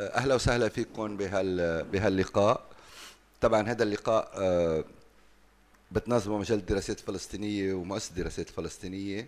أهلا 0.00 0.34
وسهلا 0.34 0.68
فيكم 0.68 1.16
بهال 1.16 1.84
بهاللقاء. 1.84 2.66
طبعا 3.40 3.68
هذا 3.68 3.82
اللقاء 3.82 4.30
آه، 4.34 4.84
بتنظمه 5.92 6.38
مجلة 6.38 6.58
الدراسات 6.58 7.00
الفلسطينيه 7.00 7.74
ومؤسسة 7.74 8.10
الدراسات 8.10 8.48
الفلسطينيه 8.48 9.26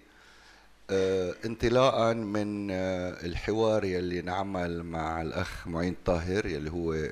آه، 0.91 1.35
انطلاقا 1.45 2.13
من 2.13 2.71
آه، 2.71 3.27
الحوار 3.27 3.85
يلي 3.85 4.23
نعمل 4.23 4.83
مع 4.83 5.23
الأخ 5.23 5.67
معين 5.69 5.97
طاهر 6.05 6.47
يلي 6.47 6.71
هو 6.71 7.11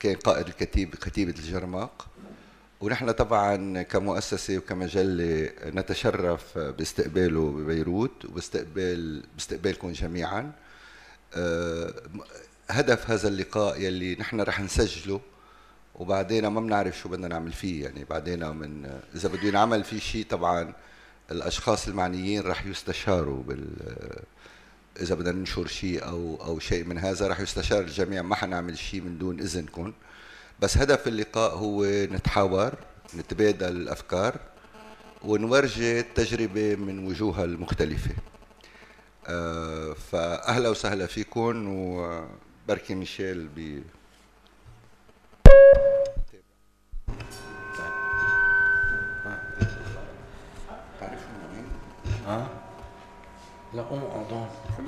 كان 0.00 0.14
قائد 0.14 0.46
الكتيب 0.46 0.94
كتيبة 0.94 1.34
الجرماق. 1.38 2.06
ونحن 2.80 3.10
طبعا 3.10 3.82
كمؤسسة 3.82 4.58
وكمجلة 4.58 5.50
نتشرف 5.64 6.58
باستقباله 6.58 7.50
ببيروت 7.50 8.24
وباستقبال 8.24 9.22
باستقبالكم 9.34 9.92
جميعا. 9.92 10.52
هدف 12.70 13.10
هذا 13.10 13.28
اللقاء 13.28 13.80
يلي 13.80 14.14
نحن 14.14 14.40
رح 14.40 14.60
نسجله 14.60 15.20
وبعدين 15.94 16.46
ما 16.46 16.60
بنعرف 16.60 16.98
شو 16.98 17.08
بدنا 17.08 17.28
نعمل 17.28 17.52
فيه. 17.52 17.84
يعني 17.84 18.04
بعدين 18.04 18.46
من 18.46 19.00
إذا 19.14 19.28
بده 19.28 19.42
ينعمل 19.42 19.84
فيه 19.84 19.98
شيء 19.98 20.26
طبعا 20.30 20.72
الأشخاص 21.30 21.88
المعنيين 21.88 22.42
رح 22.42 22.66
يستشاروا 22.66 23.42
بال 23.42 23.66
إذا 25.00 25.14
بدنا 25.14 25.32
ننشر 25.32 25.66
شيء 25.66 26.04
أو 26.04 26.38
أو 26.44 26.58
شيء 26.58 26.84
من 26.84 26.98
هذا 26.98 27.28
رح 27.28 27.40
يستشار 27.40 27.80
الجميع. 27.80 28.22
ما 28.22 28.34
حنعمل 28.34 28.78
شيء 28.78 29.00
من 29.00 29.18
دون 29.18 29.40
إذنكم. 29.40 29.92
بس 30.60 30.78
هدف 30.78 31.08
اللقاء 31.08 31.54
هو 31.54 31.84
نتحاور 31.84 32.74
نتبادل 33.16 33.68
الأفكار 33.68 34.36
ونورجي 35.22 36.00
التجربة 36.00 36.76
من 36.76 37.06
وجوهها 37.06 37.44
المختلفة. 37.44 38.10
آه، 38.10 38.29
فاهلا 39.94 40.68
وسهلا 40.68 41.06
فيكم 41.06 41.68
وبركي 41.68 42.94
ميشيل 42.94 43.48
ب 43.56 43.82
ها؟ 52.26 52.46
لا 53.74 53.82
قوم 53.82 54.02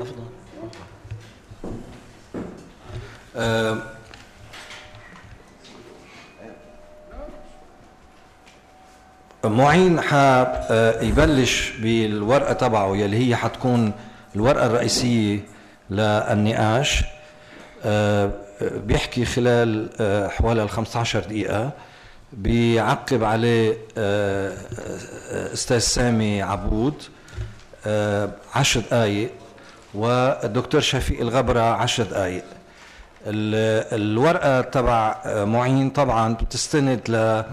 افضل 0.01 0.25
معين 9.45 10.01
آه، 10.71 11.01
بالورقه 11.81 12.53
تبعه 12.53 12.97
يلي 12.97 13.29
هي 13.29 13.37
حتكون 13.37 13.93
الورقة 14.37 14.67
الرئيسية 14.67 15.41
للنقاش 15.91 17.05
آه، 17.85 18.31
بيحكي 18.63 19.25
خلال 19.25 19.89
آه، 20.01 20.29
حوالي 20.29 20.63
ال 20.63 20.71
15 20.71 21.21
دقيقة 21.21 21.71
بيعقب 22.33 23.25
عليه 23.25 23.77
أستاذ 25.53 25.79
سامي 25.79 26.43
عبود 26.43 26.95
عشر 28.55 28.81
دقائق 28.81 29.31
والدكتور 29.95 30.81
شفيق 30.81 31.21
الغبرة 31.21 31.61
عشر 31.61 32.03
دقائق 32.05 32.45
الورقة 33.27 34.61
تبع 34.61 35.17
معين 35.45 35.91
طبعا 35.91 36.35
بتستند 36.35 37.01
ل 37.11 37.45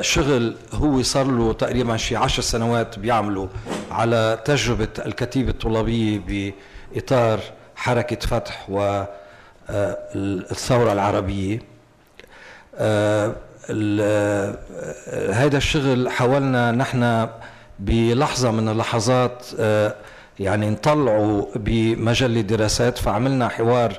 شغل 0.00 0.56
هو 0.72 1.02
صار 1.02 1.26
له 1.26 1.52
تقريبا 1.52 1.96
شي 1.96 2.16
عشر 2.16 2.42
سنوات 2.42 2.98
بيعمله 2.98 3.48
على 3.90 4.38
تجربة 4.44 4.88
الكتيبة 5.06 5.50
الطلابية 5.50 6.52
بإطار 6.94 7.40
حركة 7.76 8.26
فتح 8.26 8.70
والثورة 9.68 10.92
العربية. 10.92 11.58
هذا 15.32 15.56
الشغل 15.56 16.08
حاولنا 16.08 16.72
نحن 16.72 17.28
بلحظة 17.78 18.50
من 18.50 18.68
اللحظات 18.68 19.46
يعني 20.40 20.70
نطلعه 20.70 21.48
بمجلة 21.56 22.40
دراسات 22.40 22.98
فعملنا 22.98 23.48
حوار 23.48 23.98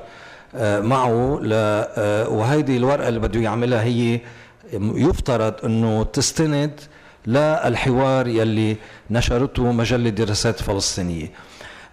معه 0.64 1.40
وهيدي 2.30 2.76
الورقة 2.76 3.08
اللي 3.08 3.20
بده 3.20 3.40
يعملها 3.40 3.82
هي 3.82 4.20
يفترض 4.72 5.54
أنه 5.64 6.04
تستند 6.04 6.80
للحوار 7.26 8.26
يلي 8.28 8.76
نشرته 9.10 9.72
مجلة 9.72 10.10
دراسات 10.10 10.62
فلسطينية. 10.62 11.32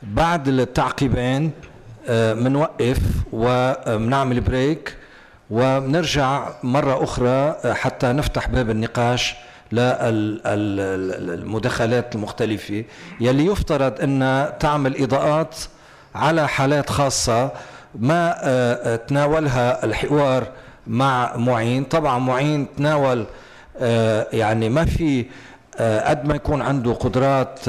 بعد 0.04 0.48
التعقيبين 0.48 1.52
بنوقف 2.10 3.00
وبنعمل 3.34 4.42
بريك 4.42 4.98
وبنرجع 5.50 6.50
مرة 6.64 7.04
أخرى 7.04 7.56
حتى 7.74 8.08
نفتح 8.08 8.48
باب 8.48 8.70
النقاش 8.70 9.36
للمداخلات 10.86 12.16
المختلفة. 12.16 12.84
يلي 13.20 13.46
يفترض 13.46 14.02
أن 14.02 14.50
تعمل 14.60 15.02
إضاءات 15.04 15.56
على 16.16 16.48
حالات 16.48 16.90
خاصة 16.90 17.52
ما 17.96 19.00
تناولها 19.08 19.86
الحوار 19.86 20.48
مع 20.88 21.38
معين. 21.38 21.84
طبعا 21.84 22.20
معين 22.20 22.68
تناول 22.78 23.26
يعني 24.34 24.70
ما 24.70 24.86
في 24.86 25.26
قد 25.80 26.26
ما 26.26 26.36
يكون 26.36 26.62
عنده 26.62 26.94
قدرات 26.94 27.60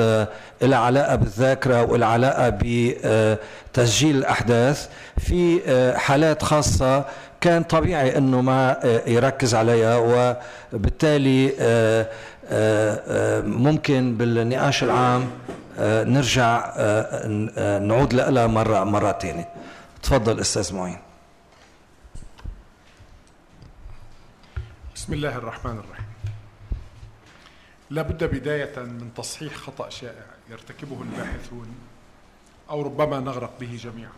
لها 0.63 0.79
علاقة 0.79 1.15
بالذاكرة 1.15 1.83
ولها 1.83 2.09
علاقة 2.09 2.59
بتسجيل 2.63 4.17
الأحداث. 4.17 4.89
في 5.19 5.61
حالات 5.97 6.43
خاصة 6.43 7.05
كان 7.41 7.63
طبيعي 7.63 8.19
إنه 8.19 8.41
ما 8.41 8.77
يركز 9.07 9.55
عليها 9.55 9.97
وبالتالي 10.73 11.53
ممكن 13.47 14.17
بالنقاش 14.17 14.83
العام 14.83 15.25
نرجع 15.81 16.73
نعود 17.79 18.15
لها 18.15 18.47
مرة 18.47 18.85
مرة 18.85 19.19
ثانية 19.23 19.49
تفضل 20.03 20.41
أستاذ 20.41 20.75
معين. 20.75 20.99
بسم 25.07 25.15
الله 25.15 25.37
الرحمن 25.37 25.79
الرحيم. 25.79 26.07
لابد 27.91 28.25
بداية 28.25 28.79
من 28.79 29.11
تصحيح 29.17 29.55
خطأ 29.55 29.89
شائع 29.89 30.27
يرتكبه 30.51 31.03
الباحثون 31.03 31.75
أو 32.71 32.83
ربما 32.83 33.21
نغرق 33.21 33.61
به 33.61 33.77
جميعا. 33.77 34.13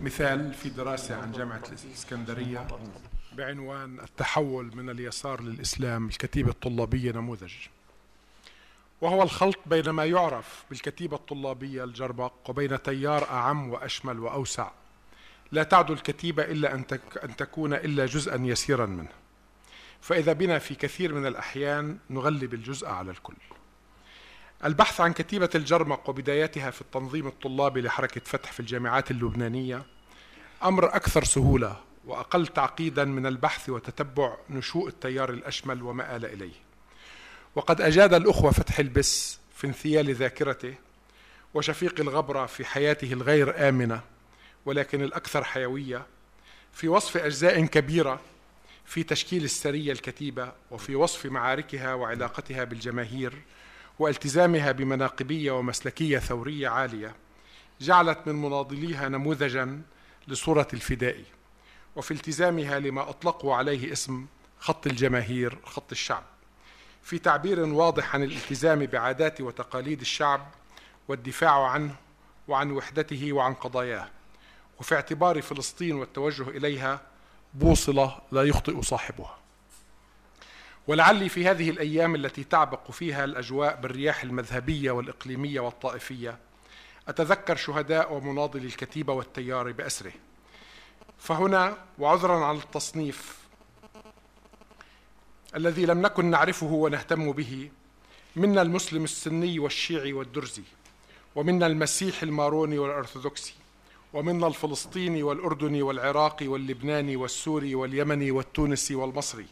مثال 0.00 0.54
في 0.54 0.68
دراسة 0.68 1.16
عن 1.22 1.32
جامعة 1.32 1.62
الإسكندرية 1.72 2.66
بعنوان 3.32 4.00
التحول 4.00 4.76
من 4.76 4.90
اليسار 4.90 5.42
للإسلام 5.42 6.06
الكتيبة 6.06 6.50
الطلابية 6.50 7.12
نموذج. 7.12 7.54
وهو 9.00 9.22
الخلط 9.22 9.58
بين 9.66 9.90
ما 9.90 10.04
يعرف 10.04 10.64
بالكتيبة 10.70 11.16
الطلابية 11.16 11.84
الجربق 11.84 12.32
وبين 12.48 12.82
تيار 12.82 13.30
أعم 13.30 13.70
وأشمل 13.70 14.18
وأوسع. 14.18 14.70
لا 15.52 15.62
تعد 15.62 15.90
الكتيبة 15.90 16.42
إلا 16.42 16.74
أن 17.24 17.36
تكون 17.36 17.74
إلا 17.74 18.06
جزءا 18.06 18.36
يسيرا 18.36 18.86
منه. 18.86 19.19
فإذا 20.00 20.32
بنا 20.32 20.58
في 20.58 20.74
كثير 20.74 21.14
من 21.14 21.26
الأحيان 21.26 21.98
نغلب 22.10 22.54
الجزء 22.54 22.86
على 22.88 23.10
الكل. 23.10 23.34
البحث 24.64 25.00
عن 25.00 25.12
كتيبة 25.12 25.50
الجرمق 25.54 26.08
وبدايتها 26.08 26.70
في 26.70 26.80
التنظيم 26.80 27.26
الطلابي 27.26 27.80
لحركة 27.80 28.20
فتح 28.24 28.52
في 28.52 28.60
الجامعات 28.60 29.10
اللبنانية 29.10 29.82
أمر 30.64 30.96
أكثر 30.96 31.24
سهولة 31.24 31.76
وأقل 32.06 32.46
تعقيدا 32.46 33.04
من 33.04 33.26
البحث 33.26 33.68
وتتبع 33.68 34.36
نشوء 34.50 34.88
التيار 34.88 35.30
الأشمل 35.30 35.82
وما 35.82 36.16
آل 36.16 36.24
إليه. 36.24 36.70
وقد 37.54 37.80
أجاد 37.80 38.14
الأخوة 38.14 38.50
فتح 38.50 38.78
البس 38.78 39.38
في 39.56 39.66
انثيال 39.66 40.14
ذاكرته 40.14 40.74
وشفيق 41.54 42.00
الغبرة 42.00 42.46
في 42.46 42.64
حياته 42.64 43.12
الغير 43.12 43.68
آمنة 43.68 44.00
ولكن 44.66 45.02
الأكثر 45.02 45.44
حيوية 45.44 46.06
في 46.72 46.88
وصف 46.88 47.16
أجزاء 47.16 47.64
كبيرة 47.64 48.20
في 48.90 49.02
تشكيل 49.02 49.44
السرية 49.44 49.92
الكتيبة 49.92 50.52
وفي 50.70 50.96
وصف 50.96 51.26
معاركها 51.26 51.94
وعلاقتها 51.94 52.64
بالجماهير 52.64 53.42
والتزامها 53.98 54.72
بمناقبية 54.72 55.52
ومسلكية 55.52 56.18
ثورية 56.18 56.68
عالية 56.68 57.14
جعلت 57.80 58.18
من 58.26 58.34
مناضليها 58.34 59.08
نموذجا 59.08 59.82
لصورة 60.28 60.68
الفدائي 60.72 61.24
وفي 61.96 62.10
التزامها 62.10 62.78
لما 62.78 63.10
أطلقوا 63.10 63.54
عليه 63.54 63.92
اسم 63.92 64.26
خط 64.58 64.86
الجماهير 64.86 65.58
خط 65.64 65.92
الشعب. 65.92 66.24
في 67.02 67.18
تعبير 67.18 67.60
واضح 67.60 68.14
عن 68.14 68.22
الالتزام 68.22 68.86
بعادات 68.86 69.40
وتقاليد 69.40 70.00
الشعب 70.00 70.46
والدفاع 71.08 71.66
عنه 71.66 71.94
وعن 72.48 72.70
وحدته 72.70 73.32
وعن 73.32 73.54
قضاياه. 73.54 74.08
وفي 74.80 74.94
اعتبار 74.94 75.42
فلسطين 75.42 75.96
والتوجه 75.96 76.48
إليها 76.48 77.09
بوصلة 77.54 78.18
لا 78.32 78.42
يخطئ 78.42 78.82
صاحبها. 78.82 79.36
ولعلي 80.86 81.28
في 81.28 81.46
هذه 81.48 81.70
الأيام 81.70 82.14
التي 82.14 82.44
تعبق 82.44 82.90
فيها 82.90 83.24
الأجواء 83.24 83.80
بالرياح 83.80 84.22
المذهبية 84.22 84.90
والإقليمية 84.90 85.60
والطائفية 85.60 86.38
أتذكر 87.08 87.56
شهداء 87.56 88.12
ومناضلي 88.12 88.66
الكتيبة 88.66 89.12
والتيار 89.12 89.72
بأسره. 89.72 90.12
فهنا 91.18 91.76
وعذرا 91.98 92.44
على 92.44 92.58
التصنيف 92.58 93.38
الذي 95.56 95.86
لم 95.86 96.02
نكن 96.02 96.24
نعرفه 96.30 96.66
ونهتم 96.66 97.32
به 97.32 97.70
منا 98.36 98.62
المسلم 98.62 99.04
السني 99.04 99.58
والشيعي 99.58 100.12
والدرزي 100.12 100.62
ومنا 101.34 101.66
المسيح 101.66 102.22
الماروني 102.22 102.78
والأرثوذكسي. 102.78 103.54
ومنا 104.12 104.46
الفلسطيني 104.46 105.22
والأردني 105.22 105.82
والعراقي 105.82 106.48
واللبناني 106.48 107.16
والسوري 107.16 107.74
واليمني 107.74 108.30
والتونسي 108.30 108.94
والمصري 108.94 109.46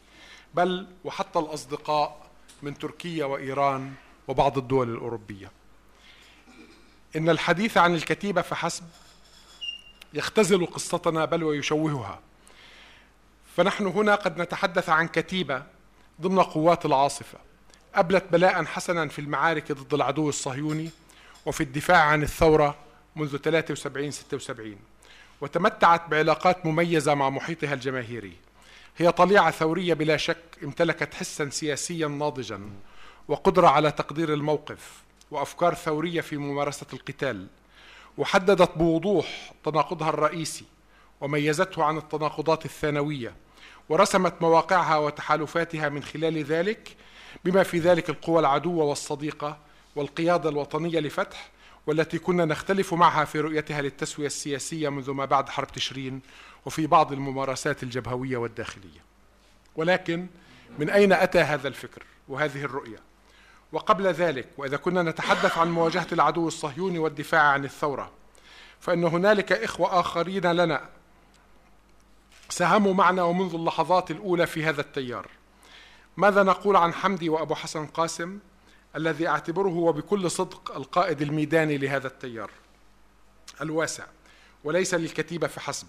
بل 0.55 0.87
وحتى 1.05 1.39
الأصدقاء 1.39 2.27
من 2.63 2.79
تركيا 2.79 3.25
وإيران 3.25 3.93
وبعض 4.29 4.59
الدول 4.59 4.95
الأوروبية. 4.95 5.51
إن 7.17 7.29
الحديث 7.29 7.77
عن 7.77 7.95
الكتيبة 7.95 8.43
فحسب 8.43 8.85
يختزل 10.15 10.67
قصتنا 10.67 11.25
بل 11.25 11.45
ويشوهها. 11.45 12.21
فنحن 13.57 13.87
هنا 13.87 14.15
قد 14.15 14.41
نتحدث 14.41 14.89
عن 14.89 15.09
كتيبة 15.09 15.63
ضمن 16.21 16.43
قوات 16.43 16.87
العاصفة 16.87 17.39
أبلت 17.95 18.25
بلاء 18.33 18.65
حسنا 18.65 19.09
في 19.09 19.19
المعارك 19.19 19.73
ضد 19.73 19.95
العدو 19.95 20.29
الصهيوني 20.29 20.91
وفي 21.47 21.61
الدفاع 21.61 22.03
عن 22.03 22.23
الثورة 22.23 22.77
منذ 23.19 23.37
73 23.37 24.11
76 24.11 24.76
وتمتعت 25.41 26.09
بعلاقات 26.09 26.67
مميزة 26.67 27.15
مع 27.15 27.31
محيطها 27.31 27.75
الجماهيري. 27.75 28.32
هي 28.97 29.12
طليعة 29.12 29.50
ثورية 29.50 29.94
بلا 29.94 30.17
شك 30.17 30.37
امتلكت 30.65 31.15
حسا 31.15 31.50
سياسيا 31.50 32.09
ناضجا 32.09 32.61
وقدرة 33.29 33.69
على 33.69 33.91
تقدير 33.91 34.35
الموقف 34.35 35.03
وأفكار 35.31 35.75
ثورية 35.75 36.20
في 36.20 36.37
ممارسة 36.37 36.87
القتال 36.93 37.47
وحددت 38.19 38.79
بوضوح 38.79 39.53
تناقضها 39.64 40.09
الرئيسي 40.09 40.64
وميزته 41.21 41.85
عن 41.85 41.97
التناقضات 41.97 42.64
الثانوية 42.64 43.35
ورسمت 43.88 44.35
مواقعها 44.43 44.97
وتحالفاتها 44.97 45.88
من 45.88 46.03
خلال 46.03 46.44
ذلك 46.44 46.97
بما 47.44 47.62
في 47.62 47.79
ذلك 47.79 48.11
القوى 48.11 48.41
العدوة 48.41 48.85
والصديقة 48.85 49.59
والقيادة 49.97 50.49
الوطنية 50.49 51.00
لفتح 51.00 51.50
والتي 51.88 52.19
كنا 52.19 52.44
نختلف 52.44 52.94
معها 52.94 53.25
في 53.25 53.40
رؤيتها 53.40 53.82
للتسوية 53.82 54.26
السياسية 54.26 54.88
منذ 54.88 55.11
ما 55.11 55.25
بعد 55.25 55.49
حرب 55.49 55.67
تشرين 55.67 56.20
وفي 56.67 56.87
بعض 56.87 57.12
الممارسات 57.12 57.82
الجبهوية 57.82 58.37
والداخلية. 58.37 59.00
ولكن 59.76 60.26
من 60.79 60.90
أين 60.90 61.12
أتى 61.12 61.38
هذا 61.38 61.69
الفكر 61.69 62.02
وهذه 62.29 62.64
الرؤية؟ 62.64 62.99
وقبل 63.73 64.06
ذلك 64.06 64.49
وإذا 64.56 64.76
كنا 64.76 65.02
نتحدث 65.02 65.58
عن 65.58 65.70
مواجهة 65.70 66.06
العدو 66.12 66.49
الصهيوني 66.49 66.99
والدفاع 66.99 67.43
عن 67.43 67.64
الثورة 67.64 68.11
فإن 68.81 69.05
هنالك 69.05 69.52
إخوة 69.52 70.00
آخرين 70.00 70.46
لنا 70.46 70.88
ساهموا 72.49 72.94
معنا 72.94 73.23
ومنذ 73.23 73.55
اللحظات 73.55 74.11
الأولى 74.11 74.46
في 74.46 74.64
هذا 74.64 74.81
التيار. 74.81 75.26
ماذا 76.17 76.43
نقول 76.43 76.76
عن 76.76 76.93
حمدي 76.94 77.29
وأبو 77.29 77.55
حسن 77.55 77.87
قاسم؟ 77.87 78.38
الذي 78.96 79.29
أعتبره 79.29 79.76
وبكل 79.76 80.31
صدق 80.31 80.76
القائد 80.76 81.23
الميداني 81.23 81.79
لهذا 81.79 82.06
التيار 82.06 82.50
الواسع 83.61 84.05
وليس 84.64 84.94
للكتيبة 84.94 85.46
فحسب 85.46 85.87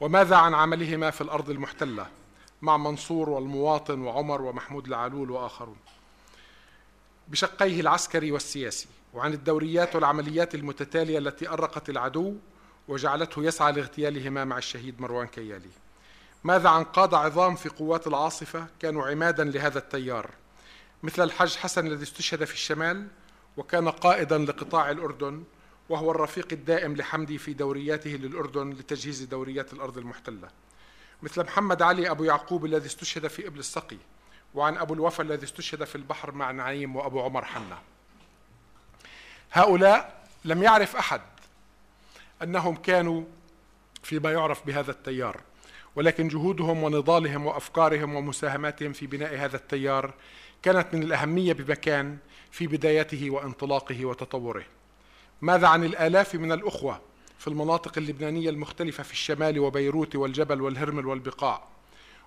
وماذا 0.00 0.36
عن 0.36 0.54
عملهما 0.54 1.10
في 1.10 1.20
الأرض 1.20 1.50
المحتلة 1.50 2.06
مع 2.62 2.76
منصور 2.76 3.30
والمواطن 3.30 4.00
وعمر 4.00 4.42
ومحمود 4.42 4.86
العلول 4.86 5.30
وآخرون؟ 5.30 5.76
بشقيه 7.28 7.80
العسكري 7.80 8.32
والسياسي 8.32 8.88
وعن 9.14 9.32
الدوريات 9.32 9.94
والعمليات 9.94 10.54
المتتالية 10.54 11.18
التي 11.18 11.48
أرقت 11.48 11.90
العدو 11.90 12.34
وجعلته 12.88 13.44
يسعى 13.44 13.72
لاغتيالهما 13.72 14.44
مع 14.44 14.58
الشهيد 14.58 15.00
مروان 15.00 15.26
كيالي. 15.26 15.70
ماذا 16.44 16.68
عن 16.68 16.84
قادة 16.84 17.18
عظام 17.18 17.56
في 17.56 17.68
قوات 17.68 18.06
العاصفة 18.06 18.66
كانوا 18.80 19.06
عمادا 19.06 19.44
لهذا 19.44 19.78
التيار؟ 19.78 20.30
مثل 21.06 21.22
الحج 21.22 21.56
حسن 21.56 21.86
الذي 21.86 22.02
استشهد 22.02 22.44
في 22.44 22.54
الشمال 22.54 23.08
وكان 23.56 23.88
قائدا 23.88 24.38
لقطاع 24.38 24.90
الأردن 24.90 25.44
وهو 25.88 26.10
الرفيق 26.10 26.48
الدائم 26.52 26.96
لحمدي 26.96 27.38
في 27.38 27.52
دورياته 27.52 28.10
للأردن 28.10 28.70
لتجهيز 28.70 29.22
دوريات 29.22 29.72
الأرض 29.72 29.98
المحتلة. 29.98 30.48
مثل 31.22 31.44
محمد 31.44 31.82
علي 31.82 32.10
أبو 32.10 32.24
يعقوب 32.24 32.64
الذي 32.64 32.86
استشهد 32.86 33.26
في 33.26 33.46
إبل 33.46 33.58
السقي 33.58 33.96
وعن 34.54 34.76
أبو 34.76 34.94
الوفا 34.94 35.22
الذي 35.22 35.44
استشهد 35.44 35.84
في 35.84 35.96
البحر 35.96 36.32
مع 36.32 36.50
نعيم 36.50 36.96
وأبو 36.96 37.22
عمر 37.22 37.44
حنا. 37.44 37.78
هؤلاء 39.52 40.26
لم 40.44 40.62
يعرف 40.62 40.96
أحد 40.96 41.20
أنهم 42.42 42.76
كانوا 42.76 43.24
فيما 44.02 44.32
يعرف 44.32 44.66
بهذا 44.66 44.90
التيار 44.90 45.40
ولكن 45.96 46.28
جهودهم 46.28 46.82
ونضالهم 46.82 47.46
وأفكارهم 47.46 48.14
ومساهماتهم 48.14 48.92
في 48.92 49.06
بناء 49.06 49.36
هذا 49.36 49.56
التيار 49.56 50.14
كانت 50.66 50.94
من 50.94 51.02
الأهمية 51.02 51.52
بمكان 51.52 52.18
في 52.50 52.66
بدايته 52.66 53.30
وانطلاقه 53.30 54.04
وتطوره. 54.04 54.64
ماذا 55.42 55.68
عن 55.68 55.84
الآلاف 55.84 56.34
من 56.34 56.52
الأخوة 56.52 57.00
في 57.38 57.48
المناطق 57.48 57.98
اللبنانية 57.98 58.50
المختلفة 58.50 59.02
في 59.02 59.12
الشمال 59.12 59.58
وبيروت 59.58 60.16
والجبل 60.16 60.60
والهرمل 60.60 61.06
والبقاع 61.06 61.64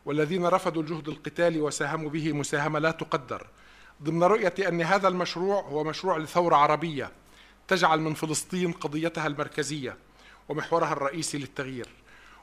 والذين 0.06 0.46
رفضوا 0.46 0.82
الجهد 0.82 1.10
القتالي 1.10 1.62
وساهموا 1.62 2.10
به 2.10 2.34
مساهمة 2.34 2.80
لا 2.80 2.92
تقدر 2.92 3.48
ضمن 4.04 4.24
رؤية 4.24 4.54
أن 4.68 4.82
هذا 4.82 5.08
المشروع 5.08 5.62
هو 5.62 5.84
مشروع 5.84 6.18
لثورة 6.18 6.56
عربية 6.56 7.12
تجعل 7.68 8.00
من 8.00 8.14
فلسطين 8.14 8.72
قضيتها 8.72 9.28
المركزية 9.28 9.98
ومحورها 10.50 10.94
الرئيسي 10.94 11.38
للتغيير. 11.38 11.88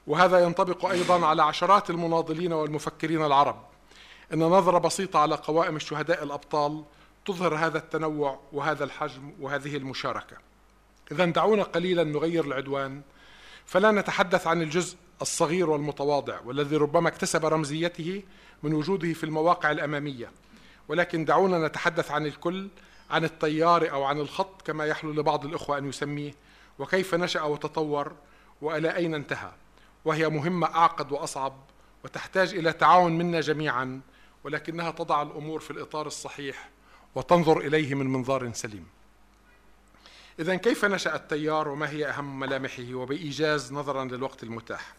وهذا 0.06 0.38
ينطبق 0.38 0.86
أيضا 0.86 1.26
على 1.26 1.42
عشرات 1.42 1.90
المناضلين 1.90 2.52
والمفكرين 2.52 3.24
العرب 3.24 3.75
إن 4.32 4.38
نظرة 4.38 4.78
بسيطة 4.78 5.18
على 5.18 5.34
قوائم 5.34 5.76
الشهداء 5.76 6.24
الأبطال 6.24 6.84
تظهر 7.26 7.54
هذا 7.54 7.78
التنوع 7.78 8.40
وهذا 8.52 8.84
الحجم 8.84 9.32
وهذه 9.40 9.76
المشاركة. 9.76 10.36
إذا 11.12 11.24
دعونا 11.24 11.62
قليلا 11.62 12.04
نغير 12.04 12.44
العدوان 12.44 13.02
فلا 13.66 13.90
نتحدث 13.90 14.46
عن 14.46 14.62
الجزء 14.62 14.96
الصغير 15.22 15.70
والمتواضع 15.70 16.40
والذي 16.44 16.76
ربما 16.76 17.08
اكتسب 17.08 17.46
رمزيته 17.46 18.22
من 18.62 18.74
وجوده 18.74 19.12
في 19.12 19.24
المواقع 19.24 19.70
الأمامية. 19.70 20.30
ولكن 20.88 21.24
دعونا 21.24 21.66
نتحدث 21.66 22.10
عن 22.10 22.26
الكل 22.26 22.68
عن 23.10 23.24
التيار 23.24 23.90
أو 23.90 24.04
عن 24.04 24.20
الخط 24.20 24.62
كما 24.62 24.86
يحلو 24.86 25.12
لبعض 25.12 25.44
الإخوة 25.44 25.78
أن 25.78 25.88
يسميه 25.88 26.34
وكيف 26.78 27.14
نشأ 27.14 27.42
وتطور 27.42 28.12
وإلى 28.62 28.96
أين 28.96 29.14
انتهى. 29.14 29.50
وهي 30.04 30.28
مهمة 30.28 30.66
أعقد 30.66 31.12
وأصعب 31.12 31.56
وتحتاج 32.04 32.54
إلى 32.54 32.72
تعاون 32.72 33.18
منا 33.18 33.40
جميعا 33.40 34.00
ولكنها 34.44 34.90
تضع 34.90 35.22
الأمور 35.22 35.60
في 35.60 35.70
الإطار 35.70 36.06
الصحيح 36.06 36.68
وتنظر 37.14 37.58
إليه 37.58 37.94
من 37.94 38.06
منظار 38.06 38.52
سليم. 38.52 38.86
إذا 40.38 40.56
كيف 40.56 40.84
نشأ 40.84 41.14
التيار 41.14 41.68
وما 41.68 41.90
هي 41.90 42.08
أهم 42.08 42.40
ملامحه 42.40 42.94
وبإيجاز 42.94 43.72
نظرا 43.72 44.04
للوقت 44.04 44.42
المتاح؟ 44.42 44.94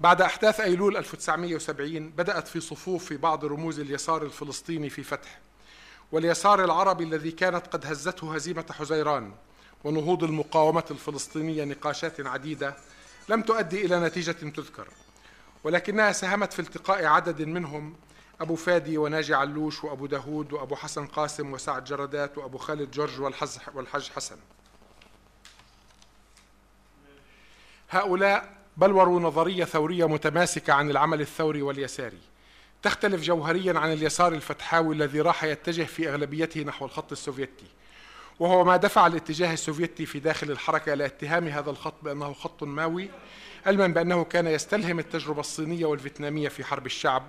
بعد 0.00 0.22
أحداث 0.22 0.60
أيلول 0.60 0.96
1970 0.96 2.10
بدأت 2.10 2.48
في 2.48 2.60
صفوف 2.60 3.04
في 3.04 3.16
بعض 3.16 3.44
رموز 3.44 3.80
اليسار 3.80 4.22
الفلسطيني 4.22 4.90
في 4.90 5.02
فتح 5.02 5.38
واليسار 6.12 6.64
العربي 6.64 7.04
الذي 7.04 7.30
كانت 7.30 7.66
قد 7.66 7.86
هزته 7.86 8.34
هزيمة 8.34 8.64
حزيران 8.70 9.32
ونهوض 9.84 10.24
المقاومة 10.24 10.84
الفلسطينية 10.90 11.64
نقاشات 11.64 12.26
عديدة 12.26 12.76
لم 13.28 13.42
تؤدي 13.42 13.86
إلى 13.86 14.00
نتيجة 14.00 14.32
تذكر 14.32 14.88
ولكنها 15.64 16.12
ساهمت 16.12 16.52
في 16.52 16.58
التقاء 16.58 17.04
عدد 17.04 17.42
منهم 17.42 17.94
أبو 18.40 18.54
فادي 18.54 18.98
وناجي 18.98 19.34
علوش 19.34 19.84
وأبو 19.84 20.06
داود 20.06 20.52
وأبو 20.52 20.76
حسن 20.76 21.06
قاسم 21.06 21.52
وسعد 21.52 21.84
جردات 21.84 22.38
وأبو 22.38 22.58
خالد 22.58 22.90
جورج 22.90 23.20
والحج 23.74 24.10
حسن. 24.16 24.36
هؤلاء 27.90 28.56
بلوروا 28.76 29.20
نظرية 29.20 29.64
ثورية 29.64 30.08
متماسكة 30.08 30.72
عن 30.72 30.90
العمل 30.90 31.20
الثوري 31.20 31.62
واليساري. 31.62 32.20
تختلف 32.82 33.22
جوهريا 33.22 33.78
عن 33.78 33.92
اليسار 33.92 34.32
الفتحاوي 34.32 34.94
الذي 34.94 35.20
راح 35.20 35.44
يتجه 35.44 35.82
في 35.82 36.08
أغلبيته 36.08 36.62
نحو 36.62 36.84
الخط 36.84 37.12
السوفيتي. 37.12 37.66
وهو 38.40 38.64
ما 38.64 38.76
دفع 38.76 39.06
الاتجاه 39.06 39.52
السوفيتي 39.52 40.06
في 40.06 40.18
داخل 40.18 40.50
الحركة 40.50 40.92
إلى 40.92 41.06
اتهام 41.06 41.48
هذا 41.48 41.70
الخط 41.70 41.94
بأنه 42.02 42.32
خط 42.32 42.62
ماوي 42.62 43.10
علما 43.66 43.86
بأنه 43.86 44.24
كان 44.24 44.46
يستلهم 44.46 44.98
التجربة 44.98 45.40
الصينية 45.40 45.86
والفيتنامية 45.86 46.48
في 46.48 46.64
حرب 46.64 46.86
الشعب 46.86 47.22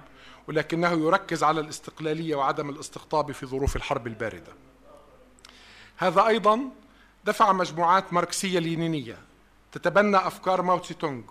ولكنه 0.47 0.91
يركز 0.91 1.43
على 1.43 1.59
الاستقلالية 1.59 2.35
وعدم 2.35 2.69
الاستقطاب 2.69 3.31
في 3.31 3.45
ظروف 3.45 3.75
الحرب 3.75 4.07
الباردة. 4.07 4.53
هذا 5.97 6.27
أيضا 6.27 6.59
دفع 7.25 7.53
مجموعات 7.53 8.13
ماركسية 8.13 8.59
لينينية 8.59 9.17
تتبنى 9.71 10.17
أفكار 10.17 10.61
ماو 10.61 10.77
تسي 10.77 10.93
تونغ 10.93 11.21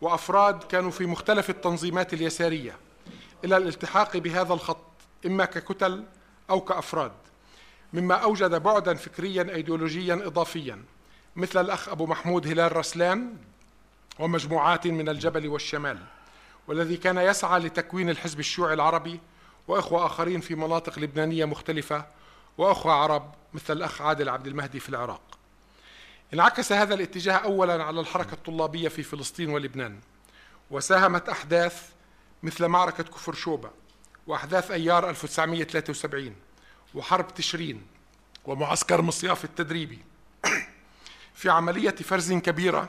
وأفراد 0.00 0.64
كانوا 0.64 0.90
في 0.90 1.06
مختلف 1.06 1.50
التنظيمات 1.50 2.14
اليسارية 2.14 2.76
إلى 3.44 3.56
الالتحاق 3.56 4.16
بهذا 4.16 4.54
الخط 4.54 4.84
إما 5.26 5.44
ككتل 5.44 6.04
أو 6.50 6.60
كأفراد 6.60 7.12
مما 7.92 8.14
أوجد 8.14 8.54
بعدا 8.54 8.94
فكريا 8.94 9.54
أيديولوجيا 9.54 10.14
إضافيا 10.14 10.84
مثل 11.36 11.60
الأخ 11.60 11.88
أبو 11.88 12.06
محمود 12.06 12.46
هلال 12.46 12.76
رسلان 12.76 13.36
ومجموعات 14.18 14.86
من 14.86 15.08
الجبل 15.08 15.48
والشمال. 15.48 15.98
والذي 16.68 16.96
كان 16.96 17.18
يسعى 17.18 17.60
لتكوين 17.60 18.10
الحزب 18.10 18.40
الشيوعي 18.40 18.74
العربي 18.74 19.20
وإخوة 19.68 20.06
آخرين 20.06 20.40
في 20.40 20.54
مناطق 20.54 20.98
لبنانية 20.98 21.44
مختلفة 21.44 22.06
وأخوة 22.58 22.92
عرب 22.92 23.34
مثل 23.54 23.76
الأخ 23.76 24.02
عادل 24.02 24.28
عبد 24.28 24.46
المهدي 24.46 24.80
في 24.80 24.88
العراق. 24.88 25.20
انعكس 26.34 26.72
هذا 26.72 26.94
الاتجاه 26.94 27.34
أولا 27.34 27.84
على 27.84 28.00
الحركة 28.00 28.34
الطلابية 28.34 28.88
في 28.88 29.02
فلسطين 29.02 29.50
ولبنان 29.50 30.00
وساهمت 30.70 31.28
أحداث 31.28 31.88
مثل 32.42 32.66
معركة 32.66 33.04
كفر 33.04 33.34
شوبة 33.34 33.70
وأحداث 34.26 34.70
أيار 34.70 35.10
1973 35.10 36.34
وحرب 36.94 37.34
تشرين 37.34 37.86
ومعسكر 38.44 39.02
مصياف 39.02 39.44
التدريبي. 39.44 39.98
في 41.34 41.50
عملية 41.50 41.90
فرز 41.90 42.32
كبيرة 42.32 42.88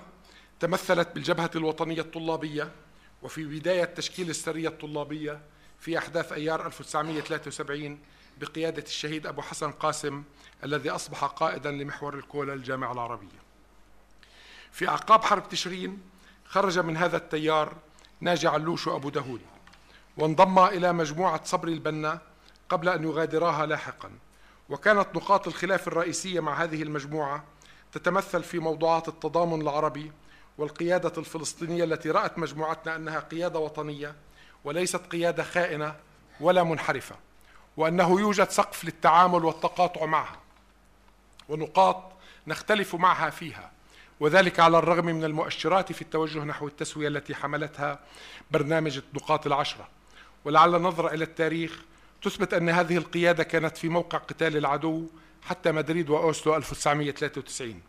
تمثلت 0.59 1.07
بالجبهة 1.15 1.51
الوطنية 1.55 2.01
الطلابية 2.01 2.71
وفي 3.23 3.43
بداية 3.45 3.85
تشكيل 3.85 4.29
السرية 4.29 4.67
الطلابية 4.67 5.41
في 5.79 5.97
أحداث 5.97 6.31
أيار 6.31 6.65
1973 6.65 7.99
بقيادة 8.41 8.83
الشهيد 8.83 9.27
أبو 9.27 9.41
حسن 9.41 9.71
قاسم 9.71 10.23
الذي 10.63 10.89
أصبح 10.89 11.23
قائدا 11.23 11.71
لمحور 11.71 12.13
الكولا 12.13 12.53
الجامعة 12.53 12.91
العربية. 12.91 13.39
في 14.71 14.87
أعقاب 14.87 15.23
حرب 15.23 15.49
تشرين 15.49 16.01
خرج 16.45 16.79
من 16.79 16.97
هذا 16.97 17.17
التيار 17.17 17.75
ناجي 18.21 18.47
علوش 18.47 18.87
وأبو 18.87 19.09
داود 19.09 19.41
وانضم 20.17 20.59
إلى 20.59 20.93
مجموعة 20.93 21.43
صبر 21.43 21.67
البنا 21.67 22.21
قبل 22.69 22.89
أن 22.89 23.03
يغادراها 23.03 23.65
لاحقا. 23.65 24.11
وكانت 24.69 25.07
نقاط 25.15 25.47
الخلاف 25.47 25.87
الرئيسية 25.87 26.39
مع 26.39 26.63
هذه 26.63 26.83
المجموعة 26.83 27.43
تتمثل 27.91 28.43
في 28.43 28.59
موضوعات 28.59 29.07
التضامن 29.07 29.61
العربي 29.61 30.11
والقيادة 30.59 31.13
الفلسطينية 31.17 31.83
التي 31.83 32.11
رأت 32.11 32.39
مجموعتنا 32.39 32.95
أنها 32.95 33.19
قيادة 33.19 33.59
وطنية 33.59 34.15
وليست 34.63 35.01
قيادة 35.11 35.43
خائنة 35.43 35.95
ولا 36.39 36.63
منحرفة 36.63 37.15
وأنه 37.77 38.19
يوجد 38.19 38.49
سقف 38.49 38.85
للتعامل 38.85 39.45
والتقاطع 39.45 40.05
معها 40.05 40.39
ونقاط 41.49 42.11
نختلف 42.47 42.95
معها 42.95 43.29
فيها 43.29 43.71
وذلك 44.19 44.59
على 44.59 44.77
الرغم 44.77 45.05
من 45.05 45.23
المؤشرات 45.23 45.91
في 45.91 46.01
التوجه 46.01 46.39
نحو 46.39 46.67
التسوية 46.67 47.07
التي 47.07 47.35
حملتها 47.35 47.99
برنامج 48.51 48.99
النقاط 49.09 49.45
العشرة. 49.45 49.87
ولعل 50.45 50.71
نظرة 50.71 51.13
إلى 51.13 51.23
التاريخ 51.23 51.81
تثبت 52.21 52.53
أن 52.53 52.69
هذه 52.69 52.97
القيادة 52.97 53.43
كانت 53.43 53.77
في 53.77 53.89
موقع 53.89 54.17
قتال 54.17 54.57
العدو 54.57 55.07
حتى 55.41 55.71
مدريد 55.71 56.09
وأوسلو 56.09 56.55
1993 56.55 57.81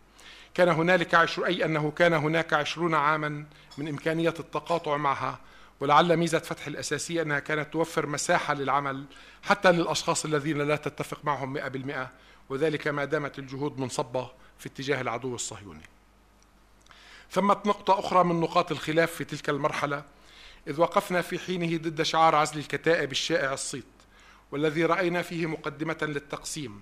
كان 0.53 0.69
هنالك 0.69 1.15
عشر 1.15 1.45
أي 1.45 1.65
أنه 1.65 1.91
كان 1.91 2.13
هناك 2.13 2.53
عشرون 2.53 2.93
عاما 2.93 3.45
من 3.77 3.87
إمكانية 3.87 4.33
التقاطع 4.39 4.97
معها 4.97 5.39
ولعل 5.79 6.17
ميزة 6.17 6.39
فتح 6.39 6.67
الأساسية 6.67 7.21
أنها 7.21 7.39
كانت 7.39 7.73
توفر 7.73 8.07
مساحة 8.07 8.53
للعمل 8.53 9.05
حتى 9.43 9.71
للأشخاص 9.71 10.25
الذين 10.25 10.57
لا 10.57 10.75
تتفق 10.75 11.25
معهم 11.25 11.53
مئة 11.53 11.67
بالمئة 11.67 12.11
وذلك 12.49 12.87
ما 12.87 13.05
دامت 13.05 13.39
الجهود 13.39 13.79
منصبة 13.79 14.31
في 14.59 14.65
اتجاه 14.65 15.01
العدو 15.01 15.35
الصهيوني. 15.35 15.83
ثمة 17.31 17.57
نقطة 17.65 17.99
أخرى 17.99 18.23
من 18.23 18.39
نقاط 18.39 18.71
الخلاف 18.71 19.11
في 19.11 19.23
تلك 19.23 19.49
المرحلة 19.49 20.03
إذ 20.67 20.81
وقفنا 20.81 21.21
في 21.21 21.39
حينه 21.39 21.77
ضد 21.77 22.01
شعار 22.01 22.35
عزل 22.35 22.59
الكتائب 22.59 23.11
الشائع 23.11 23.53
الصيت 23.53 23.85
والذي 24.51 24.85
رأينا 24.85 25.21
فيه 25.21 25.45
مقدمة 25.45 25.97
للتقسيم 26.01 26.81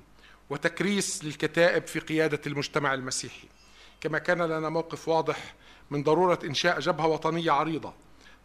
وتكريس 0.50 1.24
للكتائب 1.24 1.88
في 1.88 2.00
قيادة 2.00 2.42
المجتمع 2.48 2.94
المسيحي. 2.94 3.48
كما 4.02 4.20
كان 4.20 4.42
لنا 4.42 4.70
موقف 4.70 5.08
واضح 5.08 5.54
من 5.92 6.04
ضرورة 6.04 6.40
إنشاء 6.44 6.80
جبهة 6.80 7.08
وطنية 7.08 7.52
عريضة 7.52 7.94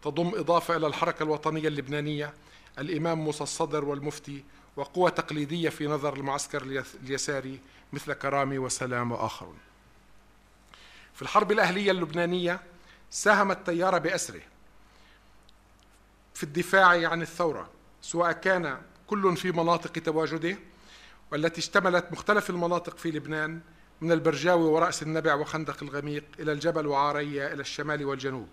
تضم 0.03 0.33
إضافة 0.35 0.77
إلى 0.77 0.87
الحركة 0.87 1.23
الوطنية 1.23 1.69
اللبنانية 1.69 2.35
الإمام 2.79 3.19
موسى 3.19 3.43
الصدر 3.43 3.85
والمفتي 3.85 4.45
وقوة 4.77 5.11
تقليدية 5.11 5.69
في 5.69 5.87
نظر 5.87 6.15
المعسكر 6.17 6.85
اليساري 7.03 7.61
مثل 7.93 8.13
كرامي 8.13 8.59
وسلام 8.59 9.13
وآخرون. 9.13 9.59
في 11.15 11.23
الحرب 11.23 11.53
الأهلية 11.53 11.91
اللبنانية 11.91 12.61
ساهم 13.11 13.51
التيار 13.51 13.99
بأسره 13.99 14.41
في 16.35 16.43
الدفاع 16.43 17.09
عن 17.09 17.23
الثورة 17.23 17.71
سواء 18.03 18.33
كان 18.33 18.83
كل 19.07 19.37
في 19.37 19.53
مناطق 19.53 19.93
تواجده 20.03 20.59
والتي 21.33 21.61
اشتملت 21.61 22.13
مختلف 22.13 22.51
المناطق 22.51 22.97
في 22.97 23.11
لبنان 23.11 23.61
من 24.01 24.13
البرجاوي 24.13 24.65
ورأس 24.65 25.03
النبع 25.03 25.35
وخندق 25.35 25.83
الغميق 25.83 26.25
إلى 26.39 26.53
الجبل 26.53 26.87
وعارية 26.87 27.53
إلى 27.53 27.61
الشمال 27.61 28.05
والجنوب 28.05 28.49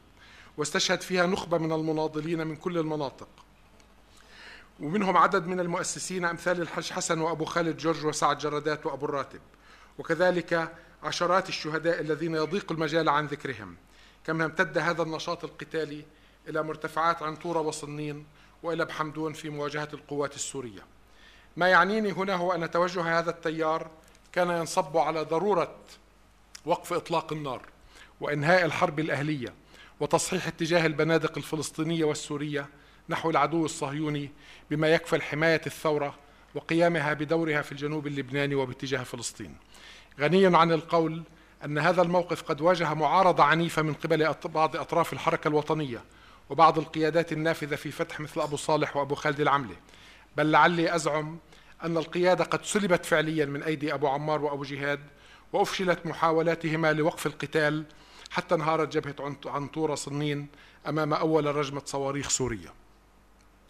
واستشهد 0.58 1.02
فيها 1.02 1.26
نخبة 1.26 1.58
من 1.58 1.72
المناضلين 1.72 2.48
من 2.48 2.56
كل 2.56 2.78
المناطق. 2.78 3.28
ومنهم 4.80 5.18
عدد 5.18 5.48
من 5.48 5.60
المؤسسين 5.60 6.26
أمثال 6.26 6.62
الحج 6.62 6.92
حسن 6.92 7.22
وأبو 7.22 7.46
خالد 7.46 7.78
جورج 7.78 8.06
وسعد 8.06 8.38
جردات 8.38 8.86
وأبو 8.86 9.06
الراتب. 9.06 9.40
وكذلك 9.98 10.72
عشرات 11.04 11.50
الشهداء 11.50 12.02
الذين 12.02 12.36
يضيق 12.36 12.72
المجال 12.72 13.10
عن 13.10 13.26
ذكرهم 13.26 13.76
كما 14.26 14.46
امتد 14.46 14.78
هذا 14.78 15.04
النشاط 15.04 15.44
القتالي 15.44 16.06
إلى 16.48 16.64
مرتفعات 16.64 17.24
عنطورة 17.24 17.60
وصنين 17.60 18.26
وإلى 18.64 18.86
بحمدون 18.86 19.34
في 19.34 19.50
مواجهة 19.50 19.90
القوات 19.94 20.36
السورية. 20.36 20.82
ما 21.58 21.68
يعنيني 21.68 22.12
هنا 22.12 22.36
هو 22.36 22.54
أن 22.54 22.72
توجه 22.72 23.20
هذا 23.20 23.30
التيار 23.30 23.92
كان 24.34 24.50
ينصب 24.50 24.98
على 24.98 25.22
ضرورة 25.22 25.76
وقف 26.66 26.94
إطلاق 26.94 27.34
النار 27.34 27.62
وإنهاء 28.22 28.66
الحرب 28.66 29.00
الأهلية 29.00 29.54
وتصحيح 30.00 30.48
اتجاه 30.48 30.86
البنادق 30.86 31.38
الفلسطينية 31.38 32.04
والسورية 32.04 32.68
نحو 33.10 33.30
العدو 33.30 33.66
الصهيوني 33.66 34.32
بما 34.72 34.88
يكفل 34.88 35.22
حماية 35.22 35.62
الثورة 35.66 36.16
وقيامها 36.56 37.14
بدورها 37.14 37.62
في 37.62 37.72
الجنوب 37.72 38.08
اللبناني 38.08 38.56
وباتجاه 38.56 39.04
فلسطين. 39.04 39.56
غني 40.20 40.58
عن 40.58 40.72
القول 40.72 41.24
أن 41.66 41.78
هذا 41.78 42.02
الموقف 42.02 42.42
قد 42.42 42.62
واجه 42.62 42.94
معارضة 42.94 43.44
عنيفة 43.44 43.82
من 43.82 43.94
قبل 43.94 44.36
بعض 44.46 44.76
أطراف 44.76 45.14
الحركة 45.14 45.48
الوطنية 45.48 46.04
وبعض 46.50 46.78
القيادات 46.78 47.32
النافذة 47.32 47.76
في 47.76 47.92
فتح 47.92 48.20
مثل 48.20 48.42
أبو 48.42 48.56
صالح 48.56 48.98
وأبو 48.98 49.16
خالد 49.16 49.42
العملة 49.42 49.76
بل 50.38 50.52
لعلي 50.52 50.96
أزعم 50.96 51.38
أن 51.84 51.98
القيادة 51.98 52.44
قد 52.44 52.66
سلبت 52.66 53.06
فعليا 53.06 53.46
من 53.46 53.64
أيدي 53.64 53.94
أبو 53.94 54.08
عمار 54.08 54.42
وأبو 54.42 54.64
جهاد 54.64 55.00
وأفشلت 55.54 56.06
محاولاتهما 56.06 56.94
لوقف 56.94 57.26
القتال 57.26 57.86
حتى 58.32 58.56
انهارت 58.56 58.98
جبهة 58.98 59.36
عنطورة 59.46 59.96
صنين 59.96 60.48
أمام 60.88 61.14
أول 61.14 61.56
رجمة 61.56 61.82
صواريخ 61.86 62.30
سورية. 62.30 62.74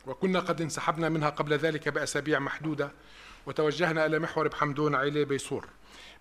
وكنا 0.07 0.39
قد 0.39 0.61
انسحبنا 0.61 1.09
منها 1.09 1.29
قبل 1.29 1.53
ذلك 1.53 1.89
بأسابيع 1.89 2.39
محدودة 2.39 2.91
وتوجهنا 3.45 4.05
إلى 4.05 4.19
محور 4.19 4.47
بحمدون 4.47 4.95
عيلي 4.95 5.25
بيصور 5.25 5.67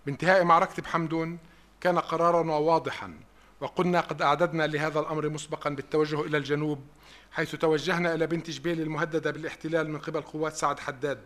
بانتهاء 0.05 0.43
معركة 0.43 0.81
بحمدون 0.81 1.39
كان 1.81 1.99
قرارنا 1.99 2.53
واضحا 2.53 3.19
وقلنا 3.61 3.99
قد 3.99 4.21
أعددنا 4.21 4.67
لهذا 4.67 4.99
الأمر 4.99 5.29
مسبقا 5.29 5.69
بالتوجه 5.69 6.21
إلى 6.21 6.37
الجنوب 6.37 6.87
حيث 7.31 7.55
توجهنا 7.55 8.13
إلى 8.13 8.27
بنت 8.27 8.49
جبيل 8.49 8.81
المهددة 8.81 9.31
بالاحتلال 9.31 9.89
من 9.89 9.99
قبل 9.99 10.21
قوات 10.21 10.55
سعد 10.55 10.79
حداد. 10.79 11.21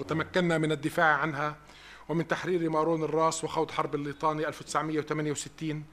وتمكنا 0.00 0.58
من 0.58 0.72
الدفاع 0.72 1.16
عنها 1.16 1.56
ومن 2.08 2.28
تحرير 2.28 2.70
مارون 2.70 3.02
الراس 3.04 3.44
وخوض 3.44 3.70
حرب 3.70 3.94
الليطاني 3.94 4.48
1968 4.48 5.84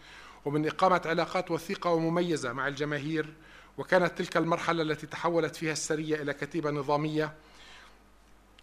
ومن 0.45 0.67
إقامة 0.67 1.01
علاقات 1.05 1.51
وثيقة 1.51 1.89
ومميزة 1.89 2.53
مع 2.53 2.67
الجماهير 2.67 3.33
وكانت 3.77 4.17
تلك 4.17 4.37
المرحلة 4.37 4.83
التي 4.83 5.07
تحولت 5.07 5.55
فيها 5.55 5.71
السرية 5.71 6.21
إلى 6.21 6.33
كتيبة 6.33 6.71
نظامية. 6.71 7.33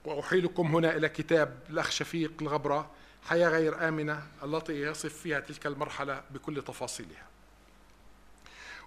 وأحيلكم 0.05 0.77
هنا 0.77 0.97
إلى 0.97 1.09
كتاب 1.09 1.59
الأخ 1.71 1.91
شفيق 1.91 2.33
الغبرة 2.41 2.91
حياة 3.23 3.49
غير 3.49 3.89
آمنة 3.89 4.23
التي 4.45 4.73
يصف 4.73 5.15
فيها 5.15 5.41
تلك 5.41 5.67
المرحلة 5.67 6.23
بكل 6.31 6.63
تفاصيلها. 6.63 7.27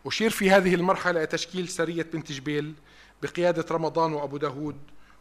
أشير 0.05 0.29
في 0.29 0.51
هذه 0.51 0.75
المرحلة 0.75 1.19
إلى 1.19 1.27
تشكيل 1.27 1.67
سرية 1.67 2.07
بنت 2.13 2.31
جبيل 2.31 2.73
بقيادة 3.23 3.65
رمضان 3.71 4.13
وأبو 4.13 4.37
داود 4.37 4.77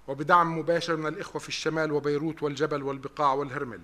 وبدعم 0.08 0.58
مباشر 0.58 0.96
من 0.96 1.06
الإخوة 1.06 1.40
في 1.40 1.48
الشمال 1.48 1.92
وبيروت 1.92 2.42
والجبل 2.42 2.82
والبقاع 2.82 3.32
والهرمل. 3.32 3.80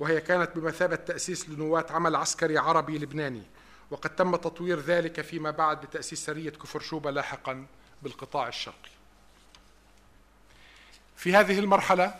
وهي 0.00 0.20
كانت 0.20 0.50
بمثابة 0.56 0.96
تأسيس 0.96 1.48
لنواة 1.48 1.86
عمل 1.90 2.16
عسكري 2.16 2.58
عربي 2.58 2.98
لبناني 2.98 3.42
وقد 3.90 4.10
تم 4.10 4.36
تطوير 4.36 4.80
ذلك 4.80 5.20
فيما 5.20 5.50
بعد 5.50 5.80
بتأسيس 5.80 6.26
سرية 6.26 6.50
كفر 6.50 6.80
شوبة 6.80 7.10
لاحقا 7.10 7.66
بالقطاع 8.02 8.48
الشرقي. 8.48 8.90
في 11.16 11.36
هذه 11.36 11.58
المرحلة 11.58 12.14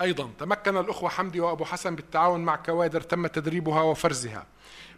أيضا 0.00 0.30
تمكن 0.38 0.76
الأخوة 0.76 1.08
حمدي 1.08 1.40
وأبو 1.40 1.64
حسن 1.64 1.94
بالتعاون 1.94 2.40
مع 2.40 2.56
كوادر 2.56 3.00
تم 3.00 3.26
تدريبها 3.26 3.82
وفرزها 3.82 4.46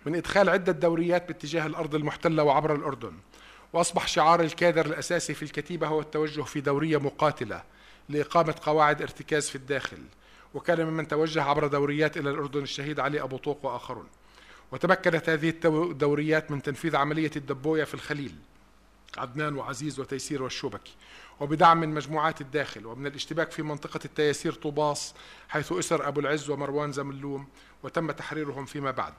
من 0.07 0.17
إدخال 0.17 0.49
عدة 0.49 0.73
دوريات 0.73 1.29
باتجاه 1.29 1.67
الأرض 1.67 1.95
المحتلة 1.95 2.43
وعبر 2.43 2.75
الأردن. 2.75 3.12
وأصبح 3.73 4.07
شعار 4.07 4.41
الكادر 4.41 4.87
الأساسي 4.87 5.35
في 5.35 5.43
الكتيبة 5.43 5.87
هو 5.87 6.00
التوجه 6.00 6.43
في 6.43 6.61
دورية 6.61 6.97
مقاتلة 6.97 7.62
لإقامة 8.09 8.55
قواعد 8.62 9.02
ارتكاز 9.02 9.49
في 9.49 9.57
الداخل 9.57 9.99
وكان 10.55 10.87
ممن 10.87 11.09
توجه 11.09 11.43
عبر 11.43 11.67
دوريات 11.67 12.17
إلى 12.17 12.31
الأردن 12.31 12.62
الشهيد 12.62 13.00
علي 13.00 13.23
أبو 13.23 13.37
طوق 13.37 13.64
وآخرون. 13.64 14.07
وتمكنت 14.73 15.29
هذه 15.29 15.55
الدوريات 15.64 16.50
من 16.50 16.62
تنفيذ 16.62 16.97
عملية 16.97 17.31
الدبوية 17.37 17.85
في 17.85 17.95
الخليل 17.95 18.35
عدنان 19.19 19.57
وعزيز 19.57 20.00
وتيسير 20.00 20.43
والشوبكي 20.43 20.95
وبدعم 21.41 21.81
من 21.81 21.88
مجموعات 21.88 22.41
الداخل 22.41 22.87
ومن 22.87 23.07
الاشتباك 23.07 23.50
في 23.50 23.62
منطقة 23.62 24.00
التياسير 24.05 24.52
طوباس 24.52 25.14
حيث 25.49 25.73
أسر 25.73 26.09
أبو 26.09 26.21
العز 26.21 26.50
ومروان 26.50 26.93
زملوم 26.93 27.49
وتم 27.83 28.11
تحريرهم 28.11 28.64
فيما 28.64 28.91
بعد. 28.91 29.14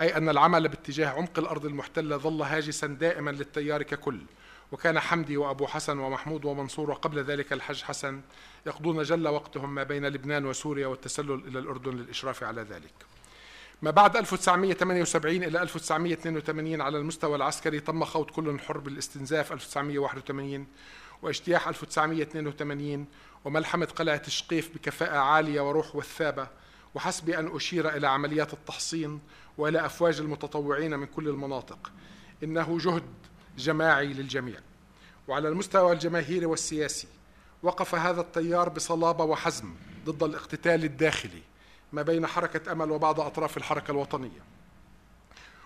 أي 0.00 0.16
أن 0.16 0.28
العمل 0.28 0.68
باتجاه 0.68 1.08
عمق 1.08 1.38
الأرض 1.38 1.66
المحتلة 1.66 2.16
ظل 2.16 2.42
هاجسا 2.42 2.86
دائما 2.86 3.30
للتيار 3.30 3.82
ككل. 3.82 4.20
وكان 4.72 5.00
حمدي 5.00 5.36
وأبو 5.36 5.66
حسن 5.66 5.98
ومحمود 5.98 6.44
ومنصور 6.44 6.90
وقبل 6.90 7.22
ذلك 7.22 7.52
الحج 7.52 7.82
حسن 7.82 8.20
يقضون 8.66 9.02
جل 9.02 9.28
وقتهم 9.28 9.74
ما 9.74 9.82
بين 9.82 10.06
لبنان 10.06 10.46
وسوريا 10.46 10.86
والتسلل 10.86 11.42
إلى 11.48 11.58
الأردن 11.58 11.92
للإشراف 11.92 12.42
على 12.42 12.62
ذلك. 12.62 12.92
ما 13.82 13.90
بعد 13.90 14.16
1978 14.16 15.44
إلى 15.44 15.62
1982 15.62 16.80
على 16.80 16.98
المستوى 16.98 17.36
العسكري 17.36 17.80
تم 17.80 18.04
خوض 18.04 18.30
كل 18.30 18.60
حرب 18.60 18.88
الاستنزاف 18.88 19.52
1981 19.52 20.66
واجتياح 21.22 21.68
1982 21.68 23.06
وملحمة 23.44 23.86
قلعة 23.86 24.22
الشقيف 24.26 24.74
بكفاءة 24.74 25.18
عالية 25.18 25.60
وروح 25.60 25.96
وثابة. 25.96 26.48
وحسب 26.94 27.30
أن 27.30 27.56
أشير 27.56 27.96
إلى 27.96 28.08
عمليات 28.08 28.52
التحصين 28.52 29.20
وإلى 29.58 29.86
أفواج 29.86 30.20
المتطوعين 30.20 30.98
من 30.98 31.06
كل 31.06 31.28
المناطق. 31.28 31.92
إنه 32.44 32.78
جهد 32.78 33.02
جماعي 33.58 34.12
للجميع. 34.12 34.60
وعلى 35.28 35.48
المستوى 35.48 35.92
الجماهيري 35.92 36.46
والسياسي 36.46 37.08
وقف 37.62 37.94
هذا 37.94 38.20
التيار 38.20 38.68
بصلابة 38.68 39.24
وحزم 39.24 39.74
ضد 40.04 40.22
الاقتتال 40.22 40.84
الداخلي 40.84 41.42
ما 41.92 42.02
بين 42.02 42.26
حركة 42.26 42.72
أمل 42.72 42.90
وبعض 42.90 43.20
أطراف 43.20 43.56
الحركة 43.56 43.90
الوطنية. 43.90 44.42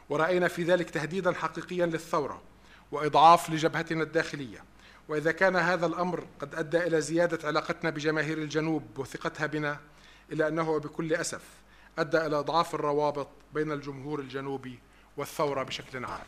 ورأينا 0.09 0.49
في 0.49 0.63
ذلك 0.63 0.91
تهديدا 0.91 1.33
حقيقيا 1.33 1.87
للثورة 1.87 2.43
وإضعاف 2.93 3.51
لجبهتنا 3.51 4.03
الداخلية. 4.03 4.65
وإذا 5.09 5.33
كان 5.33 5.57
هذا 5.57 5.87
الأمر 5.87 6.27
قد 6.41 6.55
أدى 6.55 6.87
إلى 6.87 7.01
زيادة 7.01 7.49
علاقتنا 7.49 7.91
بجماهير 7.91 8.39
الجنوب 8.39 8.99
وثقتها 8.99 9.47
بنا 9.47 9.81
إلا 10.33 10.49
أنه 10.49 10.79
بكل 10.79 11.15
أسف 11.15 11.43
أدى 11.99 12.27
إلى 12.27 12.39
إضعاف 12.39 12.75
الروابط 12.75 13.29
بين 13.55 13.73
الجمهور 13.73 14.21
الجنوبي 14.21 14.79
والثورة 15.17 15.63
بشكل 15.63 16.05
عام. 16.05 16.27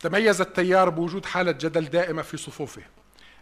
تميز 0.00 0.40
التيار 0.40 0.88
بوجود 0.88 1.26
حالة 1.26 1.52
جدل 1.52 1.84
دائمة 1.84 2.22
في 2.22 2.36
صفوفه. 2.36 2.82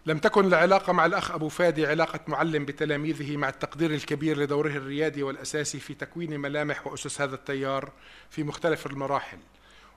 لم 0.06 0.18
تكن 0.18 0.44
العلاقة 0.44 0.92
مع 0.92 1.06
الأخ 1.06 1.30
أبو 1.30 1.48
فادي 1.48 1.86
علاقة 1.86 2.20
معلم 2.28 2.64
بتلاميذه 2.64 3.36
مع 3.36 3.48
التقدير 3.48 3.90
الكبير 3.94 4.38
لدوره 4.38 4.70
الريادي 4.70 5.22
والأساسي 5.22 5.80
في 5.80 5.94
تكوين 5.94 6.40
ملامح 6.40 6.86
وأسس 6.86 7.20
هذا 7.20 7.34
التيار 7.34 7.92
في 8.30 8.42
مختلف 8.42 8.86
المراحل. 8.86 9.38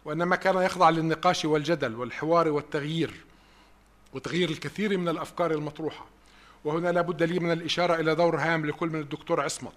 وإنما 0.05 0.35
كان 0.35 0.57
يخضع 0.57 0.89
للنقاش 0.89 1.45
والجدل 1.45 1.95
والحوار 1.95 2.47
والتغيير 2.47 3.13
وتغيير 4.13 4.49
الكثير 4.49 4.97
من 4.97 5.09
الأفكار 5.09 5.51
المطروحة. 5.51 6.05
وهنا 6.65 6.91
لابد 6.91 7.23
لي 7.23 7.39
من 7.39 7.51
الإشارة 7.51 7.95
إلى 7.95 8.15
دور 8.15 8.37
هام 8.37 8.65
لكل 8.65 8.89
من 8.89 8.99
الدكتور 8.99 9.41
عصمت 9.41 9.73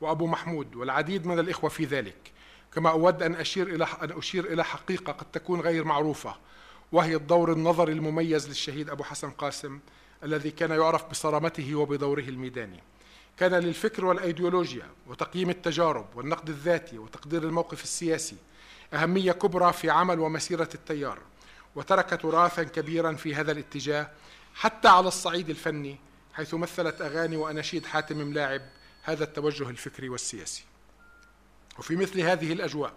وأبو 0.00 0.26
محمود 0.26 0.76
والعديد 0.76 1.26
من 1.26 1.38
الإخوة 1.38 1.70
في 1.70 1.84
ذلك. 1.84 2.32
كما 2.74 2.90
أود 2.90 3.22
أن 3.22 3.34
أشير 3.34 3.66
إلى 3.66 3.86
أن 4.02 4.18
أشير 4.18 4.52
إلى 4.52 4.64
حقيقة 4.64 5.12
قد 5.12 5.26
تكون 5.32 5.60
غير 5.60 5.84
معروفة 5.84 6.34
وهي 6.92 7.16
الدور 7.16 7.52
النظري 7.52 7.92
المميز 7.92 8.48
للشهيد 8.48 8.90
أبو 8.90 9.04
حسن 9.04 9.30
قاسم 9.30 9.80
الذي 10.24 10.50
كان 10.50 10.70
يعرف 10.70 11.10
بصرامته 11.10 11.74
وبدوره 11.74 12.20
الميداني. 12.22 12.80
كان 13.38 13.54
للفكر 13.54 14.04
والأيديولوجيا 14.04 14.86
وتقييم 15.06 15.50
التجارب 15.50 16.06
والنقد 16.14 16.48
الذاتي 16.48 16.98
وتقدير 16.98 17.42
الموقف 17.42 17.82
السياسي 17.82 18.36
أهمية 18.94 19.32
كبرى 19.32 19.72
في 19.72 19.90
عمل 19.90 20.20
ومسيرة 20.20 20.68
التيار 20.74 21.18
وترك 21.76 22.20
تراثا 22.22 22.62
كبيرا 22.62 23.12
في 23.12 23.34
هذا 23.34 23.52
الاتجاه 23.52 24.10
حتى 24.54 24.88
على 24.88 25.08
الصعيد 25.08 25.50
الفني 25.50 25.96
حيث 26.32 26.54
مثلت 26.54 27.00
أغاني 27.00 27.36
وأناشيد 27.36 27.86
حاتم 27.86 28.16
ملاعب 28.16 28.62
هذا 29.02 29.24
التوجه 29.24 29.70
الفكري 29.70 30.08
والسياسي. 30.08 30.64
وفي 31.78 31.96
مثل 31.96 32.20
هذه 32.20 32.52
الأجواء 32.52 32.92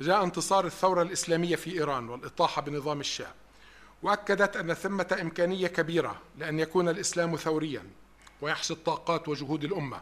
جاء 0.00 0.24
انتصار 0.24 0.66
الثورة 0.66 1.02
الإسلامية 1.02 1.56
في 1.56 1.72
إيران 1.72 2.08
والإطاحة 2.08 2.62
بنظام 2.62 3.00
الشاه 3.00 3.34
وأكدت 4.02 4.56
أن 4.56 4.74
ثمة 4.74 5.18
إمكانية 5.20 5.66
كبيرة 5.66 6.20
لأن 6.38 6.60
يكون 6.60 6.88
الإسلام 6.88 7.36
ثوريا 7.36 7.82
ويحشد 8.40 8.76
طاقات 8.76 9.28
وجهود 9.28 9.64
الأمة. 9.64 10.00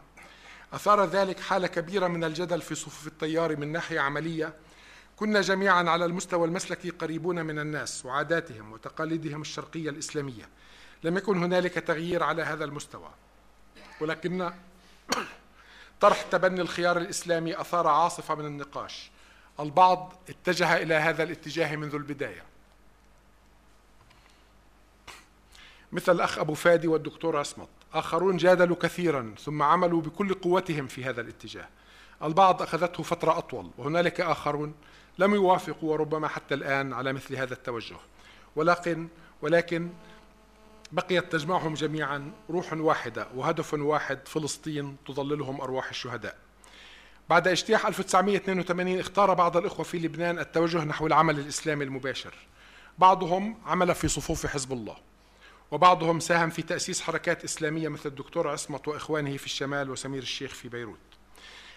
أثار 0.73 1.05
ذلك 1.05 1.39
حالة 1.39 1.67
كبيرة 1.67 2.07
من 2.07 2.23
الجدل 2.23 2.61
في 2.61 2.75
صفوف 2.75 3.07
التيار 3.07 3.55
من 3.55 3.71
ناحية 3.71 3.99
عملية 3.99 4.53
كنا 5.15 5.41
جميعا 5.41 5.89
على 5.89 6.05
المستوى 6.05 6.47
المسلكي 6.47 6.89
قريبون 6.89 7.45
من 7.45 7.59
الناس 7.59 8.05
وعاداتهم 8.05 8.71
وتقاليدهم 8.71 9.41
الشرقية 9.41 9.89
الإسلامية. 9.89 10.49
لم 11.03 11.17
يكن 11.17 11.43
هنالك 11.43 11.73
تغيير 11.73 12.23
على 12.23 12.43
هذا 12.43 12.65
المستوى. 12.65 13.09
ولكن 14.01 14.51
طرح 15.99 16.21
تبني 16.21 16.61
الخيار 16.61 16.97
الإسلامي 16.97 17.61
أثار 17.61 17.87
عاصفة 17.87 18.35
من 18.35 18.45
النقاش. 18.45 19.11
البعض 19.59 20.13
اتجه 20.29 20.77
إلى 20.77 20.93
هذا 20.93 21.23
الاتجاه 21.23 21.75
منذ 21.75 21.95
البداية. 21.95 22.43
مثل 25.91 26.11
الأخ 26.11 26.39
أبو 26.39 26.53
فادي 26.53 26.87
والدكتور 26.87 27.37
عصمت. 27.37 27.67
آخرون 27.93 28.37
جادلوا 28.37 28.75
كثيرا 28.75 29.35
ثم 29.39 29.61
عملوا 29.61 30.01
بكل 30.01 30.33
قوتهم 30.33 30.87
في 30.87 31.05
هذا 31.05 31.21
الاتجاه. 31.21 31.67
البعض 32.23 32.61
أخذته 32.61 33.03
فترة 33.03 33.37
أطول 33.37 33.69
وهنالك 33.77 34.21
آخرون 34.21 34.73
لم 35.19 35.35
يوافقوا 35.35 35.91
وربما 35.91 36.27
حتى 36.27 36.53
الآن 36.53 36.93
على 36.93 37.13
مثل 37.13 37.35
هذا 37.35 37.53
التوجه. 37.53 37.97
ولكن 38.55 39.07
ولكن 39.41 39.89
بقيت 40.91 41.31
تجمعهم 41.31 41.73
جميعا 41.73 42.31
روح 42.49 42.73
واحدة 42.73 43.27
وهدف 43.35 43.73
واحد 43.73 44.27
فلسطين 44.27 44.97
تظللهم 45.07 45.61
أرواح 45.61 45.89
الشهداء. 45.89 46.37
بعد 47.29 47.47
اجتياح 47.47 47.85
1982 47.85 48.99
اختار 48.99 49.33
بعض 49.33 49.57
الإخوة 49.57 49.85
في 49.85 49.99
لبنان 49.99 50.39
التوجه 50.39 50.83
نحو 50.83 51.07
العمل 51.07 51.39
الإسلامي 51.39 51.83
المباشر. 51.83 52.33
بعضهم 52.97 53.57
عمل 53.65 53.95
في 53.95 54.07
صفوف 54.07 54.45
حزب 54.45 54.73
الله 54.73 54.97
وبعضهم 55.71 56.19
ساهم 56.19 56.49
في 56.49 56.61
تأسيس 56.61 57.01
حركات 57.01 57.43
إسلامية 57.43 57.87
مثل 57.89 58.09
الدكتور 58.09 58.47
عصمت 58.47 58.87
وإخوانه 58.87 59.37
في 59.37 59.45
الشمال 59.45 59.89
وسمير 59.89 60.21
الشيخ 60.21 60.53
في 60.53 60.69
بيروت. 60.69 60.99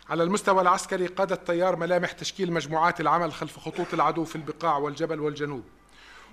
على 0.09 0.23
المستوى 0.23 0.63
العسكري 0.63 1.07
قاد 1.07 1.33
التيار 1.33 1.77
ملامح 1.77 2.13
تشكيل 2.13 2.53
مجموعات 2.53 3.01
العمل 3.01 3.33
خلف 3.33 3.59
خطوط 3.59 3.95
العدو 3.95 4.25
في 4.25 4.37
البقاع 4.37 4.77
والجبل 4.77 5.21
والجنوب. 5.21 5.65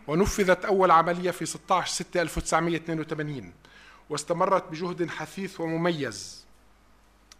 ونفذت 0.07 0.65
أول 0.65 0.91
عملية 0.91 1.31
في 1.31 1.45
16 1.45 1.93
6 1.93 2.21
1982 2.21 3.53
واستمرت 4.09 4.71
بجهد 4.71 5.09
حثيث 5.09 5.59
ومميز 5.59 6.45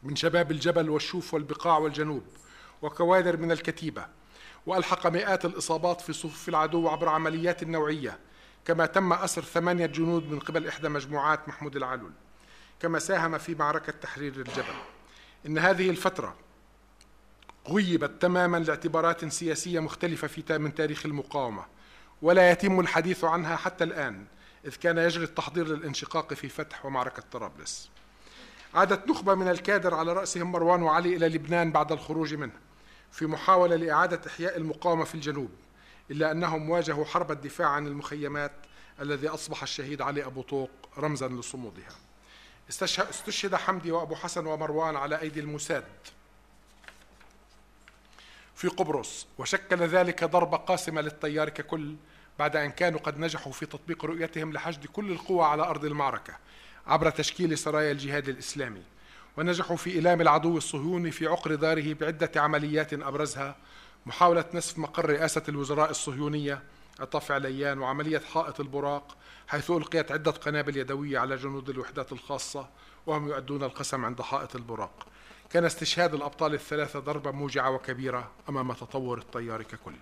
من 0.04 0.16
شباب 0.16 0.52
الجبل 0.52 0.90
والشوف 0.90 1.34
والبقاع 1.34 1.78
والجنوب 1.78 2.24
وكوادر 2.82 3.38
من 3.38 3.52
الكتيبة 3.52 4.06
وألحق 4.66 5.08
مئات 5.08 5.46
الإصابات 5.46 6.02
في 6.02 6.14
صفوف 6.14 6.50
العدو 6.50 6.90
عبر 6.90 7.10
عمليات 7.10 7.64
نوعية 7.64 8.20
كما 8.66 8.86
تم 8.86 9.14
أسر 9.14 9.42
ثمانية 9.42 9.86
جنود 9.86 10.32
من 10.32 10.40
قبل 10.40 10.68
إحدى 10.68 10.90
مجموعات 10.90 11.48
محمود 11.48 11.76
العلول 11.76 12.12
كما 12.80 13.00
ساهم 13.00 13.38
في 13.38 13.56
معركة 13.56 13.92
تحرير 13.92 14.36
الجبل. 14.36 14.74
إن 15.46 15.58
هذه 15.58 15.90
الفترة 15.90 16.36
غيبت 17.68 18.22
تماما 18.22 18.58
لاعتبارات 18.58 19.26
سياسية 19.26 19.80
مختلفة 19.80 20.28
في 20.28 20.58
من 20.58 20.76
تاريخ 20.76 21.06
المقاومة 21.06 21.66
ولا 22.22 22.52
يتم 22.52 22.80
الحديث 22.80 23.24
عنها 23.24 23.56
حتى 23.56 23.84
الآن 23.84 24.26
إذ 24.66 24.76
كان 24.76 24.98
يجري 24.98 25.24
التحضير 25.24 25.68
للانشقاق 25.68 26.34
في 26.34 26.50
فتح 26.50 26.86
ومعركة 26.86 27.24
طرابلس. 27.32 27.90
عادت 28.74 29.10
نخبة 29.10 29.36
من 29.36 29.48
الكادر 29.48 29.94
على 29.94 30.14
رأسهم 30.14 30.52
مروان 30.52 30.82
وعلي 30.82 31.16
إلى 31.16 31.30
لبنان 31.30 31.72
بعد 31.72 31.92
الخروج 31.92 32.34
منه 32.34 32.54
في 33.12 33.26
محاولة 33.26 33.76
لإعادة 33.76 34.22
إحياء 34.28 34.58
المقاومة 34.58 35.04
في 35.04 35.16
الجنوب 35.16 35.50
إلا 36.12 36.32
أنهم 36.32 36.70
واجهوا 36.70 37.06
حرب 37.06 37.32
الدفاع 37.32 37.68
عن 37.68 37.88
المخيمات 37.88 38.52
الذي 39.02 39.28
أصبح 39.28 39.64
الشهيد 39.64 40.02
علي 40.02 40.26
أبو 40.26 40.42
طوق 40.42 40.70
رمزا 40.98 41.28
لصمودها. 41.28 41.96
استشهد 42.70 43.56
حمدي 43.56 43.92
وأبو 43.92 44.16
حسن 44.16 44.46
ومروان 44.46 44.96
على 44.96 45.22
أيدي 45.22 45.40
الموساد 45.40 45.84
في 48.56 48.68
قبرص 48.68 49.28
وشكل 49.38 49.78
ذلك 49.78 50.24
ضربة 50.24 50.58
قاسمة 50.58 51.02
للتيار 51.02 51.50
ككل 51.50 51.96
بعد 52.40 52.56
أن 52.56 52.72
كانوا 52.72 53.00
قد 53.00 53.20
نجحوا 53.20 53.52
في 53.52 53.66
تطبيق 53.66 54.06
رؤيتهم 54.06 54.54
لحشد 54.54 54.86
كل 54.86 55.12
القوى 55.12 55.46
على 55.46 55.64
أرض 55.64 55.86
المعركة 55.86 56.34
عبر 56.88 57.10
تشكيل 57.10 57.58
سرايا 57.58 57.92
الجهاد 57.92 58.30
الإسلامي. 58.30 58.84
ونجحوا 59.38 59.76
في 59.76 59.90
إيلام 59.90 60.22
العدو 60.22 60.58
الصهيوني 60.58 61.12
في 61.12 61.28
عقر 61.28 61.56
داره 61.56 61.94
بعدة 61.94 62.42
عمليات 62.42 62.94
أبرزها 62.94 63.56
محاولة 64.06 64.46
نسف 64.54 64.78
مقر 64.78 65.10
رئاسة 65.10 65.44
الوزراء 65.50 65.90
الصهيونية 65.90 66.64
طفع 67.12 67.38
ليان 67.38 67.80
وعملية 67.80 68.22
حائط 68.34 68.60
البراق 68.60 69.18
حيث 69.48 69.72
ألقيت 69.72 70.12
عدة 70.12 70.32
قنابل 70.32 70.78
يدوية 70.78 71.20
على 71.20 71.36
جنود 71.36 71.70
الوحدات 71.70 72.12
الخاصة 72.12 72.70
وهم 73.06 73.28
يؤدون 73.28 73.64
القسم 73.64 74.06
عند 74.06 74.22
حائط 74.22 74.56
البراق. 74.56 75.08
كان 75.50 75.66
استشهاد 75.66 76.14
الأبطال 76.14 76.54
الثلاثة 76.54 77.00
ضربة 77.00 77.32
موجعة 77.32 77.72
وكبيرة 77.72 78.32
أمام 78.50 78.74
تطور 78.74 79.18
التيار 79.18 79.64
ككل. 79.64 79.94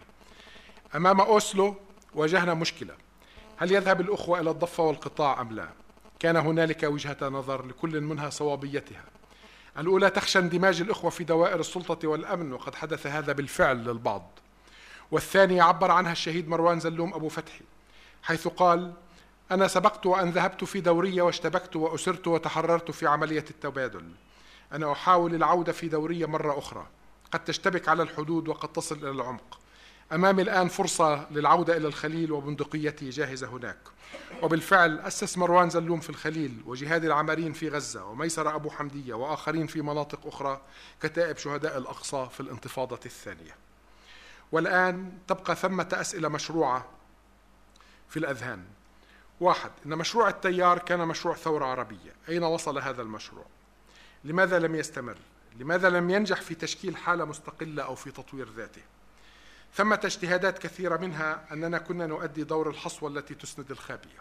أمام 0.95 1.21
أوسلو 1.21 1.75
واجهنا 2.13 2.53
مشكلة. 2.53 2.93
هل 3.57 3.71
يذهب 3.71 4.01
الأخوة 4.01 4.39
إلى 4.39 4.51
الضفة 4.51 4.83
والقطاع 4.83 5.41
أم 5.41 5.51
لا؟ 5.51 5.69
كان 6.19 6.35
هنالك 6.35 6.83
وجهة 6.83 7.17
نظر 7.21 7.65
لكل 7.65 8.01
منها 8.01 8.29
صوابيتها. 8.29 9.03
الأولى 9.77 10.09
تخشى 10.09 10.39
اندماج 10.39 10.81
الأخوة 10.81 11.09
في 11.09 11.23
دوائر 11.23 11.59
السلطة 11.59 12.07
والأمن 12.07 12.53
وقد 12.53 12.75
حدث 12.75 13.07
هذا 13.07 13.33
بالفعل 13.33 13.77
للبعض. 13.77 14.39
والثانية 15.11 15.63
عبر 15.63 15.91
عنها 15.91 16.11
الشهيد 16.11 16.49
مروان 16.49 16.79
زلوم 16.79 17.13
أبو 17.13 17.29
فتحي 17.29 17.61
حيث 18.23 18.47
قال 18.47 18.93
أنا 19.51 19.67
سبقت 19.67 20.05
وأن 20.05 20.29
ذهبت 20.29 20.63
في 20.63 20.81
دورية 20.81 21.21
واشتبكت 21.21 21.75
وأسرت 21.75 22.27
وتحررت 22.27 22.91
في 22.91 23.07
عملية 23.07 23.45
التبادل. 23.49 24.11
أنا 24.73 24.91
أحاول 24.91 25.35
العودة 25.35 25.71
في 25.71 25.87
دورية 25.87 26.25
مرة 26.25 26.57
أخرى. 26.57 26.87
قد 27.31 27.43
تشتبك 27.43 27.89
على 27.89 28.03
الحدود 28.03 28.47
وقد 28.47 28.73
تصل 28.73 28.95
إلى 28.95 29.09
العمق. 29.09 29.58
أمامي 30.11 30.41
الآن 30.41 30.67
فرصة 30.67 31.31
للعودة 31.31 31.77
إلى 31.77 31.87
الخليل 31.87 32.31
وبندقيتي 32.31 33.09
جاهزة 33.09 33.47
هناك 33.47 33.77
وبالفعل 34.41 34.99
أسس 34.99 35.37
مروان 35.37 35.69
زلوم 35.69 35.99
في 35.99 36.09
الخليل 36.09 36.61
وجهاد 36.65 37.05
العمارين 37.05 37.53
في 37.53 37.69
غزة 37.69 38.05
وميسر 38.05 38.55
أبو 38.55 38.69
حمدية 38.69 39.13
وآخرين 39.13 39.67
في 39.67 39.81
مناطق 39.81 40.27
أخرى 40.27 40.61
كتائب 41.01 41.37
شهداء 41.37 41.77
الأقصى 41.77 42.29
في 42.31 42.39
الانتفاضة 42.39 42.99
الثانية 43.05 43.55
والآن 44.51 45.11
تبقى 45.27 45.55
ثمة 45.55 45.89
أسئلة 45.93 46.29
مشروعة 46.29 46.85
في 48.09 48.17
الأذهان 48.17 48.65
واحد 49.39 49.71
إن 49.85 49.97
مشروع 49.97 50.29
التيار 50.29 50.79
كان 50.79 51.07
مشروع 51.07 51.35
ثورة 51.35 51.65
عربية 51.65 52.15
أين 52.29 52.43
وصل 52.43 52.79
هذا 52.79 53.01
المشروع؟ 53.01 53.45
لماذا 54.23 54.59
لم 54.59 54.75
يستمر؟ 54.75 55.17
لماذا 55.59 55.89
لم 55.89 56.09
ينجح 56.09 56.41
في 56.41 56.55
تشكيل 56.55 56.97
حالة 56.97 57.25
مستقلة 57.25 57.83
أو 57.83 57.95
في 57.95 58.11
تطوير 58.11 58.49
ذاته؟ 58.55 58.81
ثمة 59.75 59.99
اجتهادات 60.05 60.57
كثيرة 60.57 60.97
منها 60.97 61.45
أننا 61.51 61.77
كنا 61.77 62.07
نؤدي 62.07 62.43
دور 62.43 62.69
الحصوة 62.69 63.09
التي 63.09 63.35
تسند 63.35 63.71
الخابية. 63.71 64.19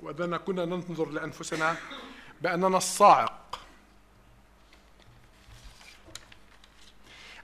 وأننا 0.00 0.36
كنا 0.36 0.64
ننظر 0.64 1.10
لأنفسنا 1.10 1.76
بأننا 2.42 2.76
الصاعق 2.76 3.60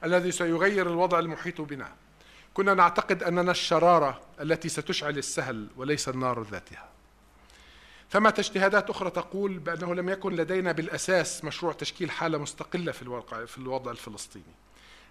الذي 0.05 0.33
سيغير 0.33 0.87
الوضع 0.87 1.19
المحيط 1.19 1.61
بنا. 1.61 1.93
كنا 2.55 2.75
نعتقد 2.75 3.23
أننا 3.23 3.51
الشرارة 3.51 4.21
التي 4.41 4.69
ستشعل 4.69 5.19
السهل 5.19 5.69
وليس 5.77 6.09
النار 6.09 6.43
ذاتها. 6.43 6.89
ثمة 8.11 8.35
اجتهادات 8.39 8.91
أخرى 8.91 9.11
تقول 9.11 9.59
بأنه 9.59 9.95
لم 9.95 10.09
يكن 10.09 10.33
لدينا 10.33 10.73
بالأساس 10.73 11.45
مشروع 11.45 11.73
تشكيل 11.73 12.11
حالة 12.11 12.39
مستقلة 12.39 12.93
في 12.93 13.03
الواقع 13.03 13.45
في 13.45 13.59
الوضع 13.59 13.91
الفلسطيني. 13.91 14.55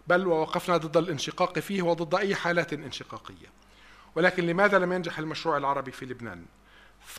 بل 0.07 0.27
ووقفنا 0.27 0.77
ضد 0.77 0.97
الانشقاق 0.97 1.59
فيه 1.59 1.81
وضد 1.81 2.15
أي 2.15 2.35
حالات 2.35 2.73
انشقاقية. 2.73 3.47
ولكن 4.15 4.47
لماذا 4.47 4.79
لم 4.79 4.93
ينجح 4.93 5.19
المشروع 5.19 5.57
العربي 5.57 5.91
في 5.91 6.05
لبنان؟ 6.05 6.45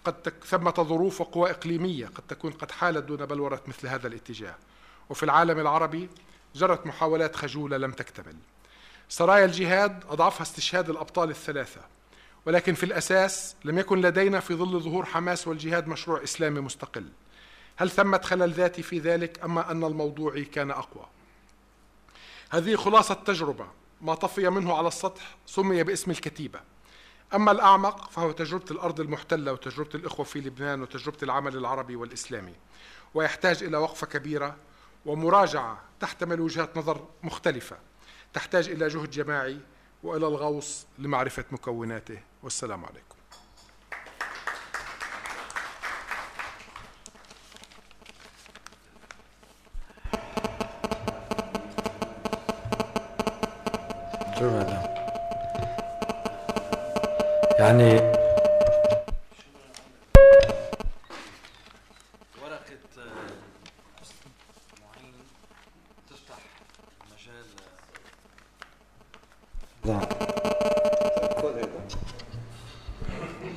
قد 0.05 0.33
ثمة 0.45 0.75
ظروف 0.79 1.21
وقوى 1.21 1.51
إقليمية 1.51 2.07
قد 2.07 2.23
تكون 2.29 2.53
قد 2.53 2.71
حالت 2.71 3.05
دون 3.05 3.27
بلورة 3.27 3.63
مثل 3.67 3.89
هذا 3.89 4.07
الاتجاه. 4.09 4.55
وفي 5.11 5.23
العالم 5.23 5.61
العربي 5.61 6.09
جرت 6.55 6.87
محاولات 6.87 7.37
خجولة 7.37 7.77
لم 7.77 7.93
تكتمل. 7.93 8.37
سرايا 9.09 9.45
الجهاد 9.45 10.05
أضعفها 10.09 10.43
استشهاد 10.43 10.91
الأبطال 10.91 11.31
الثلاثة. 11.31 11.81
ولكن 12.47 12.75
في 12.75 12.85
الأساس 12.85 13.57
لم 13.65 13.79
يكن 13.79 14.01
لدينا 14.01 14.41
في 14.41 14.55
ظل 14.55 14.81
ظهور 14.81 15.05
حماس 15.05 15.49
والجهاد 15.49 15.89
مشروع 15.89 16.23
إسلامي 16.23 16.61
مستقل. 16.61 17.09
هل 17.77 17.91
ثمة 17.91 18.19
خلل 18.19 18.53
ذاتي 18.53 18.83
في 18.83 18.99
ذلك 18.99 19.45
أما 19.45 19.71
أن 19.71 19.85
الموضوع 19.85 20.43
كان 20.43 20.71
أقوى؟ 20.71 21.07
هذه 22.51 22.77
خلاصة 22.77 23.15
تجربة 23.15 23.67
ما 24.01 24.15
طفي 24.15 24.51
منه 24.51 24.77
على 24.77 24.89
السطح 24.89 25.37
سمي 25.47 25.83
باسم 25.83 26.11
الكتيبة. 26.11 26.61
أما 27.35 27.53
الأعمق 27.53 28.11
فهو 28.11 28.33
تجربة 28.33 28.65
الأرض 28.71 29.01
المحتلة 29.01 29.53
وتجربة 29.53 29.91
الإخوة 29.95 30.27
في 30.27 30.41
لبنان 30.41 30.83
وتجربة 30.83 31.19
العمل 31.23 31.57
العربي 31.57 31.97
والإسلامي. 31.97 32.55
ويحتاج 33.15 33.63
إلى 33.63 33.77
وقفة 33.77 34.07
كبيرة 34.07 34.57
ومراجعة 35.07 35.81
تحتمل 36.01 36.41
وجهات 36.41 36.77
نظر 36.79 37.07
مختلفة. 37.23 37.77
تحتاج 38.33 38.69
إلى 38.69 38.89
جهد 38.89 39.11
جماعي 39.11 39.61
وإلى 40.03 40.27
الغوص 40.27 40.87
لمعرفة 40.99 41.45
مكوناته. 41.51 42.21
والسلام 42.43 42.85
عليكم 42.85 43.17
شكرا 54.37 54.87
يعني 57.67 57.95
ورقة 62.43 62.79
معين 64.81 65.15
تفتح 66.11 66.39
مجال 67.13 67.47
لا 69.85 70.01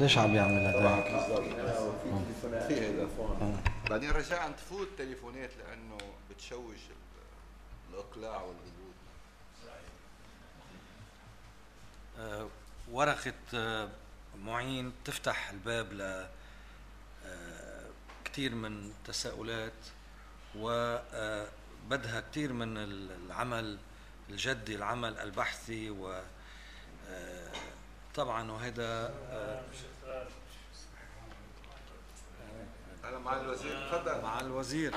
ليش 0.02 0.18
عم 0.18 0.36
يعمل 0.36 0.60
هذا؟ 0.60 1.02
في 2.68 2.80
هذا 2.88 3.10
بعدين 3.90 4.12
رجاء 4.12 4.52
تفوت 4.52 4.88
تليفونات 4.98 5.52
لأنه 5.58 5.98
بتشوش 6.30 6.80
الإقلاع 7.90 8.42
والغدود 8.42 8.96
آه، 12.20 12.48
ورقة 12.92 13.34
آه، 13.54 13.90
معين 14.38 14.94
تفتح 15.06 15.50
الباب 15.50 15.94
ل 15.94 16.02
آه، 17.26 17.90
كثير 18.26 18.56
من 18.56 18.86
التساؤلات 18.86 19.74
وبدها 20.56 22.24
كثير 22.32 22.54
من 22.54 22.78
العمل 22.78 23.78
الجدي 24.30 24.76
العمل 24.76 25.18
البحثي 25.20 25.90
و 25.90 26.22
طبعا 28.16 28.52
وهذا 28.52 29.14
مع 33.26 33.42
الوزير 33.42 33.90
تفضل. 33.92 34.22
مع 34.22 34.40
الوزير. 34.40 34.94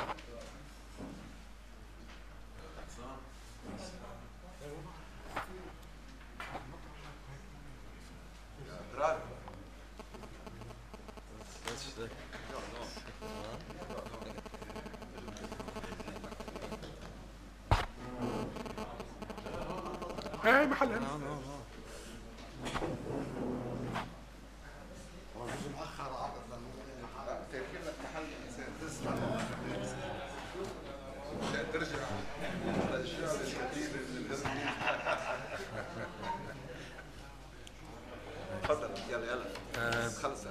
إيه 20.44 20.66
محلها 20.66 21.18
تفضل 38.62 38.90
يلا 39.10 39.26
يلا 39.32 40.08
خلص 40.22 40.44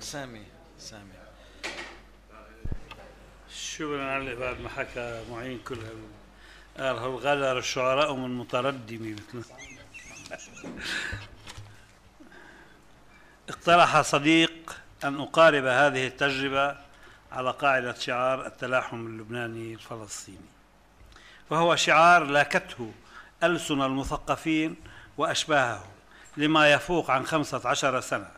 سامي. 0.00 0.44
سامي 0.78 1.10
شكرا 3.54 4.04
على 4.12 4.34
بعد 4.34 4.60
ما 4.60 4.68
حكى 4.68 5.24
معين 5.30 5.58
كل 5.58 5.74
هال 5.78 6.02
قال 6.80 6.98
هو 6.98 7.16
غدر 7.16 7.58
الشعراء 7.58 8.14
من 8.14 8.38
متردمي 8.38 9.12
مثل. 9.12 9.44
اقترح 13.48 14.00
صديق 14.00 14.76
أن 15.04 15.20
أقارب 15.20 15.64
هذه 15.64 16.06
التجربة 16.06 16.76
على 17.32 17.50
قاعدة 17.50 17.94
شعار 17.94 18.46
التلاحم 18.46 19.06
اللبناني 19.06 19.74
الفلسطيني. 19.74 20.38
وهو 21.50 21.76
شعار 21.76 22.24
لاكته 22.24 22.92
ألسن 23.42 23.82
المثقفين 23.82 24.76
وأشباههم 25.18 25.90
لما 26.36 26.72
يفوق 26.72 27.10
عن 27.10 27.26
خمسة 27.26 27.68
عشر 27.68 28.00
سنة 28.00 28.30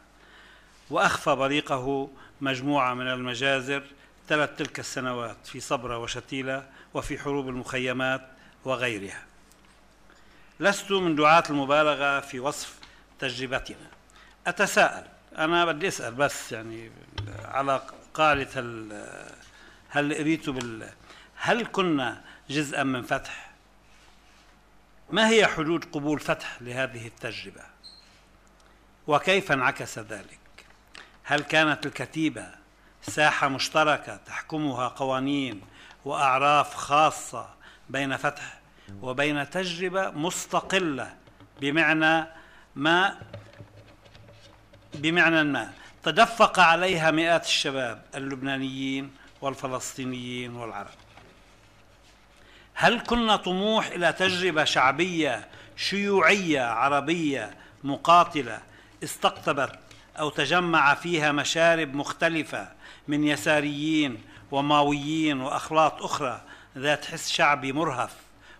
وأخفى 0.91 1.35
بريقه 1.35 2.11
مجموعة 2.41 2.95
من 2.95 3.07
المجازر 3.07 3.83
تلت 4.29 4.59
تلك 4.59 4.79
السنوات 4.79 5.37
في 5.47 5.61
صبرة 5.61 5.99
وشتيلة 5.99 6.67
وفي 6.95 7.19
حروب 7.19 7.49
المخيمات 7.49 8.32
وغيرها 8.65 9.23
لست 10.61 10.91
من 10.91 11.17
دعاة 11.17 11.45
المبالغة 11.51 12.21
في 12.21 12.41
وصف 12.41 12.75
تجربتنا 13.19 13.91
أتساءل 14.47 15.07
أنا 15.39 15.65
بدي 15.65 15.89
أسأل 15.89 16.15
بس 16.15 16.53
يعني 16.53 16.91
على 17.45 17.83
قاعدة 18.15 18.61
هل 19.89 20.15
قريتوا 20.15 20.53
بال 20.53 20.89
هل 21.37 21.67
كنا 21.67 22.25
جزءا 22.51 22.83
من 22.83 23.03
فتح؟ 23.03 23.51
ما 25.11 25.29
هي 25.29 25.47
حدود 25.47 25.85
قبول 25.85 26.21
فتح 26.21 26.63
لهذه 26.63 27.07
التجربة؟ 27.07 27.63
وكيف 29.07 29.53
انعكس 29.53 29.99
ذلك؟ 29.99 30.39
هل 31.25 31.41
كانت 31.41 31.87
الكتيبة 31.87 32.47
ساحة 33.03 33.49
مشتركة 33.49 34.17
تحكمها 34.17 34.89
قوانين 34.89 35.61
وأعراف 36.05 36.75
خاصة 36.75 37.49
بين 37.91 38.17
فتح 38.17 38.61
وبين 39.03 39.51
تجربة 39.51 40.11
مستقلة 40.11 41.15
بمعنى 41.61 42.27
ما 42.75 43.19
بمعنى 44.95 45.45
ما. 45.45 45.73
تدفق 46.03 46.59
عليها 46.61 47.11
مئات 47.11 47.45
الشباب 47.45 48.03
اللبنانيين 48.15 49.11
والفلسطينيين 49.41 50.57
والعرب. 50.57 50.89
هل 52.75 53.01
كنا 53.01 53.37
طموح 53.37 53.87
إلى 53.87 54.13
تجربة 54.13 54.65
شعبية 54.65 55.49
شيوعية 55.77 56.63
عربية 56.63 57.55
مقاتلة 57.85 58.61
استقطبت 59.05 59.79
أو 60.19 60.31
تجمع 60.31 60.95
فيها 60.95 61.33
مشارب 61.33 61.95
مختلفة 61.95 62.69
من 63.09 63.25
يساريين 63.25 64.23
وماويين 64.51 65.41
وأخلاط 65.41 66.03
أخرى 66.03 66.41
ذات 66.79 67.05
حس 67.05 67.33
شعبي 67.33 67.73
مرهف 67.73 68.15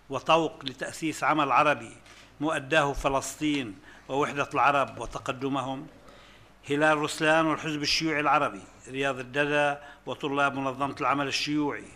وطوق 0.09 0.65
لتأسيس 0.65 1.23
عمل 1.23 1.51
عربي 1.51 1.97
مؤداه 2.39 2.93
فلسطين 2.93 3.79
ووحدة 4.09 4.49
العرب 4.53 4.99
وتقدمهم. 4.99 5.87
هلال 6.69 6.97
رسلان 6.97 7.45
والحزب 7.45 7.81
الشيوعي 7.81 8.19
العربي 8.19 8.61
رياض 8.87 9.19
الددا 9.19 9.83
وطلاب 10.05 10.55
منظمة 10.55 10.95
العمل 11.01 11.27
الشيوعي 11.27 11.87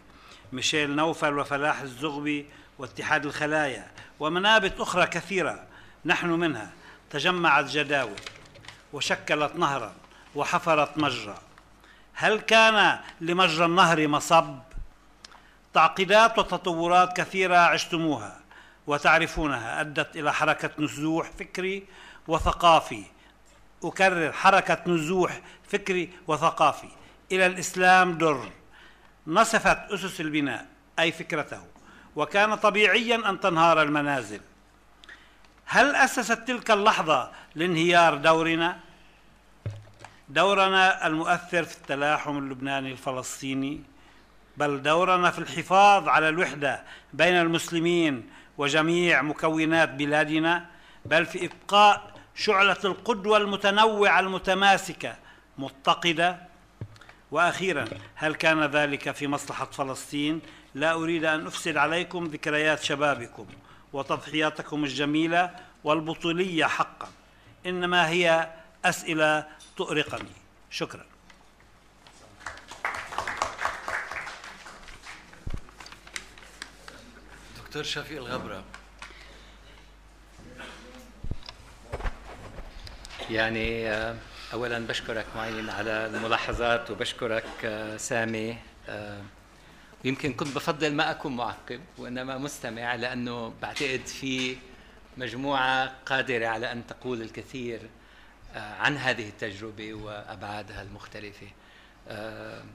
ميشيل 0.53 0.95
نوفل 0.95 1.39
وفلاح 1.39 1.81
الزغبي 1.81 2.45
واتحاد 2.79 3.25
الخلايا 3.25 3.91
ومنابت 4.19 4.79
أخرى 4.79 5.07
كثيرة 5.07 5.63
نحن 6.05 6.29
منها 6.29 6.71
تجمعت 7.09 7.65
جداول 7.65 8.19
وشكلت 8.93 9.55
نهرا 9.55 9.93
وحفرت 10.35 10.97
مجرى. 10.97 11.37
هل 12.13 12.39
كان 12.39 12.99
لمجرى 13.21 13.65
النهر 13.65 14.07
مصب؟ 14.07 14.59
تعقيدات 15.73 16.39
وتطورات 16.39 17.17
كثيرة 17.17 17.57
عشتموها 17.57 18.39
وتعرفونها 18.87 19.81
أدت 19.81 20.17
إلى 20.17 20.33
حركة 20.33 20.69
نزوح 20.79 21.31
فكري 21.39 21.85
وثقافي. 22.27 23.03
أكرر 23.83 24.31
حركة 24.31 24.77
نزوح 24.87 25.41
فكري 25.69 26.13
وثقافي. 26.27 26.89
إلى 27.31 27.45
الإسلام 27.45 28.17
در. 28.17 28.49
نصفت 29.27 29.77
أسس 29.91 30.21
البناء 30.21 30.65
أي 30.99 31.11
فكرته. 31.11 31.61
وكان 32.15 32.55
طبيعيا 32.55 33.29
أن 33.29 33.39
تنهار 33.39 33.81
المنازل. 33.81 34.41
هل 35.65 35.95
أسست 35.95 36.31
تلك 36.31 36.71
اللحظة 36.71 37.31
لانهيار 37.55 38.15
دورنا؟ 38.15 38.79
دورنا 40.29 41.07
المؤثر 41.07 41.63
في 41.63 41.77
التلاحم 41.77 42.37
اللبناني 42.37 42.91
الفلسطيني. 42.91 43.83
بل 44.57 44.81
دورنا 44.81 45.31
في 45.31 45.39
الحفاظ 45.39 46.07
على 46.07 46.29
الوحدة 46.29 46.83
بين 47.13 47.33
المسلمين 47.33 48.29
وجميع 48.57 49.21
مكونات 49.21 49.89
بلادنا 49.89 50.65
بل 51.05 51.25
في 51.25 51.45
إبقاء 51.45 52.13
شعلة 52.35 52.77
القدوة 52.85 53.37
المتنوعة 53.37 54.19
المتماسكة. 54.19 55.15
متقدة. 55.57 56.47
وأخيرا 57.31 57.85
هل 58.15 58.35
كان 58.35 58.63
ذلك 58.63 59.11
في 59.11 59.27
مصلحة 59.27 59.65
فلسطين؟ 59.65 60.41
لا 60.75 60.93
أريد 60.93 61.25
أن 61.25 61.47
أفسد 61.47 61.77
عليكم 61.77 62.25
ذكريات 62.25 62.83
شبابكم 62.83 63.45
وتضحياتكم 63.93 64.83
الجميلة 64.83 65.51
والبطولية 65.83 66.65
حقا. 66.65 67.07
إنما 67.65 68.09
هي 68.09 68.49
أسئلة 68.85 69.47
تؤرقني. 69.77 70.31
شكرا. 70.69 71.05
دكتور 77.77 78.03
شفيق 78.03 78.25
الغبرة. 78.25 78.63
يعني 83.29 83.89
آه، 83.89 84.15
اولا 84.53 84.87
بشكرك 84.87 85.25
معين 85.35 85.69
على 85.69 86.05
الملاحظات 86.05 86.91
وبشكرك 86.91 87.45
آه، 87.65 87.97
سامي. 87.97 88.57
آه، 88.89 89.21
يمكن 90.03 90.33
كنت 90.33 90.55
بفضل 90.55 90.93
ما 90.93 91.11
أكون 91.11 91.35
معقب 91.35 91.81
وإنما 91.97 92.37
مستمع 92.37 92.95
لأنه 92.95 93.53
بعتقد 93.61 94.05
في 94.05 94.57
مجموعة 95.17 95.93
قادرة 96.05 96.47
على 96.47 96.71
أن 96.71 96.87
تقول 96.87 97.21
الكثير 97.21 97.79
عن 98.55 98.97
هذه 98.97 99.29
التجربة 99.29 99.93
وأبعادها 99.93 100.81
المختلفة. 100.81 101.47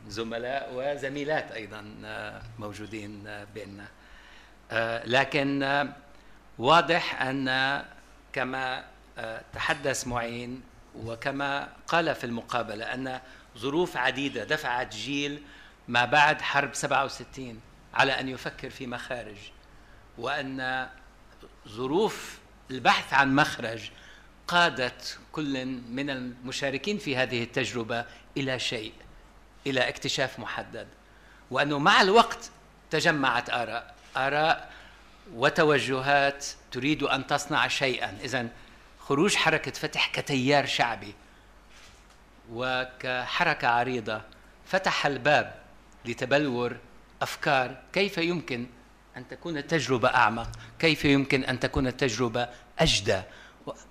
زملاء 0.09 0.71
وزميلات 0.75 1.53
أيضا 1.53 1.85
موجودين 2.59 3.45
بيننا. 3.55 4.02
لكن 5.05 5.89
واضح 6.59 7.23
أن 7.23 7.83
كما 8.33 8.85
تحدث 9.53 10.07
معين 10.07 10.63
وكما 10.97 11.69
قال 11.89 12.15
في 12.15 12.25
المقابلة 12.25 12.85
أن 12.85 13.21
ظروف 13.59 13.97
عديدة 13.97 14.45
دفعت 14.45 14.95
جيل 14.95 15.43
ما 15.89 16.05
بعد 16.05 16.41
حرب 16.41 16.75
67 16.75 17.61
على 17.95 18.21
أن 18.21 18.29
يفكر 18.29 18.71
في 18.71 18.87
مخارج 18.87 19.37
وأن 20.19 20.89
ظروف 21.69 22.39
البحث 22.71 23.15
عن 23.15 23.35
مخرج 23.35 23.91
قادت 24.49 25.19
كل 25.33 25.67
من 25.67 26.11
المشاركين 26.11 26.99
في 26.99 27.17
هذه 27.17 27.43
التجربة 27.43 28.05
إلى 28.37 28.59
شيء 28.59 28.93
إلى 29.67 29.89
اكتشاف 29.89 30.39
محدد 30.39 30.89
وأنه 31.51 31.79
مع 31.79 32.03
الوقت 32.03 32.51
تجمعت 32.91 33.51
آراء. 33.51 33.95
آراء 34.17 34.73
وتوجهات 35.35 36.47
تريد 36.73 37.03
أن 37.03 37.27
تصنع 37.27 37.69
شيئا. 37.69 38.19
إذا 38.25 38.49
خروج 39.01 39.35
حركة 39.35 39.71
فتح 39.71 40.07
كتيار 40.13 40.67
شعبي 40.67 41.15
وكحركة 42.53 43.69
عريضة 43.69 44.23
فتح 44.67 45.07
الباب 45.07 45.55
لتبلور 46.05 46.77
أفكار 47.23 47.77
كيف 47.93 48.19
يمكن 48.19 48.67
أن 49.17 49.29
تكون 49.29 49.57
التجربة 49.57 50.09
أعمق 50.09 50.49
كيف 50.79 51.05
يمكن 51.05 51.45
أن 51.45 51.61
تكون 51.61 51.87
التجربة 51.87 52.49
أجدى. 52.79 53.23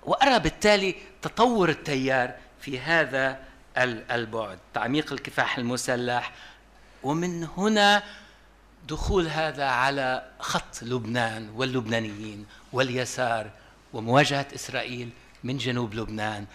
وأرى 0.02 0.38
بالتالي 0.38 0.94
تطور 1.22 1.68
التيار 1.68 2.34
في 2.60 2.80
هذا 2.80 3.38
البعد 4.10 4.58
تعميق 4.74 5.12
الكفاح 5.12 5.58
المسلح. 5.58 6.32
ومن 7.02 7.44
هنا 7.44 8.02
دخول 8.88 9.26
هذا 9.26 9.64
على 9.64 10.22
خط 10.40 10.82
لبنان 10.82 11.50
واللبنانيين 11.50 12.46
واليسار 12.72 13.50
ومواجهة 13.92 14.46
إسرائيل 14.54 15.10
من 15.44 15.58
جنوب 15.58 15.94
لبنان 15.94 16.46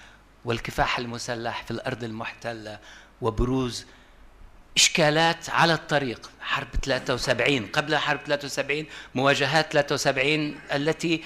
والكفاح 0.46 1.00
المسلح 1.00 1.64
في 1.64 1.72
الأرض 1.72 2.04
المحتلة 2.04 2.80
وبروز 3.22 3.86
إشكالات 4.78 5.50
على 5.50 5.74
الطريق. 5.74 6.32
حرب 6.42 6.68
73 6.86 7.66
قبل 7.66 7.98
حرب 7.98 8.20
73 8.28 8.86
مواجهات 9.16 9.74
73 9.74 10.60
التي 10.74 11.24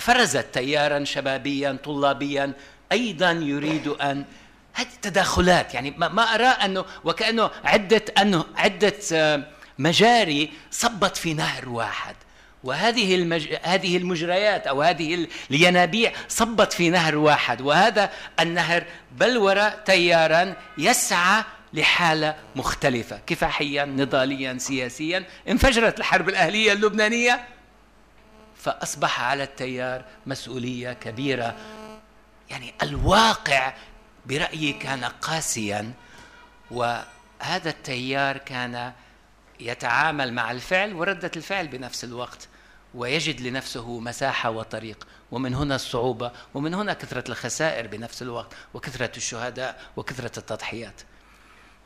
فرزت 0.00 0.46
تيارا 0.54 1.04
شبابيا 1.04 1.78
طلابيا. 1.84 2.52
أيضا 2.92 3.30
يريد 3.30 3.88
أن 3.88 4.24
هذه 4.72 4.88
تداخلات. 5.02 5.74
يعني 5.74 5.90
ما 5.90 6.22
أرى 6.22 6.44
أنه 6.46 6.84
وكأنه 7.04 7.50
عدة 7.64 8.04
أنه 8.18 8.44
عدة 8.56 8.98
آه، 9.12 9.44
مجاري 9.78 10.52
صبت 10.70 11.16
في 11.16 11.34
نهر 11.34 11.68
واحد. 11.68 12.16
وهذه 12.64 13.14
المج... 13.14 13.48
هذه 13.62 13.96
المجريات 13.96 14.66
أو 14.66 14.82
هذه 14.82 15.28
الينابيع 15.50 16.12
صبت 16.28 16.72
في 16.72 16.90
نهر 16.90 17.16
واحد. 17.16 17.60
وهذا 17.60 18.10
النهر 18.40 18.84
بلور 19.12 19.68
تيارا 19.68 20.54
يسعى 20.78 21.44
لحالة 21.72 22.36
مختلفة. 22.56 23.20
كفاحيا 23.26 23.84
نضاليا 23.84 24.58
سياسيا. 24.58 25.24
انفجرت 25.48 25.98
الحرب 25.98 26.28
الأهلية 26.28 26.72
اللبنانية. 26.72 27.48
فأصبح 28.56 29.20
على 29.20 29.42
التيار 29.42 30.04
مسؤولية 30.26 30.92
كبيرة. 30.92 31.56
يعني 32.50 32.74
الواقع 32.82 33.72
برأيي 34.26 34.72
كان 34.72 35.04
قاسيا. 35.04 35.92
وهذا 36.70 37.70
التيار 37.70 38.38
كان 38.38 38.92
يتعامل 39.66 40.32
مع 40.32 40.50
الفعل 40.50 40.94
وردة 40.94 41.30
الفعل 41.36 41.68
بنفس 41.68 42.04
الوقت 42.04 42.48
ويجد 42.94 43.40
لنفسه 43.40 44.00
مساحة 44.00 44.50
وطريق. 44.50 45.06
ومن 45.30 45.54
هنا 45.54 45.74
الصعوبة 45.74 46.32
ومن 46.54 46.74
هنا 46.74 46.92
كثرة 46.92 47.30
الخسائر 47.30 47.86
بنفس 47.86 48.22
الوقت 48.22 48.52
وكثرة 48.74 49.12
الشهداء 49.16 49.82
وكثرة 49.96 50.38
التضحيات. 50.38 51.00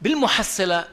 بالمحصلة 0.00 0.84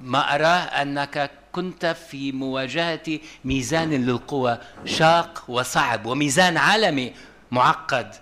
ما 0.00 0.34
أراه 0.34 0.82
أنك 0.82 1.30
كنت 1.52 1.86
في 1.86 2.32
مواجهة 2.32 3.20
ميزان 3.44 3.90
للقوى 3.90 4.58
شاق 4.84 5.44
وصعب 5.48 6.06
وميزان 6.06 6.56
عالمي 6.56 7.14
معقد 7.50 8.14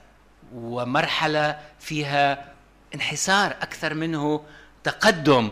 ومرحلة 0.55 1.59
فيها 1.81 2.53
انحسار 2.95 3.51
أكثر 3.51 3.95
منه 3.95 4.45
تقدم. 4.85 5.51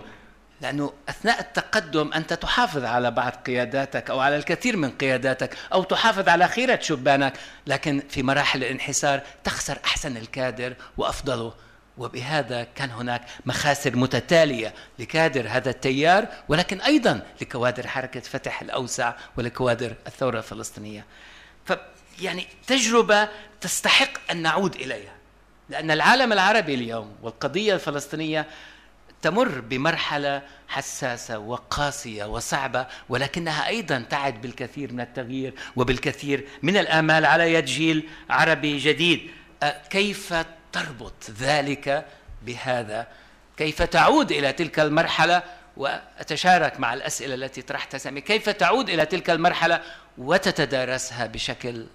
لأنه 0.61 0.92
أثناء 1.09 1.40
التقدم 1.40 2.12
أنت 2.12 2.33
تحافظ 2.33 2.85
على 2.85 3.11
بعض 3.11 3.33
قياداتك 3.33 4.11
أو 4.11 4.21
على 4.21 4.37
الكثير 4.37 4.77
من 4.77 4.90
قياداتك 4.90 5.57
أو 5.73 5.83
تحافظ 5.83 6.29
على 6.29 6.49
خيرة 6.49 6.79
شبانك 6.83 7.33
لكن 7.66 8.03
في 8.09 8.23
مراحل 8.23 8.64
الانحسار 8.64 9.21
تخسر 9.45 9.79
أحسن 9.85 10.16
الكادر 10.16 10.75
وأفضله. 10.97 11.55
وبهذا 11.99 12.66
كان 12.75 12.90
هناك 12.90 13.23
مخاسر 13.47 13.97
متتالية 13.97 14.75
لكادر 14.99 15.49
هذا 15.49 15.71
التيار 15.71 16.27
ولكن 16.49 16.81
أيضا 16.81 17.23
لكوادر 17.40 17.87
حركة 17.87 18.21
فتح 18.21 18.62
الأوسع 18.62 19.14
ولكوادر 19.37 19.95
الثورة 20.07 20.38
الفلسطينية. 20.38 21.05
ف 21.64 21.73
يعني 22.21 22.47
تجربة 22.66 23.29
تستحق 23.61 24.31
أن 24.31 24.42
نعود 24.42 24.75
إليها 24.75 25.16
لأن 25.69 25.90
العالم 25.90 26.33
العربي 26.33 26.75
اليوم 26.75 27.16
والقضية 27.23 27.75
الفلسطينية 27.75 28.47
تمر 29.27 29.61
بمرحلة 29.61 30.43
حساسة 30.69 31.39
وقاسية 31.39 32.25
وصعبة 32.25 32.87
ولكنها 33.09 33.67
أيضا 33.67 34.05
تعد 34.11 34.41
بالكثير 34.41 34.93
من 34.93 35.01
التغيير 35.01 35.55
وبالكثير 35.77 36.49
من 36.62 36.77
الآمال 36.77 37.27
على 37.27 37.55
يد 37.55 37.65
جيل 37.65 38.09
عربي 38.31 38.79
جديد. 38.79 39.31
كيف 39.91 40.35
تربط 40.73 41.31
ذلك 41.39 42.07
بهذا؟ 42.43 43.07
كيف 43.57 43.83
تعود 43.83 44.33
إلى 44.33 44.53
تلك 44.53 44.81
المرحلة؟ 44.81 45.43
وأتشارك 45.77 46.81
مع 46.81 46.95
الأسئلة 46.95 47.35
التي 47.35 47.62
طرحتها 47.62 47.99
سامي. 47.99 48.21
كيف 48.21 48.49
تعود 48.49 48.91
إلى 48.91 49.07
تلك 49.07 49.31
المرحلة 49.31 49.81
وتتدارسها 50.19 51.27
بشكل 51.27 51.87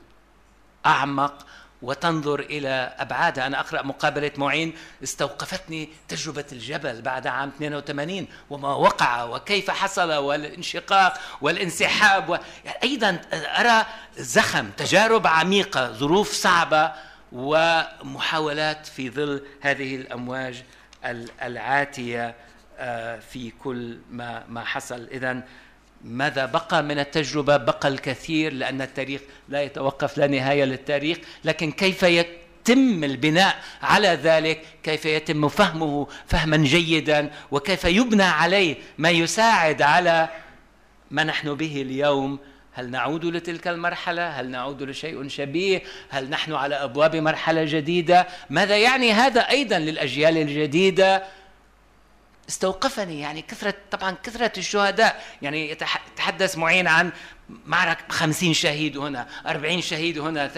أعمق 0.86 1.46
وتنظر 1.82 2.40
إلى 2.40 2.96
أبعادها 3.00 3.48
أنا 3.48 3.60
أقرأ 3.60 3.82
مقابلة 3.82 4.32
معين 4.38 4.74
استوقفتني 5.04 5.90
تجربة 6.08 6.46
الجبل 6.52 7.02
بعد 7.02 7.28
عام 7.28 7.50
82 7.50 8.28
وما 8.50 8.74
وقع 8.74 9.24
وكيف 9.24 9.72
حصل 9.72 10.14
والانشقاق 10.14 11.20
والانسحاب 11.42 12.30
و... 12.30 12.38
يعني 12.66 12.78
أيضا 12.84 13.22
أرى 13.34 13.86
زخم 14.18 14.70
تجارب 14.70 15.28
عميقة 15.28 15.92
ظروف 15.92 16.32
صعبة 16.32 16.92
ومحاولات 17.32 18.88
في 18.88 19.10
ظل 19.10 19.42
هذه 19.62 19.96
الأمواج 19.96 20.64
العاتية 21.42 22.36
آه، 22.78 23.20
في 23.20 23.52
كل 23.52 24.00
ما 24.12 24.44
ما 24.50 24.64
حصل. 24.66 25.08
إذا 25.12 25.44
ماذا 26.04 26.46
بقى 26.46 26.84
من 26.84 27.00
التجربة 27.00 27.58
بقى 27.58 27.88
الكثير 27.88 28.54
لأن 28.54 28.82
التاريخ 28.82 29.22
لا 29.50 29.62
يتوقف 29.62 30.18
لا 30.18 30.28
نهاية 30.28 30.64
للتاريخ 30.64 31.18
لكن 31.44 31.72
كيف 31.72 32.04
يتم 32.04 33.04
البناء 33.04 33.56
على 33.82 34.08
ذلك 34.08 34.62
كيف 34.84 35.06
يتم 35.06 35.48
فهمه 35.48 36.08
فهما 36.28 36.58
جيدا 36.58 37.32
وكيف 37.52 37.84
يبنى 37.86 38.24
عليه 38.24 38.76
ما 38.98 39.10
يساعد 39.10 39.82
على 39.82 40.30
ما 41.12 41.24
نحن 41.24 41.54
به 41.56 41.82
اليوم 41.82 42.40
هل 42.74 42.92
نعود 42.92 43.26
لتلك 43.26 43.68
المرحلة؟ 43.68 44.30
هل 44.30 44.50
نعود 44.50 44.84
لشيء 44.84 45.28
شبيه؟ 45.28 45.84
هل 46.10 46.30
نحن 46.30 46.54
على 46.54 46.76
أبواب 46.76 47.16
مرحلة 47.16 47.64
جديدة؟ 47.64 48.28
ماذا 48.50 48.78
يعني 48.78 49.12
هذا 49.12 49.42
أيضا 49.42 49.80
للأجيال 49.80 50.38
الجديدة؟ 50.38 51.24
استوقفني 52.52 53.20
يعني 53.20 53.42
كثرة 53.42 53.74
طبعا 53.92 54.16
كثرة 54.24 54.52
الشهداء 54.58 55.24
يعني 55.42 55.72
يتحدث 55.72 56.58
معين 56.58 56.88
عن 56.88 57.12
معركة 57.66 58.04
خمسين 58.10 58.54
شهيد 58.54 58.98
هنا 58.98 59.28
أربعين 59.48 59.82
شهيد 59.82 60.20
هنا 60.20 60.52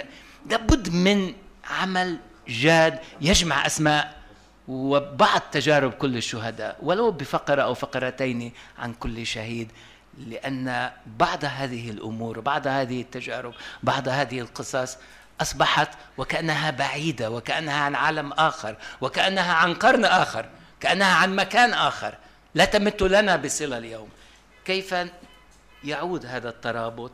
لابد 0.49 0.89
من 0.89 1.33
عمل 1.69 2.17
جاد 2.47 2.99
يجمع 3.21 3.65
أسماء 3.65 4.17
وبعض 4.67 5.41
تجارب 5.51 5.91
كل 5.91 6.17
الشهداء 6.17 6.77
ولو 6.81 7.11
بفقرة 7.11 7.61
أو 7.61 7.73
فقرتين 7.73 8.51
عن 8.77 8.93
كل 8.93 9.25
شهيد 9.25 9.71
لأن 10.17 10.91
بعض 11.19 11.45
هذه 11.45 11.89
الأمور 11.89 12.39
بعض 12.39 12.67
هذه 12.67 13.01
التجارب 13.01 13.53
بعض 13.83 14.07
هذه 14.07 14.39
القصص 14.39 14.97
أصبحت 15.41 15.89
وكأنها 16.17 16.71
بعيدة 16.71 17.31
وكأنها 17.31 17.83
عن 17.83 17.95
عالم 17.95 18.33
آخر 18.33 18.75
وكأنها 19.01 19.53
عن 19.53 19.73
قرن 19.73 20.05
آخر. 20.05 20.45
كأنها 20.83 21.13
عن 21.15 21.35
مكان 21.35 21.73
آخر. 21.73 22.15
لا 22.55 22.65
تمت 22.65 23.01
لنا 23.01 23.35
بصلة 23.35 23.77
اليوم. 23.77 24.09
كيف 24.65 24.95
يعود 25.83 26.25
هذا 26.25 26.49
الترابط؟ 26.49 27.11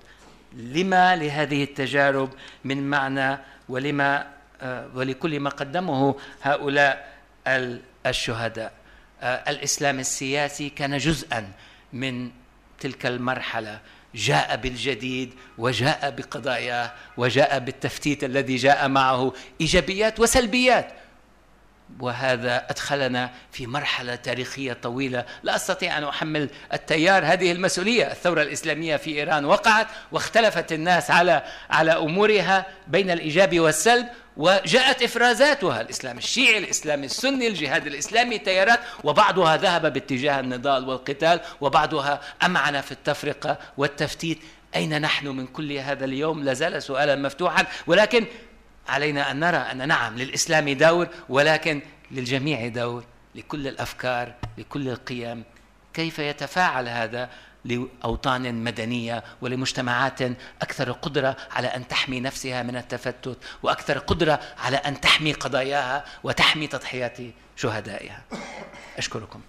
لما 0.54 1.16
لهذه 1.16 1.64
التجارب 1.64 2.30
من 2.64 2.90
معنى 2.90 3.38
ولما 3.70 4.28
آه، 4.62 4.88
ولكل 4.96 5.40
ما 5.40 5.50
قدمه 5.50 6.16
هؤلاء 6.42 7.14
الشهداء. 8.06 8.72
آه، 9.22 9.50
الإسلام 9.52 10.00
السياسي 10.00 10.70
كان 10.70 10.98
جزءا 10.98 11.52
من 11.94 12.32
تلك 12.80 13.06
المرحلة. 13.06 13.80
جاء 14.16 14.56
بالجديد 14.56 15.34
وجاء 15.58 16.10
بقضاياه 16.10 16.92
وجاء 17.18 17.60
بالتفتيت 17.60 18.24
الذي 18.24 18.56
جاء 18.56 18.88
معه. 18.88 19.34
إيجابيات 19.62 20.20
وسلبيات. 20.20 20.92
وهذا 22.00 22.66
أدخلنا 22.70 23.30
في 23.52 23.68
مرحلة 23.68 24.16
تاريخية 24.16 24.74
طويلة. 24.74 25.26
لا 25.44 25.56
أستطيع 25.56 25.98
أن 25.98 26.04
أحمل 26.04 26.50
التيار. 26.74 27.26
هذه 27.26 27.52
المسؤولية 27.52 28.12
الثورة 28.12 28.42
الإسلامية 28.42 28.96
في 28.96 29.16
إيران 29.16 29.46
وقعت 29.46 29.88
واختلفت 30.12 30.72
الناس 30.72 31.12
على 31.12 31.44
على 31.70 31.92
أمورها 31.92 32.66
بين 32.88 33.12
الإيجاب 33.12 33.60
والسلب 33.60 34.08
وجاءت 34.38 35.04
إفرازاتها. 35.04 35.82
الإسلام 35.82 36.18
الشيعي 36.18 36.58
الإسلام 36.58 37.04
السني 37.04 37.48
الجهاد 37.48 37.88
الإسلامي 37.88 38.38
تيارات 38.38 38.80
وبعضها 39.04 39.58
ذهب 39.58 39.94
باتجاه 39.94 40.40
النضال 40.40 40.90
والقتال 40.90 41.40
وبعضها 41.62 42.22
أمعن 42.44 42.82
في 42.82 42.92
التفرقة 42.92 43.58
والتفتيت. 43.78 44.40
أين 44.76 45.02
نحن 45.02 45.28
من 45.28 45.48
كل 45.48 45.72
هذا 45.72 46.06
اليوم؟ 46.06 46.44
لازال 46.44 46.84
سؤالا 46.84 47.16
مفتوحا. 47.16 47.66
ولكن 47.88 48.26
علينا 48.90 49.32
أن 49.32 49.40
نرى 49.40 49.58
أن 49.58 49.88
نعم 49.88 50.18
للإسلام 50.18 50.70
دور 50.70 51.08
ولكن 51.30 51.82
للجميع 52.12 52.68
دور 52.68 53.04
لكل 53.36 53.68
الأفكار 53.68 54.34
لكل 54.58 54.90
القيم. 54.90 55.44
كيف 55.94 56.20
يتفاعل 56.20 56.88
هذا 56.88 57.30
لأوطان 57.66 58.64
مدنية 58.64 59.24
ولمجتمعات 59.42 60.22
أكثر 60.62 60.92
قدرة 60.92 61.38
على 61.52 61.68
أن 61.68 61.88
تحمي 61.88 62.20
نفسها 62.20 62.64
من 62.64 62.76
التفتت 62.76 63.38
وأكثر 63.64 63.98
قدرة 63.98 64.40
على 64.58 64.78
أن 64.78 65.02
تحمي 65.02 65.34
قضاياها 65.34 66.06
وتحمي 66.24 66.68
تضحيات 66.68 67.18
شهدائها؟ 67.56 68.24
أشكركم. 68.98 69.42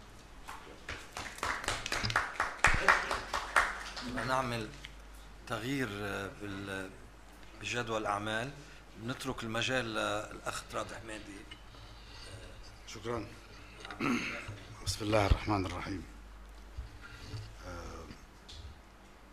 نعمل 4.29 4.69
تغيير 5.49 5.89
بجدول 7.61 8.03
الأعمال. 8.03 8.51
نترك 9.07 9.43
المجال 9.43 9.85
للأخ 9.85 10.63
تراد 10.73 10.87
حمادي 10.93 11.37
شكرا. 12.87 13.27
بسم 14.87 15.05
الله 15.05 15.27
الرحمن 15.27 15.67
الرحيم. 15.67 16.03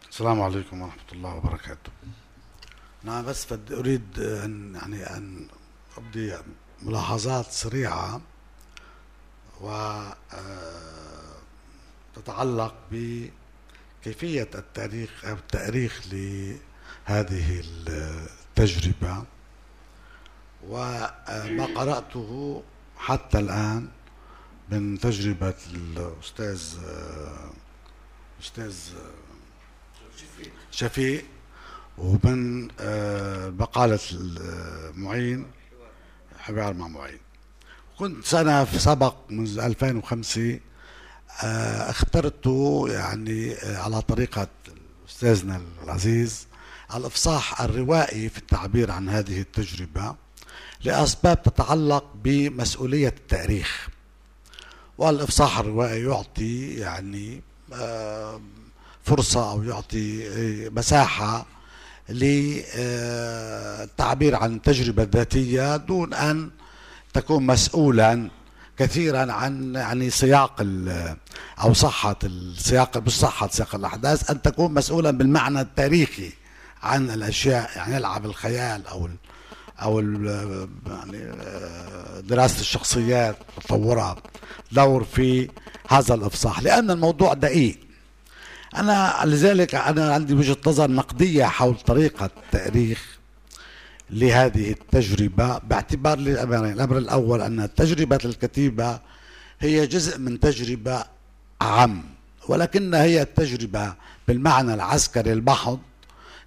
السلام 0.09 0.41
عليكم 0.41 0.81
ورحمة 0.81 1.11
الله 1.11 1.35
وبركاته. 1.35 1.91
أنا 3.03 3.21
بس 3.21 3.53
بدي 3.53 3.75
أريد 3.75 4.19
أن 4.19 4.75
يعني 4.75 5.17
أن 5.17 5.47
أبدي 5.97 6.37
ملاحظات 6.81 7.45
سريعة 7.45 8.21
و 9.61 9.69
آه، 9.69 11.37
تتعلق 12.15 12.75
بكيفية 12.91 14.49
التاريخ 14.55 15.25
أو 15.25 15.33
التأريخ 15.33 16.01
لهذه 16.11 17.63
التجربة. 17.63 19.25
وما 20.63 21.65
قرأته 21.75 22.63
حتى 22.97 23.39
الآن 23.39 23.87
من 24.69 24.99
تجربة 24.99 25.53
الأستاذ 25.73 26.61
آه، 26.85 27.51
أستاذ 28.41 28.75
شفيق 30.71 31.25
ومن 31.97 32.67
بقالة 33.57 33.99
آه، 34.41 34.91
معين 34.95 35.45
حوار 36.39 36.73
مع 36.73 36.87
معين. 36.87 37.19
كنت 37.99 38.25
سنة 38.25 38.63
في 38.63 38.79
سبق 38.79 39.15
منذ 39.29 39.59
2005 39.59 40.59
آه، 41.43 41.89
اخترت 41.89 42.47
يعني 42.87 43.55
على 43.63 44.01
طريقة 44.01 44.47
أستاذنا 45.09 45.61
العزيز 45.83 46.47
الإفصاح 46.95 47.61
الروائي 47.61 48.29
في 48.29 48.37
التعبير 48.37 48.91
عن 48.91 49.09
هذه 49.09 49.41
التجربة. 49.41 50.15
لأسباب 50.83 51.43
تتعلق 51.43 52.05
بمسؤولية 52.23 53.07
التاريخ. 53.07 53.87
والإفصاح 54.97 55.59
الروائي 55.59 56.03
يعطي 56.03 56.73
يعني 56.73 57.41
فرصة 59.03 59.51
أو 59.51 59.63
يعطي 59.63 60.27
آه، 60.27 60.69
مساحة 60.69 61.45
للتعبير 62.89 64.35
عن 64.35 64.55
التجربة 64.55 65.03
الذاتية 65.03 65.77
دون 65.77 66.13
أن 66.13 66.49
تكون 67.13 67.45
مسؤولا 67.45 68.29
كثيرا 68.77 69.31
عن 69.31 69.75
يعني 69.75 70.09
سياق 70.09 70.65
أو 71.61 71.73
صحة 71.73 72.15
السياق 72.23 72.97
مش 72.97 73.19
صحة 73.19 73.47
سياق 73.47 73.75
الأحداث 73.75 74.29
أن 74.31 74.41
تكون 74.41 74.73
مسؤولا 74.73 75.11
بالمعنى 75.11 75.61
التاريخي 75.61 76.31
عن 76.83 77.09
الأشياء 77.09 77.69
يعني 77.75 77.95
يلعب 77.95 78.25
الخيال 78.25 78.87
أو 78.87 79.09
أو 79.81 79.99
يعني 79.99 81.31
دراسة 82.21 82.59
الشخصيات 82.59 83.37
تطورها 83.61 84.15
دور 84.71 85.03
في 85.03 85.49
هذا 85.89 86.13
الإفصاح 86.13 86.61
لأن 86.61 86.91
الموضوع 86.91 87.33
دقيق. 87.33 87.77
أنا 88.75 89.21
لذلك 89.25 89.75
أنا 89.75 90.13
عندي 90.13 90.33
وجهة 90.33 90.57
نظر 90.67 90.91
نقدية 90.91 91.45
حول 91.45 91.75
طريقة 91.75 92.29
تأريخ 92.51 93.17
لهذه 94.09 94.71
التجربة 94.71 95.57
باعتبار 95.57 96.17
الامرين 96.17 96.73
الأمر 96.73 96.97
الأول 96.97 97.41
أن 97.41 97.69
تجربة 97.75 98.19
الكتيبة 98.25 98.99
هي 99.59 99.87
جزء 99.87 100.17
من 100.19 100.39
تجربة 100.39 101.03
عام 101.61 102.03
ولكنها 102.47 103.03
هي 103.03 103.21
التجربة 103.21 103.93
بالمعنى 104.27 104.73
العسكري 104.73 105.33
المحض 105.33 105.79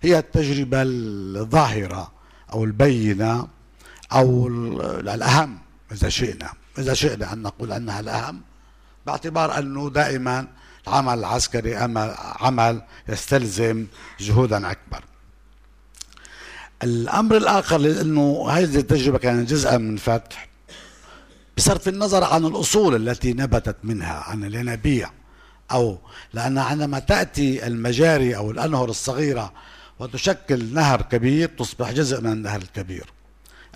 هي 0.02 0.18
التجربة 0.18 0.82
الظاهرة. 0.82 2.19
أو 2.52 2.64
البينة 2.64 3.48
أو 4.12 4.48
الأهم 5.00 5.58
إذا 5.92 6.08
شئنا. 6.08 6.52
إذا 6.78 6.94
شئنا 6.94 7.32
أن 7.32 7.42
نقول 7.42 7.72
أنها 7.72 8.00
الأهم 8.00 8.40
باعتبار 9.06 9.58
أنه 9.58 9.90
دائما 9.90 10.46
العمل 10.88 11.18
العسكري 11.18 11.76
عمل 12.40 12.82
يستلزم 13.08 13.86
جهودا 14.20 14.70
أكبر. 14.70 15.04
الأمر 16.82 17.36
الآخر 17.36 17.78
لأنه 17.78 18.46
هذه 18.50 18.78
التجربة 18.78 19.18
كانت 19.18 19.50
جزءا 19.50 19.76
من 19.76 19.96
فتح 19.96 20.48
بصرف 21.56 21.88
النظر 21.88 22.24
عن 22.24 22.44
الأصول 22.44 23.08
التي 23.08 23.32
نبتت 23.32 23.76
منها 23.84 24.24
عن 24.28 24.44
الينابيع 24.44 25.10
أو 25.72 25.98
لأن 26.32 26.58
عندما 26.58 26.98
تأتي 26.98 27.66
المجاري 27.66 28.36
أو 28.36 28.50
الأنهر 28.50 28.90
الصغيرة 28.90 29.52
وتشكل 30.00 30.74
نهر 30.74 31.02
كبير 31.02 31.48
تصبح 31.48 31.90
جزء 31.90 32.20
من 32.20 32.32
النهر 32.32 32.60
الكبير. 32.60 33.12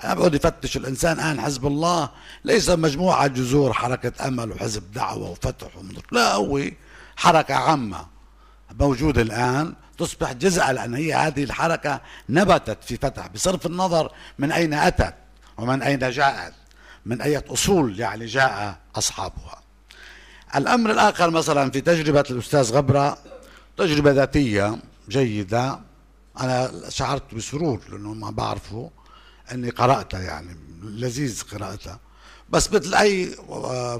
يقعد 0.04 0.34
يفتش 0.34 0.76
الإنسان 0.76 1.12
الآن 1.12 1.40
حزب 1.40 1.66
الله 1.66 2.10
ليس 2.44 2.70
مجموعة 2.70 3.26
جذور 3.26 3.72
حركة 3.72 4.28
أمل 4.28 4.52
وحزب 4.52 4.92
دعوة 4.92 5.30
وفتح 5.30 5.68
لا 6.12 6.34
هو 6.34 6.60
حركة 7.16 7.54
عامة 7.54 8.06
موجودة 8.80 9.22
الآن. 9.22 9.74
تصبح 9.98 10.32
جزءا 10.32 10.72
لأن 10.72 10.94
هي 10.94 11.14
هذه 11.14 11.44
الحركة 11.44 12.00
نبتت 12.28 12.78
في 12.84 12.96
فتح 12.96 13.26
بصرف 13.26 13.66
النظر 13.66 14.12
من 14.38 14.52
أين 14.52 14.74
أتت 14.74 15.14
ومن 15.56 15.82
أين 15.82 16.10
جاءت 16.10 16.54
من 17.06 17.20
أي 17.20 17.38
أصول 17.38 18.00
يعني 18.00 18.26
جاء 18.26 18.78
أصحابها. 18.96 19.62
الأمر 20.56 20.90
الآخر 20.90 21.30
مثلا 21.30 21.70
في 21.70 21.80
تجربة 21.80 22.24
الأستاذ 22.30 22.72
غبرة 22.72 23.18
تجربة 23.76 24.10
ذاتية 24.10 24.78
جيدة. 25.08 25.78
أنا 26.40 26.72
شعرت 26.88 27.34
بسرور 27.34 27.80
لأنه 27.90 28.14
ما 28.14 28.30
بعرفه 28.30 28.90
إني 29.52 29.70
قراتها 29.70 30.20
يعني 30.20 30.56
لذيذ 30.82 31.42
قراءتها 31.42 32.00
بس 32.50 32.72
مثل 32.72 32.94
أي 32.94 33.36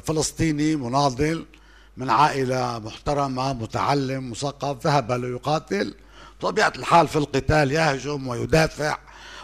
فلسطيني 0.07 0.77
مناضل 0.77 1.47
من 1.97 2.11
عائلة 2.11 2.79
محترمة 2.79 3.53
متعلم 3.53 4.31
مثقف 4.31 4.87
ذهب 4.87 5.13
ليقاتل 5.13 5.95
طبيعة 6.41 6.73
الحال 6.77 7.09
في 7.09 7.17
القتال 7.17 7.73
يهجم 7.73 8.29
ويدافع 8.29 8.99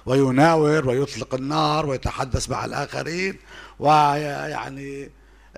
ويناور 0.07 0.89
ويطلق 0.89 1.35
النار 1.35 1.87
ويتحدث 1.87 2.51
مع 2.51 2.65
الآخرين 2.65 3.39
ويعني 3.79 5.11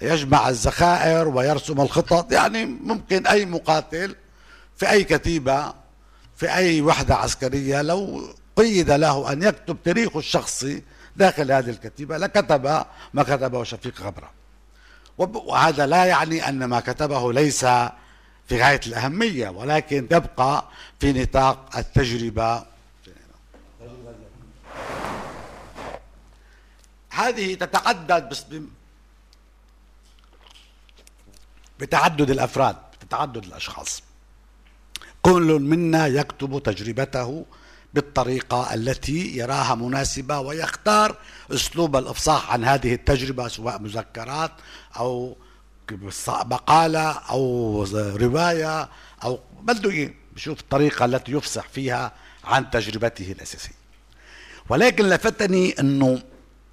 يجمع 0.02 0.48
الذخائر 0.48 1.28
ويرسم 1.28 1.80
الخطط. 1.80 2.32
يعني 2.32 2.64
ممكن 2.64 3.26
أي 3.26 3.46
مقاتل 3.46 4.16
في 4.76 4.90
أي 4.90 5.04
كتيبة 5.04 5.74
في 6.42 6.54
أي 6.54 6.82
وحدة 6.82 7.14
عسكرية 7.14 7.82
لو 7.82 8.28
قيد 8.56 8.90
له 8.90 9.32
أن 9.32 9.42
يكتب 9.42 9.76
تاريخه 9.84 10.18
الشخصي 10.18 10.82
داخل 11.16 11.52
هذه 11.52 11.70
الكتيبة 11.70 12.16
لكتب 12.16 12.84
ما 13.14 13.22
كتبه 13.22 13.64
شفيق 13.64 14.00
غبرة. 14.00 14.30
وهذا 15.18 15.86
لا 15.86 16.04
يعني 16.04 16.48
أن 16.48 16.64
ما 16.64 16.80
كتبه 16.80 17.32
ليس 17.32 17.64
في 18.48 18.62
غاية 18.62 18.80
الأهمية 18.86 19.48
ولكن 19.48 20.08
يبقى 20.10 20.68
في 21.00 21.12
نطاق 21.12 21.76
التجربة. 21.76 22.64
هذه 27.10 27.54
تتعدد 27.54 28.34
بتعدد 31.80 32.30
الأفراد 32.30 32.76
بتعدد 33.02 33.44
الأشخاص. 33.44 34.02
كل 35.22 35.60
منا 35.60 36.06
يكتب 36.06 36.62
تجربته 36.62 37.46
بالطريقة 37.94 38.74
التي 38.74 39.36
يراها 39.36 39.74
مناسبة 39.74 40.38
ويختار 40.38 41.16
أسلوب 41.50 41.96
الإفصاح 41.96 42.52
عن 42.52 42.64
هذه 42.64 42.94
التجربة 42.94 43.48
سواء 43.48 43.80
مذكرات 43.80 44.50
أو 44.96 45.36
مقالة 46.28 47.10
أو 47.10 47.82
رواية 47.94 48.88
أو 49.24 49.40
بده 49.62 50.14
بشوف 50.34 50.60
الطريقة 50.60 51.04
التي 51.04 51.32
يفصح 51.32 51.68
فيها 51.68 52.12
عن 52.44 52.70
تجربته 52.70 53.32
الأساسية. 53.32 53.82
ولكن 54.68 55.04
لفتني 55.04 55.80
أنه 55.80 56.22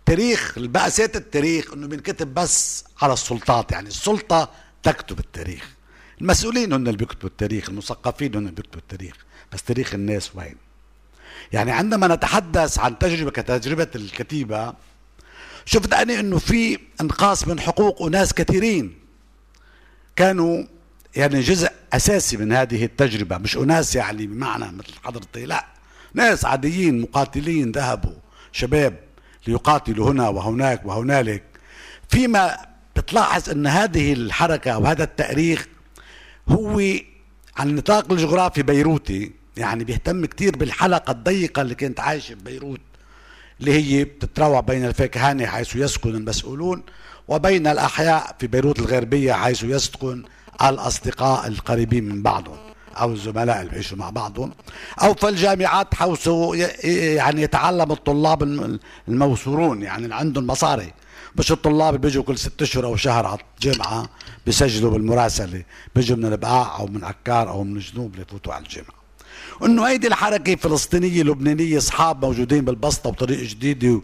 تاريخ 0.06 0.58
البأسات 0.58 1.16
التاريخ 1.16 1.74
أنه 1.74 1.88
بينكتب 1.88 2.34
بس 2.34 2.84
على 3.02 3.14
السلطات 3.14 3.72
يعني 3.72 3.88
السلطة 3.88 4.50
تكتب 4.84 5.20
التاريخ. 5.20 5.70
المسؤولين 6.22 6.74
هن 6.74 6.88
اللي 6.88 6.97
بيكتبوا 6.97 7.30
التاريخ 7.30 7.70
المثقفين 7.70 8.36
هن 8.36 8.41
اللي 8.41 8.51
بيكتبوا 8.51 8.80
التاريخ. 8.80 9.15
بس 9.53 9.63
تاريخ 9.63 9.93
الناس 9.93 10.36
وين؟ 10.36 10.55
يعني 11.53 11.72
عندما 11.72 12.07
نتحدث 12.07 12.80
عن 12.80 12.99
تجربة 12.99 13.32
كتجربة 13.32 13.88
الكتيبة 13.95 14.74
شفت 15.65 15.93
أنا 15.93 16.20
أنه 16.20 16.38
في 16.38 16.80
أنقاص 17.01 17.47
من 17.47 17.59
حقوق 17.59 18.01
أناس 18.01 18.34
كثيرين 18.34 18.99
كانوا 20.15 20.63
يعني 21.15 21.39
جزء 21.39 21.70
أساسي 21.93 22.38
من 22.38 22.51
هذه 22.53 22.86
التجربة. 22.86 23.38
مش 23.38 23.57
أناس 23.57 23.95
يعني 23.95 24.28
بمعنى 24.28 24.72
مثل 24.72 24.93
حضرتي 25.03 25.45
لا. 25.45 25.65
ناس 26.13 26.45
عاديين 26.45 27.01
مقاتلين 27.01 27.72
ذهبوا 27.72 28.15
شباب 28.51 28.99
ليقاتلوا 29.47 30.11
هنا 30.11 30.30
وهناك 30.30 30.86
وهنالك. 30.86 31.43
فيما 32.09 32.57
بتلاحظ 32.95 33.49
أن 33.49 33.67
هذه 33.67 34.13
الحركة 34.13 34.72
أو 34.72 34.86
هذا 34.86 35.03
التأريخ 35.03 35.67
هو 36.50 36.80
على 37.58 37.70
النطاق 37.70 38.12
الجغرافي 38.12 38.64
بيروتي 38.64 39.32
يعني 39.58 39.84
بيهتم 39.84 40.26
كتير 40.26 40.58
بالحلقة 40.58 41.12
الضيقة 41.12 41.62
اللي 41.62 41.76
كانت 41.76 42.00
عايشة 42.00 42.36
ببيروت 42.36 42.80
اللي 43.60 43.74
هي 43.74 44.04
بتتراوح 44.04 44.60
بين 44.60 44.86
الفاكهانة 44.86 45.45
حيث 45.45 45.76
يسكن 45.76 46.10
المسؤولون 46.10 46.84
وبين 47.28 47.68
الأحياء 47.68 48.36
في 48.39 48.47
بيروت 48.47 48.80
الغربية 48.80 49.34
حيث 49.34 49.64
يسكن 49.64 50.24
الأصدقاء 50.64 51.47
القريبين 51.47 52.04
من 52.04 52.24
بعضهم 52.24 52.58
أو 52.95 53.12
الزملاء 53.12 53.60
اللي 53.60 53.70
بيعيشوا 53.72 53.97
مع 53.97 54.10
بعضهم 54.10 54.52
أو 55.04 55.14
في 55.14 55.30
الجامعات 55.30 55.93
حيث 55.95 56.30
يعني 56.84 57.41
يتعلم 57.41 57.91
الطلاب 57.91 58.43
الموسورون 59.08 59.82
يعني 59.82 60.04
اللي 60.04 60.16
عندهم 60.16 60.47
مصاري. 60.47 60.93
مش 61.40 61.52
الطلاب 61.52 61.96
اللي 61.96 61.98
بيجوا 62.08 62.24
كل 62.24 62.38
ست 62.38 62.62
أشهر 62.62 62.86
أو 62.86 62.96
شهر 62.96 63.26
على 63.26 63.40
الجامعة 63.56 64.10
بيسجلوا 64.46 64.92
بالمراسلة. 64.92 65.64
بيجوا 65.96 66.18
من 66.18 66.26
البقاع 66.26 66.80
أو 66.80 66.88
من 66.88 67.04
عكار 67.04 67.50
أو 67.50 67.64
من 67.64 67.76
الجنوب 67.76 68.16
ليفوتوا 68.16 68.54
على 68.54 68.64
الجامعة 68.64 69.00
إنه 69.66 69.84
هيدي 69.88 70.08
الحركة 70.08 70.56
فلسطينية 70.56 71.24
لبنانية 71.24 71.78
أصحاب 71.78 72.26
موجودين 72.26 72.66
بالبسطة 72.66 73.10
وطريق 73.10 73.40
جديد 73.40 74.02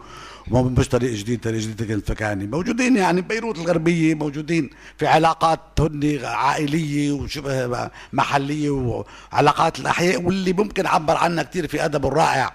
مش 0.51 0.89
طريق 0.89 1.13
جديد 1.13 1.41
طريق 1.41 1.61
جديد 1.61 1.91
الفكاني 1.91 2.47
موجودين 2.47 2.97
يعني 2.97 3.21
بيروت 3.21 3.57
الغربية 3.57 4.15
موجودين 4.15 4.69
في 4.97 5.07
علاقات 5.07 5.59
هن 5.79 6.19
عائلية 6.23 7.11
وشبه 7.11 7.89
محلية 8.13 8.69
وعلاقات 8.69 9.79
الأحياء 9.79 10.21
واللي 10.21 10.53
ممكن 10.53 10.85
عبر 10.87 11.15
عنها 11.17 11.43
كثير 11.43 11.67
في 11.67 11.85
أدب 11.85 12.05
الرائع. 12.05 12.53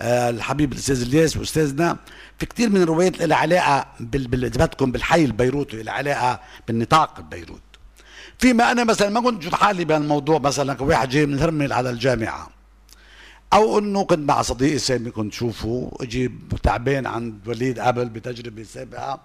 الحبيب 0.00 0.72
الأستاذ 0.72 1.02
الياس 1.02 1.36
وأستاذنا. 1.36 1.96
في 2.38 2.46
كثير 2.46 2.68
من 2.70 2.82
الروايات 2.82 3.22
لها 3.22 3.36
علاقة 3.36 3.86
بال 4.00 4.50
بالحي 4.80 5.24
البيروتي 5.24 5.82
لها 5.82 5.94
علاقة 5.94 6.40
بالنطاق 6.68 7.18
البيروت 7.18 7.60
فيما 8.38 8.72
أنا 8.72 8.84
مثلا 8.84 9.08
ما 9.08 9.20
كنت 9.20 9.54
حالي 9.54 9.84
بهالموضوع 9.84 10.38
مثلا 10.38 10.74
كواحد 10.74 11.08
جاي 11.08 11.26
من 11.26 11.38
هرمل 11.38 11.72
على 11.72 11.90
الجامعة. 11.90 12.50
أو 13.52 13.78
إنه 13.78 14.04
كنت 14.04 14.28
مع 14.28 14.42
صديقي 14.42 14.78
سامي 14.78 15.10
كنت 15.10 15.32
شوفه 15.32 15.90
أجي 16.00 16.32
تعبان 16.62 17.06
عند 17.06 17.48
وليد 17.48 17.78
قبل 17.80 18.08
بتجربة 18.08 18.62
سابقة 18.62 19.20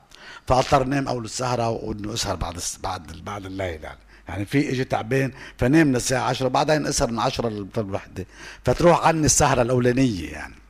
فأضطر 0.47 0.83
نام 0.83 1.07
أول 1.07 1.25
السهرة 1.25 1.69
وإنه 1.69 2.13
أسهر 2.13 2.35
بعد 2.35 2.59
بعد 2.83 3.21
بعد 3.25 3.45
الليل 3.45 3.83
يعني. 3.83 3.99
يعني 4.27 4.45
في 4.45 4.69
إجي 4.69 4.83
تعبان 4.83 5.31
فنام 5.57 5.87
من 5.87 5.95
الساعة 5.95 6.29
10 6.29 6.47
بعدين 6.47 6.87
أسهر 6.87 7.11
من 7.11 7.19
10 7.19 7.49
للوحده 7.49 8.25
فتروح 8.65 9.07
عني 9.07 9.25
السهرة 9.25 9.61
الأولانية 9.61 10.31
يعني. 10.31 10.60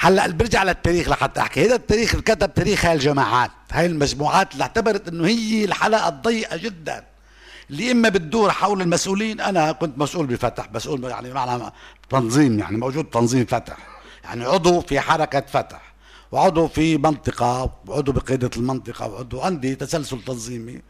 هلأ 0.00 0.26
برجع 0.26 0.62
للتاريخ 0.62 1.08
لحتى 1.08 1.40
أحكي. 1.40 1.66
هذا 1.66 1.74
التاريخ 1.74 2.16
كتب 2.16 2.54
تاريخ 2.54 2.84
هاي 2.84 2.94
الجماعات. 2.94 3.50
هاي 3.72 3.86
المجموعات 3.86 4.52
اللي 4.52 4.62
اعتبرت 4.62 5.08
إنه 5.08 5.26
هي 5.26 5.64
الحلقة 5.64 6.08
الضيقة 6.08 6.56
جدا. 6.56 7.04
اللي 7.70 7.90
إما 7.90 8.08
بتدور 8.08 8.50
حول 8.50 8.82
المسؤولين 8.82 9.40
أنا 9.40 9.72
كنت 9.72 9.98
مسؤول 9.98 10.26
بفتح 10.26 10.72
مسؤول 10.72 11.04
يعني 11.04 11.32
معنى 11.32 11.72
تنظيم 12.10 12.58
يعني 12.58 12.76
موجود 12.76 13.04
تنظيم 13.04 13.44
فتح. 13.44 13.76
يعني 14.24 14.44
عضو 14.44 14.80
في 14.80 15.00
حركة 15.00 15.40
فتح 15.40 15.94
وعضو 16.32 16.68
في 16.68 16.96
منطقة 16.96 17.72
وعضو 17.86 18.12
بقيادة 18.12 18.50
المنطقة 18.56 19.06
وعضو 19.06 19.40
عندي 19.40 19.74
تسلسل 19.74 20.20
تنظيمي. 20.20 20.82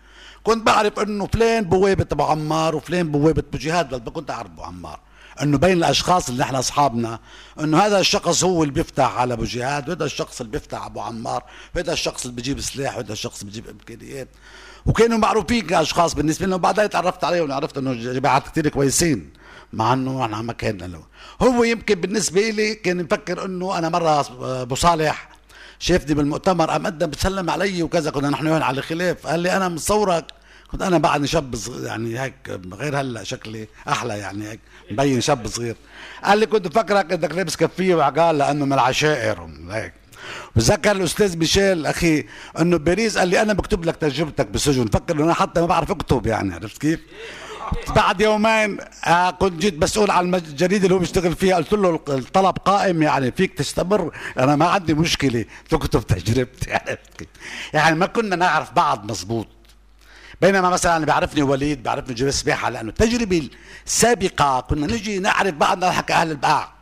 كنت 0.42 0.66
بعرف 0.66 0.98
إنه 0.98 1.26
فلان 1.26 1.64
بوابة 1.64 2.06
أبو 2.12 2.24
عمار 2.24 2.76
وفلان 2.76 3.08
بوابة 3.10 3.42
أبو 3.48 3.58
جهاد 3.58 4.08
كنت 4.08 4.30
أعرف 4.30 4.50
أبو 4.50 4.62
عمار. 4.62 5.00
إنه 5.42 5.58
بين 5.58 5.72
الأشخاص 5.78 6.28
اللي 6.28 6.42
إحنا 6.42 6.58
أصحابنا 6.58 7.18
إنه 7.60 7.78
هذا 7.78 8.00
الشخص 8.00 8.44
هو 8.44 8.62
اللي 8.62 8.74
بيفتح 8.74 9.16
على 9.16 9.34
أبو 9.34 9.44
جهاد 9.44 9.88
وهذا 9.88 10.04
الشخص 10.04 10.40
اللي 10.40 10.52
بيفتح 10.52 10.84
أبو 10.84 11.00
عمار 11.00 11.44
وهذا 11.76 11.92
الشخص 11.92 12.24
اللي 12.24 12.36
بيجيب 12.36 12.60
سلاح 12.60 12.96
وهذا 12.96 13.12
الشخص 13.12 13.40
اللي 13.40 13.52
بيجيب 13.52 13.68
إمكانيات. 13.70 14.28
وكانوا 14.86 15.18
معروفين 15.18 15.66
كأشخاص 15.66 16.14
بالنسبة 16.14 16.46
لنا 16.46 16.54
وبعدين 16.54 16.90
تعرفت 16.90 17.24
عليهم 17.24 17.50
وعرفت 17.50 17.78
إنه 17.78 17.92
جماعات 18.12 18.48
كثير 18.48 18.68
كويسين 18.68 19.30
مع 19.72 19.92
إنه 19.92 20.24
إحنا 20.24 20.42
ما 20.42 20.52
كان 20.52 20.78
له 20.78 21.02
هو 21.42 21.64
يمكن 21.64 21.94
بالنسبة 21.94 22.50
لي 22.50 22.74
كان 22.74 23.02
مفكر 23.02 23.44
إنه 23.44 23.78
أنا 23.78 23.88
مرة 23.88 24.26
أبو 24.62 24.74
صالح 24.74 25.28
شافني 25.78 26.14
بالمؤتمر 26.14 26.70
قام 26.70 26.86
قدم 26.86 27.10
بسلم 27.10 27.50
علي 27.50 27.82
وكذا 27.82 28.10
كنا 28.10 28.30
نحن 28.30 28.46
وين 28.46 28.62
على 28.62 28.82
خلاف. 28.82 29.26
قال 29.26 29.40
لي 29.40 29.56
أنا 29.56 29.68
مصورك 29.68 30.24
كنت 30.72 30.82
أنا 30.82 30.98
بعدني 30.98 31.26
شاب 31.26 31.56
صغير 31.56 31.86
يعني 31.86 32.20
هيك 32.20 32.60
غير 32.72 33.00
هلأ 33.00 33.24
شكلي 33.24 33.68
أحلى 33.88 34.18
يعني 34.18 34.48
هيك 34.48 34.60
مبين 34.90 35.20
شاب 35.20 35.46
صغير. 35.46 35.76
قال 36.24 36.38
لي 36.38 36.46
كنت 36.46 36.74
فكرك 36.74 37.12
إنك 37.12 37.32
لابس 37.34 37.56
كفية 37.56 37.94
وعقال 37.94 38.38
لأنه 38.38 38.64
من 38.64 38.72
العشائر 38.72 39.50
هيك. 39.70 39.92
بذكر 40.56 40.92
الأستاذ 40.92 41.36
ميشيل 41.36 41.86
أخي 41.86 42.24
إنه 42.60 42.76
باريس 42.76 43.18
قال 43.18 43.28
لي 43.28 43.42
أنا 43.42 43.52
بكتب 43.52 43.84
لك 43.84 43.96
تجربتك 43.96 44.46
بالسجن 44.46 44.86
فكر 44.86 45.14
إنه 45.14 45.24
أنا 45.24 45.34
حتى 45.34 45.60
ما 45.60 45.66
بعرف 45.66 45.90
أكتب 45.90 46.26
يعني 46.26 46.54
عرفت 46.54 46.78
كيف؟ 46.78 47.00
بعد 47.96 48.20
يومين 48.20 48.78
آه 49.06 49.30
كنت 49.30 49.60
جيت 49.60 49.82
مسؤول 49.82 50.10
عن 50.10 50.34
الجريده 50.34 50.84
اللي 50.84 50.94
هو 50.94 50.98
بيشتغل 50.98 51.34
فيها 51.34 51.56
قلت 51.56 51.72
له 51.72 52.00
الطلب 52.08 52.56
قائم 52.58 53.02
يعني 53.02 53.32
فيك 53.32 53.58
تستمر؟ 53.58 54.14
أنا 54.38 54.56
ما 54.56 54.66
عندي 54.66 54.94
مشكلة 54.94 55.44
تكتب 55.70 56.06
تجربتي 56.06 56.72
عرفت 56.72 57.28
يعني 57.74 57.96
ما 57.96 58.06
كنا 58.06 58.36
نعرف 58.36 58.72
بعض 58.72 59.10
مزبوط 59.10 59.46
بينما 60.40 60.70
مثلا 60.70 61.04
بيعرفني 61.04 61.42
وليد 61.42 61.82
بيعرفني 61.82 62.14
جبال 62.14 62.34
سباحه 62.34 62.70
لأنه 62.70 62.88
التجربه 62.88 63.48
السابقه 63.86 64.60
كنا 64.60 64.86
نجي 64.86 65.18
نعرف 65.18 65.54
بعضنا 65.54 65.88
نحكي 65.88 66.12
أهل 66.12 66.30
البقاع 66.30 66.77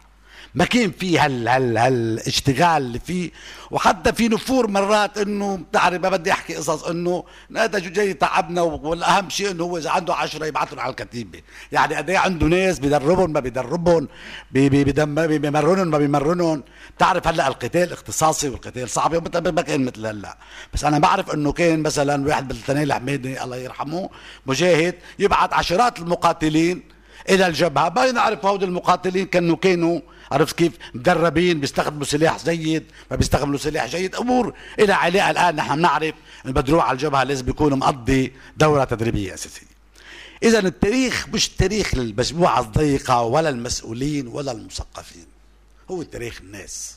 ما 0.57 0.64
كان 0.64 0.90
في 0.90 1.18
هال 1.18 1.48
هال 1.48 1.78
هالاشتغال 1.78 2.82
اللي 2.82 2.98
فيه. 2.98 3.30
وحتى 3.70 4.12
في 4.12 4.28
نفور 4.28 4.66
مرات 4.70 5.18
إنه 5.18 5.57
بتعرف 5.57 6.02
ما 6.02 6.09
بدي 6.09 6.32
أحكي 6.32 6.54
قصص 6.54 6.84
إنه 6.84 7.24
هذا 7.57 7.78
جاي 7.78 8.14
تعبنا 8.14 8.62
والأهم 8.62 9.30
شيء 9.30 9.50
إنه 9.50 9.64
هو 9.64 9.78
إذا 9.78 9.90
عنده 9.90 10.14
عشرة 10.14 10.46
يبعثهم 10.46 10.80
على 10.80 10.90
الكتيبة. 10.90 11.40
يعني 11.72 11.94
قد 11.94 12.11
إيه 12.11 12.18
عنده 12.18 12.46
ناس 12.46 12.78
بيدربهم 12.78 13.32
ما 13.32 13.40
بيدربهم 13.40 14.09
بيمرنهم 14.52 15.88
ما 15.88 15.98
بيمرنهم. 15.98 16.62
بتعرف 16.96 17.28
هلأ 17.28 17.48
القتال 17.48 17.92
اختصاصي 17.92 18.48
والقتال 18.48 18.90
صعب 18.90 19.36
ما 19.54 19.62
كان 19.62 19.84
مثل 19.84 20.07
هلأ. 20.07 20.38
بس 20.74 20.84
أنا 20.84 20.98
بعرف 20.98 21.34
إنه 21.34 21.52
كان 21.52 21.82
مثلا 21.82 22.28
واحد 22.28 22.48
بالتنين 22.48 22.82
الحميدي 22.82 23.42
الله 23.42 23.57
يرحمه 23.57 24.11
مجاهد 24.46 24.94
يبعث 25.18 25.52
عشرات 25.52 25.98
المقاتلين 25.98 26.82
إلى 27.30 27.46
الجبهة. 27.46 27.88
ما 27.96 28.12
نعرف 28.12 28.46
هؤلاء 28.46 28.64
المقاتلين 28.64 29.26
كانوا 29.26 29.57
كانوا 29.57 30.00
عرفت 30.32 30.56
كيف؟ 30.56 30.72
مدربين 30.94 31.60
بيستخدموا 31.60 32.04
سلاح 32.04 32.44
جيد 32.44 32.84
ما 33.10 33.16
بيستخدموا 33.16 33.58
سلاح 33.58 33.86
جيد. 33.86 34.14
أمور 34.14 34.54
إلى 34.78 34.92
علاقه 34.92 35.30
الآن 35.30 35.56
نحن 35.56 35.76
بنعرف 35.76 36.14
بدروع 36.44 36.84
على 36.84 36.92
الجبهة 36.96 37.24
لازم 37.24 37.48
يكون 37.48 37.78
مقضي 37.78 38.32
دورة 38.56 38.84
تدريبية 38.84 39.34
اساسيه 39.34 39.76
إذا 40.42 40.58
التاريخ 40.58 41.28
مش 41.28 41.48
تاريخ 41.48 41.94
للمجموعة 41.94 42.60
الضيقة 42.60 43.22
ولا 43.22 43.48
المسؤولين 43.48 44.26
ولا 44.28 44.52
المثقفين 44.52 45.26
هو 45.90 46.02
تاريخ 46.02 46.40
الناس. 46.40 46.96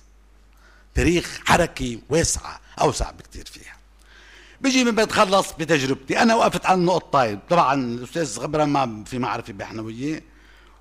تاريخ 0.95 1.39
حركة 1.45 1.99
واسعة 2.09 2.59
أوسع 2.82 3.11
بكثير 3.11 3.45
فيها. 3.45 3.75
بيجي 4.61 4.84
من 4.84 4.91
بتخلص 4.91 5.51
بتجربتي. 5.59 6.21
أنا 6.21 6.36
وقفت 6.36 6.65
على 6.65 6.77
النقطتين. 6.80 7.39
طبعا 7.49 7.73
الأستاذ 7.73 8.39
غبره 8.39 8.65
ما 8.65 9.03
في 9.03 9.19
معرفة 9.19 9.53
بيحنا 9.53 9.82
وياه. 9.82 10.21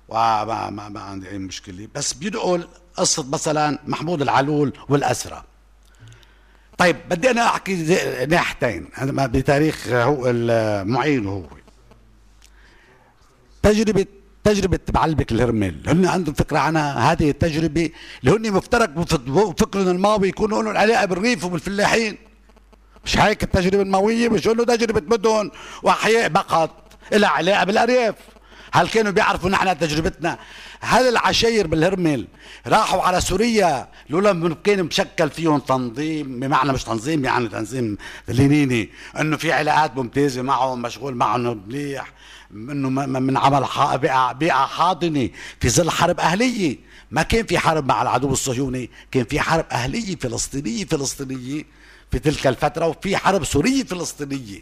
وما 0.09 0.69
ما, 0.69 0.89
ما 0.89 0.99
عندي 0.99 1.29
أي 1.29 1.37
مشكلة. 1.37 1.87
بس 1.95 2.13
بينقل 2.13 2.67
قصه 2.97 3.29
مثلا 3.29 3.79
محمود 3.87 4.21
العلول 4.21 4.73
والاسرى 4.89 5.43
طيب 6.77 6.95
بدي 7.09 7.31
أنا 7.31 7.45
أحكي 7.45 7.75
ناحيتين. 8.29 8.89
بتاريخ 9.01 9.87
هو 9.87 10.29
المعين 10.29 11.27
هو. 11.27 11.43
تجربه 13.63 14.05
تجربة 14.43 14.79
بعلبك 14.89 15.31
الهرمل 15.31 15.75
هن 15.87 16.05
عندهم 16.05 16.33
فكرة 16.35 16.59
عنها. 16.59 17.11
هذه 17.11 17.29
التجربة 17.29 17.89
اللي 18.23 18.49
هن 18.49 18.53
مفترق 18.53 18.89
بفكرهم 18.89 19.87
الماضي 19.87 20.27
يكونوا 20.27 20.63
لهم 20.63 20.77
علاقة 20.77 21.05
بالريف 21.05 21.43
وبالفلاحين 21.43 22.17
مش 23.05 23.17
هيك 23.17 23.43
التجربة 23.43 23.81
الماوية 23.81 24.29
مش 24.29 24.47
انه 24.47 24.63
تجربة 24.63 25.01
مدن 25.15 25.51
وأحياء 25.83 26.29
فقط 26.29 26.69
لها 27.11 27.29
علاقة 27.29 27.63
بالأرياف. 27.63 28.15
هل 28.73 28.87
كانوا 28.89 29.11
بيعرفوا 29.11 29.49
نحن 29.49 29.77
تجربتنا؟ 29.77 30.39
هل 30.79 31.07
العشاير 31.07 31.67
بالهرمل 31.67 32.27
راحوا 32.67 33.01
على 33.01 33.21
سوريا 33.21 33.87
لولا 34.09 34.55
كان 34.63 34.83
مشكل 34.83 35.29
فيهم 35.29 35.59
تنظيم؟ 35.59 36.39
بمعنى 36.39 36.73
مش 36.73 36.83
تنظيم 36.83 37.25
يعني 37.25 37.47
تنظيم 37.47 37.97
لينيني. 38.27 38.89
إنه 39.19 39.37
في 39.37 39.51
علاقات 39.51 39.97
ممتازة 39.97 40.41
معهم 40.41 40.81
مشغول 40.81 41.15
معهم 41.15 41.63
مليح. 41.67 42.11
إنه 42.51 42.89
من 42.89 43.37
عمل 43.37 43.65
بيئة 44.33 44.65
حاضنة 44.65 45.29
في 45.59 45.69
ظل 45.69 45.89
حرب 45.89 46.19
أهلية. 46.19 46.77
ما 47.11 47.23
كان 47.23 47.45
في 47.45 47.59
حرب 47.59 47.85
مع 47.87 48.01
العدو 48.01 48.31
الصهيوني 48.31 48.89
كان 49.11 49.23
في 49.23 49.39
حرب 49.39 49.65
أهلية 49.71 50.15
فلسطينية 50.15 50.85
فلسطينية. 50.85 51.63
في 52.11 52.19
تلك 52.19 52.47
الفترة 52.47 52.87
وفي 52.87 53.17
حرب 53.17 53.43
سورية 53.43 53.83
فلسطينية. 53.83 54.59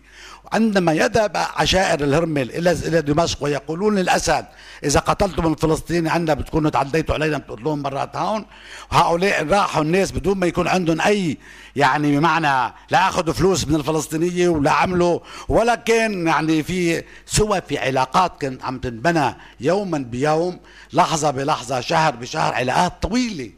عندما 0.54 0.94
يذهب 0.94 1.32
عشائر 1.56 2.04
الهرمل 2.04 2.50
إلى 2.52 2.72
إلى 2.72 3.02
دمشق 3.02 3.44
ويقولون 3.44 3.96
للأسد 3.96 4.46
إذا 4.84 5.00
قتلتم 5.00 5.54
الفلسطيني 5.54 6.10
عندنا 6.10 6.34
بتكونوا 6.34 6.70
تعديتوا 6.70 7.16
علينا 7.16 7.38
بتقتلوهم 7.38 7.82
مرات 7.82 8.16
هون. 8.16 8.46
هؤلاء 8.92 9.48
راحوا 9.48 9.84
الناس 9.84 10.12
بدون 10.12 10.38
ما 10.38 10.48
يكون 10.48 10.68
عندهم 10.68 11.02
أي 11.02 11.38
يعني 11.76 12.18
بمعنى 12.18 12.74
لا 12.90 13.08
أخذوا 13.10 13.34
فلوس 13.34 13.68
من 13.68 13.76
الفلسطينية 13.76 14.50
ولا 14.50 14.72
عملوا 14.72 15.20
ولا 15.50 15.76
كان 15.76 16.28
يعني 16.28 16.64
في 16.64 17.04
سوى 17.26 17.62
في 17.62 17.78
علاقات 17.78 18.42
كانت 18.42 18.64
عم 18.64 18.80
تنبنى 18.80 19.36
يوما 19.60 19.98
بيوم 19.98 20.60
لحظة 20.94 21.32
بلحظة 21.32 21.80
شهر 21.80 22.16
بشهر 22.16 22.54
علاقات 22.54 23.02
طويلة. 23.02 23.52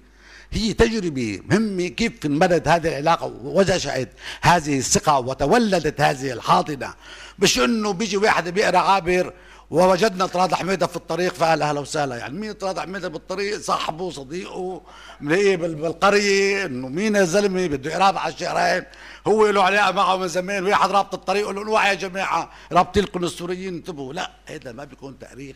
هي 0.52 0.74
تجربة 0.74 1.42
مهمة 1.46 1.88
كيف 1.88 2.26
انبنت 2.26 2.68
هذه 2.68 2.88
العلاقة 2.88 3.34
ونشأت 3.44 4.10
هذه 4.42 4.78
الثقة 4.78 5.20
وتولدت 5.20 6.02
هذه 6.02 6.32
الحاضنة. 6.34 6.94
مش 7.40 7.60
إنه 7.60 7.94
بيجي 7.94 8.18
واحد 8.18 8.50
بيقرأ 8.50 8.78
عابر 8.78 9.34
ووجدنا 9.70 10.26
طراد 10.26 10.54
حميده 10.54 10.88
في 10.88 10.96
الطريق 10.96 11.34
فقال 11.34 11.62
أهلا 11.62 11.80
وسهلا. 11.80 12.18
يعني 12.18 12.40
مين 12.40 12.54
طراد 12.54 12.80
حميده 12.80 13.08
بالطريق؟ 13.08 13.60
صاحبه 13.60 14.12
صديقه 14.12 14.82
ملاقيه 15.22 15.56
بالقرية 15.56 16.66
إنه 16.66 16.88
مين 16.88 17.16
يا 17.16 17.24
زلمة؟ 17.24 17.68
بده 17.68 17.92
يقرا 17.92 18.20
على 18.20 18.34
الشهرين 18.34 18.84
هو 19.28 19.50
له 19.50 19.64
علاقة 19.64 19.92
معه 19.92 20.18
من 20.18 20.28
زمان. 20.28 20.66
واحد 20.66 20.92
رابط 20.92 21.14
الطريق 21.14 21.50
له 21.50 21.88
يا 21.88 21.94
جماعة 21.94 22.52
رابط 22.72 22.98
لكم 22.98 23.24
السوريين 23.24 23.74
انتبهوا. 23.74 24.14
لا 24.14 24.32
هذا 24.46 24.72
ما 24.72 24.84
بيكون 24.84 25.20
تاريخ. 25.20 25.56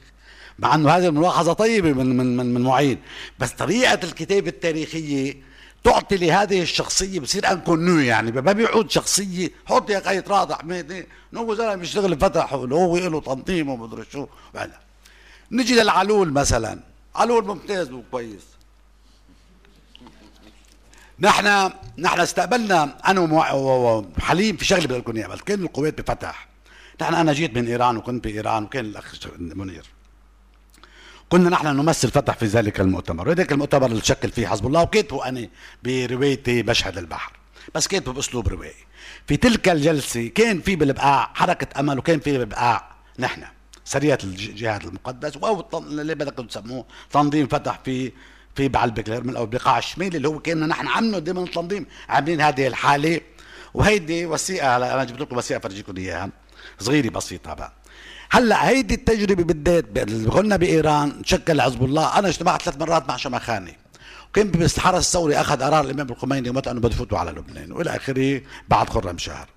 مع 0.60 0.76
إنه 0.76 0.90
هذه 0.90 1.08
الملاحظه 1.08 1.54
طيبة 1.54 1.94
من 1.94 2.18
من 2.18 2.38
من, 2.38 2.54
من 2.54 2.62
معين. 2.62 2.98
بس 3.40 3.52
طريقة 3.52 4.00
الكتابة 4.04 4.50
التاريخية 4.50 5.54
تعطي 5.84 6.18
لهذه 6.18 6.62
الشخصية 6.62 7.20
بصير 7.20 7.52
انكم 7.52 7.80
نو 7.80 8.00
يعني 8.00 8.32
ما 8.32 8.52
بيعود 8.52 8.92
شخصية 8.92 9.52
حط 9.66 9.90
يا 9.90 9.98
أخي 9.98 10.20
راضي 10.20 10.56
حميدي 10.56 11.08
هو 11.36 11.56
زلمه 11.56 11.76
بيشتغل 11.76 12.20
فتح 12.20 12.54
هو 12.54 12.98
له 12.98 13.22
تنظيم 13.22 13.70
ومدري 13.70 14.04
شو. 14.12 14.28
ولا 14.54 14.80
نجي 15.52 15.76
للعلول 15.76 16.34
مثلا. 16.34 16.80
علول 17.16 17.46
ممتاز 17.46 17.92
وكويس. 17.92 18.44
نحن 21.20 21.72
نحن 21.98 22.20
استقبلنا 22.20 22.98
أنا 23.08 23.22
وحليم 23.54 24.58
في 24.58 24.66
شغلة 24.66 24.86
بدي 24.86 24.98
لكم 24.98 25.18
اياها 25.18 25.36
كان 25.36 25.64
القوات 25.64 26.02
بفتح. 26.02 26.48
نحن 27.02 27.14
أنا 27.14 27.34
جيت 27.34 27.56
من 27.58 27.68
إيران 27.68 27.98
وكنت 27.98 28.24
بايران 28.24 28.64
وكان 28.64 28.86
الأخ 28.86 29.16
منير. 29.40 29.93
كنا 31.34 31.50
نحن 31.50 31.68
نمثل 31.68 32.12
فتح 32.12 32.36
في 32.38 32.46
ذلك 32.46 32.80
المؤتمر 32.80 33.30
وذلك 33.30 33.52
المؤتمر 33.52 33.86
اللي 33.86 34.02
شكل 34.02 34.30
فيه 34.30 34.48
حزب 34.48 34.68
الله 34.68 34.82
وكتبه 34.82 35.26
أنا 35.26 35.48
بروايتي 35.84 36.64
مشهد 36.64 36.98
البحر. 36.98 37.32
بس 37.76 37.88
كتبه 37.88 38.14
بأسلوب 38.14 38.48
روائي. 38.48 38.74
في 39.28 39.38
تلك 39.38 39.70
الجلسة 39.70 40.28
كان 40.28 40.62
في 40.62 40.76
بالبقاع 40.76 41.32
حركة 41.36 41.80
أمل 41.80 42.00
وكان 42.00 42.20
في 42.20 42.38
بالبقاع 42.38 42.96
نحن 43.20 43.44
سرية 43.86 44.18
الجهاد 44.24 44.84
المقدس 44.84 45.38
أو 45.38 45.66
اللي 45.74 46.16
بدك 46.16 46.48
تسموه 46.50 46.86
تنظيم 47.12 47.48
فتح 47.48 47.80
في 47.86 48.12
في 48.56 48.68
بعلبك 48.68 49.10
من 49.10 49.36
أو 49.36 49.46
بقاع 49.46 49.78
الشمالي 49.78 50.18
اللي 50.18 50.28
هو 50.28 50.40
كنا 50.40 50.66
نحن 50.68 50.88
عاملينه 50.88 51.20
ضمن 51.20 51.44
التنظيم 51.44 51.86
عاملين 52.10 52.42
هذه 52.42 52.68
الحالة. 52.68 53.22
وهيدي 53.74 54.26
وثيقه 54.26 54.78
هلا 54.78 54.94
أنا 54.94 55.04
جبت 55.04 55.22
لكم 55.22 55.38
وثيقه 55.38 55.60
فرجيكم 55.60 55.98
إياها 55.98 56.30
صغيرة 56.80 57.10
بسيطة 57.10 57.54
بقى. 57.54 57.74
هلأ 58.34 58.70
هيدي 58.70 58.94
التجربة 58.94 59.44
بالذات 59.44 59.98
قلنا 60.30 60.56
بإيران 60.56 61.22
شكل 61.26 61.62
حزب 61.62 61.84
الله. 61.84 62.20
أنا 62.20 62.28
اجتمعت 62.28 62.62
ثلاث 62.62 62.78
مرات 62.78 63.10
مع 63.10 63.18
شمخاني 63.18 63.78
وكان 64.30 64.52
بالحرس 64.52 65.06
الثوري 65.06 65.36
أخذ 65.36 65.64
قرار 65.64 65.86
الإمام 65.86 66.10
الخميني 66.10 66.50
ومتى 66.50 66.72
أنه 66.72 66.80
بده 66.80 67.18
على 67.18 67.32
لبنان. 67.32 67.72
وإلى 67.72 67.96
آخره 67.96 68.42
بعد 68.68 68.90
خرم 68.90 69.18
شهر. 69.18 69.48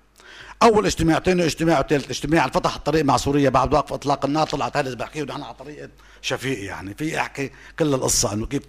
أول 0.63 0.85
اجتماع 0.85 1.19
ثاني 1.19 1.45
اجتماع 1.45 1.79
وثالث 1.79 2.09
اجتماع 2.09 2.47
فتح 2.47 2.75
الطريق 2.75 3.05
مع 3.05 3.17
سوريا 3.17 3.49
بعد 3.49 3.73
وقف 3.73 3.93
إطلاق 3.93 4.25
النار 4.25 4.47
طلعت 4.47 4.77
هذا 4.77 4.93
بحكي 4.93 5.21
له 5.21 5.33
على 5.33 5.53
طريقة 5.53 5.89
شفيق 6.21 6.63
يعني. 6.63 6.93
في 6.93 7.19
أحكي 7.19 7.51
كل 7.79 7.93
القصة 7.93 8.33
إنه 8.33 8.45
كيف 8.45 8.63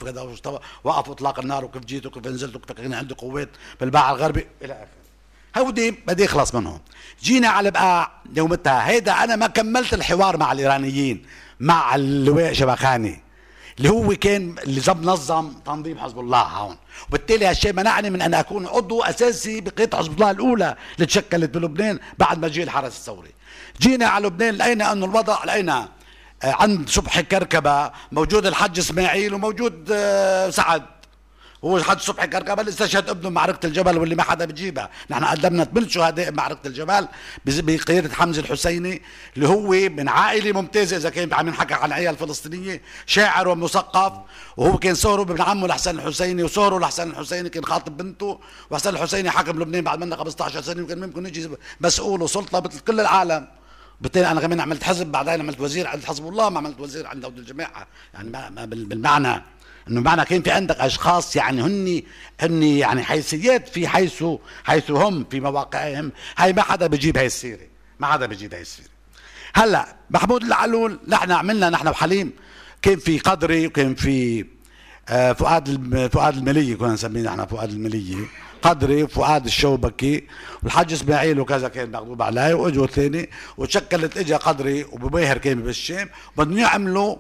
وقف 0.85 1.11
إطلاق 1.11 1.39
النار 1.41 1.65
وكيف 1.65 1.85
جيت 1.85 2.07
وكيف 2.07 2.27
نزلت 2.27 2.57
وكيف 2.57 2.93
عندي 2.93 3.15
قوات 3.15 3.49
بالباع 3.81 4.11
الغربي. 4.11 4.47
إلى 4.63 4.73
آخره. 4.73 4.99
هودي 5.57 5.91
بدي 5.91 6.25
اخلص 6.25 6.55
منهم 6.55 6.81
جينا 7.23 7.49
على 7.49 7.71
بقاع 7.71 8.11
يومتها. 8.37 8.89
هيدا 8.89 9.13
أنا 9.13 9.37
ما 9.37 9.47
كملت 9.47 9.95
الحوار 9.95 10.37
مع 10.37 10.53
الإيرانيين 10.53 11.27
مع 11.61 11.95
اللواء 11.95 12.53
شبخاني 12.53 13.23
اللي 13.79 13.89
هو 13.89 14.15
كان 14.15 14.55
اللي 14.59 14.83
نظم 15.03 15.53
تنظيم 15.67 15.99
حزب 15.99 16.19
الله 16.19 16.43
هون. 16.43 16.77
وبالتالي 17.09 17.47
هالشيء 17.47 17.73
منعني 17.73 18.11
من 18.11 18.23
أن 18.23 18.35
أكون 18.35 18.67
عضو 18.67 19.03
أساسي 19.03 19.61
بقيادة 19.61 19.99
حزب 19.99 20.13
الله 20.13 20.31
الأولى 20.31 20.77
اللي 20.95 21.07
تشكلت 21.07 21.51
بلبنان 21.51 21.99
بعد 22.19 22.39
ما 22.39 22.49
جه 22.49 22.63
الحرس 22.63 22.97
الثوري. 22.97 23.31
جينا 23.81 24.07
على 24.07 24.27
لبنان 24.27 24.55
لقينا 24.55 24.93
أنه 24.93 25.07
الوضع 25.07 25.45
لقينا 25.45 25.89
آه، 26.43 26.53
عند 26.53 26.89
صبحي 26.89 27.23
كركبة 27.23 27.91
موجود 28.13 28.47
الحج 28.47 28.79
إسماعيل 28.79 29.35
وموجود 29.35 29.89
آه، 29.93 30.51
سعد. 30.51 30.83
هو 31.65 31.83
حد 31.83 32.01
صبحي 32.01 32.27
كركبة 32.27 32.69
استشهد 32.69 33.09
ابنه 33.09 33.29
بمعركة 33.31 33.67
الجبل 33.67 33.99
واللي 33.99 34.15
ما 34.15 34.23
حدا 34.23 34.45
بجيبها، 34.45 34.91
نحن 35.11 35.25
قدمنا 35.25 35.65
ثمان 35.65 35.89
شهداء 35.89 36.31
بمعركة 36.31 36.67
الجبل 36.67 37.09
بقيادة 37.47 38.15
حمزة 38.15 38.41
الحسيني 38.41 39.03
اللي 39.37 39.49
هو 39.49 39.71
من 39.71 40.09
عائلة 40.09 40.53
ممتازة 40.53 40.97
إذا 40.97 41.11
كان 41.11 41.35
عم 41.35 41.49
ينحكى 41.49 41.75
عن 41.75 41.93
عيال 41.93 42.17
فلسطينيه، 42.17 42.83
شاعر 43.07 43.49
ومثقف. 43.49 44.13
وهو 44.57 44.79
كان 44.79 44.95
صهره 44.95 45.23
ابن 45.23 45.43
عمه 45.43 45.67
لحسن 45.67 45.99
الحسيني 45.99 46.43
وصهره 46.43 46.79
لحسن 46.79 47.11
الحسيني 47.11 47.49
كان 47.49 47.65
خاطب 47.65 47.97
بنته. 47.97 48.41
وحسن 48.71 48.91
الحسيني 48.91 49.31
حاكم 49.31 49.63
لبنان 49.63 49.85
بعد 49.85 49.99
منا 49.99 50.17
15 50.17 50.63
سنة 50.63 50.83
وكان 50.83 51.01
ممكن 51.01 51.27
يجي 51.27 51.51
مسؤول 51.81 52.23
وسلطة 52.23 52.61
مثل 52.61 52.81
كل 52.81 53.01
العالم. 53.01 53.49
بالتالي 54.01 54.31
أنا 54.31 54.41
كمان 54.41 54.61
عملت 54.61 54.83
حزب 54.83 55.07
بعدين 55.07 55.41
عملت 55.41 55.61
وزير 55.61 55.87
عند 55.87 56.05
حزب 56.05 56.29
الله 56.29 56.49
ما 56.49 56.59
عملت 56.59 56.81
وزير 56.81 57.07
عند 57.07 57.25
الجماعة. 57.25 57.87
يعني 58.15 58.31
ما 58.31 58.65
بالمعنى. 58.65 59.43
إنه 59.91 60.01
معنى 60.01 60.25
كان 60.25 60.43
في 60.43 60.51
عندك 60.51 60.77
أشخاص 60.77 61.37
يعني 61.37 61.63
هن 61.63 62.03
هن 62.41 62.63
يعني 62.63 63.03
حيثيات 63.03 63.69
في 63.69 63.89
حيث 63.89 64.25
حيث 64.65 64.91
هم 64.91 65.27
في 65.31 65.41
مواقعهم. 65.41 66.13
هاي 66.37 66.53
ما 66.53 66.63
حدا 66.63 66.87
بجيب 66.87 67.17
هاي 67.17 67.27
السيرة. 67.27 67.67
ما 68.01 68.07
حدا 68.07 68.27
بجيب 68.27 68.55
هاي 68.55 68.63
السيرة. 68.63 68.89
هلأ 69.55 69.97
محمود 70.11 70.43
العلول 70.43 70.99
نحن 71.09 71.33
عملنا 71.33 71.71
نحن 71.71 71.89
وحليم. 71.89 72.33
كان 72.83 72.97
في 72.97 73.19
قدري 73.19 73.67
وكان 73.67 73.95
في 73.95 74.45
آه، 75.09 75.33
فؤاد 75.33 76.09
فؤاد 76.13 76.37
الملية 76.37 76.75
كنا 76.77 76.93
نسميه 76.93 77.23
نحن 77.23 77.47
فؤاد 77.47 77.71
الملية. 77.71 78.27
قدري 78.63 79.03
وفؤاد 79.03 79.45
الشوبكي 79.45 80.27
والحاج 80.63 80.93
إسماعيل 80.93 81.41
وكذا 81.41 81.69
كان 81.69 81.91
مغضوب 81.91 82.23
علي 82.23 82.53
وإجوا 82.53 82.87
ثاني. 82.87 83.31
وتشكلت 83.57 84.17
اجى 84.17 84.35
قدري 84.35 84.85
وبماهر 84.85 85.39
كان 85.39 85.63
بالشام 85.63 86.09
بدهم 86.37 86.59
يعملوا 86.59 87.17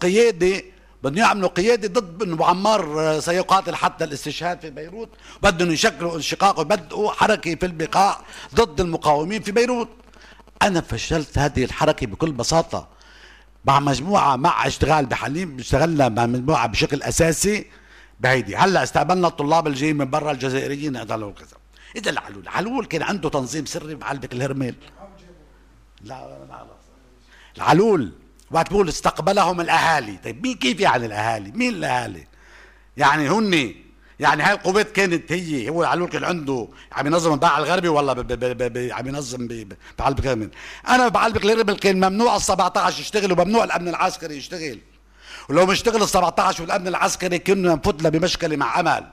قيادة 0.00 0.62
بدهم 1.02 1.18
يعملوا 1.18 1.48
قيادة 1.48 2.00
ضد 2.00 2.42
عمار 2.42 3.00
آه، 3.00 3.20
سيقاتل 3.20 3.74
حتى 3.74 4.04
الاستشهاد 4.04 4.60
في 4.60 4.70
بيروت. 4.70 5.08
بدهم 5.42 5.70
يشكلوا 5.70 6.16
انشقاق 6.16 6.60
وبدأوا 6.60 7.12
حركة 7.12 7.54
في 7.54 7.66
البقاع 7.66 8.20
ضد 8.54 8.80
المقاومين 8.80 9.42
في 9.42 9.52
بيروت. 9.52 9.88
أنا 10.62 10.80
فشلت 10.80 11.38
هذه 11.38 11.64
الحركة 11.64 12.06
بكل 12.06 12.32
بساطة 12.32 12.88
مع 13.64 13.80
مجموعة 13.80 14.36
مع 14.36 14.66
اشتغال 14.66 15.06
بحليم 15.06 15.58
اشتغلنا 15.58 16.08
مع 16.08 16.26
مجموعة 16.26 16.66
بشكل 16.66 17.02
أساسي 17.02 17.66
بهيدي 18.20 18.56
هلأ 18.56 18.82
استقبلنا 18.82 19.28
الطلاب 19.28 19.66
الجايين 19.66 19.96
من 19.96 20.10
برا 20.10 20.32
الجزائريين 20.32 20.96
هذول 20.96 21.22
وكذا 21.24 21.56
إذا 21.96 22.10
العلول 22.10 22.42
العلول 22.42 22.86
كان 22.86 23.02
عنده 23.02 23.28
تنظيم 23.28 23.66
سري 23.66 23.94
بعلبك 23.94 24.32
الهرميل. 24.32 24.74
لا 26.04 26.14
لا. 26.48 26.66
العلول 27.56 28.12
وقت 28.52 28.70
بقول 28.70 28.88
استقبلهم 28.88 29.60
الأهالي. 29.60 30.16
طيب 30.24 30.42
مين 30.42 30.54
كيف 30.54 30.80
يعني 30.80 31.06
الأهالي؟ 31.06 31.50
مين 31.50 31.74
الأهالي؟ 31.74 32.26
يعني 32.96 33.30
هن 33.30 33.74
يعني 34.20 34.42
هاي 34.42 34.52
القوات 34.52 34.92
كانت 34.92 35.32
هي 35.32 35.68
هو 35.68 35.82
العلول 35.82 36.08
كان 36.08 36.24
عنده 36.24 36.68
عم 36.92 37.06
ينظم 37.06 37.32
الباع 37.32 37.58
الغربي 37.58 37.88
ولا 37.88 38.12
عم 38.92 39.08
ينظم 39.08 39.48
بعلبك 39.98 40.24
الهرمل 40.24 40.50
أنا 40.88 41.08
بعلبك 41.08 41.44
الهرمل 41.44 41.76
كان 41.76 41.96
ممنوع 41.96 42.36
ال 42.36 42.42
17 42.42 43.00
يشتغل 43.00 43.32
وممنوع 43.32 43.64
الأمن 43.64 43.88
العسكري 43.88 44.36
يشتغل. 44.36 44.78
ولو 45.48 45.66
مشتغل 45.66 46.02
ال 46.02 46.08
17 46.08 46.62
والأمن 46.62 46.88
العسكري 46.88 47.38
كنا 47.38 47.74
نفوت 47.74 47.94
بمشكلة 47.94 48.56
مع 48.56 48.80
أمل. 48.80 49.04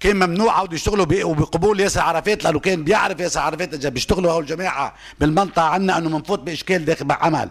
كان 0.00 0.16
ممنوع 0.16 0.58
عودوا 0.58 0.74
يشتغلوا 0.74 1.04
بقبول 1.04 1.80
ياسر 1.80 2.00
عرفات 2.00 2.44
لأنه 2.44 2.58
كان 2.58 2.84
بيعرف 2.84 3.20
ياسر 3.20 3.40
عرفات 3.40 3.74
إذا 3.74 3.88
بيشتغلوا 3.88 4.32
هول 4.32 4.42
الجماعة 4.42 4.94
بالمنطقة 5.20 5.62
عنا 5.62 5.98
إنه 5.98 6.18
بنفوت 6.18 6.40
بإشكال 6.40 6.84
داخل 6.84 7.04
مع 7.04 7.18
عمل 7.24 7.50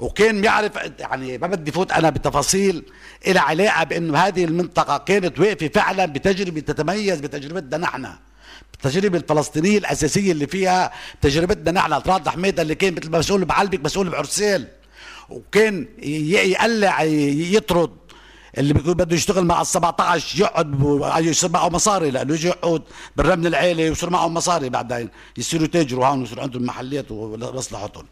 وكان 0.00 0.40
بيعرف 0.40 0.72
يعني 0.98 1.38
ما 1.38 1.46
بدي 1.46 1.72
فوت 1.72 1.92
أنا 1.92 2.10
بتفاصيل 2.10 2.84
إلى 3.26 3.38
علاقة 3.38 3.84
بانه 3.84 4.18
هذه 4.18 4.44
المنطقة 4.44 4.98
كانت 4.98 5.38
واقفة 5.40 5.68
فعلا 5.68 6.06
بتجربة 6.06 6.60
تتميز 6.60 7.20
بتجربتنا 7.20 7.78
نحن. 7.78 8.06
التجربة 8.74 9.18
الفلسطينية 9.18 9.78
الأساسية 9.78 10.32
اللي 10.32 10.46
فيها 10.46 10.92
تجربتنا 11.20 11.70
نحن. 11.70 11.92
راد 11.92 12.28
حميدة 12.28 12.62
اللي 12.62 12.74
كان 12.74 12.94
مثل 12.94 13.10
مسؤول 13.10 13.44
بعلبك 13.44 13.84
مسؤول 13.84 14.08
بعرسال 14.08 14.68
وكان 15.28 15.88
يقلع 16.02 17.02
يطرد. 17.02 17.90
اللي 18.58 18.74
بيكون 18.74 18.94
بده 18.94 19.16
يشتغل 19.16 19.44
مع 19.44 19.60
ال 19.60 19.66
17 19.66 20.40
يقعد 20.40 21.24
يصير 21.24 21.50
معه 21.50 21.68
مصاري. 21.68 22.10
لأنه 22.10 22.34
يجي 22.34 22.48
يقعد 22.48 22.82
بالرمل 23.16 23.46
العالي 23.46 23.88
ويصير 23.88 24.10
معه 24.10 24.28
مصاري 24.28 24.68
بعدين. 24.68 25.08
يصيروا 25.36 25.66
تاجروا 25.66 26.06
هون 26.06 26.20
ويصير 26.20 26.40
عندهم 26.40 26.62
محلات 26.62 27.10
ومصلحتهم. 27.10 28.06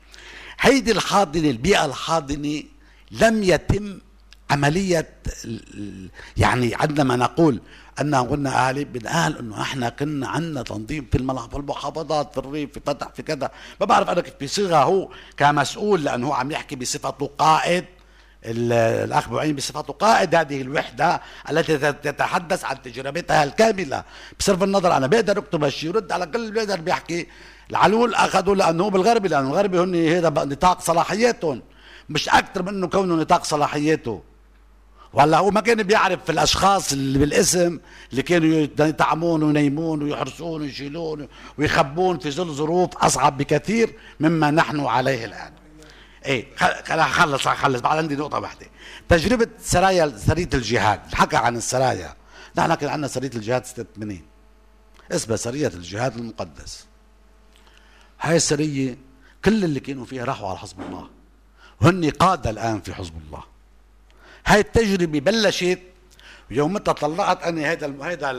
هيدي 0.60 0.92
الحاضنة 0.92 1.50
البيئة 1.50 1.84
الحاضنة 1.84 2.62
لم 3.10 3.42
يتم 3.42 3.98
عملية 4.50 5.08
يعني 6.36 6.74
عندما 6.74 7.16
نقول 7.16 7.60
أن 8.00 8.14
قلنا 8.14 8.68
أهلي 8.68 8.84
بنقال 8.84 9.38
أنه 9.38 9.62
إحنا 9.62 9.88
كنا 9.88 10.28
عندنا 10.28 10.62
تنظيم 10.62 11.08
في 11.12 11.18
المحافظات 11.18 12.32
في 12.32 12.38
الريف 12.38 12.72
في 12.72 12.80
فتح 12.86 13.08
في 13.08 13.22
كذا. 13.22 13.50
ما 13.80 13.86
بعرف 13.86 14.10
أنا 14.10 14.20
كيف 14.20 14.34
بصيغة 14.42 14.76
هو 14.76 15.08
كمسؤول 15.36 16.04
لأنه 16.04 16.26
هو 16.26 16.32
عم 16.32 16.50
يحكي 16.50 16.76
بصفته 16.76 17.30
قائد. 17.38 17.84
الأخ 18.44 19.28
بعين 19.28 19.56
بصفته 19.56 19.92
قائد. 19.92 20.34
هذه 20.34 20.60
الوحدة 20.62 21.22
التي 21.50 21.78
تتحدث 21.78 22.64
عن 22.64 22.82
تجربتها 22.82 23.44
الكاملة. 23.44 24.04
بصرف 24.38 24.62
النظر 24.62 24.96
أنا 24.96 25.06
بقدر 25.06 25.38
أكتب 25.38 25.64
هالشيء 25.64 25.90
يرد 25.90 26.12
على 26.12 26.26
كل 26.26 26.50
بيقدر 26.50 26.80
بيحكي. 26.80 27.26
العلول 27.70 28.14
اخذوا 28.14 28.54
لأنه 28.54 28.90
بالغربي 28.90 29.28
لأنه 29.28 29.48
الغربي 29.48 29.80
هن 29.80 29.94
هذا 29.94 30.44
نطاق 30.44 30.80
صلاحياتهم. 30.80 31.62
مش 32.08 32.28
أكثر 32.28 32.62
من 32.62 32.68
انه 32.68 32.86
كونه 32.86 33.14
نطاق 33.14 33.44
صلاحياته. 33.44 34.22
ولا 35.12 35.38
هو 35.38 35.50
ما 35.50 35.60
كان 35.60 35.82
بيعرف 35.82 36.24
في 36.24 36.32
الأشخاص 36.32 36.92
اللي 36.92 37.18
بالاسم 37.18 37.78
اللي 38.10 38.22
كانوا 38.22 38.66
يطعمون 38.80 39.42
وينيمون 39.42 40.02
ويحرسون 40.02 40.60
ويشيلون 40.60 41.28
ويخبون 41.58 42.18
في 42.18 42.30
ظل 42.30 42.54
ظروف 42.54 42.96
أصعب 42.96 43.38
بكثير 43.38 43.94
مما 44.20 44.50
نحن 44.50 44.80
عليه 44.80 45.24
الآن. 45.24 45.52
إيه 46.26 46.46
خلص 46.94 47.48
خلص 47.48 47.80
بعد 47.80 47.98
عندي 47.98 48.16
نقطة 48.16 48.38
واحدة. 48.38 48.66
تجربة 49.08 49.48
سرايا 49.60 50.12
سرية 50.16 50.48
الجهاد 50.54 51.00
حكى 51.14 51.36
عن 51.36 51.56
السرايا. 51.56 52.14
نحن 52.58 52.74
كان 52.74 52.90
عندنا 52.90 53.08
سرية 53.08 53.30
الجهاد 53.34 53.64
86 53.66 54.22
اسمها 55.12 55.36
سرية 55.36 55.68
الجهاد 55.68 56.16
المقدس. 56.16 56.87
هاي 58.20 58.36
السرية 58.36 58.98
كل 59.44 59.64
اللي 59.64 59.80
كانوا 59.80 60.04
فيها 60.04 60.24
راحوا 60.24 60.48
على 60.48 60.58
حزب 60.58 60.80
الله. 60.80 61.08
وهن 61.82 62.10
قادة 62.10 62.50
الآن 62.50 62.80
في 62.80 62.94
حزب 62.94 63.12
الله. 63.26 63.42
هاي 64.46 64.60
التجربة 64.60 65.20
بلشت 65.20 65.78
يوم 66.50 66.72
متى 66.72 66.92
طلعت 66.92 67.42
أنا 67.42 67.70
هيدا 67.70 67.96
هيدا 68.02 68.30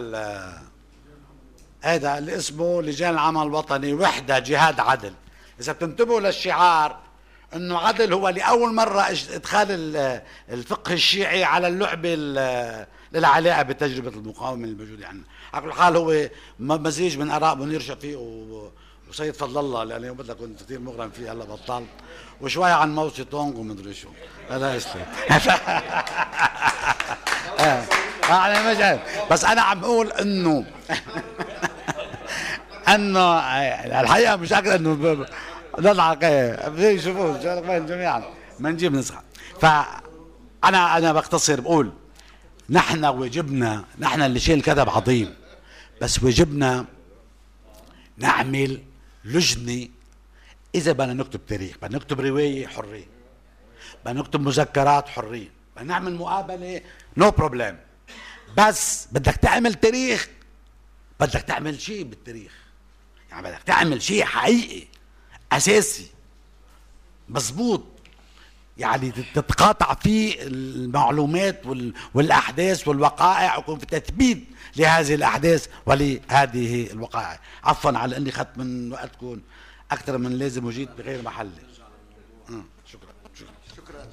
هيدا 1.83 2.17
اللي 2.17 2.35
اسمه 2.37 2.81
لجان 2.81 3.13
العمل 3.13 3.41
الوطني 3.41 3.93
وحدة 3.93 4.39
جهاد 4.39 4.79
عدل. 4.79 5.13
إذا 5.59 5.73
بتنتبهوا 5.73 6.19
للشعار 6.21 6.99
إنه 7.55 7.77
عدل 7.77 8.13
هو 8.13 8.29
لأول 8.29 8.73
مرة 8.73 9.01
إدخال 9.33 9.67
ال- 9.71 10.21
الفقه 10.49 10.93
الشيعي 10.93 11.43
على 11.43 11.67
اللعبة 11.67 12.09
ال- 12.13 12.85
للعلاقة 13.13 13.61
بتجربة 13.61 14.09
المقاومة 14.09 14.65
الموجودة 14.65 15.07
عندنا. 15.07 15.25
على 15.53 15.65
كل 15.65 15.73
حال 15.73 15.95
هو 15.95 16.29
مزيج 16.59 17.17
من 17.17 17.29
آراء 17.31 17.55
منير 17.55 17.79
شفيق 17.79 18.19
وسيد 19.09 19.33
فضل 19.33 19.59
الله 19.59 19.83
لاني 19.83 20.07
يوم 20.07 20.17
بدك 20.17 20.35
كنت 20.35 20.63
كثير 20.63 20.79
مغرم 20.79 21.09
فيه 21.09 21.31
هلأ 21.31 21.45
بطلت. 21.45 21.87
وشوي 22.41 22.71
عن 22.71 22.95
ماو 22.95 23.09
سي 23.09 23.23
تونغ 23.23 23.57
ومدري 23.57 23.93
شو. 23.93 24.09
هذا 24.49 24.75
يسلم. 24.75 25.05
آه، 27.59 27.83
يعني 28.29 28.71
مش. 28.71 28.99
بس 29.31 29.45
أنا 29.45 29.61
عم 29.61 29.83
أقول 29.83 30.11
إنه 30.11 30.65
إنه 32.95 33.39
الحقيقة 34.01 34.35
مش 34.35 34.53
أكثر 34.53 34.75
إنه 34.75 35.25
نضحك 35.79 36.25
بدي 36.67 36.87
يشوفوا 36.87 37.69
وين 37.69 37.85
جميعا؟ 37.85 38.23
ما 38.59 38.71
نجيب 38.71 38.93
نسخة. 38.93 39.21
فانا 39.61 40.97
أنا 40.97 41.13
بختصر 41.13 41.61
بقول 41.61 41.91
نحن 42.69 43.05
واجبنا 43.05 43.85
نحن 43.99 44.21
اللي 44.21 44.39
شيء 44.39 44.55
الكذب 44.55 44.89
عظيم. 44.89 45.33
بس 46.01 46.23
واجبنا 46.23 46.85
نعمل 48.17 48.81
لجنه 49.25 49.87
إذا 50.75 50.91
بدنا 50.91 51.13
نكتب 51.13 51.45
تاريخ 51.45 51.77
بدنا 51.81 51.97
نكتب 51.97 52.19
رواية 52.19 52.67
حرية 52.67 53.07
بدنا 54.05 54.19
نكتب 54.19 54.41
مذكرات 54.41 55.07
حرية 55.07 55.51
بدنا 55.75 55.87
نعمل 55.87 56.15
مقابلة 56.15 56.81
no 57.17 57.33
no 57.33 57.43
problem 57.43 57.77
بس 58.57 59.07
بدك 59.11 59.35
تعمل 59.35 59.73
تاريخ 59.73 60.29
بدك 61.19 61.41
تعمل 61.41 61.81
شيء 61.81 62.03
بالتاريخ. 62.03 62.53
يعني 63.31 63.47
بدك 63.47 63.63
تعمل 63.63 64.01
شيء 64.01 64.23
حقيقي 64.25 64.87
أساسي 65.51 66.07
مزبوط. 67.29 67.85
يعني 68.79 69.11
تتقاطع 69.11 69.93
فيه 69.93 70.35
المعلومات 70.41 71.65
وال- 71.65 71.93
والأحداث 72.13 72.87
والوقائع 72.87 73.57
ويكون 73.57 73.79
في 73.79 73.85
تثبيت 73.85 74.43
لهذه 74.77 75.15
الأحداث 75.15 75.67
ولهذه 75.85 76.91
الوقائع. 76.91 77.39
عفوا 77.63 77.97
على 77.97 78.17
إني 78.17 78.29
اخذت 78.29 78.57
من 78.57 78.91
وقتكم 78.91 79.41
أكثر 79.91 80.17
من 80.17 80.25
اللازم 80.25 80.65
وجيت 80.65 80.89
بغير 80.97 81.21
محلي 81.21 81.49
أم، 82.49 82.65
شكرا 82.85 83.09
شكرا 83.77 84.05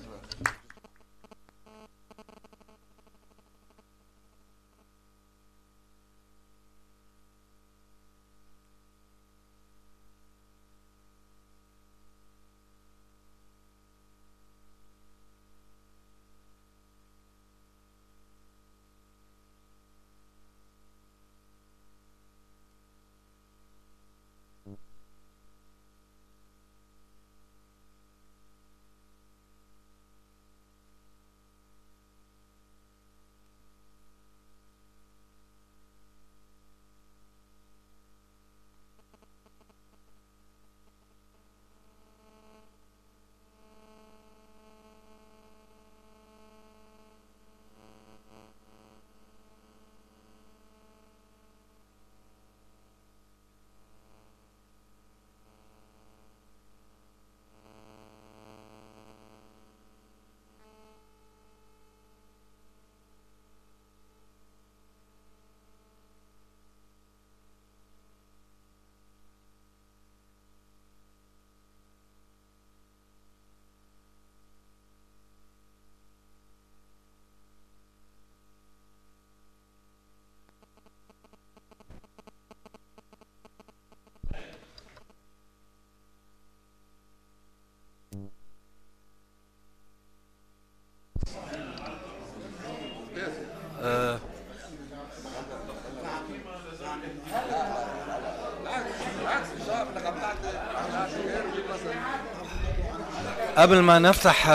قبل 103.56 103.78
ما 103.78 103.98
نفتح 103.98 104.50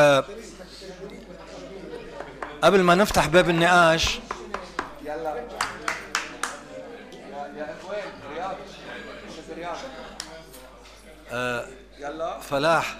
قبل 2.62 2.82
ما 2.82 2.96
نفتح 2.96 3.28
باب 3.28 3.50
النقاش 3.50 4.20
آه، 11.32 11.68
فلاح. 12.42 12.98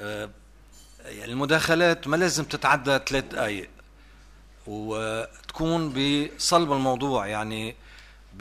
آه، 0.00 0.30
المداخلات 1.06 2.08
ما 2.08 2.16
لازم 2.16 2.44
تتعدى 2.44 2.98
ثلاث 3.06 3.24
دقائق 3.24 3.70
وتكون 4.66 5.92
بصلب 5.92 6.72
الموضوع 6.72 7.26
يعني 7.26 7.76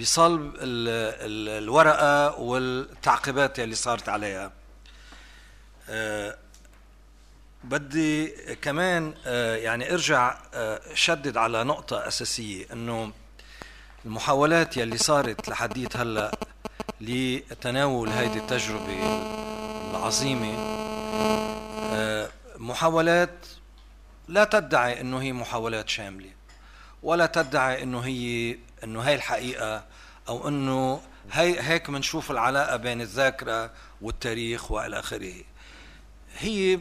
بصلب 0.01 0.55
ال 0.55 0.87
ال 1.25 1.63
الورقة 1.63 2.39
والتعقيبات 2.39 3.59
اللي 3.59 3.75
صارت 3.75 4.09
عليها. 4.09 4.51
أه 5.89 6.37
بدي 7.63 8.27
كمان 8.55 9.13
أه 9.25 9.55
يعني 9.55 9.93
ارجع 9.93 10.37
أه 10.53 10.81
شدد 10.93 11.37
على 11.37 11.63
نقطة 11.63 12.07
أساسية 12.07 12.65
إنه 12.73 13.11
المحاولات 14.05 14.77
يلي 14.77 14.97
صارت 14.97 15.49
لحديت 15.49 15.97
هلأ 15.97 16.31
لتناول 17.01 18.09
هيدي 18.09 18.39
التجربة 18.39 19.21
العظيمة 19.91 20.57
محاولات 22.57 23.45
لا 24.27 24.43
تدعي 24.43 25.01
إنه 25.01 25.21
هي 25.21 25.33
محاولات 25.33 25.89
شاملة 25.89 26.29
ولا 27.03 27.25
تدعي 27.25 27.83
إنه 27.83 27.99
هي 27.99 28.57
إنه 28.83 29.01
هي 29.01 29.15
الحقيقة 29.15 29.83
أو 30.32 30.47
إنه 30.47 31.01
هي 31.32 31.61
هيك 31.61 31.91
بنشوف 31.91 32.32
العلاقة 32.32 32.75
بين 32.75 33.01
الذاكرة 33.01 33.71
والتاريخ 34.01 34.71
وإلى 34.71 34.99
آخره. 34.99 35.34
هي 36.38 36.79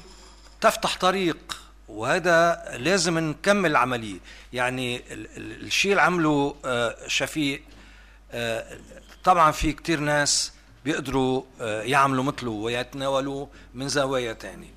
تفتح 0.61 0.97
طريق 0.99 1.57
وهذا 1.89 2.63
لازم 2.79 3.19
نكمل 3.19 3.71
العملية 3.71 4.19
يعني 4.53 4.97
ال- 4.97 5.37
ال- 5.37 5.63
الشيء 5.67 5.91
اللي 5.91 6.03
عمله 6.03 6.57
آه، 6.65 6.97
شفيق 7.07 7.63
آه، 8.33 8.79
طبعا 9.25 9.51
في 9.51 9.73
كتير 9.73 10.01
ناس 10.01 10.53
بيقدروا 10.85 11.43
آه، 11.61 11.83
يعملوا 11.83 12.25
مثله 12.25 12.51
ويتناولوه 12.51 13.49
من 13.75 13.89
زوايا 13.89 14.33
تانية. 14.33 14.75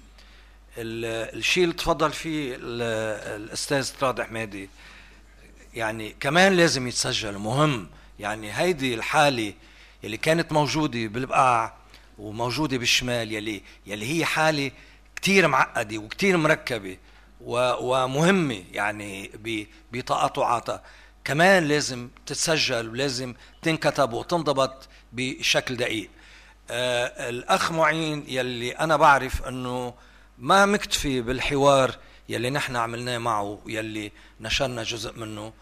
ال- 0.78 1.36
الشيء 1.38 1.64
اللي 1.64 1.76
تفضل 1.76 2.12
فيه 2.12 2.56
ال- 2.56 3.42
الأستاذ 3.44 3.92
طراد 4.00 4.22
حمادي 4.22 4.70
يعني 5.74 6.16
كمان 6.20 6.54
لازم 6.54 6.88
يتسجل 6.88 7.38
مهم. 7.38 7.90
يعني 8.20 8.52
هيدي 8.58 8.94
الحالة 8.94 9.54
يلي 10.04 10.18
كانت 10.18 10.52
موجودة 10.52 11.08
بالبقاع 11.08 11.74
وموجودة 12.18 12.78
بالشمال 12.78 13.32
يلي 13.32 13.62
يلي 13.86 14.20
هي 14.20 14.26
حالة 14.26 14.72
كتير 15.16 15.48
معقدة 15.48 15.98
وكتير 15.98 16.38
مركبة 16.38 16.98
ومهمة 17.42 18.64
يعني 18.72 19.32
ب- 19.44 19.66
بتقاطعاتها. 19.92 20.84
كمان 21.26 21.64
لازم 21.68 22.10
تتسجل 22.26 22.90
ولازم 22.90 23.34
تنكتب 23.62 24.14
وتنضبط 24.14 24.88
بشكل 25.14 25.76
دقيق. 25.78 26.10
آه 26.72 27.30
الأخ 27.30 27.72
معين 27.72 28.24
يلي 28.28 28.72
أنا 28.72 28.98
بعرف 28.98 29.44
أنه 29.44 29.94
ما 30.40 30.66
مكتفي 30.66 31.22
بالحوار 31.22 31.96
يلي 32.30 32.50
نحن 32.50 32.76
عملناه 32.76 33.18
معه 33.18 33.60
يلي 33.68 34.12
نشرنا 34.42 34.84
جزء 34.84 35.20
منه 35.20 35.54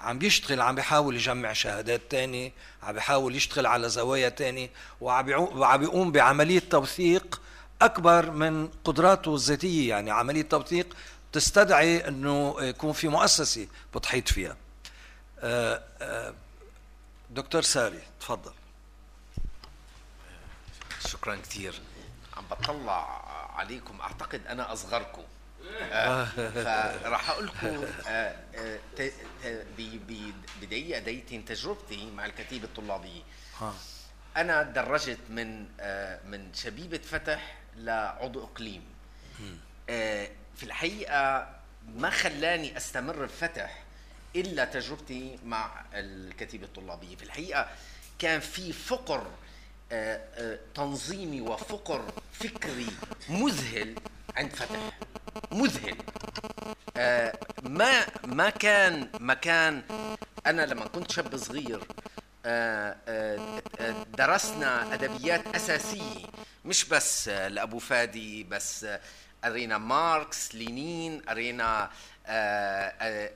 عم 0.00 0.18
بيشتغل 0.18 0.60
عم 0.60 0.74
بيحاول 0.74 1.16
يجمع 1.16 1.52
شهادات 1.52 2.00
تاني 2.10 2.52
عم 2.82 2.94
بيحاول 2.94 3.36
يشتغل 3.36 3.66
على 3.66 3.88
زوايا 3.88 4.28
تاني 4.28 4.70
وعم 5.00 5.76
بيقوم 5.76 6.12
بعملية 6.12 6.62
توثيق 6.70 7.40
أكبر 7.82 8.30
من 8.30 8.68
قدراته 8.84 9.34
الذاتية. 9.34 9.88
يعني 9.90 10.10
عملية 10.10 10.42
توثيق 10.42 10.96
تستدعي 11.32 12.08
أنه 12.08 12.56
يكون 12.60 12.92
في 12.92 13.08
مؤسسة 13.08 13.68
بتحيط 13.94 14.28
فيها. 14.28 14.56
آه، 15.40 15.82
آه، 16.02 16.34
دكتور 17.30 17.62
ساري 17.62 18.02
تفضل. 18.20 18.52
شكرا 21.08 21.36
كثير. 21.36 21.80
عم 22.36 22.44
بطلع 22.50 23.24
عليكم 23.56 24.00
أعتقد 24.00 24.46
أنا 24.46 24.72
أصغركم. 24.72 25.22
آه، 25.22 25.37
فراح 27.04 27.30
أقول 27.30 27.46
لكم 27.46 27.84
آه، 28.08 28.36
آه، 28.54 28.78
ت- 28.96 29.12
ت- 29.44 29.66
ب- 29.78 30.06
ب- 30.12 30.32
بدقيقه 30.62 31.00
دقيقتين 31.00 31.44
تجربتي 31.44 32.10
مع 32.10 32.26
الكتيبه 32.26 32.64
الطلابيه 32.64 33.22
أنا 34.36 34.62
درجت 34.62 35.18
من 35.28 35.66
آه، 35.80 36.20
من 36.26 36.54
شبيبة 36.54 36.98
فتح 36.98 37.54
لعضو 37.76 38.44
إقليم. 38.44 38.82
آه، 39.90 40.28
في 40.56 40.62
الحقيقة 40.62 41.48
ما 41.94 42.10
خلاني 42.10 42.76
أستمر 42.76 43.24
بفتح 43.24 43.82
إلا 44.36 44.64
تجربتي 44.64 45.38
مع 45.44 45.84
الكتيبه 45.94 46.64
الطلابيه 46.64 47.16
في 47.16 47.22
الحقيقة 47.22 47.68
كان 48.18 48.40
في 48.40 48.72
فقر 48.72 49.26
آه، 49.92 50.20
آه، 50.34 50.58
تنظيمي 50.74 51.40
وفقر 51.40 52.12
فكري 52.32 52.86
مذهل 53.28 53.94
عند 54.36 54.52
فتح. 54.54 54.92
مذهل. 55.58 55.96
آه، 56.96 57.38
ما 57.62 58.06
ما 58.26 58.50
كان 58.50 59.08
مكان 59.20 59.82
أنا 60.46 60.62
لما 60.62 60.86
كنت 60.86 61.10
شاب 61.10 61.36
صغير 61.36 61.80
آه، 62.46 62.96
آه، 63.08 63.62
درسنا 64.18 64.94
أدبيات 64.94 65.54
أساسية 65.54 66.26
مش 66.64 66.84
بس 66.84 67.28
لأبو 67.28 67.78
فادي 67.78 68.44
بس 68.44 68.86
قرينا 69.44 69.78
ماركس 69.78 70.54
لينين 70.54 71.20
قرينا 71.20 71.90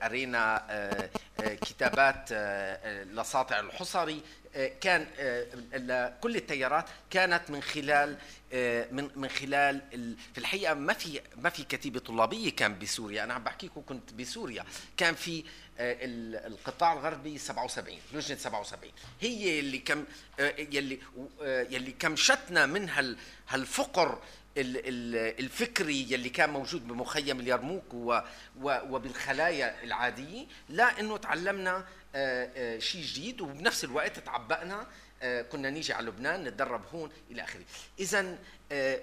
قرينا 0.03 0.67
آه، 0.71 1.11
آه، 1.41 1.55
كتابات 1.55 2.29
آه، 2.33 2.79
آه، 2.85 3.05
لساطع 3.05 3.61
الحصري. 3.61 4.23
كان 4.81 5.07
كل 6.21 6.37
التيارات 6.37 6.85
كانت 7.11 7.51
من 7.51 7.63
خلال 7.63 8.17
من 8.93 9.11
من 9.17 9.29
خلال 9.29 9.81
ال- 9.95 10.17
في 10.35 10.39
الحقيقة 10.39 10.75
ما 10.75 10.93
في 10.93 11.21
ما 11.37 11.51
في 11.51 11.65
كتيبة 11.65 12.01
طلابية 12.01 12.51
كان 12.51 12.79
بسوريا. 12.79 13.25
أنا 13.25 13.35
عم 13.35 13.45
بحكيكم 13.45 13.83
كنت 13.89 14.13
بسوريا. 14.13 14.65
كان 14.97 15.15
في 15.15 15.45
ال- 15.81 16.53
القطاع 16.53 16.93
الغربي 16.93 17.39
77 17.39 17.99
لجنة 18.13 18.39
77 18.39 18.93
هي 19.21 19.61
اللي 19.61 19.79
كم 19.79 20.05
يلي 20.59 20.99
يلي 21.71 21.93
كمشتنا 21.93 22.67
من 22.67 22.89
هال 22.89 23.17
هالفقر 23.49 24.09
ال- 24.13 24.19
ال- 24.19 24.19
الفكري 24.57 26.07
يلي 26.13 26.29
كان 26.29 26.51
موجود 26.51 26.89
بمخيم 26.89 27.41
اليرموك 27.41 27.95
وبالخلايا 28.63 29.83
العادية 29.85 30.47
لا 30.69 31.01
إنه 31.01 31.17
تعلمنا 31.17 31.85
شيء 32.79 33.03
جديد 33.05 33.41
وبنفس 33.41 33.85
الوقت 33.85 34.19
تعبأنا 34.19 34.87
آه، 35.25 35.43
كنا 35.43 35.71
نيجي 35.71 35.93
على 35.93 36.07
لبنان 36.07 36.45
نتدرب 36.45 36.83
هون 36.95 37.11
إلى 37.31 37.43
آخره. 37.45 37.63
اذا 38.01 38.39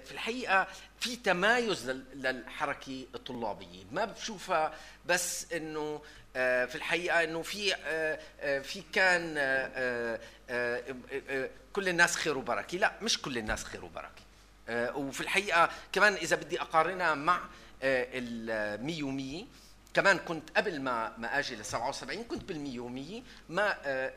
في 0.04 0.10
الحقيقة 0.12 0.66
في 1.00 1.16
تمايز 1.16 1.90
لل- 1.90 2.04
للحركة 2.22 3.06
الطلابية. 3.14 3.84
ما 3.92 4.04
بشوفها 4.04 4.74
بس 5.06 5.52
إنه 5.52 6.02
آه، 6.36 6.64
في 6.66 6.74
الحقيقة 6.74 7.24
إنه 7.24 7.42
في 7.42 7.74
آه، 7.74 8.20
آه، 8.40 8.58
في 8.58 8.82
كان 8.92 9.34
آه، 9.38 9.70
آه، 9.74 10.20
آه، 10.50 10.94
آه، 11.30 11.50
كل 11.72 11.88
الناس 11.88 12.16
خير 12.16 12.38
وبركة. 12.38 12.78
لا 12.78 12.92
مش 13.02 13.22
كل 13.22 13.38
الناس 13.38 13.64
خير 13.64 13.84
وبركة. 13.84 14.08
آه، 14.08 14.29
وفي 14.70 15.20
الحقيقة 15.20 15.70
كمان 15.92 16.12
إذا 16.14 16.36
بدي 16.36 16.60
أقارنها 16.60 17.14
مع 17.14 17.40
ال 17.82 18.86
100 18.86 19.02
و100 19.42 19.46
كمان 19.94 20.18
كنت 20.18 20.50
قبل 20.56 20.80
ما 20.80 21.16
ما 21.18 21.38
آجي 21.38 21.56
ل 21.56 21.64
77 21.64 22.24
كنت 22.24 22.44
بال 22.44 22.60
100 22.60 22.80
و100 22.80 23.22
ما 23.48 23.76
آه، 23.84 24.12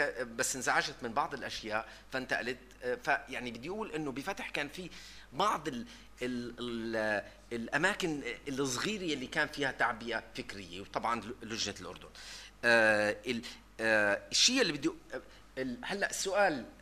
آه، 0.00 0.22
بس 0.22 0.56
انزعجت 0.56 0.94
من 1.02 1.12
بعض 1.12 1.34
الأشياء 1.34 1.88
فانتقلت 2.12 2.58
آه، 2.82 2.94
فيعني 2.94 3.50
بدي 3.50 3.68
أقول 3.68 3.92
إنه 3.92 4.12
بفتح 4.12 4.50
كان 4.50 4.68
في 4.68 4.90
بعض 5.32 5.68
ال 5.68 5.86
ال 6.22 6.54
ال 6.60 7.22
الأماكن 7.52 8.22
الصغيرة 8.48 9.14
اللي 9.14 9.26
كان 9.26 9.48
فيها 9.48 9.70
تعبئة 9.72 10.22
فكرية 10.34 10.80
وطبعا 10.80 11.22
لجنة 11.42 11.74
الأردن. 11.80 12.08
آه، 12.64 13.16
ال- 13.26 13.42
آه، 13.80 14.20
الشيء 14.30 14.62
اللي 14.62 14.72
بدي 14.72 14.90
آه، 15.58 15.76
هلأ 15.84 16.10
السؤال 16.10 16.54
آه، 16.54 16.64
آه، 16.64 16.77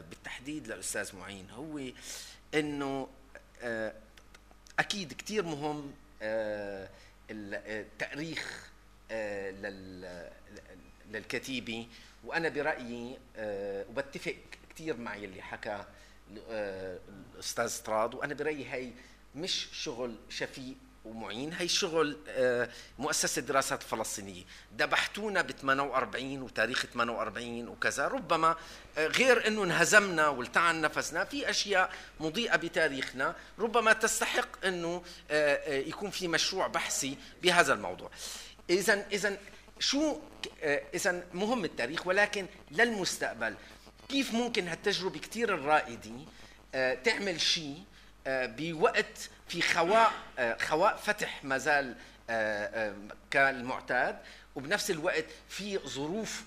بالتحديد 0.00 0.66
للأستاذ 0.66 1.16
معين. 1.16 1.50
هو 1.50 1.80
إنه 2.54 3.08
آه، 3.62 3.92
أكيد 4.78 5.12
كثير 5.12 5.42
مهم 5.42 5.92
آه، 6.22 6.88
ال- 7.30 7.54
آه، 7.54 7.80
التاريخ 7.80 8.68
آه، 9.10 9.50
لل- 9.50 10.30
للكتيبه 11.10 11.86
وأنا 12.24 12.48
برأيي 12.48 13.18
آه، 13.36 13.84
وبتفق 13.90 14.36
كثير 14.74 14.96
مع 14.96 15.16
يلي 15.16 15.42
حكى 15.42 15.84
آه، 16.50 16.98
الأستاذ 17.34 17.82
طراد. 17.82 18.14
وأنا 18.14 18.34
برأيي 18.34 18.70
هي 18.72 18.90
مش 19.34 19.68
شغل 19.72 20.16
شفيق. 20.28 20.74
ومعين. 21.08 21.52
هي 21.52 21.68
شغل 21.68 22.16
آه، 22.28 22.68
مؤسسة 22.98 23.40
الدراسات 23.40 23.82
الفلسطينية 23.82 24.44
دبحتونا 24.72 25.42
ب 25.42 25.50
48 25.50 26.42
وتاريخ 26.42 26.86
48 26.86 27.68
وكذا. 27.68 28.08
ربما 28.08 28.56
آه، 28.98 29.06
غير 29.06 29.46
إنه 29.46 29.64
انهزمنا 29.64 30.28
والتعن 30.28 30.80
نفسنا 30.80 31.24
في 31.24 31.50
أشياء 31.50 31.90
مضيئة 32.20 32.56
بتاريخنا. 32.56 33.36
ربما 33.58 33.92
تستحق 33.92 34.66
إنه 34.66 35.02
آه، 35.30 35.78
يكون 35.78 36.10
في 36.10 36.28
مشروع 36.28 36.66
بحثي 36.66 37.18
بهذا 37.42 37.72
الموضوع. 37.72 38.10
اذا 38.70 39.06
اذا 39.12 39.36
شو 39.78 40.18
اذا 40.94 41.24
مهم 41.34 41.64
التاريخ 41.64 42.06
ولكن 42.06 42.46
للمستقبل. 42.70 43.54
كيف 44.08 44.34
ممكن 44.34 44.68
هالتجربة 44.68 45.18
كتير 45.18 45.54
الرائدة 45.54 46.10
تعمل 47.04 47.40
شيء 47.40 47.82
بوقت 48.26 49.30
في 49.48 49.62
خواء 49.62 50.12
آه، 50.38 50.56
خواء 50.60 50.96
فتح 50.96 51.44
ما 51.44 51.58
زال 51.58 51.96
آه، 52.30 52.88
آه، 52.90 52.94
كالمعتاد 53.30 54.18
وبنفس 54.54 54.90
الوقت 54.90 55.24
في 55.48 55.78
ظروف 55.78 56.44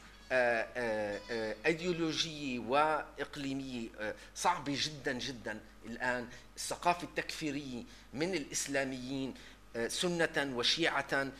ايديولوجية 1.65 2.59
وإقليمية 2.59 3.89
صعبة 4.35 4.77
جدا 4.77 5.13
جدا. 5.13 5.59
الآن 5.85 6.27
الثقافة 6.55 7.03
التكفيرية 7.03 7.83
من 8.13 8.35
الإسلاميين 8.35 9.33
سنة 9.87 10.51
وشيعة 10.55 11.31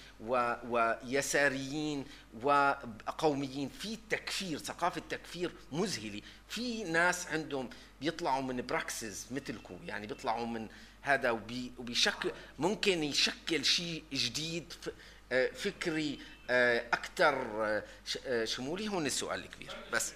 ويساريين 0.70 2.06
وقوميين. 2.44 3.70
في 3.70 3.98
تكفير 4.10 4.58
ثقافة 4.58 5.02
تكفير 5.10 5.52
مذهلة. 5.72 6.22
في 6.48 6.84
ناس 6.84 7.28
عندهم 7.28 7.70
بيطلعوا 8.02 8.42
من 8.42 8.66
براكسز 8.66 9.28
مثلكم 9.32 9.80
يعني 9.86 10.08
بيطلعوا 10.08 10.46
من 10.46 10.68
هذا 11.02 11.32
وبي 11.32 11.72
وبيشكل 11.78 12.32
ممكن 12.60 13.04
يشكل 13.04 13.66
شيء 13.66 14.04
جديد 14.14 14.74
ف- 14.82 14.90
آه، 15.32 15.48
فكري 15.52 16.20
آه، 16.50 16.84
أكثر 16.94 17.36
آه، 18.28 18.46
شمولي. 18.46 18.88
هون 18.88 19.06
السؤال 19.06 19.40
الكبير. 19.46 19.76
بس. 19.94 20.14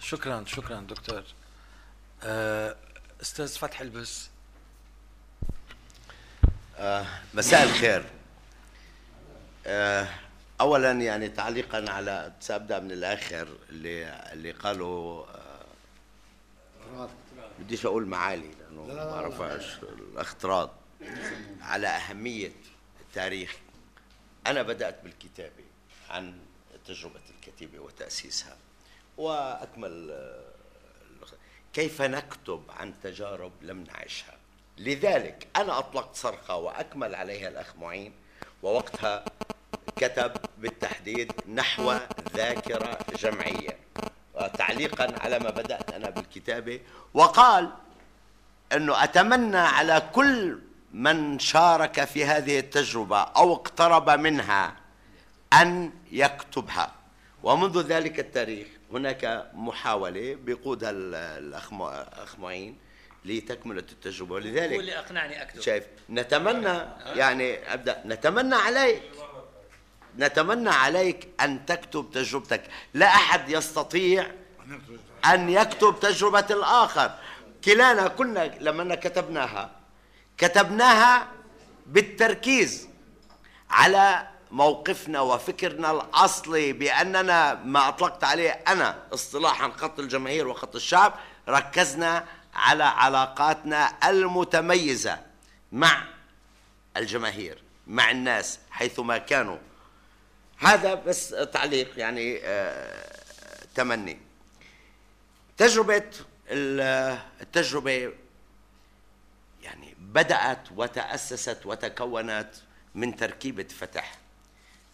شكرا 0.00 0.44
شكرا 0.46 0.80
دكتور. 0.80 1.24
أستاذ 3.22 3.48
فتحي 3.58 3.84
البس. 3.84 4.28
آه، 6.78 7.06
مساء 7.34 7.62
الخير. 7.64 8.04
آه، 9.66 10.08
اولا 10.60 10.92
يعني 10.92 11.28
تعليقا 11.28 11.90
على 11.90 12.32
سأبدأ 12.40 12.78
من 12.80 12.92
الآخر 12.92 13.48
اللي 13.70 14.04
اللي 14.32 14.50
قالوا 14.50 15.26
آه، 15.26 15.39
بديش 17.60 17.86
أقول 17.86 18.06
معالي 18.06 18.50
لأنه 18.60 18.86
ما 18.86 19.04
بعرفهاش 19.04 19.78
الاخ 19.82 20.34
طراد 20.34 20.70
على 21.60 21.86
أهمية 21.86 22.52
التاريخ 23.00 23.56
أنا 24.46 24.62
بدأت 24.62 25.02
بالكتابة 25.04 25.64
عن 26.10 26.38
تجربة 26.86 27.20
الكتيبة 27.36 27.78
وتأسيسها. 27.78 28.56
وأكمل 29.16 30.10
آه، 30.10 30.44
كيف 31.72 32.02
نكتب 32.02 32.62
عن 32.68 32.94
تجارب 33.02 33.52
لم 33.62 33.84
نعيشها. 33.84 34.36
لذلك 34.78 35.48
أنا 35.56 35.78
أطلقت 35.78 36.16
صرخة 36.16 36.56
وأكمل 36.56 37.14
عليها 37.14 37.48
الأخ 37.48 37.76
معين 37.76 38.12
ووقتها 38.62 39.24
كتب 39.96 40.32
بالتحديد 40.58 41.32
نحو 41.48 41.94
ذاكرة 42.34 42.98
جمعية. 43.18 43.78
تعليقا 44.46 45.14
على 45.20 45.38
ما 45.38 45.50
بدأت 45.50 45.92
أنا 45.92 46.10
بالكتابة. 46.10 46.80
وقال 47.14 47.70
أنه 48.72 49.04
أتمنى 49.04 49.56
على 49.56 50.02
كل 50.12 50.58
من 50.92 51.38
شارك 51.38 52.04
في 52.04 52.24
هذه 52.24 52.58
التجربة 52.58 53.18
أو 53.20 53.52
اقترب 53.54 54.10
منها 54.10 54.76
أن 55.52 55.92
يكتبها. 56.12 56.92
ومنذ 57.42 57.80
ذلك 57.82 58.20
التاريخ 58.20 58.66
هناك 58.92 59.50
محاولة 59.54 60.34
بيقودها 60.34 60.90
ال- 60.90 61.14
الأخ 61.14 62.38
معين 62.38 62.78
لتكملة 63.24 63.84
التجربة. 63.92 64.30
هو 64.32 64.36
ولذلك 64.36 64.80
اللي 64.80 64.98
أقنعني 64.98 65.42
أكتب. 65.42 65.60
شايف 65.60 65.84
نتمنى 66.10 66.78
يعني 67.16 67.74
أبدأ 67.74 68.02
نتمنى 68.06 68.54
عليك 68.54 69.02
نتمنى 70.20 70.70
عليك 70.70 71.28
أن 71.40 71.66
تكتب 71.66 72.10
تجربتك. 72.14 72.62
لا 72.94 73.06
أحد 73.06 73.48
يستطيع 73.48 74.30
أن 75.24 75.50
يكتب 75.50 76.00
تجربة 76.00 76.46
الآخر. 76.50 77.10
كلانا 77.64 78.08
كنا 78.08 78.50
لما 78.60 78.94
كتبناها 78.94 79.70
كتبناها 80.38 81.28
بالتركيز 81.86 82.88
على 83.70 84.28
موقفنا 84.50 85.20
وفكرنا 85.20 85.90
الأصلي 85.90 86.72
بأننا 86.72 87.54
ما 87.54 87.88
أطلقت 87.88 88.24
عليه 88.24 88.50
أنا 88.50 89.02
اصطلاحا 89.14 89.70
خط 89.70 89.98
الجماهير 89.98 90.48
وخط 90.48 90.74
الشعب 90.76 91.14
ركزنا 91.48 92.24
على 92.54 92.84
علاقاتنا 92.84 93.92
المتميزة 94.08 95.18
مع 95.72 96.02
الجماهير 96.96 97.62
مع 97.86 98.10
الناس 98.10 98.58
حيثما 98.70 99.18
كانوا. 99.18 99.58
هذا 100.60 100.94
بس 100.94 101.28
تعليق 101.52 101.98
يعني 101.98 102.40
آه، 102.44 103.06
تمني. 103.74 104.18
تجربة 105.56 106.10
ال- 106.48 107.18
التجربة 107.40 108.12
يعني 109.62 109.94
بدأت 109.98 110.68
وتأسست 110.76 111.66
وتكونت 111.66 112.50
من 112.94 113.16
تركيبة 113.16 113.64
فتح. 113.68 114.18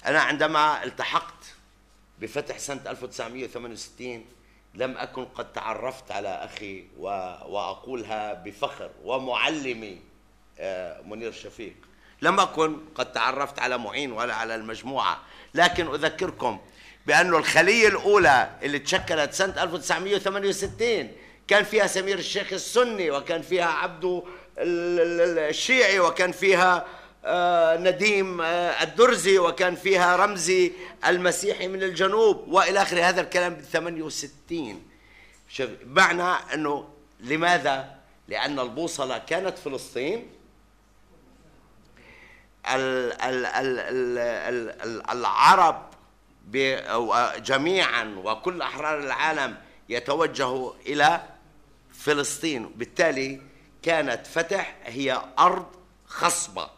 أنا 0.07 0.21
عندما 0.21 0.85
التحقت 0.85 1.45
بفتح 2.19 2.59
سنة 2.59 2.81
1968 2.87 4.25
لم 4.75 4.97
أكن 4.99 5.25
قد 5.25 5.53
تعرفت 5.53 6.11
على 6.11 6.29
أخي 6.29 6.85
و... 6.99 7.03
وأقولها 7.47 8.35
بفخر 8.35 8.91
ومعلمي 9.05 10.01
آه، 10.59 11.03
منير 11.03 11.33
شفيق. 11.33 11.75
لم 12.23 12.41
أكن 12.41 12.81
قد 12.95 13.13
تعرفت 13.13 13.59
على 13.59 13.79
معين 13.79 14.13
ولا 14.13 14.35
على 14.35 14.55
المجموعة. 14.55 15.21
لكن 15.57 15.87
أذكركم 15.95 16.59
بأن 17.07 17.35
الخلية 17.35 17.89
الأولى 17.89 18.51
اللي 18.63 18.79
تشكلت 18.79 19.33
سنة 19.33 19.63
1968 19.63 21.13
كان 21.49 21.65
فيها 21.65 21.87
سمير 21.87 22.19
الشيخ 22.19 22.53
السني 22.53 23.11
وكان 23.11 23.43
فيها 23.43 23.67
ال- 24.59 25.39
الشيعي 25.39 26.01
وكان 26.01 26.33
فيها 26.33 26.87
آه، 27.29 27.77
نديم 27.77 28.41
آه، 28.41 28.83
الدرزي 28.83 29.39
وكان 29.39 29.75
فيها 29.75 30.17
رمزي 30.17 30.73
المسيحي 31.07 31.69
من 31.69 31.83
الجنوب 31.83 32.49
وإلى 32.49 32.83
آخره 32.83 33.03
هذا 33.03 33.21
الكلام 33.21 33.55
ب 33.55 33.61
68 33.61 34.83
شوف 35.49 35.71
معنى 35.87 36.55
أنه 36.55 36.89
لماذا؟ 37.21 37.95
لأن 38.29 38.59
البوصلة 38.61 39.19
كانت 39.19 39.59
فلسطين 39.59 40.17
ال 40.19 40.25
ال 40.25 40.25
ال 40.25 40.25
ال 41.87 42.45
ال 42.45 42.56
ال 42.56 42.56
العرب 45.13 45.83
جميعا 47.39 48.15
وكل 48.25 48.63
احرار 48.63 48.99
العالم 48.99 49.57
يتوجهوا 49.89 50.73
إلى 50.87 51.21
فلسطين 51.93 52.67
بالتالي 52.77 53.41
كانت 53.83 54.27
فتح 54.27 54.77
هي 54.85 55.23
ارض 55.39 55.67
خصبه 56.07 56.69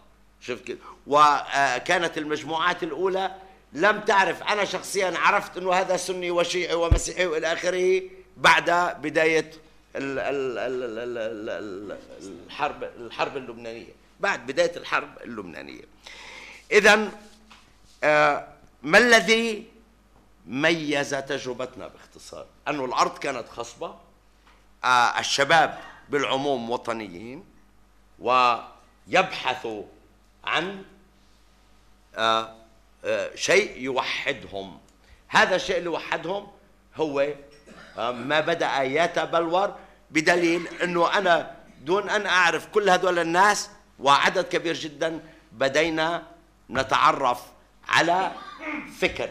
شوف 0.40 0.60
كده 0.62 0.78
وكانت 1.06 2.18
المجموعات 2.18 2.82
الاولى 2.82 3.34
لم 3.72 4.00
تعرف 4.00 4.42
أنا 4.42 4.64
شخصيا 4.64 5.18
عرفت 5.18 5.56
انه 5.56 5.72
هذا 5.72 5.96
سني 5.96 6.30
وشيعي 6.30 6.74
ومسيحي 6.74 7.26
والى 7.26 7.52
اخره 7.52 8.02
بعد 8.36 8.70
ال- 9.96 11.98
الحرب 12.46 12.82
الحرب 12.84 13.36
اللبنانيه 13.36 13.97
بعد 14.20 14.46
بداية 14.46 14.76
الحرب 14.76 15.18
اللبنانية. 15.24 15.84
اذا 16.72 17.10
آه، 18.04 18.48
ما 18.82 18.98
الذي 18.98 19.66
ميز 20.46 21.10
تجربتنا 21.10 21.88
باختصار؟ 21.88 22.46
أنه 22.68 22.84
الأرض 22.84 23.18
كانت 23.18 23.48
خصبة 23.48 23.96
آه، 24.84 25.18
الشباب 25.18 25.78
بالعموم 26.08 26.70
وطنيين 26.70 27.44
ويبحثوا 28.18 29.84
عن 30.44 30.84
آه، 32.14 32.54
شيء 33.34 33.80
يوحدهم. 33.80 34.78
هذا 35.28 35.56
الشيء 35.56 35.78
اللي 35.78 35.88
وحدهم 35.88 36.46
هو 36.96 37.34
ما 37.98 38.40
بدأ 38.40 38.82
يتبلور 38.82 39.76
بدليل 40.10 40.68
أنه 40.68 41.18
أنا 41.18 41.56
دون 41.84 42.10
أن 42.10 42.26
أعرف 42.26 42.66
كل 42.66 42.90
هذول 42.90 43.18
الناس 43.18 43.70
وعدد 43.98 44.44
كبير 44.44 44.74
جدا 44.74 45.20
بدينا 45.52 46.22
نتعرف 46.70 47.42
على 47.88 48.32
فكر. 48.98 49.30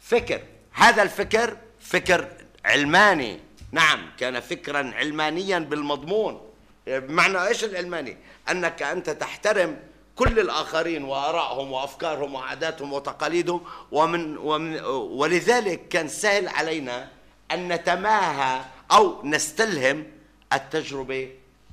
فكر. 0.00 0.42
هذا 0.72 1.02
الفكر 1.02 1.56
فكر 1.80 2.28
علماني. 2.64 3.40
نعم 3.72 4.10
كان 4.18 4.40
فكرا 4.40 4.92
علمانيا 4.94 5.58
بالمضمون. 5.58 6.40
بمعنى 6.86 7.46
إيش 7.46 7.64
العلماني؟ 7.64 8.16
أنك 8.50 8.82
أنت 8.82 9.10
تحترم 9.10 9.78
كل 10.16 10.38
الآخرين 10.38 11.04
وآرائهم 11.04 11.72
وأفكارهم 11.72 12.34
وعاداتهم 12.34 12.92
وتقاليدهم 12.92 13.64
ومن, 13.92 14.36
ومن 14.36 14.80
ولذلك 14.90 15.88
كان 15.88 16.08
سهل 16.08 16.48
علينا 16.48 17.08
أن 17.52 17.72
نتماهى 17.72 18.64
أو 18.92 19.26
نستلهم 19.26 20.06
التجربة 20.52 21.30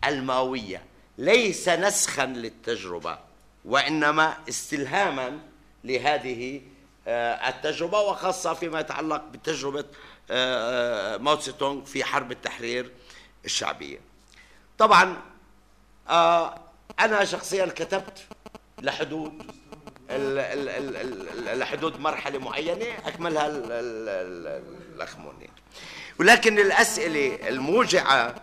الماوية. 0.08 0.84
ليس 1.18 1.70
نسخا 1.70 2.26
للتجربة 2.26 3.18
وإنما 3.66 4.38
استلهاما 4.50 5.40
لهذه 5.84 6.62
آه، 7.08 7.50
التجربة 7.50 8.00
وخاصة 8.00 8.54
فيما 8.54 8.80
يتعلق 8.80 9.24
بتجربة 9.24 9.86
آه، 10.32 11.16
آه، 11.16 11.18
ماو 11.18 11.36
تسي 11.36 11.52
تونغ 11.52 11.86
في 11.86 12.04
حرب 12.04 12.32
التحرير 12.32 12.92
الشعبية. 13.46 14.00
طبعا 14.78 15.18
أنا 17.00 17.26
شخصيا 17.26 17.66
كتبت 17.66 18.26
لحدود 18.82 19.52
لحدود 21.54 22.00
مرحلة 22.00 22.40
معينة 22.40 22.86
أكملها 23.06 23.48
ال- 23.48 23.64
ال- 23.72 24.10
ال- 24.10 24.76
الأخ. 24.96 25.16
ولكن 26.20 26.60
الأسئلة 26.60 27.50
الموجعة 27.50 28.36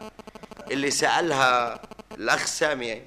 اللي 0.70 0.90
سألها 0.90 1.82
الأخ 2.18 2.46
سامي. 2.46 3.02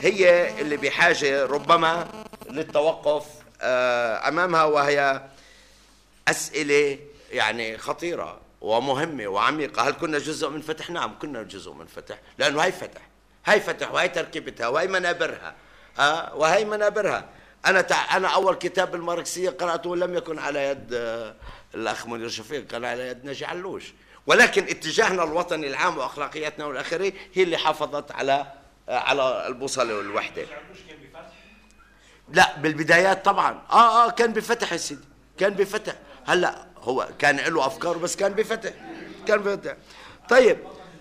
هي 0.00 0.50
اللي 0.60 0.76
بحاجة 0.76 1.46
ربما 1.46 2.08
للتوقف 2.50 3.26
آه، 3.60 4.28
أمامها 4.28 4.64
وهي 4.64 5.22
أسئلة 6.28 6.98
يعني 7.30 7.78
خطيرة 7.78 8.40
ومهمة 8.60 9.26
وعميقة. 9.26 9.82
هل 9.88 9.92
كنا 9.92 10.18
جزء 10.18 10.48
من 10.48 10.60
فتح؟ 10.60 10.90
نعم 10.90 11.18
كنا 11.18 11.42
جزء 11.42 11.72
من 11.72 11.86
فتح 11.86 12.18
لأنه 12.38 12.60
هي 12.60 12.72
فتح. 12.72 13.00
هي 13.46 13.60
فتح 13.60 13.92
وهي 13.92 14.08
تركيبتها 14.08 14.68
وهي 14.68 14.86
منابرها 14.86 15.54
آه 15.98 16.34
وهي 16.34 16.64
منابرها. 16.64 17.24
أنا 17.66 17.80
تع... 17.80 18.16
أنا 18.16 18.28
أول 18.28 18.54
كتاب 18.54 18.90
بالماركسيه 18.90 19.50
قرأته 19.50 19.96
لم 19.96 20.14
يكن 20.14 20.38
على 20.38 20.68
يد 20.68 20.94
آه، 20.94 21.34
الأخ 21.74 22.06
منير 22.06 22.28
شفيق 22.28 22.66
كان 22.66 22.84
على 22.84 23.08
يد 23.08 23.24
ناجي 23.24 23.44
علوش. 23.44 23.92
ولكن 24.26 24.64
اتجاهنا 24.64 25.24
الوطني 25.24 25.66
العام 25.66 25.98
وأخلاقياتنا 25.98 26.66
والاخره 26.66 27.12
هي 27.34 27.42
اللي 27.42 27.56
حافظت 27.56 28.12
على 28.12 28.46
آه، 28.88 28.98
على 28.98 29.46
البوصلة 29.46 29.94
والوحده 29.96 30.46
لا 32.32 32.56
بالبدايات 32.58 33.24
طبعا. 33.24 33.62
آه 33.70 34.06
آه 34.06 34.10
كان 34.10 34.32
بفتح 34.32 34.72
يا 34.72 34.76
سيدي. 34.76 35.04
كان 35.38 35.54
بفتح. 35.54 35.94
هلأ 36.26 36.66
هو 36.78 37.08
كان 37.18 37.36
له 37.36 37.66
أفكار 37.66 37.96
بس 37.98 38.16
كان 38.16 38.32
بفتح. 38.32 38.72
كان 39.26 39.38
بفتح. 39.42 39.76
طيب 40.28 40.58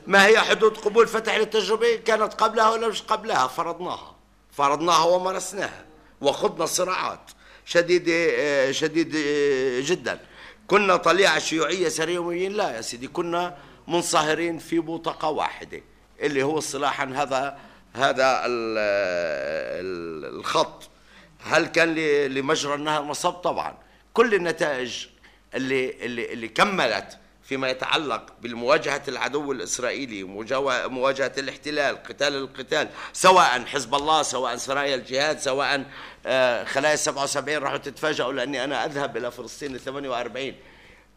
ما 0.07 0.25
هي 0.25 0.39
حدود 0.39 0.77
قبول 0.77 1.07
فتح 1.07 1.35
للتجربة؟ 1.35 1.95
كانت 1.95 2.33
قبلها 2.33 2.69
ولا 2.69 2.87
مش 2.87 3.01
قبلها؟ 3.01 3.47
فرضناها. 3.47 4.15
فرضناها 4.51 5.05
ومارسناها. 5.05 5.85
وخضنا 6.21 6.65
صراعات 6.65 7.31
شديدة 7.65 8.13
آه، 8.13 8.71
شديدة 8.71 9.19
آه، 9.19 9.81
جدا. 9.81 10.19
كنا 10.67 10.95
طليعه 10.95 11.39
شيوعيه 11.39 11.89
سريويين. 11.89 12.53
لا 12.53 12.75
يا 12.75 12.81
سيدي 12.81 13.07
كنا 13.07 13.57
منصهرين 13.87 14.57
في 14.59 14.79
بوتقة 14.79 15.29
واحدة 15.29 15.81
اللي 16.21 16.43
هو 16.43 16.57
اصطلاحا 16.57 17.05
هذا 17.05 17.59
هذا 17.93 18.45
ال- 18.45 18.77
ال- 19.85 20.39
الخط. 20.39 20.89
هل 21.43 21.65
كان 21.65 21.95
لمجرى 22.27 22.73
النهر 22.75 23.01
مصب 23.03 23.31
طبعا. 23.31 23.77
كل 24.13 24.33
النتائج 24.33 25.05
اللي 25.55 26.05
اللي 26.05 26.33
اللي 26.33 26.47
كملت 26.47 27.17
فيما 27.43 27.69
يتعلق 27.69 28.21
بالمواجهة 28.41 29.01
العدو 29.07 29.51
الإسرائيلي 29.51 30.23
مواجهة 30.87 31.31
الاحتلال 31.37 32.03
قتال 32.03 32.35
القتال 32.35 32.87
سواء 33.13 33.65
حزب 33.65 33.95
الله 33.95 34.23
سواء 34.23 34.55
سرايا 34.55 34.95
الجهاد 34.95 35.39
سواء 35.39 35.85
آه، 36.25 36.63
خلايا 36.63 36.95
77 36.95 37.57
راحوا 37.57 37.77
تتفاجئوا 37.77 38.33
لأني 38.33 38.63
أنا 38.63 38.85
أذهب 38.85 39.17
إلى 39.17 39.31
فلسطين 39.31 39.75
ال 39.75 39.79
48 39.79 40.53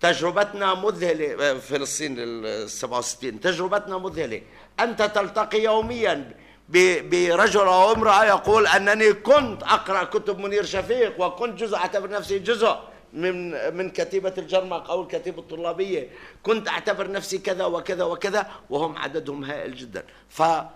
تجربتنا 0.00 0.74
مذهلة 0.74 1.50
آه، 1.50 1.54
فلسطين 1.54 2.16
ال 2.18 2.70
67 2.70 3.40
تجربتنا 3.40 3.98
مذهلة. 3.98 4.42
أنت 4.80 5.02
تلتقي 5.02 5.62
يوميا 5.62 6.34
برجل 6.68 7.60
أو 7.60 7.92
امرأة 7.92 8.24
يقول 8.24 8.66
أنني 8.66 9.12
كنت 9.12 9.62
أقرأ 9.62 10.04
كتب 10.04 10.38
منير 10.38 10.64
شفيق 10.64 11.20
وكنت 11.20 11.60
جزء 11.60 11.76
أعتبر 11.76 12.10
نفسي 12.10 12.38
جزء 12.38 12.76
من 13.16 13.50
من 13.76 13.90
كتيبة 13.90 14.34
الجرمق 14.38 14.90
أو 14.90 15.02
الكتيبة 15.02 15.38
الطلابية 15.38 16.10
كنت 16.42 16.68
أعتبر 16.68 17.10
نفسي 17.10 17.38
كذا 17.38 17.64
وكذا 17.64 18.04
وكذا 18.04 18.50
وهم 18.70 18.96
عددهم 18.98 19.44
هائل 19.44 19.76
جدا. 19.76 20.04
ف 20.28 20.42
ال- 20.42 20.66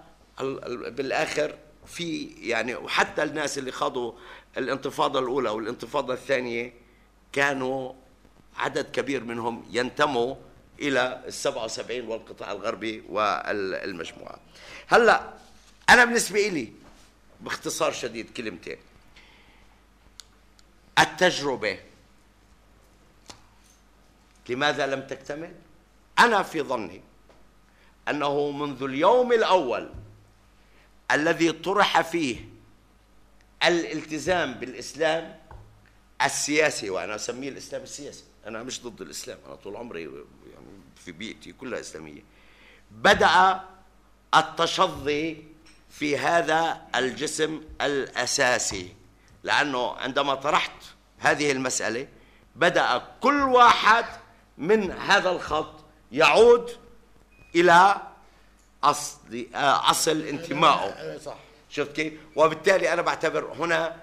ال- 0.40 0.90
بالآخر 0.90 1.54
في 1.86 2.26
يعني 2.40 2.74
وحتى 2.74 3.22
الناس 3.22 3.58
اللي 3.58 3.72
خاضوا 3.72 4.12
الانتفاضة 4.58 5.18
الأولى 5.18 5.50
والانتفاضة 5.50 6.14
الثانية 6.14 6.72
كانوا 7.32 7.92
عدد 8.56 8.90
كبير 8.90 9.24
منهم 9.24 9.64
ينتموا 9.70 10.34
إلى 10.80 11.22
السبعة 11.26 11.64
وسبعين 11.64 12.08
والقطاع 12.08 12.52
الغربي 12.52 13.02
والمجموعة. 13.08 14.40
هلأ 14.86 15.32
أنا 15.90 16.04
بالنسبة 16.04 16.48
إلي 16.48 16.72
باختصار 17.40 17.92
شديد 17.92 18.30
كلمتين. 18.30 18.76
التجربة 20.98 21.78
لماذا 24.48 24.86
لم 24.86 25.06
تكتمل؟ 25.06 25.54
أنا 26.18 26.42
في 26.42 26.62
ظني 26.62 27.02
أنه 28.08 28.50
منذ 28.50 28.82
اليوم 28.82 29.32
الأول 29.32 29.90
الذي 31.10 31.52
طرح 31.52 32.00
فيه 32.00 32.48
الالتزام 33.62 34.54
بالإسلام 34.54 35.38
السياسي 36.22 36.90
وأنا 36.90 37.14
أسميه 37.14 37.48
الإسلام 37.48 37.82
السياسي 37.82 38.24
أنا 38.46 38.62
مش 38.62 38.82
ضد 38.82 39.00
الإسلام 39.00 39.38
أنا 39.46 39.54
طول 39.54 39.76
عمري 39.76 40.02
يعني 40.02 40.66
في 40.96 41.12
بيئتي 41.12 41.52
كلها 41.52 41.80
إسلامية 41.80 42.22
بدأ 42.90 43.60
التشظي 44.34 45.44
في 45.90 46.18
هذا 46.18 46.82
الجسم 46.94 47.62
الأساسي 47.80 48.94
لأنه 49.42 49.92
عندما 49.92 50.34
طرحت 50.34 50.72
هذه 51.18 51.52
المسألة 51.52 52.08
بدأ 52.56 53.02
كل 53.20 53.42
واحد 53.42 54.04
من 54.60 54.92
هذا 54.92 55.30
الخط 55.30 55.74
يعود 56.12 56.70
إلى 57.54 57.96
أصل 58.84 59.46
أصل 59.54 60.22
انتمائه. 60.22 61.18
صح. 61.18 61.36
شفت 61.70 61.92
كيف؟ 61.96 62.12
وبالتالي 62.36 62.92
أنا 62.92 63.02
بعتبر 63.02 63.52
هنا 63.58 63.96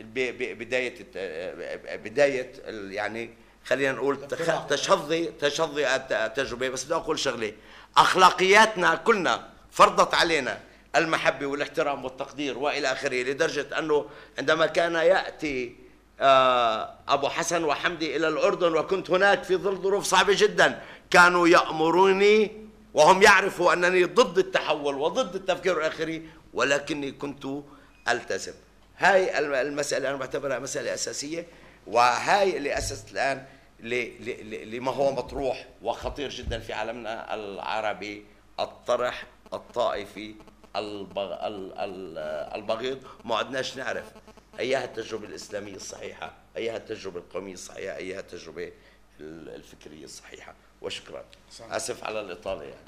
ب- 0.00 0.18
ب- 0.38 0.58
بداية 0.58 0.94
الت- 1.00 1.98
بداية 2.04 2.52
ال- 2.58 2.92
يعني 2.92 3.30
خلينا 3.64 3.92
نقول 3.92 4.28
تشظي 4.68 5.24
تشظي 5.26 5.94
الت- 5.96 6.12
التجربة. 6.12 6.68
بس 6.68 6.84
بدي 6.84 6.94
أقول 6.94 7.18
شغلة. 7.18 7.52
أخلاقياتنا 7.96 8.94
كلنا 8.94 9.48
فرضت 9.70 10.14
علينا 10.14 10.60
المحبة 10.96 11.46
والاحترام 11.46 12.04
والتقدير 12.04 12.58
وإلى 12.58 12.92
آخره 12.92 13.22
لدرجة 13.22 13.78
أنه 13.78 14.06
عندما 14.38 14.66
كان 14.66 14.94
يأتي 14.94 15.76
آه، 16.20 16.94
أبو 17.08 17.28
حسن 17.28 17.64
وحمدي 17.64 18.16
إلى 18.16 18.28
الأردن 18.28 18.76
وكنت 18.76 19.10
هناك 19.10 19.42
في 19.44 19.56
ظل 19.56 19.76
ظروف 19.76 20.04
صعبة 20.04 20.34
جدا. 20.36 20.82
كانوا 21.10 21.48
يأمروني 21.48 22.50
وهم 22.94 23.22
يعرفوا 23.22 23.72
أنني 23.72 24.04
ضد 24.04 24.38
التحول 24.38 24.94
وضد 24.94 25.34
التفكير 25.34 25.78
الآخري 25.78 26.28
ولكني 26.54 27.12
كنت 27.12 27.46
ألتزم. 28.08 28.52
هاي 28.98 29.38
الم- 29.38 29.54
المسألة 29.54 30.08
أنا 30.08 30.16
بعتبرها 30.16 30.58
مسألة 30.58 30.94
أساسية 30.94 31.46
وهاي 31.86 32.56
اللي 32.56 32.78
ل- 34.20 34.50
ل- 34.50 34.70
لما 34.76 34.92
هو 34.92 35.12
مطروح 35.12 35.66
وخطير 35.82 36.28
جدا 36.30 36.58
في 36.58 36.72
عالمنا 36.72 37.34
العربي 37.34 38.24
الطرح 38.60 39.24
الطائفي 39.52 40.34
البغ... 40.76 41.32
ال- 41.46 41.72
ال- 41.78 42.18
البغيض. 42.54 42.98
ما 43.24 43.36
عدناش 43.36 43.76
نعرف. 43.76 44.04
أيها 44.58 44.84
التجربة 44.84 45.26
الإسلامية 45.26 45.74
الصحيحة 45.76 46.34
أيها 46.56 46.76
التجربة 46.76 47.18
القومية 47.20 47.52
الصحيحة 47.54 47.96
أيها 47.96 48.20
التجربة 48.20 48.72
ال- 49.20 49.48
الفكرية 49.48 50.04
الصحيحة. 50.04 50.54
وشكرا. 50.82 51.24
آسف 51.60 52.04
على 52.04 52.20
الإطالة 52.20 52.62
يعني. 52.62 52.84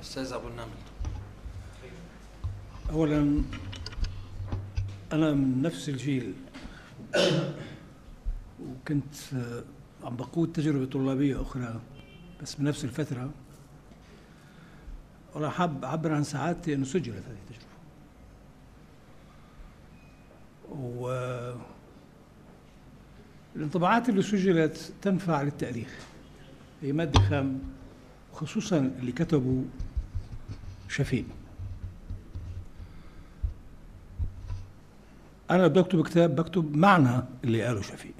أستاذ 0.00 0.32
أبو 0.32 0.48
النمل. 0.48 0.68
اولا 2.90 3.42
أنا 5.12 5.32
من 5.32 5.62
نفس 5.62 5.88
الجيل. 5.88 6.34
وكنت 8.62 9.14
آه، 9.34 9.64
عم 10.04 10.16
بقود 10.16 10.52
تجربة 10.52 10.84
طلابية 10.86 11.42
أخرى. 11.42 11.80
بس 12.42 12.54
بنفس 12.54 12.84
الفترة 12.84 13.30
وراح 15.34 15.52
حاب 15.54 15.84
اعبر 15.84 16.12
عن 16.12 16.24
سعادتي 16.24 16.74
إنه 16.74 16.84
سجلت 16.84 17.16
هذه 17.26 17.36
التجربة. 17.50 17.72
و 20.74 21.08
الانطباعات 23.56 24.08
اللي 24.08 24.22
سجلت 24.22 24.92
تنفع 25.02 25.42
للتاريخ 25.42 25.98
هي 26.82 26.92
مادة 26.92 27.20
خام 27.20 27.60
خصوصا 28.32 28.78
اللي 28.78 29.12
كتبوا 29.12 29.62
شفيق. 30.88 31.24
أنا 35.50 35.66
بدي 35.66 35.80
أكتب 35.80 36.04
كتاب 36.06 36.36
بكتب 36.36 36.76
معنى 36.76 37.22
اللي 37.44 37.62
قاله 37.62 37.82
شفيق. 37.82 38.14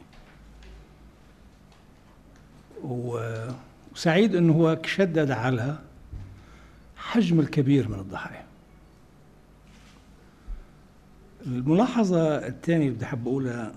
و- 2.85 3.49
وسعيد 3.95 4.37
إنه 4.37 4.53
هو 4.53 4.79
شدد 4.85 5.31
على 5.31 5.79
حجم 6.97 7.41
الكبير 7.41 7.89
من 7.89 7.99
الضحايا. 7.99 8.45
الملاحظة 11.47 12.47
الثانية 12.47 12.85
اللي 12.87 12.97
بدي 12.97 13.05
أحب 13.05 13.29
أقولها 13.29 13.73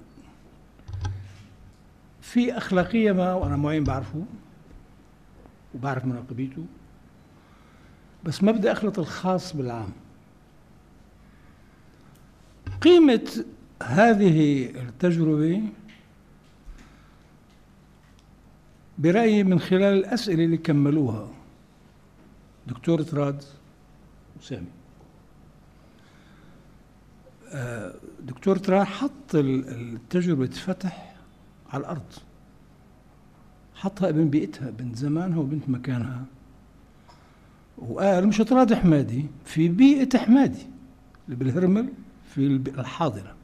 في 2.22 2.58
أخلاقية 2.58 3.12
ما 3.12 3.34
وأنا 3.34 3.56
معين 3.56 3.84
بعرفه 3.84 4.26
وبعرف 5.76 6.06
مناقبيته 6.06 6.66
بس 8.24 8.44
ما 8.44 8.52
بدي 8.52 8.72
أخلط 8.72 9.00
الخاص 9.00 9.56
بالعام. 9.56 9.92
قيمة 12.82 13.44
هذه 13.84 14.66
التجربة 14.66 15.62
برأيي 18.98 19.44
من 19.44 19.60
خلال 19.60 19.84
الأسئلة 19.84 20.46
اللي 20.46 20.58
كملوها. 20.58 21.28
دكتور 22.68 23.02
تراد 23.02 23.44
وسامي. 24.40 24.68
آه، 27.52 27.96
دكتور 28.22 28.58
تراد 28.58 28.86
حط 28.86 29.36
التجربة 29.36 30.46
فتح 30.46 31.16
على 31.70 31.82
الأرض. 31.82 32.14
حطها 33.76 34.10
ابن 34.10 34.30
بيئتها 34.30 34.70
بنت 34.70 34.96
زمانها 34.96 35.38
وبنت 35.40 35.70
مكانها. 35.70 36.26
وقال 37.78 38.28
مش 38.28 38.38
تراد 38.38 38.74
حمادي 38.74 39.26
في 39.46 39.68
بيئة 39.68 40.18
حمادي 40.18 40.68
اللي 41.26 41.36
بالهرمل 41.36 41.90
في 42.34 42.46
الحاضرة. 42.68 43.36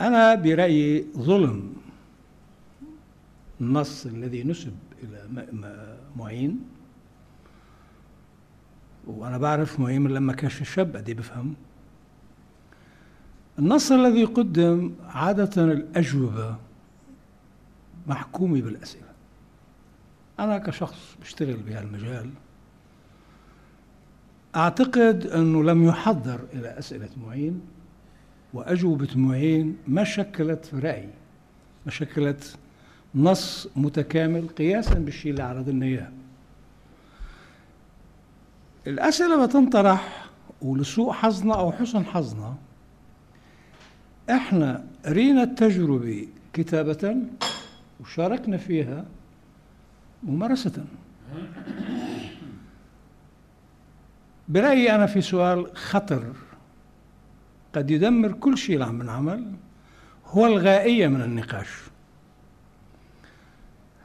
أنا 0.00 0.34
برأيي 0.34 1.06
ظلم 1.18 1.81
النص 3.62 4.06
الذي 4.06 4.44
نسب 4.44 4.72
إلى 5.02 5.98
معين. 6.16 6.60
وأنا 9.06 9.38
بعرف 9.38 9.80
معين 9.80 10.08
لما 10.08 10.32
كان 10.32 10.50
شاب 10.50 10.96
قد 10.96 11.10
بفهم. 11.10 11.54
النص 13.58 13.92
الذي 13.92 14.24
قدم 14.24 14.94
عادة 15.04 15.64
الأجوبة 15.64 16.56
محكومة 18.06 18.60
بالأسئلة. 18.60 19.12
أنا 20.38 20.58
كشخص 20.58 21.16
بشتغل 21.20 21.56
بهالمجال 21.56 22.30
أعتقد 24.56 25.26
أنه 25.26 25.64
لم 25.64 25.84
يحضر 25.84 26.40
إلى 26.52 26.78
أسئلة 26.78 27.08
معين 27.26 27.60
وأجوبة 28.54 29.08
معين 29.16 29.76
ما 29.86 30.04
شكلت 30.04 30.64
في 30.64 30.78
رأيي 30.78 31.10
ما 31.86 31.92
شكلت 31.92 32.58
نص 33.14 33.68
متكامل 33.76 34.48
قياسا 34.48 34.94
بالشيء 34.94 35.30
اللي 35.30 35.42
عرض 35.42 35.68
لنا 35.68 35.86
إياه. 35.86 36.12
الأسئلة 38.86 39.46
بتنطرح 39.46 40.26
ولسوء 40.62 41.12
حظنا 41.12 41.54
أو 41.54 41.72
حسن 41.72 42.04
حظنا 42.04 42.54
إحنا 44.30 44.84
رينا 45.06 45.42
التجربة 45.42 46.28
كتابة 46.52 47.16
وشاركنا 48.00 48.56
فيها 48.56 49.04
ممارسة. 50.22 50.84
برأيي 54.48 54.94
أنا 54.94 55.06
في 55.06 55.20
سؤال 55.20 55.76
خطر 55.76 56.32
قد 57.74 57.90
يدمر 57.90 58.32
كل 58.32 58.58
شيء 58.58 58.82
عم 58.82 59.02
نعمل 59.02 59.52
هو 60.26 60.46
الغائية 60.46 61.08
من 61.08 61.22
النقاش. 61.22 61.91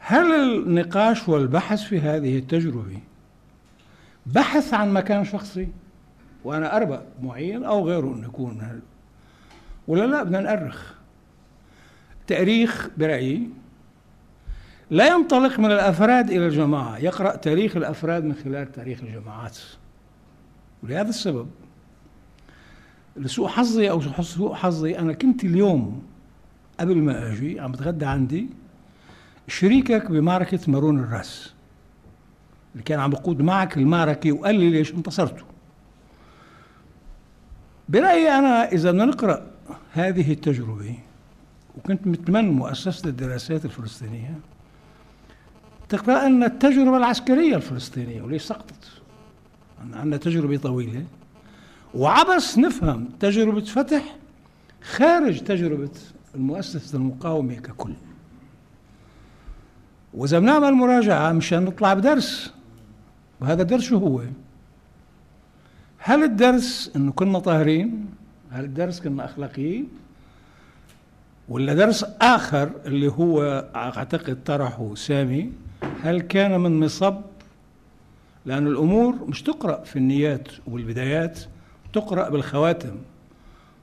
هل 0.09 0.33
النقاش 0.33 1.29
والبحث 1.29 1.83
في 1.83 1.99
هذه 1.99 2.37
التجربة 2.37 2.99
بحث 4.25 4.73
عن 4.73 4.93
مكان 4.93 5.25
شخصي؟ 5.25 5.67
وأنا 6.43 6.77
أربأ 6.77 7.05
معين 7.21 7.63
أو 7.63 7.87
غيره 7.87 8.13
أن 8.15 8.23
يكون. 8.23 8.81
ولا 9.87 10.07
لا 10.07 10.23
بدنا 10.23 10.39
نأرخ. 10.39 10.93
تاريخ 12.27 12.89
برأيي 12.97 13.49
لا 14.91 15.07
ينطلق 15.07 15.59
من 15.59 15.71
الأفراد 15.71 16.29
إلى 16.29 16.47
الجماعة. 16.47 16.97
يقرأ 16.97 17.35
تاريخ 17.35 17.77
الأفراد 17.77 18.23
من 18.23 18.33
خلال 18.33 18.71
تاريخ 18.71 18.99
الجماعات. 19.03 19.57
ولهذا 20.83 21.09
السبب 21.09 21.47
لسوء 23.17 23.47
حظي 23.47 23.89
أو 23.89 24.01
سوء 24.21 24.53
حظي 24.53 24.99
أنا 24.99 25.13
كنت 25.13 25.43
اليوم 25.43 26.03
قبل 26.79 26.97
ما 26.97 27.31
أجي 27.31 27.59
عم 27.59 27.71
بتغدى 27.71 28.05
عندي 28.05 28.49
شريكك 29.47 30.11
بمعركة 30.11 30.59
مارون 30.67 30.99
الرأس 30.99 31.53
اللي 32.73 32.83
كان 32.83 32.99
عم 32.99 33.09
بقود 33.09 33.41
معك 33.41 33.77
المعركة 33.77 34.31
وقال 34.31 34.55
لي 34.55 34.69
ليش 34.69 34.93
انتصرتوا. 34.93 35.47
برأيي 37.89 38.29
أنا 38.29 38.71
إذا 38.71 38.91
بدنا 38.91 39.05
نقرأ 39.05 39.47
هذه 39.93 40.31
التجربة 40.31 40.97
وكنت 41.77 42.07
متمنى 42.07 42.51
مؤسسة 42.51 43.09
الدراسات 43.09 43.65
الفلسطينية 43.65 44.39
تقرأ 45.89 46.25
أن 46.25 46.43
التجربة 46.43 46.97
العسكرية 46.97 47.55
الفلسطينية 47.55 48.21
وليش 48.21 48.43
سقطت؟ 48.43 49.01
عندنا 49.93 50.17
تجربة 50.17 50.57
طويلة. 50.57 51.05
وعبس 51.93 52.57
نفهم 52.57 53.09
تجربة 53.19 53.61
فتح 53.61 54.15
خارج 54.81 55.39
تجربة 55.39 55.91
المؤسسة 56.35 56.97
المقاومة 56.97 57.53
ككل. 57.53 57.93
وإذا 60.13 60.39
بنعمل 60.39 60.71
مراجعة 60.71 61.31
مشان 61.31 61.65
نطلع 61.65 61.93
بدرس 61.93 62.53
وهذا 63.41 63.61
الدرس 63.61 63.83
شو 63.83 63.97
هو؟ 63.97 64.21
هل 65.97 66.23
الدرس 66.23 66.91
انه 66.95 67.11
كنا 67.11 67.39
طاهرين؟ 67.39 68.05
هل 68.51 68.65
الدرس 68.65 68.99
كنا 68.99 69.25
أخلاقيين؟ 69.25 69.87
ولا 71.49 71.73
درس 71.73 72.05
آخر 72.21 72.71
اللي 72.85 73.07
هو 73.07 73.65
أعتقد 73.75 74.37
طرحه 74.45 74.95
سامي 74.95 75.51
هل 76.03 76.21
كان 76.21 76.59
من 76.59 76.79
مصب؟ 76.79 77.15
لأن 78.45 78.67
الأمور 78.67 79.15
مش 79.27 79.41
تقرأ 79.41 79.83
في 79.83 79.95
النيات 79.95 80.47
والبدايات 80.67 81.39
تقرأ 81.93 82.29
بالخواتم 82.29 82.95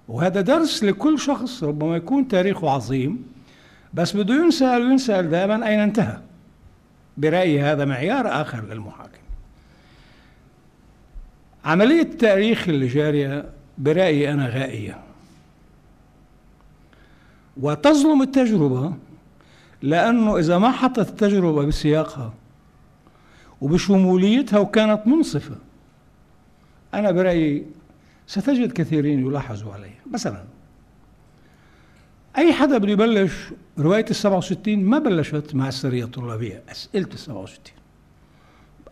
وهذا 0.08 0.40
درس 0.40 0.84
لكل 0.84 1.18
شخص 1.18 1.64
ربما 1.64 1.96
يكون 1.96 2.28
تاريخه 2.28 2.70
عظيم 2.70 3.33
بس 3.94 4.16
بده 4.16 4.34
ينسأل 4.34 4.82
وينسأل 4.82 5.30
دائما 5.30 5.68
أين 5.68 5.80
انتهى؟ 5.80 6.18
برأيي 7.16 7.62
هذا 7.62 7.84
معيار 7.84 8.40
آخر 8.40 8.64
للمحاكمة 8.64 9.24
عملية 11.64 12.02
التاريخ 12.02 12.68
اللي 12.68 12.86
جارية 12.86 13.44
برأيي 13.78 14.32
أنا 14.32 14.48
غائية. 14.48 15.00
وتظلم 17.56 18.22
التجربة 18.22 18.92
لأنه 19.82 20.38
إذا 20.38 20.58
ما 20.58 20.70
حطت 20.70 21.08
التجربة 21.08 21.66
بسياقها 21.66 22.34
وبشموليتها 23.60 24.58
وكانت 24.58 25.06
منصفة 25.06 25.56
أنا 26.94 27.10
برأيي 27.10 27.66
ستجد 28.26 28.72
كثيرين 28.72 29.26
يلاحظوا 29.26 29.74
عليها. 29.74 30.00
مثلا 30.12 30.44
أي 32.38 32.52
حدا 32.52 32.78
بده 32.78 32.92
يبلش 32.92 33.32
رواية 33.78 34.04
ال 34.10 34.14
67 34.16 34.76
ما 34.78 34.98
بلشت 34.98 35.54
مع 35.54 35.68
السرية 35.68 36.04
الطلابية 36.04 36.62
أسئلة 36.70 37.06
ال 37.12 37.18
67 37.18 37.58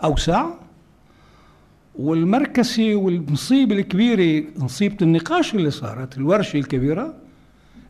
أوسع. 0.05 0.47
والمركزي 1.99 2.95
والمصيبة 2.95 3.75
الكبيرة 3.75 4.45
مصيبة 4.57 4.97
النقاش 5.03 5.55
اللي 5.55 5.71
صارت 5.71 6.17
الورشة 6.17 6.57
الكبيرة 6.57 7.15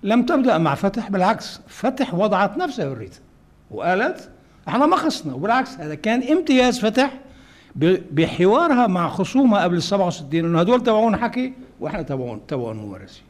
لم 0.03 0.27
تبدأ 0.27 0.59
مع 0.59 0.75
فتح 0.75 1.11
بالعكس 1.11 1.61
فتح 1.69 2.15
وضعت 2.15 2.57
نفسها 2.57 2.89
بالريتم 2.89 3.21
وقالت 3.71 4.31
إحنا 4.69 4.87
ما 4.87 4.97
خصنا. 4.97 5.35
وبالعكس 5.35 5.75
هذا 5.81 5.95
كان 5.95 6.23
امتياز 6.23 6.79
فتح 6.79 7.19
بحوارها 8.13 8.87
مع 8.87 9.09
خصومها 9.09 9.63
قبل 9.63 9.77
ال 9.77 9.83
67 9.83 10.35
إنه 10.45 10.61
هدول 10.61 10.83
تبعون 10.83 11.17
حكي 11.17 11.53
وإحنا 11.81 12.03
تبعون 12.03 12.47
تبعون 12.47 12.77
ممارسين 12.77 13.23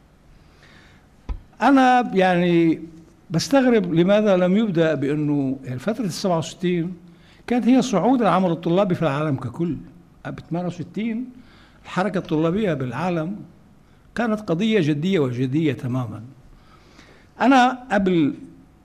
أنا 1.61 2.11
يعني 2.13 2.81
بستغرب 3.29 3.93
لماذا 3.93 4.37
لم 4.37 4.57
يبدأ 4.57 4.93
بأنه 4.93 5.59
فتره 5.77 6.05
ال 6.05 6.13
67 6.13 6.93
كانت 7.47 7.67
هي 7.67 7.81
صعود 7.81 8.21
العمل 8.21 8.51
الطلابي 8.51 8.95
في 8.95 9.01
العالم 9.01 9.35
ككل. 9.35 9.77
ب 10.25 10.39
68 10.39 11.25
الحركة 11.83 12.17
الطلابية 12.17 12.73
بالعالم 12.73 13.35
كانت 14.15 14.39
قضية 14.39 14.79
جدية 14.79 15.19
وجدية 15.19 15.73
تماما. 15.73 16.23
أنا 17.41 17.87
قبل 17.91 18.33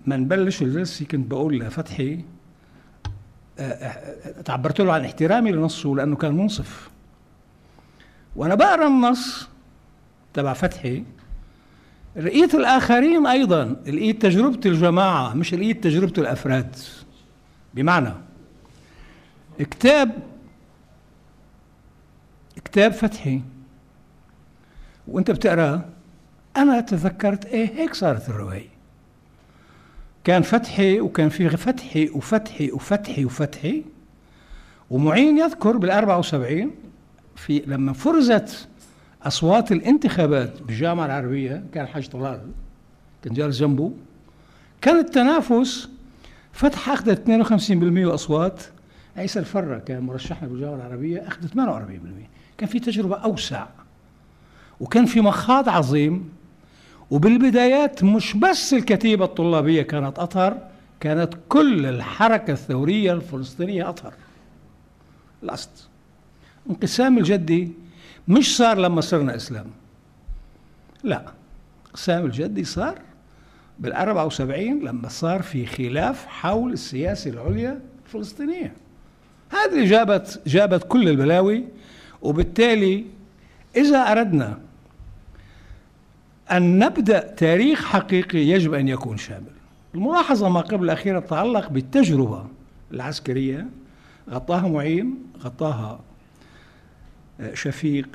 ما 0.07 0.16
نبلش 0.16 0.62
الجلسة 0.62 1.05
كنت 1.05 1.31
بقول 1.31 1.61
لفتحي 1.61 2.24
آه، 3.59 3.62
آه، 3.62 4.40
تعبرت 4.40 4.81
له 4.81 4.93
عن 4.93 5.05
احترامي 5.05 5.53
لنصه 5.53 5.95
لأنه 5.95 6.16
كان 6.16 6.36
منصف. 6.36 6.90
وأنا 8.36 8.55
بقرأ 8.55 8.86
النص 8.86 9.49
تبع 10.35 10.53
فتحي 10.53 11.05
لقيت 12.19 12.55
الآخرين 12.55 13.27
أيضا 13.27 13.65
لقيت 13.86 14.23
تجربة 14.23 14.61
الجماعة 14.66 15.35
مش 15.35 15.55
لقيت 15.55 15.85
تجربة 15.85 16.12
الأفراد. 16.19 16.77
بمعنى 17.74 18.12
كتاب 19.59 20.11
كتاب 22.65 22.93
فتحي. 22.93 23.40
وأنت 25.09 25.31
بتقراه 25.31 25.85
أنا 26.57 26.81
تذكرت 26.81 27.47
إيه 27.47 27.66
هيك 27.74 27.95
صارت 27.95 28.28
الرواية. 28.28 28.69
كان 30.24 30.43
فتحي 30.43 31.01
وكان 31.01 31.28
في 31.28 31.49
فتحي 31.49 32.09
وفتحي 32.09 32.70
وفتحي 32.70 33.24
وفتحي. 33.24 33.85
ومعين 34.90 35.39
يذكر 35.39 35.77
بال 35.77 35.90
74 35.90 36.70
في 37.36 37.62
لما 37.66 37.93
فرزت 37.93 38.69
أصوات 39.23 39.73
الانتخابات 39.73 40.62
بالجامعة 40.62 41.07
العربية 41.07 41.65
كان 41.73 41.86
حاج 41.86 42.09
طلال 42.09 42.40
كان 43.24 43.35
جالس 43.35 43.59
جنبه 43.59 43.93
كان 44.81 44.99
التنافس 44.99 45.89
فتح 46.53 46.89
أخذت 46.90 47.27
52% 48.11 48.15
أصوات. 48.15 48.62
عيسى 49.16 49.39
الفرة 49.39 49.78
كان 49.78 50.03
مرشحنا 50.03 50.49
بالجامعة 50.49 50.77
العربية 50.77 51.28
اخذ 51.28 51.49
48% 51.49 51.57
كان 52.59 52.69
في 52.69 52.81
تجربة 52.81 53.16
أوسع 53.16 53.66
وكان 54.81 55.07
في 55.07 55.20
مخاض 55.20 55.69
عظيم 55.69 56.28
وبالبدايات 57.11 58.05
مش 58.05 58.36
بس 58.36 58.74
الكتيبة 58.74 59.24
الطلابية 59.24 59.82
كانت 59.82 60.19
أطهر 60.19 60.59
كانت 61.01 61.35
كل 61.49 61.86
الحركة 61.86 62.51
الثورية 62.53 63.12
الفلسطينية 63.12 63.89
أطهر. 63.89 64.12
الأصل 65.43 65.70
انقسام 66.70 67.19
الجدي 67.19 67.73
مش 68.29 68.57
صار 68.57 68.79
لما 68.79 69.01
صرنا 69.01 69.37
إسلام. 69.37 69.67
لا 71.05 71.33
انقسام 71.87 72.25
الجدي 72.25 72.65
صار 72.65 72.99
بال 73.79 73.93
74 73.93 74.81
لما 74.85 75.09
صار 75.09 75.43
في 75.43 75.67
خلاف 75.67 76.27
حول 76.27 76.73
السياسة 76.73 77.31
العليا 77.31 77.81
الفلسطينية. 78.07 78.73
هذه 79.51 79.73
اللي 79.73 79.85
جابت 79.85 80.41
جابت 80.47 80.85
كل 80.89 81.09
البلاوي 81.09 81.65
وبالتالي 82.23 83.05
إذا 83.77 83.99
أردنا 83.99 84.59
أن 86.53 86.79
نبدأ 86.79 87.19
تاريخ 87.19 87.85
حقيقي 87.85 88.39
يجب 88.39 88.75
أن 88.75 88.89
يكون 88.89 89.17
شامل. 89.17 89.53
الملاحظة 89.95 90.49
ما 90.49 90.61
قبل 90.61 90.85
الأخيرة 90.85 91.21
تتعلق 91.21 91.69
بالتجربة 91.69 92.47
العسكرية 92.93 93.67
غطاها 94.31 94.69
معين 94.69 95.15
غطاها 95.43 96.01
شفيق 97.55 98.09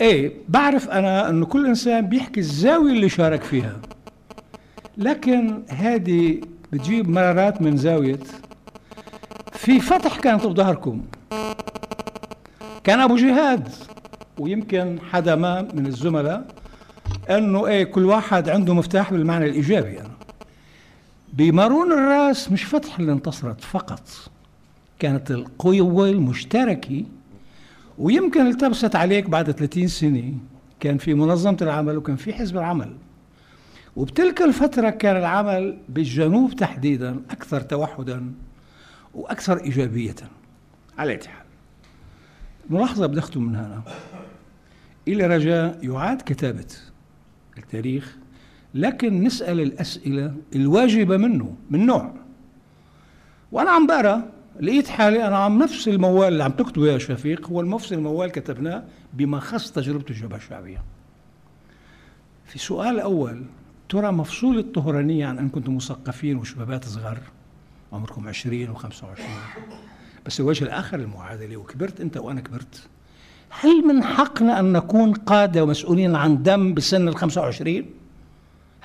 إيه 0.00 0.32
بعرف 0.48 0.88
أنا 0.88 1.30
انه 1.30 1.46
كل 1.46 1.66
إنسان 1.66 2.06
بيحكي 2.06 2.40
الزاوية 2.40 2.92
اللي 2.92 3.08
شارك 3.08 3.42
فيها 3.42 3.76
لكن 4.98 5.62
هذه 5.68 6.40
بتجيب 6.72 7.08
مرارات 7.08 7.62
من 7.62 7.76
زاوية 7.76 8.18
في 9.52 9.80
فتح 9.80 10.18
كانت 10.20 10.46
بظهركم 10.46 11.02
كان 12.84 13.00
أبو 13.00 13.16
جهاد 13.16 13.68
ويمكن 14.38 14.98
حدا 15.12 15.34
ما 15.34 15.62
من 15.62 15.86
الزملاء 15.86 16.46
أنه 17.30 17.66
إيه 17.66 17.84
كل 17.84 18.04
واحد 18.04 18.48
عنده 18.48 18.74
مفتاح 18.74 19.12
بالمعنى 19.12 19.46
الإيجابي 19.46 19.88
يعني. 19.92 20.08
بمارون 21.32 21.92
الراس 21.92 22.52
مش 22.52 22.64
فتح 22.64 22.98
اللي 22.98 23.12
انتصرت 23.12 23.60
فقط 23.60 24.02
كانت 24.98 25.30
القوة 25.30 26.10
المشتركة 26.10 27.04
ويمكن 27.98 28.46
التبست 28.46 28.96
عليك 28.96 29.30
بعد 29.30 29.50
30 29.50 29.88
سنة. 29.88 30.34
كان 30.80 30.98
في 30.98 31.14
منظمة 31.14 31.56
العمل 31.62 31.96
وكان 31.96 32.16
في 32.16 32.32
حزب 32.32 32.56
العمل. 32.56 32.96
وبتلك 33.96 34.42
الفترة 34.42 34.90
كان 34.90 35.16
العمل 35.16 35.78
بالجنوب 35.88 36.56
تحديدا 36.56 37.20
أكثر 37.30 37.60
توحدا 37.60 38.32
وأكثر 39.14 39.64
إيجابية. 39.64 40.14
على 40.98 41.12
أي 41.12 41.18
حال. 41.18 41.46
ملاحظة 42.70 43.06
بدي 43.06 43.18
أختم 43.18 43.42
من 43.42 43.56
هنا. 43.56 43.82
إلى 45.08 45.26
رجاء 45.26 45.78
يعاد 45.82 46.22
كتابة 46.22 46.66
التاريخ 47.58 48.16
لكن 48.74 49.22
نسأل 49.22 49.60
الأسئلة 49.60 50.34
الواجبة 50.54 51.16
منه 51.16 51.54
من 51.70 51.86
نوع. 51.86 52.14
وأنا 53.52 53.70
عم 53.70 53.86
بقرأ 53.86 54.35
لقيت 54.60 54.88
حالي 54.88 55.26
أنا 55.26 55.36
عم 55.36 55.62
نفس 55.62 55.88
الموال 55.88 56.28
اللي 56.28 56.44
عم 56.44 56.52
تكتبه 56.52 56.86
يا 56.86 56.98
شفيق 56.98 57.48
هو 57.48 57.62
نفس 57.62 57.92
الموال 57.92 58.30
كتبناه 58.30 58.84
بما 59.14 59.40
خص 59.40 59.70
تجربة 59.70 60.04
الجبهة 60.10 60.36
الشعبية. 60.36 60.82
في 62.46 62.58
سؤال 62.58 63.00
أول 63.00 63.42
ترى 63.88 64.12
مفصول 64.12 64.58
الطهرانية 64.58 65.26
عن 65.26 65.38
أن 65.38 65.48
كنتم 65.48 65.76
مثقفين 65.76 66.36
وشبابات 66.36 66.84
صغار 66.84 67.18
عمركم 67.92 68.28
20 68.28 68.74
و25 68.76 69.20
بس 70.26 70.40
الوجه 70.40 70.64
الآخر 70.64 70.98
المعادلة 71.00 71.56
وكبرت 71.56 72.00
أنت 72.00 72.16
وأنا 72.16 72.40
كبرت. 72.40 72.88
هل 73.50 73.86
من 73.88 74.02
حقنا 74.04 74.60
أن 74.60 74.72
نكون 74.72 75.12
قادة 75.12 75.64
ومسؤولين 75.64 76.14
عن 76.16 76.42
دم 76.42 76.74
بسن 76.74 77.08
ال 77.08 77.16
25 77.16 77.84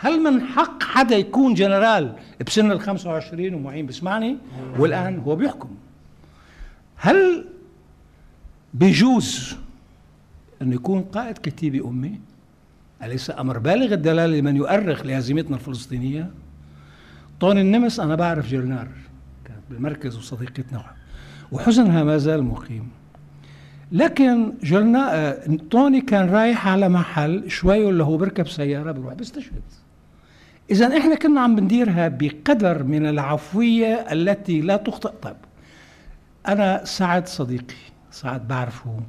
هل 0.03 0.23
من 0.23 0.41
حق 0.41 0.84
حدا 0.84 1.18
يكون 1.18 1.53
جنرال 1.53 2.15
بسن 2.48 2.72
ال 2.72 2.80
25 2.80 3.53
ومعين؟ 3.53 3.86
بيسمعني 3.86 4.38
والآن 4.78 5.19
هو 5.19 5.36
بيحكم. 5.36 5.69
هل 6.95 7.45
بيجوز 8.73 9.56
أن 10.61 10.73
يكون 10.73 11.02
قائد 11.02 11.38
كتيبة 11.38 11.90
أمي 11.90 12.19
أليس 13.03 13.32
أمر 13.32 13.57
بالغ 13.57 13.94
الدلالة 13.94 14.38
لمن 14.38 14.56
يؤرخ 14.56 15.06
لهزيمتنا 15.06 15.56
الفلسطينية؟ 15.56 16.32
طوني 17.40 17.61
النمس 17.61 17.99
أنا 17.99 18.15
بعرف 18.15 18.48
جرنار 18.49 18.88
كانت 19.45 19.61
بالمركز 19.69 20.18
وصديقتنا 20.18 20.86
وحزنها 21.52 22.03
ما 22.03 22.18
زال 22.18 22.44
مقيم. 22.44 22.90
لكن 23.91 24.53
جلنا 24.64 25.15
آه، 25.15 25.57
طوني 25.72 26.02
كان 26.02 26.30
رايح 26.30 26.68
على 26.68 26.90
محل 26.90 27.52
شوي 27.52 27.86
ولا 27.86 28.03
هو 28.03 28.18
بركب 28.18 28.48
سيارة 28.48 28.91
بروح 28.91 29.14
بيستشهد. 29.14 29.61
إذا 30.72 30.98
إحنا 30.98 31.15
كنا 31.15 31.41
عم 31.41 31.56
بنديرها 31.56 32.07
بقدر 32.07 32.84
من 32.84 33.06
العفوية 33.06 33.93
التي 34.11 34.61
لا 34.61 34.77
تخطئ. 34.77 35.11
طيب 35.22 35.35
أنا 36.48 36.85
سعد 36.85 37.27
صديقي 37.27 37.76
سعد 38.11 38.48
بعرفه 38.48 38.99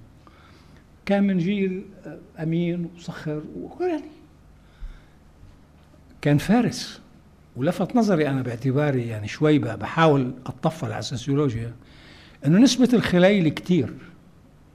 كان 1.07 1.27
من 1.27 1.39
جيل 1.39 1.85
أمين 2.39 2.91
وصخر 2.97 3.43
ويعني 3.57 4.03
كان 6.21 6.39
فارس 6.39 7.01
ولفت 7.57 7.97
نظري 7.97 8.29
أنا 8.29 8.43
باعتباري 8.43 9.09
يعني 9.09 9.29
شوي 9.29 9.59
بحاول 9.59 10.35
أتطفل 10.47 10.87
على 10.87 10.99
السوسيولوجيا 10.99 11.73
أنه 12.47 12.59
نسبة 12.59 12.89
الخليل 12.93 13.49
كتير 13.49 13.95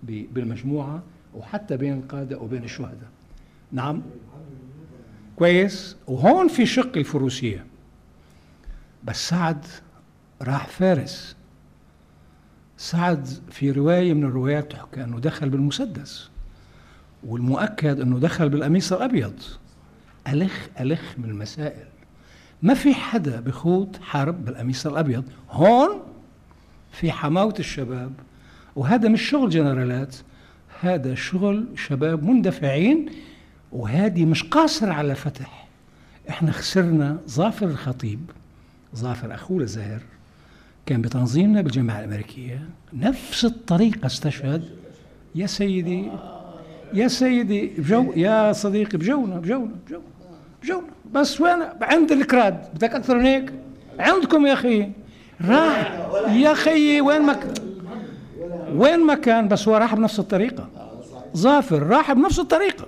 بالمجموعة 0.04 1.04
وحتى 1.36 1.78
بين 1.78 1.94
القادة 1.94 2.40
وبين 2.40 2.64
الشهداء. 2.64 3.10
نعم. 3.72 4.02
كويس 5.38 5.96
وهون 6.08 6.48
في 6.48 6.66
شق 6.66 6.98
الفروسية. 6.98 7.66
بس 9.04 9.30
سعد 9.30 9.66
راح 10.42 10.68
فارس. 10.68 11.36
سعد 12.78 13.28
في 13.52 13.72
رواية 13.72 14.14
من 14.14 14.24
الروايات 14.24 14.72
تحكى 14.72 15.04
أنه 15.04 15.20
دخل 15.20 15.50
بالمسدس 15.50 16.30
والمؤكد 17.24 18.00
أنه 18.00 18.20
دخل 18.20 18.50
بالقميص 18.50 18.94
الأبيض. 18.94 19.34
ألخ 20.28 20.68
ألخ 20.80 21.02
من 21.18 21.30
المسائل. 21.30 21.88
ما 22.62 22.74
في 22.74 22.94
حدا 22.94 23.40
بخوض 23.40 23.98
حرب 24.02 24.46
بالقميص 24.46 24.88
الأبيض. 24.88 25.24
هون 25.50 26.02
في 26.92 27.12
حماوة 27.12 27.56
الشباب 27.60 28.14
وهذا 28.76 29.10
مش 29.10 29.22
شغل 29.22 29.50
جنرالات 29.50 30.16
هذا 30.82 31.16
شغل 31.16 31.68
شباب 31.76 32.24
مندفعين 32.24 33.10
وهذه 33.72 34.26
مش 34.26 34.44
قاصر 34.44 34.92
على 34.92 35.16
فتح. 35.16 35.68
إحنا 36.30 36.52
خسرنا 36.52 37.18
ظافر 37.30 37.66
الخطيب 37.66 38.20
ظافر 38.96 39.34
أخوه 39.34 39.66
زاهر 39.66 40.02
كان 40.86 41.02
بتنظيمنا 41.02 41.62
بالجامعة 41.62 42.00
الأمريكية. 42.00 42.62
نفس 42.94 43.46
الطريقة 43.46 44.06
استشهد. 44.06 44.70
يا 45.36 45.48
سيدي 45.48 46.10
يا 46.94 47.08
سيدي 47.08 47.68
بجو 47.68 48.14
يا 48.16 48.54
صديقي 48.54 48.98
بجونا 48.98 49.40
بجونا 49.40 49.76
بجونا 49.88 50.04
بجونا. 50.64 50.88
بس 51.14 51.42
وين 51.42 51.64
عند 51.82 52.12
الكراد 52.12 52.68
بدك 52.74 52.96
أكثر 52.96 53.18
من 53.18 53.26
هيك؟ 53.26 53.54
عندكم 54.00 54.46
يا 54.46 54.54
أخي. 54.54 54.92
راح 55.42 56.08
يا 56.30 56.54
خيي 56.54 57.02
وين 57.02 57.22
ما 57.22 57.40
وين 58.72 59.00
ما 59.00 59.16
كان 59.16 59.48
بس 59.48 59.68
هو 59.68 59.78
راح 59.78 59.96
بنفس 59.96 60.20
الطريقة. 60.20 60.70
ظافر 61.38 61.84
راح 61.84 62.14
بنفس 62.14 62.40
الطريقة. 62.40 62.86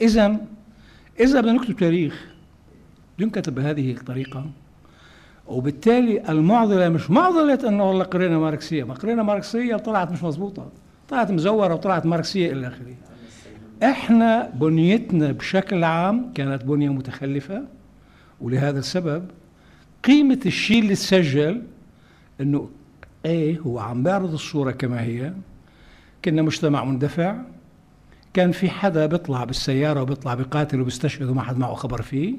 اذا 0.00 0.36
اذا 1.20 1.40
بدنا 1.40 1.52
نكتب 1.52 1.76
تاريخ. 1.76 2.26
ينكتب 3.18 3.54
بهذه 3.54 3.92
الطريقة. 3.92 4.50
وبالتالي 5.46 6.28
المعضلة 6.28 6.88
مش 6.88 7.10
معضلة 7.10 7.68
إنه 7.68 7.88
والله 7.88 8.04
قرينا 8.04 8.38
ماركسية. 8.38 8.84
ما 8.84 8.94
قرينا 8.94 9.22
ماركسية 9.22 9.76
طلعت 9.76 10.12
مش 10.12 10.22
مضبوطه 10.22 10.68
طلعت 11.08 11.30
مزورة 11.30 11.74
وطلعت 11.74 12.06
ماركسية 12.06 12.52
إلى 12.52 12.66
آخره. 12.66 12.94
إحنا 13.82 14.50
بنيتنا 14.54 15.32
بشكل 15.32 15.84
عام 15.84 16.32
كانت 16.32 16.64
بنية 16.64 16.88
متخلفة. 16.88 17.62
ولهذا 18.40 18.78
السبب 18.78 19.24
قيمة 20.04 20.40
الشيء 20.46 20.82
اللي 20.82 20.94
تسجل 20.94 21.62
إنه 22.40 22.68
إيه 23.26 23.58
هو 23.58 23.78
عم 23.78 24.02
بيعرض 24.02 24.32
الصورة 24.32 24.70
كما 24.70 25.02
هي. 25.02 25.32
كنا 26.24 26.42
مجتمع 26.42 26.84
مندفع. 26.84 27.36
كان 28.34 28.52
في 28.52 28.70
حدا 28.70 29.06
بيطلع 29.06 29.44
بالسيارة 29.44 30.02
وبيطلع 30.02 30.34
بقاتل 30.34 30.80
وبيستشهد 30.80 31.28
وما 31.28 31.42
حد 31.42 31.58
معه 31.58 31.74
خبر 31.74 32.02
فيه 32.02 32.34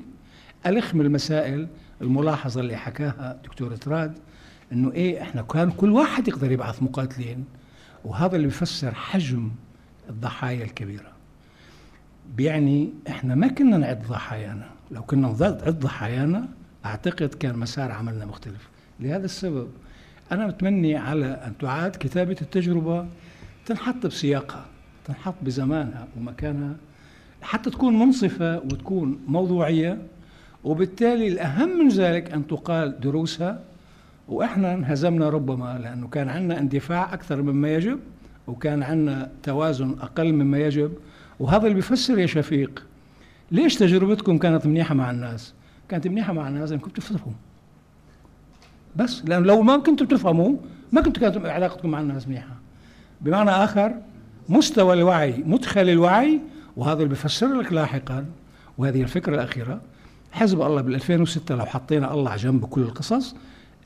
الخ 0.68 0.96
من 0.96 1.02
المسائل 1.02 1.68
الملاحظة 2.02 2.62
اللي 2.62 2.76
حكاها 2.78 3.40
دكتور 3.44 3.76
تراد 3.76 4.14
إنه 4.72 4.92
إيه 4.92 5.22
إحنا 5.22 5.42
كان 5.42 5.72
كل 5.72 5.92
واحد 5.92 6.28
يقدر 6.28 6.52
يبعث 6.52 6.84
مقاتلين 6.84 7.46
وهذا 8.06 8.36
اللي 8.36 8.48
بيفسر 8.48 8.94
حجم 8.94 9.52
الضحايا 10.10 10.64
الكبيرة. 10.64 11.12
بيعني 12.36 12.90
إحنا 13.08 13.36
ما 13.36 13.48
كنا 13.48 13.78
نعد 13.78 14.08
ضحايانا 14.08 14.70
لو 14.92 15.04
كنا 15.04 15.36
نعد 15.40 15.80
ضحايانا 15.80 16.48
أعتقد 16.86 17.34
كان 17.34 17.58
مسار 17.58 17.92
عملنا 17.92 18.26
مختلف. 18.26 18.70
لهذا 19.00 19.26
السبب 19.26 19.68
أنا 20.32 20.48
متمني 20.48 20.96
على 20.98 21.26
أن 21.26 21.58
تعاد 21.58 21.96
كتابة 21.96 22.38
التجربة 22.42 23.08
تنحط 23.66 24.06
بسياقها. 24.06 24.66
تنحط 25.10 25.36
بزمانها 25.42 26.08
ومكانها 26.18 26.76
حتى 27.42 27.70
تكون 27.70 28.00
منصفة 28.00 28.58
وتكون 28.58 29.20
موضوعية 29.28 29.98
وبالتالي 30.64 31.28
الأهم 31.28 31.80
من 31.80 31.90
ذلك 31.90 32.32
أن 32.32 32.48
تقال 32.48 33.00
دروسها. 33.00 33.60
وإحنا 34.28 34.74
انهزمنا 34.74 35.30
ربما 35.30 35.80
لأنه 35.84 36.08
كان 36.08 36.30
عندنا 36.30 36.60
اندفاع 36.60 37.14
أكثر 37.14 37.42
مما 37.42 37.70
يجب 37.70 38.00
وكان 38.48 38.84
عندنا 38.84 39.32
توازن 39.44 39.96
أقل 40.02 40.34
مما 40.34 40.58
يجب. 40.58 40.94
وهذا 41.40 41.64
اللي 41.64 41.74
بيفسر 41.74 42.20
يا 42.20 42.26
شفيق 42.26 42.86
ليش 43.52 43.76
تجربتكم 43.76 44.38
كانت 44.38 44.66
منيحة 44.66 44.96
مع 44.96 45.12
الناس؟ 45.12 45.54
كانت 45.90 46.08
منيحة 46.08 46.34
مع 46.34 46.48
الناس 46.48 46.70
لأنكم 46.70 46.90
تفهموا 46.90 47.34
بس 48.96 49.26
لأن 49.26 49.44
لو 49.44 49.62
ما 49.62 49.78
كنتوا 49.78 50.08
تفهموا 50.08 50.56
ما 50.92 51.02
كنتوا 51.02 51.22
كانت 51.22 51.46
علاقتكم 51.46 51.90
مع 51.90 52.00
الناس 52.00 52.28
منيحة. 52.28 52.56
بمعنى 53.22 53.50
آخر 53.50 53.96
مستوى 54.50 54.94
الوعي 54.94 55.44
مدخل 55.46 55.90
الوعي 55.90 56.42
وهذا 56.78 57.04
اللي 57.04 57.14
بفسر 57.14 57.54
لك 57.54 57.74
لاحقا 57.74 58.26
وهذه 58.78 59.02
الفكرة 59.02 59.36
الأخيرة. 59.36 59.82
حزب 60.32 60.62
الله 60.62 60.82
بال 60.82 60.96
2006 60.96 61.56
لو 61.56 61.66
حطينا 61.66 62.14
الله 62.14 62.36
جنب 62.36 62.66
كل 62.66 62.82
القصص 62.82 63.36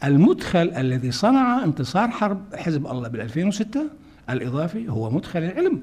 المدخل 0.03 0.72
الذي 0.77 1.11
صنع 1.11 1.64
انتصار 1.64 2.10
حرب 2.10 2.56
حزب 2.56 2.88
الله 2.88 3.07
بال 3.07 3.22
2006 3.22 3.81
الإضافي 4.30 4.90
هو 4.90 5.10
مدخل 5.10 5.40
العلم. 5.40 5.81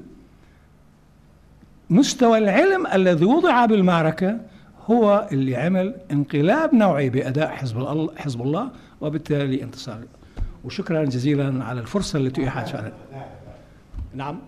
مستوى 1.91 2.39
العلم 2.39 2.87
الذي 2.87 3.25
وضع 3.25 3.67
بالمعركة 3.67 4.41
هو 4.91 5.29
اللي 5.33 5.57
عمل 5.57 5.95
انقلاب 6.11 6.75
نوعي 6.75 7.11
بأداء 7.11 7.49
حزب 7.49 7.79
الله 7.79 8.11
حزب 8.17 8.43
الله 8.43 8.71
وبالتالي 9.01 9.63
انتصار. 9.63 10.01
وشكرا 10.65 11.05
جزيلا 11.05 11.65
على 11.65 11.81
الفرصة 11.81 12.19
التي 12.19 12.51
فعلا 12.51 12.93
نعم. 14.15 14.39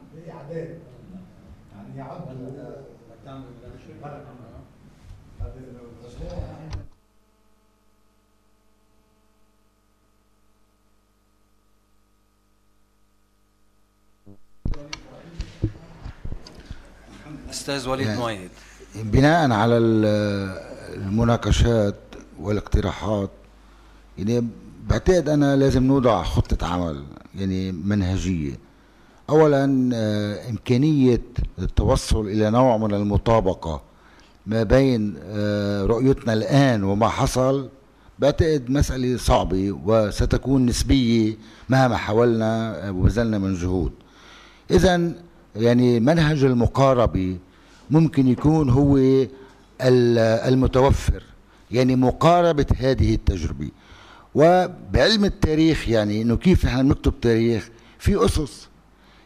أستاذ 17.50 17.88
وليد 17.88 18.06
يعني 18.06 18.20
مؤيد 18.20 18.50
بناء 18.94 19.50
على 19.50 19.78
ال- 19.78 20.04
المناقشات 20.94 21.94
والاقتراحات 22.40 23.30
يعني 24.18 24.46
بعتقد 24.88 25.28
أنا 25.28 25.56
لازم 25.56 25.84
نوضع 25.84 26.22
خطة 26.22 26.66
عمل 26.66 27.04
يعني 27.34 27.72
منهجية. 27.72 28.58
اولا 29.30 29.90
آه، 29.94 30.50
إمكانية 30.50 31.20
التوصل 31.58 32.26
إلى 32.26 32.50
نوع 32.50 32.76
من 32.76 32.94
المطابقة 32.94 33.82
ما 34.46 34.62
بين 34.62 35.14
آه، 35.24 35.84
رؤيتنا 35.84 36.32
الآن 36.32 36.84
وما 36.84 37.08
حصل 37.08 37.68
بعتقد 38.18 38.70
مسألة 38.70 39.16
صعبة 39.16 39.72
وستكون 39.84 40.66
نسبية 40.66 41.36
مهما 41.68 41.96
حاولنا 41.96 42.80
وبذلنا 42.90 43.38
من 43.38 43.54
جهود. 43.54 43.92
اذا 44.70 45.12
يعني 45.56 46.00
منهج 46.00 46.44
المقاربة 46.44 47.36
ممكن 47.90 48.28
يكون 48.28 48.70
هو 48.70 48.96
ال- 48.96 49.28
المتوفر 50.52 51.22
يعني 51.70 51.96
مقاربة 51.96 52.66
هذه 52.76 53.14
التجربة. 53.14 53.68
وبعلم 54.34 55.24
التاريخ 55.24 55.88
يعني 55.88 56.22
إنه 56.22 56.36
كيف 56.36 56.64
نحن 56.66 56.82
بنكتب 56.88 57.20
تاريخ 57.20 57.68
في 57.98 58.24
أسس 58.24 58.68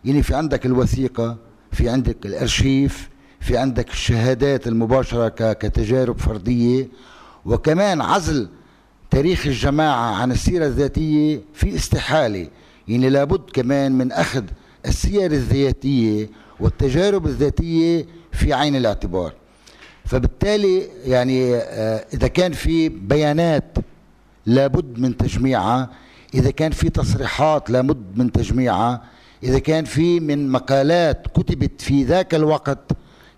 يعني 0.06 0.22
في 0.22 0.34
عندك 0.34 0.66
الوثيقة 0.66 1.36
في 1.72 1.88
عندك 1.88 2.26
الأرشيف 2.26 3.08
في 3.40 3.56
عندك 3.58 3.90
الشهادات 3.90 4.66
المباشرة 4.66 5.28
ك- 5.28 5.58
كتجارب 5.58 6.18
فردية. 6.18 6.88
وكمان 7.44 8.00
عزل 8.00 8.48
تاريخ 9.10 9.46
الجماعة 9.46 10.14
عن 10.14 10.32
السيرة 10.32 10.66
الذاتية 10.66 11.40
في 11.54 11.74
استحالة. 11.76 12.48
يعني 12.88 13.10
لابد 13.10 13.50
كمان 13.52 13.92
من 13.92 14.12
أخذ 14.12 14.44
السير 14.86 15.30
الذاتية 15.32 16.30
والتجارب 16.60 17.26
الذاتية 17.26 18.06
في 18.32 18.52
عين 18.52 18.76
الاعتبار. 18.76 19.32
فبالتالي 20.04 20.82
يعني 21.04 21.54
آه، 21.54 22.04
إذا 22.14 22.28
كان 22.28 22.52
في 22.52 22.88
بيانات 22.88 23.74
لابد 24.46 24.98
من 24.98 25.16
تجميعها 25.16 25.90
إذا 26.34 26.50
كان 26.50 26.72
في 26.72 26.90
تصريحات 26.90 27.70
لابد 27.70 28.18
من 28.18 28.32
تجميعها 28.32 29.02
إذا 29.42 29.58
كان 29.58 29.84
في 29.84 30.20
من 30.20 30.48
مقالات 30.48 31.26
كتبت 31.26 31.80
في 31.80 32.04
ذاك 32.04 32.34
الوقت 32.34 32.92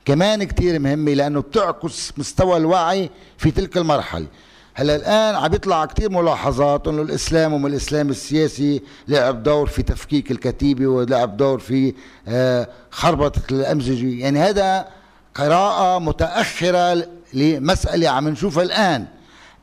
كمان 0.04 0.44
كتير 0.44 0.78
مهمة 0.78 1.14
لأنه 1.14 1.40
بتعكس 1.40 2.12
مستوى 2.18 2.56
الوعي 2.56 3.10
في 3.38 3.50
تلك 3.50 3.76
المرحلة. 3.76 4.26
هلأ 4.74 4.96
الآن 4.96 5.34
عم 5.34 5.54
يطلع 5.54 5.84
كتير 5.84 6.10
ملاحظات 6.10 6.88
أنه 6.88 7.02
الإسلام 7.02 7.52
وما 7.52 7.68
الإسلام 7.68 8.10
السياسي 8.10 8.82
لعب 9.08 9.42
دور 9.42 9.66
في 9.66 9.82
تفكيك 9.82 10.30
الكتيبة 10.30 10.86
ولعب 10.86 11.36
دور 11.36 11.58
في 11.58 11.94
آه، 12.28 12.68
خربطة 12.90 13.42
الأمزجة. 13.50 14.06
يعني 14.06 14.38
هذا 14.38 14.88
قراءة 15.34 15.98
متأخرة 15.98 17.06
لمسألة 17.34 18.08
عم 18.08 18.28
نشوفها 18.28 18.62
الآن. 18.62 19.06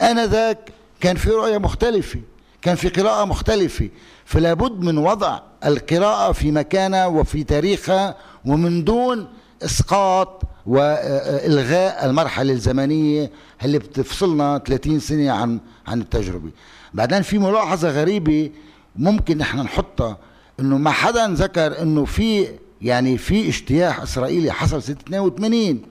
آنذاك 0.02 0.72
كان 0.99 1.16
في 1.16 1.30
رؤية 1.30 1.57
مختلفة 1.57 2.20
كان 2.62 2.76
في 2.76 2.90
قراءة 2.90 3.26
مختلفة. 3.26 3.90
فلا 4.26 4.53
بد 4.53 4.81
من 4.84 4.97
وضع 4.97 5.39
القراءة 5.65 6.31
في 6.31 6.52
مكانها 6.52 7.06
وفي 7.06 7.43
تاريخها 7.43 8.15
ومن 8.45 8.84
دون 8.84 9.27
إسقاط 9.64 10.41
وإلغاء 10.65 12.06
المرحلة 12.06 12.53
الزمنية 12.53 13.31
اللي 13.64 13.80
بتفصلنا 13.80 14.57
30 14.68 14.99
سنة 14.99 15.31
عن 15.31 15.60
عن 15.88 16.02
التجربة. 16.02 16.49
بعدين 16.93 17.22
في 17.22 17.38
ملاحظة 17.39 17.89
غريبة 17.89 18.52
ممكن 18.95 19.38
نحن 19.38 19.60
نحطها 19.60 20.18
إنه 20.60 20.77
ما 20.77 20.91
حدا 20.91 21.27
ذكر 21.27 21.81
إنه 21.81 22.06
في 22.06 22.47
يعني 22.81 23.18
في 23.18 23.47
اجتياح 23.49 24.02
إسرائيلي 24.02 24.52
حصل 24.52 24.84
سنة 24.84 24.97
82 25.07 25.81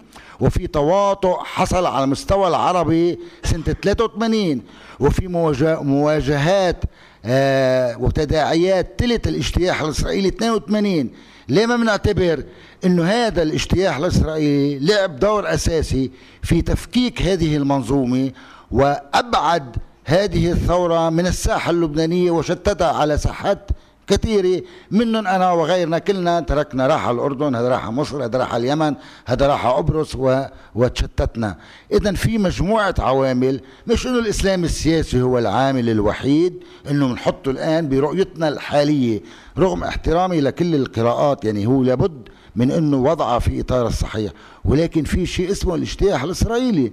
وفي 0.41 0.67
تواطؤ 0.67 1.37
حصل 1.45 1.87
على 1.87 2.05
المستوى 2.05 2.49
العربي 2.49 3.19
سنة 3.45 3.63
83 3.63 4.63
وفي 5.01 5.29
مواجه- 5.29 5.83
مواجهات 5.83 6.85
آه 7.25 7.99
وتداعيات 7.99 8.99
تلت 8.99 9.29
الاجتياح 9.29 9.83
الإسرائيلي 9.83 10.29
82 10.29 11.11
ليه 11.49 11.67
ما 11.67 11.77
بنعتبر 11.77 12.45
إنه 12.85 13.05
هذا 13.05 13.43
الاجتياح 13.43 13.97
الإسرائيلي 13.97 14.79
لعب 14.87 15.19
دور 15.19 15.55
أساسي 15.55 16.11
في 16.43 16.63
تفكيك 16.63 17.23
هذه 17.23 17.57
المنظومة 17.57 18.31
وأبعد 18.71 19.77
هذه 20.05 20.53
الثورة 20.53 21.11
من 21.11 21.27
الساحة 21.27 21.71
اللبنانية 21.71 22.31
وشتتها 22.31 22.93
على 22.93 23.19
ساحات 23.19 23.71
كثيرة 24.07 24.63
منهم 24.91 25.27
أنا 25.27 25.53
وغيرنا 25.53 25.99
كلنا 25.99 26.41
تركنا 26.41 26.87
راح 26.87 27.07
على 27.07 27.15
الأردن 27.15 27.55
هذا 27.55 27.69
راح 27.69 27.85
على 27.85 27.93
مصر 27.93 28.25
هذا 28.25 28.39
راح 28.39 28.55
على 28.55 28.65
اليمن 28.65 28.95
هذا 29.27 29.47
راح 29.47 29.67
على 29.67 30.07
و... 30.17 30.45
وتشتتنا. 30.75 31.57
إذا 31.93 32.13
في 32.13 32.39
مجموعة 32.39 32.95
عوامل 32.99 33.61
مش 33.87 34.07
إنه 34.07 34.19
الإسلام 34.19 34.65
السياسي 34.65 35.23
هو 35.23 35.39
العامل 35.39 35.91
الوحيد 35.91 36.55
إنه 36.91 37.09
بنحطه 37.09 37.51
الآن 37.51 37.89
برؤيتنا 37.89 38.49
الحالية 38.49 39.21
رغم 39.59 39.85
احترامي 39.85 40.41
لكل 40.41 40.75
القراءات 40.75 41.45
يعني 41.45 41.67
هو 41.67 41.83
لابد 41.83 42.29
من 42.57 42.71
إنه 42.71 42.97
وضعها 42.97 43.39
في 43.39 43.61
إطار 43.61 43.87
الصحيح. 43.87 44.33
ولكن 44.65 45.05
في 45.05 45.27
شيء 45.27 45.51
اسمه 45.51 45.75
الاجتياح 45.75 46.23
الإسرائيلي. 46.23 46.93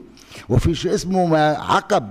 وفي 0.49 0.75
شيء 0.75 0.93
اسمه 0.93 1.25
ما 1.25 1.47
عقب 1.49 2.09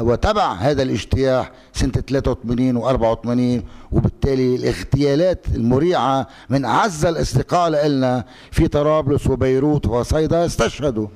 وتبع 0.00 0.52
هذا 0.52 0.82
الاجتياح 0.82 1.50
سنة 1.72 1.92
83 1.92 2.80
و84 2.82 3.62
وبالتالي 3.92 4.54
الاغتيالات 4.54 5.46
المريعة 5.54 6.26
من 6.50 6.64
أعز 6.64 7.04
الأصدقاء 7.04 7.70
لنا 7.88 8.24
في 8.50 8.68
طرابلس 8.68 9.26
وبيروت 9.26 9.86
وصيدا 9.86 10.46
استشهدوا 10.46 11.08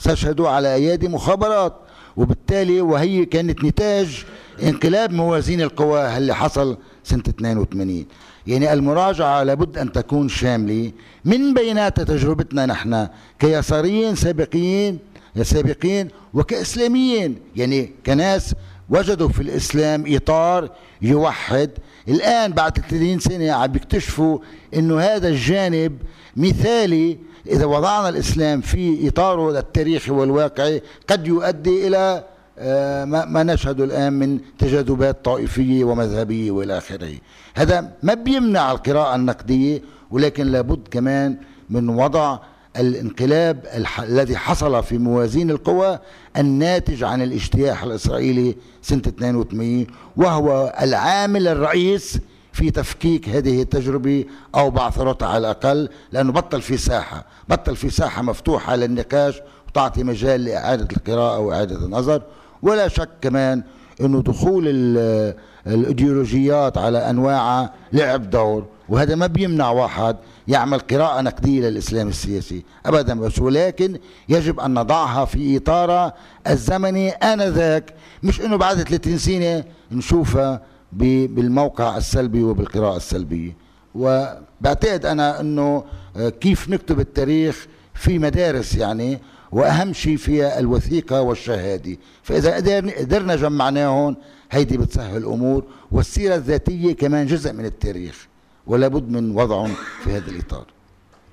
استشهدوا 0.00 0.48
على 0.48 0.74
أيادي 0.74 1.08
مخابرات. 1.08 1.74
وبالتالي 2.16 2.80
وهي 2.80 3.24
كانت 3.24 3.64
نتاج 3.64 4.24
انقلاب 4.62 5.12
موازين 5.12 5.60
القوى 5.60 6.16
اللي 6.16 6.34
حصل 6.34 6.78
سنة 7.04 7.22
82 7.28 8.06
يعني 8.46 8.72
المراجعة 8.72 9.42
لابد 9.42 9.78
أن 9.78 9.92
تكون 9.92 10.28
شاملة 10.28 10.92
من 11.24 11.54
بينات 11.54 12.00
تجربتنا 12.00 12.66
نحن 12.66 13.08
كيساريين 13.38 14.14
سابقين 14.14 14.98
سابقين 15.42 16.08
وكإسلاميين. 16.34 17.36
يعني 17.56 17.92
كناس 18.06 18.54
وجدوا 18.90 19.28
في 19.28 19.40
الإسلام 19.42 20.04
إطار 20.06 20.70
يوحد. 21.02 21.70
الآن 22.08 22.52
بعد 22.52 22.78
30 22.78 23.18
سنة 23.18 23.52
عم 23.52 23.66
بيكتشفوا 23.66 24.38
أنه 24.74 25.00
هذا 25.00 25.28
الجانب 25.28 25.98
مثالي. 26.36 27.18
إذا 27.46 27.64
وضعنا 27.64 28.08
الإسلام 28.08 28.60
في 28.60 29.08
إطاره 29.08 29.58
التاريخي 29.58 30.10
والواقعي 30.10 30.82
قد 31.08 31.26
يؤدي 31.26 31.86
إلى 31.86 32.24
آه، 32.58 33.04
ما 33.04 33.42
نشهده 33.42 33.84
الآن 33.84 34.12
من 34.12 34.40
تجاذبات 34.58 35.24
طائفية 35.24 35.84
ومذهبية 35.84 36.50
وإلى 36.50 36.78
آخره. 36.78 37.12
هذا 37.54 37.92
ما 38.02 38.14
بيمنع 38.14 38.72
القراءة 38.72 39.14
النقدية 39.14 39.82
ولكن 40.10 40.46
لابد 40.46 40.88
كمان 40.90 41.36
من 41.70 41.88
وضع 41.88 42.38
الانقلاب. 42.76 43.84
الذي 43.98 44.36
حصل 44.36 44.82
في 44.82 44.98
موازين 44.98 45.50
القوى 45.50 45.98
الناتج 46.36 47.04
عن 47.04 47.22
الاجتياح 47.22 47.82
الإسرائيلي 47.82 48.56
سنة 48.82 49.02
82 49.08 49.86
وهو 50.16 50.74
العامل 50.82 51.48
الرئيس 51.48 52.18
في 52.52 52.70
تفكيك 52.70 53.28
هذه 53.28 53.62
التجربة 53.62 54.24
أو 54.54 54.70
بعثرتها 54.70 55.28
على 55.28 55.38
الأقل 55.38 55.88
لأنه 56.12 56.32
بطل 56.32 56.62
في 56.62 56.76
ساحة 56.76 57.24
بطل 57.48 57.76
في 57.76 57.90
ساحة 57.90 58.22
مفتوحة 58.22 58.76
للنقاش 58.76 59.40
وتعطي 59.68 60.04
مجال 60.04 60.44
لإعادة 60.44 60.88
القراءة 60.96 61.38
وإعادة 61.38 61.76
النظر 61.76 62.22
ولا 62.62 62.88
شك 62.88 63.08
كمان 63.20 63.62
أنه 64.00 64.22
دخول 64.22 64.64
ال- 64.68 65.34
الإيديولوجيات 65.66 66.78
على 66.78 67.10
أنواعها 67.10 67.72
لعب 67.92 68.30
دور 68.30 68.66
وهذا 68.92 69.14
ما 69.14 69.26
بيمنع 69.26 69.70
واحد 69.70 70.16
يعمل 70.48 70.78
قراءة 70.78 71.20
نقدية 71.20 71.60
للإسلام 71.60 72.08
السياسي. 72.08 72.62
أبدا 72.86 73.20
بس. 73.20 73.38
ولكن 73.38 73.98
يجب 74.28 74.60
أن 74.60 74.74
نضعها 74.74 75.24
في 75.24 75.56
إطارها 75.56 76.14
الزمني 76.46 77.10
آنذاك. 77.10 77.94
مش 78.22 78.40
أنه 78.40 78.56
بعد 78.56 78.82
30 78.82 79.18
سنة 79.18 79.64
نشوفها 79.92 80.62
بالموقع 80.92 81.96
السلبي 81.96 82.42
وبالقراءة 82.42 82.96
السلبية. 82.96 83.56
وبعتقد 83.94 85.06
أنا 85.06 85.40
أنه 85.40 85.84
آه، 86.16 86.28
كيف 86.28 86.68
نكتب 86.68 87.00
التاريخ 87.00 87.66
في 87.94 88.18
مدارس 88.18 88.74
يعني 88.74 89.18
وأهم 89.52 89.92
شيء 89.92 90.16
فيها 90.16 90.58
الوثيقة 90.58 91.20
والشهادة. 91.20 91.96
فإذا 92.22 92.56
قدرنا 93.00 93.36
جمعناهم 93.36 94.16
هيدي 94.50 94.76
بتسهل 94.76 95.16
الأمور. 95.16 95.64
والسيرة 95.92 96.34
الذاتية 96.34 96.92
كمان 96.92 97.26
جزء 97.26 97.52
من 97.52 97.64
التاريخ. 97.64 98.31
ولا 98.66 98.88
بد 98.88 99.08
من 99.08 99.30
وضعهم 99.30 99.74
في 100.04 100.10
هذا 100.10 100.30
الإطار. 100.30 100.66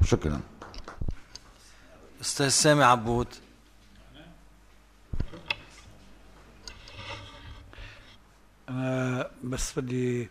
شكرا. 0.05 0.41
أستاذ 2.21 2.49
سامي 2.49 2.83
عبود. 2.83 3.27
أنا 8.69 9.31
بس 9.43 9.79
بدي 9.79 10.29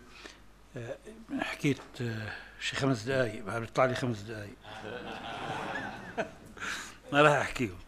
آه، 0.77 0.97
حكيت 1.41 1.79
آه، 2.01 2.33
شي 2.61 2.77
خمس 2.77 3.03
دقايق 3.03 3.45
بعد 3.45 3.61
بيطلع 3.61 3.85
لي 3.85 3.95
خمس 3.95 4.21
دقايق. 4.21 4.57
ما 7.13 7.23
راح 7.23 7.33
أحكيهم. 7.33 7.79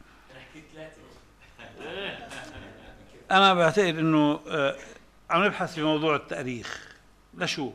أنا 3.30 3.54
بعتقد 3.54 3.98
إنه 3.98 4.40
آه، 4.48 4.76
عم 5.30 5.44
نبحث 5.44 5.74
في 5.74 5.82
موضوع 5.82 6.16
التاريخ. 6.16 6.96
لشو؟ 7.34 7.72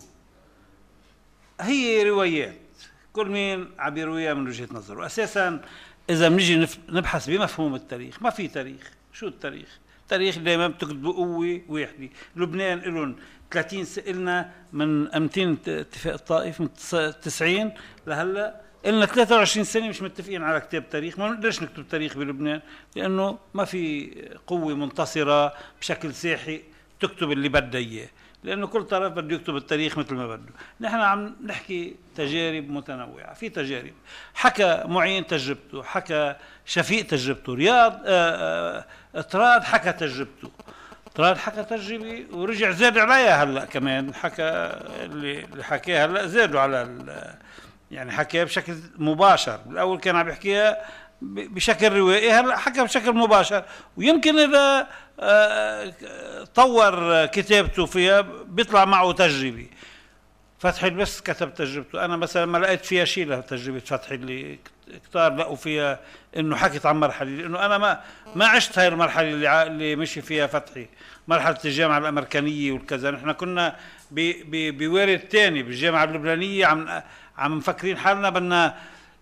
هي 1.62 2.10
روايات. 2.10 2.56
كل 3.14 3.30
مين 3.30 3.68
عم 3.80 3.98
يرويها 3.98 4.34
من 4.34 4.48
وجهة 4.48 4.68
نظره. 4.72 5.00
واساسا 5.00 5.62
إذا 6.10 6.30
بنيجي 6.30 6.68
نبحث 6.90 7.30
بمفهوم 7.30 7.76
التاريخ. 7.76 8.22
ما 8.22 8.30
في 8.30 8.48
تاريخ. 8.48 8.92
شو 9.14 9.28
التاريخ؟ 9.28 9.80
التاريخ 10.02 10.38
دائما 10.38 10.68
بتكتب 10.68 11.02
بقوة 11.02 11.62
وحده 11.70 12.10
لبنان 12.36 12.80
لهم 12.80 13.16
30 13.52 13.86
لنا 14.08 14.52
من 14.74 15.04
200 15.04 15.58
اتفاق 15.68 16.14
الطائف 16.14 16.62
من 16.62 16.74
90 17.22 17.72
لهلأ 18.08 18.62
لنا 18.86 19.06
23 19.06 19.64
سنة 19.64 19.88
مش 19.88 20.02
متفقين 20.02 20.44
على 20.44 20.60
كتاب 20.60 20.90
تاريخ. 20.90 21.20
ما 21.20 21.30
بنقدرش 21.30 21.62
نكتب 21.62 21.88
تاريخ 21.88 22.18
بلبنان؟ 22.18 22.62
لأنه 22.96 23.40
ما 23.54 23.66
في 23.66 24.12
قوة 24.48 24.76
منتصرة 24.76 25.54
بشكل 25.82 26.14
ساحق 26.14 26.60
تكتب 27.00 27.32
اللي 27.32 27.50
بدها 27.50 27.82
إياه. 27.82 28.10
لأنه 28.46 28.68
كل 28.68 28.84
طرف 28.84 29.14
بده 29.14 29.36
يكتب 29.36 29.56
التاريخ 29.56 29.98
مثل 29.98 30.16
ما 30.16 30.28
بده. 30.28 30.54
نحن 30.82 30.96
عم 30.96 31.36
نحكي 31.46 31.96
تجارب 32.16 32.70
متنوعة. 32.70 33.34
في 33.34 33.50
تجارب. 33.50 33.94
حكى 34.34 34.84
معين 34.86 35.28
تجربته 35.28 35.84
حكى 35.84 36.36
شفيق 36.66 37.06
تجربته 37.08 37.54
رياض 37.54 38.02
آه، 38.06 38.86
آه، 39.16 39.22
طراد 39.22 39.64
حكى 39.64 39.92
تجربته. 39.94 40.52
طراد 41.16 41.38
حكى 41.38 41.64
تجربة 41.64 42.26
ورجع 42.32 42.72
زاد 42.72 42.98
عليها 42.98 43.44
هلأ 43.44 43.66
كمان. 43.66 44.14
حكى 44.14 44.44
اللي 45.04 45.64
حكاها 45.64 46.06
هلأ 46.06 46.28
زادوا 46.28 46.60
على 46.60 46.88
يعني 47.92 48.12
حكاها 48.12 48.44
بشكل 48.44 48.76
مباشر. 48.98 49.58
بالاول 49.66 50.00
كان 50.00 50.16
عم 50.16 50.30
يحكيها 50.30 50.78
بشكل 51.34 51.94
روائي 51.94 52.32
هلا 52.32 52.58
حكى 52.58 52.84
بشكل 52.84 53.14
مباشر؟ 53.14 53.64
ويمكن 53.98 54.40
إذا 54.40 54.88
آه، 55.20 55.94
طور 56.56 57.26
كتابته 57.26 57.86
فيها 57.86 58.22
بيطلع 58.48 58.86
معه 58.86 59.12
تجربة. 59.12 59.68
فتحي 60.60 60.90
بس 60.90 61.22
كتب 61.22 61.54
تجربته. 61.54 62.06
أنا 62.06 62.18
مثلا 62.18 62.46
ما 62.46 62.58
لقيت 62.58 62.86
فيها 62.86 63.06
شيء 63.06 63.28
لتجربه 63.30 63.80
فتحي 63.80 64.16
اللي 64.16 64.60
كتار 65.10 65.36
لقوا 65.36 65.56
فيها 65.56 66.00
إنه 66.38 66.56
حكت 66.56 66.86
عن 66.86 67.00
مرحلة 67.00 67.30
لأنه 67.30 67.66
أنا 67.66 67.78
ما 67.78 68.02
ما 68.36 68.48
عشت 68.48 68.80
هاي 68.80 68.88
المرحلة 68.88 69.30
اللي 69.30 69.64
اللي 69.64 69.96
مشي 69.96 70.22
فيها 70.22 70.48
فتحي. 70.48 70.88
مرحلة 71.28 71.58
الجامعة 71.66 71.98
الأمريكانية 71.98 72.72
والكذا. 72.72 73.12
نحن 73.12 73.32
كنا 73.32 73.76
بوارد 74.12 75.22
ثاني 75.32 75.64
بالجامعة 75.64 76.04
اللبنانية 76.04 76.66
عم 76.66 77.02
عم 77.38 77.58
مفكرين 77.58 77.98
حالنا 77.98 78.30
بدنا 78.30 78.76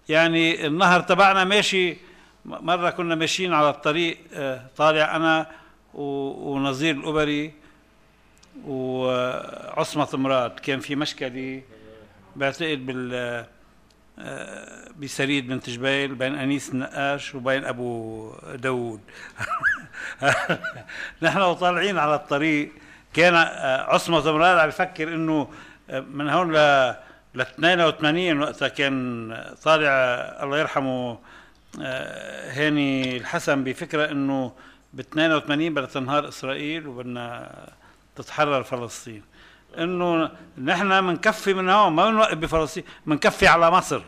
يعني 0.10 0.68
النهر 0.68 1.02
تبعنا 1.02 1.44
ماشي. 1.44 1.98
مرة 2.46 2.90
كنا 2.90 3.16
ماشيين 3.16 3.54
على 3.54 3.70
الطريق 3.70 4.18
آه، 4.34 4.62
طالع 4.78 5.16
أنا 5.16 5.48
ونظير 5.94 6.96
الأبري 6.96 7.54
وعصمة 8.66 10.08
مراد. 10.14 10.60
كان 10.60 10.80
في 10.80 10.96
مشكلة 10.96 11.62
بعتقد 12.36 12.86
بال 12.86 13.46
آه، 14.20 14.90
بسريد 15.00 15.48
بنت 15.48 15.70
جبيل 15.70 16.16
بين 16.16 16.36
أنيس 16.36 16.70
النقاش 16.70 17.36
وبين 17.36 17.66
أبو 17.66 18.32
داود 18.56 19.02
نحن 21.22 21.42
وطالعين 21.42 21.98
على 21.98 22.16
الطريق 22.16 22.72
كان 23.14 23.34
آه، 23.36 23.82
عصمة 23.94 24.32
مراد 24.32 24.58
عم 24.58 24.70
يفكر 24.70 25.08
إنه 25.08 25.48
من 25.90 26.30
هون 26.30 26.54
ل 26.54 26.96
ل 27.36 27.42
82 27.42 28.40
وقتها 28.40 28.68
كان 28.68 29.54
طالع 29.64 29.90
الله 30.44 30.60
يرحمه 30.60 31.20
آه، 31.82 32.52
هاني 32.52 33.18
الحسن 33.18 33.64
بفكرة 33.64 34.12
إنه 34.12 34.52
ب 34.94 35.00
82 35.00 35.74
بدها 35.74 35.86
تنهار 35.86 36.28
إسرائيل 36.28 36.88
وبدنا 36.88 37.52
تتحرر 38.16 38.64
فلسطين. 38.64 39.24
إنه 39.78 40.32
نحن 40.64 41.02
بنكفي 41.08 41.54
من 41.54 41.70
هون 41.70 41.94
ما 41.94 42.10
بنوقف 42.10 42.38
بفلسطين 42.38 42.84
بنكفي 43.06 43.48
على 43.48 43.72
مصر. 43.72 44.02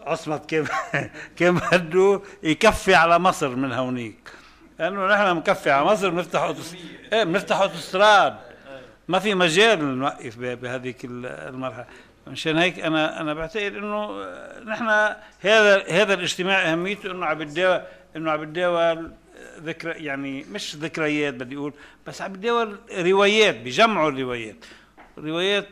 عصمت 0.00 0.46
كيف 0.46 0.70
كيف 1.38 1.74
بده 1.74 2.20
يكفي 2.42 2.94
على 2.94 3.18
مصر 3.18 3.48
من 3.48 3.72
هونيك. 3.72 4.30
لأنه 4.78 5.06
نحن 5.06 5.34
بنكفي 5.34 5.70
على 5.70 5.84
مصر 5.84 6.10
بنفتح. 6.10 6.54
إيه 7.12 7.24
بنفتح 7.24 7.60
اوتوستراد 7.60 8.51
ما 9.12 9.18
في 9.18 9.34
مجال 9.34 9.98
نوقف 9.98 10.38
بهذيك 10.38 11.04
المرحلة. 11.04 11.86
مشان 12.26 12.58
هيك 12.58 12.78
أنا 12.78 13.20
أنا 13.20 13.34
بعتقد 13.34 13.74
إنه 13.74 14.24
نحن 14.64 14.88
هذا 15.40 15.84
هذا 15.88 16.14
الاجتماع 16.14 16.72
أهميته 16.72 17.10
إنه 17.10 17.26
عم 17.26 17.38
بتداول 17.38 17.82
إنه 18.16 18.30
عم 18.30 18.40
بتداول 18.40 19.10
ذكرى 19.58 20.04
يعني 20.04 20.44
مش 20.44 20.76
ذكريات 20.76 21.34
بدي 21.34 21.56
أقول 21.56 21.72
بس 22.06 22.22
عم 22.22 22.32
بتداول 22.32 22.78
روايات 22.98 23.56
بجمعوا 23.56 24.10
الروايات. 24.10 24.64
روايات 25.18 25.68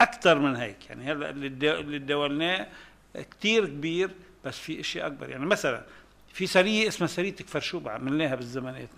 أكثر 0.00 0.38
من 0.38 0.56
هيك. 0.56 0.76
يعني 0.88 1.12
هلا 1.12 1.30
اللي 1.30 1.98
تداولناه 1.98 2.66
كثير 3.14 3.66
كبير 3.66 4.10
بس 4.44 4.58
في 4.58 4.80
إشياء 4.80 5.06
أكبر. 5.06 5.30
يعني 5.30 5.46
مثلا 5.46 5.84
في 6.32 6.46
سرية 6.46 6.88
اسمها 6.88 7.08
سرية 7.08 7.32
كفرشوبه 7.32 7.90
عملناها 7.90 8.34
بالزمانات 8.34 8.88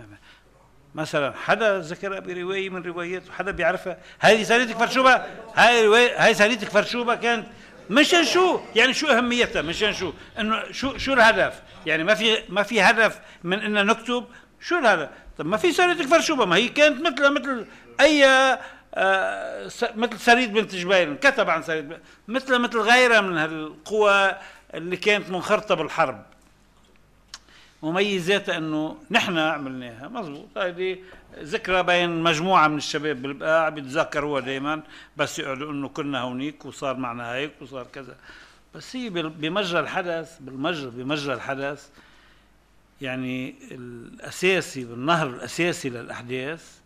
مثلا 0.95 1.33
حدا 1.45 1.79
ذكرها 1.79 2.21
بروايه 2.21 2.71
من 2.71 2.83
رواياته 2.83 3.33
حدا 3.33 3.51
بيعرفها. 3.51 3.99
هذه 4.19 4.43
سريتك 4.43 4.77
فرشوبة؟ 4.77 5.23
هاي 5.55 5.87
رواية 5.87 6.25
هاي 6.25 6.35
سريتك 6.35 6.69
فرشوبة 6.69 7.15
كانت؟ 7.15 7.47
مشان 7.91 8.25
شو؟ 8.25 8.61
يعني 8.77 8.95
شو 8.95 9.07
أهميتها؟ 9.07 9.63
مشان 9.63 9.93
شو؟ 9.93 10.13
إنه 10.39 10.73
شو 10.73 10.99
شو 10.99 11.13
الهدف؟ 11.13 11.63
يعني 11.87 12.05
ما 12.05 12.15
في 12.15 12.39
ما 12.49 12.63
في 12.63 12.81
هدف 12.81 13.21
من 13.45 13.59
إن 13.61 13.87
نكتب؟ 13.87 14.25
شو 14.61 14.79
الهدف؟ 14.79 15.09
طب 15.39 15.47
ما 15.47 15.57
في 15.57 15.73
سريتك 15.73 16.07
فرشوبة 16.07 16.45
ما 16.45 16.57
هي 16.57 16.69
كانت 16.69 17.01
مثل 17.07 17.31
مثل 17.31 17.67
أي 18.01 18.25
آه 18.95 19.69
مثل 19.97 20.19
سريد 20.19 20.53
بنت 20.53 20.75
جبيل 20.75 21.15
كتب 21.15 21.51
عن 21.51 21.63
سريد 21.63 21.99
مثل 22.29 22.59
مثل 22.59 22.79
غيرها 22.79 23.21
من 23.21 23.39
هالقوى 23.39 24.37
اللي 24.75 24.97
كانت 24.97 25.31
منخرطة 25.31 25.75
بالحرب. 25.75 26.23
مميزاتها 27.83 28.57
أنه 28.57 28.97
نحن 29.11 29.39
عملناها. 29.39 30.09
مزبوط 30.09 30.59
هذه 30.59 30.99
ذكرى 31.39 31.83
بين 31.83 32.11
مجموعة 32.23 32.69
من 32.69 32.77
الشباب 32.77 33.23
بالبقاع 33.23 33.69
بيتذكروها 33.69 34.41
دائما 34.41 34.83
بس 35.17 35.39
يقعدوا 35.39 35.73
إنه 35.73 35.89
كنا 35.89 36.21
هونيك 36.21 36.65
وصار 36.65 36.97
معنا 36.97 37.33
هيك 37.33 37.53
وصار 37.61 37.87
كذا. 37.93 38.17
بس 38.75 38.97
هي 38.97 39.11
بمجرى 39.11 39.81
الحدث 39.81 40.39
بالمجرى 40.41 40.91
بمجرى 40.91 41.35
الحدث 41.35 41.89
يعني 43.01 43.55
الأساسي 43.71 44.85
بالنهر 44.85 45.27
الأساسي 45.27 45.91
للأحداث 45.91 46.81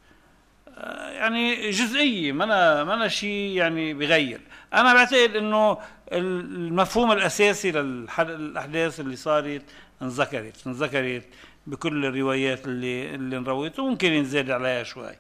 آه، 0.78 1.10
يعني 1.10 1.70
جزئية 1.70 2.32
ما 2.32 2.44
أنا 2.44 2.84
ما 2.84 2.94
أنا 2.94 3.08
شيء 3.08 3.56
يعني 3.56 3.94
بغير. 3.94 4.40
أنا 4.74 4.94
بعتقد 4.94 5.36
إنه 5.36 5.78
المفهوم 6.12 7.12
الأساسي 7.12 7.72
للاحداث 7.72 9.00
اللي 9.00 9.16
صارت 9.16 9.62
انذكرت 10.02 10.66
انذكرت 10.66 11.24
بكل 11.66 12.04
الروايات 12.04 12.66
اللي 12.66 13.14
اللي 13.14 13.36
انرويت 13.36 13.78
وممكن 13.78 14.12
ينزاد 14.12 14.50
عليها 14.50 14.82
شوي. 14.82 15.16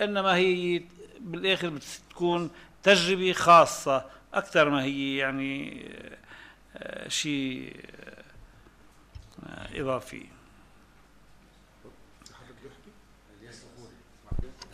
إنما 0.00 0.34
هي 0.34 0.82
بالآخر 1.20 1.68
بتكون 1.68 2.50
تجربة 2.82 3.32
خاصة 3.32 4.04
أكثر 4.34 4.70
ما 4.70 4.82
هي 4.82 5.16
يعني 5.16 5.84
آه، 6.76 7.08
شيء 7.08 7.76
آه، 9.46 9.80
إضافي. 9.80 10.26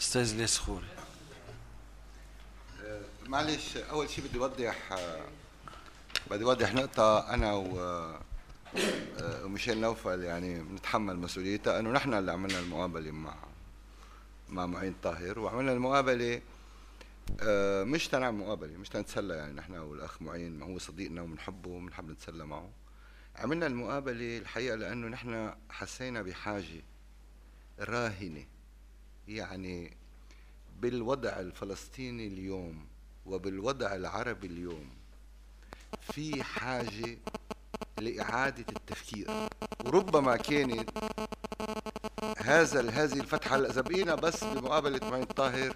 أستاذ 0.00 0.34
الياس 0.34 0.58
خوري. 0.58 0.91
معلش 3.32 3.76
أول 3.76 4.10
شيء 4.10 4.24
بدي 4.24 4.38
اوضح 4.38 4.96
بدي 6.30 6.44
اوضح 6.44 6.74
نقطة 6.74 7.34
أنا 7.34 7.52
و 7.54 7.80
آه، 9.20 9.46
ميشيل 9.46 9.80
نوفل 9.80 10.22
يعني 10.22 10.62
بنتحمل 10.62 11.18
مسؤوليتها 11.18 11.78
إنه 11.78 11.90
نحن 11.90 12.14
اللي 12.14 12.32
عملنا 12.32 12.58
المقابلة 12.58 13.10
مع 13.10 13.34
مع 14.48 14.66
معين 14.66 14.94
طاهر 15.02 15.38
وعملنا 15.38 15.72
المقابلة 15.72 16.40
آه، 17.40 17.84
مش 17.84 18.08
تنعمل 18.08 18.38
مقابلة 18.38 18.76
مش 18.76 18.88
تنتسلى 18.88 19.34
يعني 19.34 19.52
نحن 19.52 19.74
والأخ 19.74 20.22
معين 20.22 20.58
ما 20.58 20.66
هو 20.66 20.78
صديقنا 20.78 21.22
وبنحبه 21.22 21.70
وبنحب 21.70 22.10
نتسلى 22.10 22.46
معه. 22.46 22.70
عملنا 23.36 23.66
المقابلة 23.66 24.38
الحقيقة 24.38 24.76
لأنه 24.76 25.08
نحن 25.08 25.54
حسينا 25.70 26.22
بحاجة 26.22 26.82
راهنة 27.78 28.46
يعني 29.28 29.96
بالوضع 30.80 31.40
الفلسطيني 31.40 32.26
اليوم. 32.26 32.91
وبالوضع 33.26 33.94
العربي 33.94 34.46
اليوم 34.46 34.90
في 36.00 36.42
حاجة 36.42 37.18
لإعادة 37.98 38.64
التفكير. 38.76 39.30
وربما 39.84 40.36
كانت 40.36 40.90
هذا 42.38 42.90
هذه 42.90 43.20
الفتحة 43.20 43.56
إذا 43.56 43.80
بقينا 43.80 44.14
بس 44.14 44.44
بمقابلة 44.44 45.00
معين 45.10 45.24
طاهر 45.24 45.74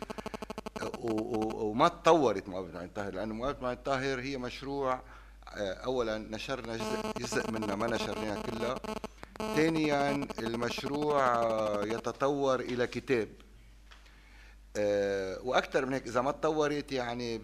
وما 1.01 1.89
تطورت 1.89 2.49
مقابلة 2.49 2.73
معين 2.75 2.89
طاهر 2.89 3.15
لأنه 3.15 3.35
مقابلة 3.35 3.63
معين 3.63 3.79
طاهر 3.85 4.21
هي 4.21 4.37
مشروع 4.39 5.01
آه، 5.49 5.73
أولا 5.75 6.19
نشرنا 6.19 6.77
جزء, 6.77 7.13
جزء 7.19 7.51
منها 7.51 7.75
ما 7.75 7.87
نشرناها 7.87 8.43
كلها 8.43 8.79
ثانيا 9.39 10.27
المشروع 10.39 11.27
آه، 11.35 11.85
يتطور 11.85 12.61
إلى 12.61 12.87
كتاب. 12.87 13.29
وأكثر 15.43 15.87
من 15.87 15.93
هيك 15.93 16.07
إذا 16.07 16.21
ما 16.21 16.31
تطورت 16.31 16.93
يعني 16.93 17.39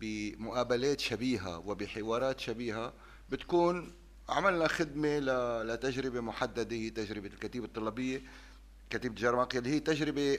بمقابلات 0.00 1.00
شبيهة 1.00 1.58
وبحوارات 1.58 2.40
شبيهة 2.40 2.92
بتكون 3.30 3.92
عملنا 4.28 4.68
خدمة 4.68 5.18
لتجربة 5.62 6.20
محددة 6.20 6.76
هي 6.76 6.90
تجربة 6.90 7.26
الكتيبة 7.26 7.66
الطلابية 7.66 8.22
كتيبة 8.90 9.14
جرماقيا 9.14 9.58
اللي 9.58 9.70
هي 9.70 9.80
تجربة 9.80 10.38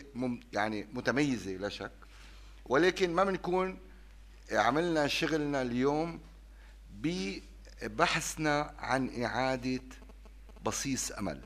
يعني 0.54 0.88
متميزة 0.94 1.52
لا 1.52 1.70
شك. 1.70 1.92
ولكن 2.66 3.14
ما 3.14 3.24
بنكون 3.24 3.80
عملنا 4.52 5.08
شغلنا 5.08 5.62
اليوم 5.62 6.20
ببحثنا 6.92 8.74
عن 8.80 9.24
إعادة 9.24 9.82
بصيص 10.66 11.12
أمل. 11.12 11.42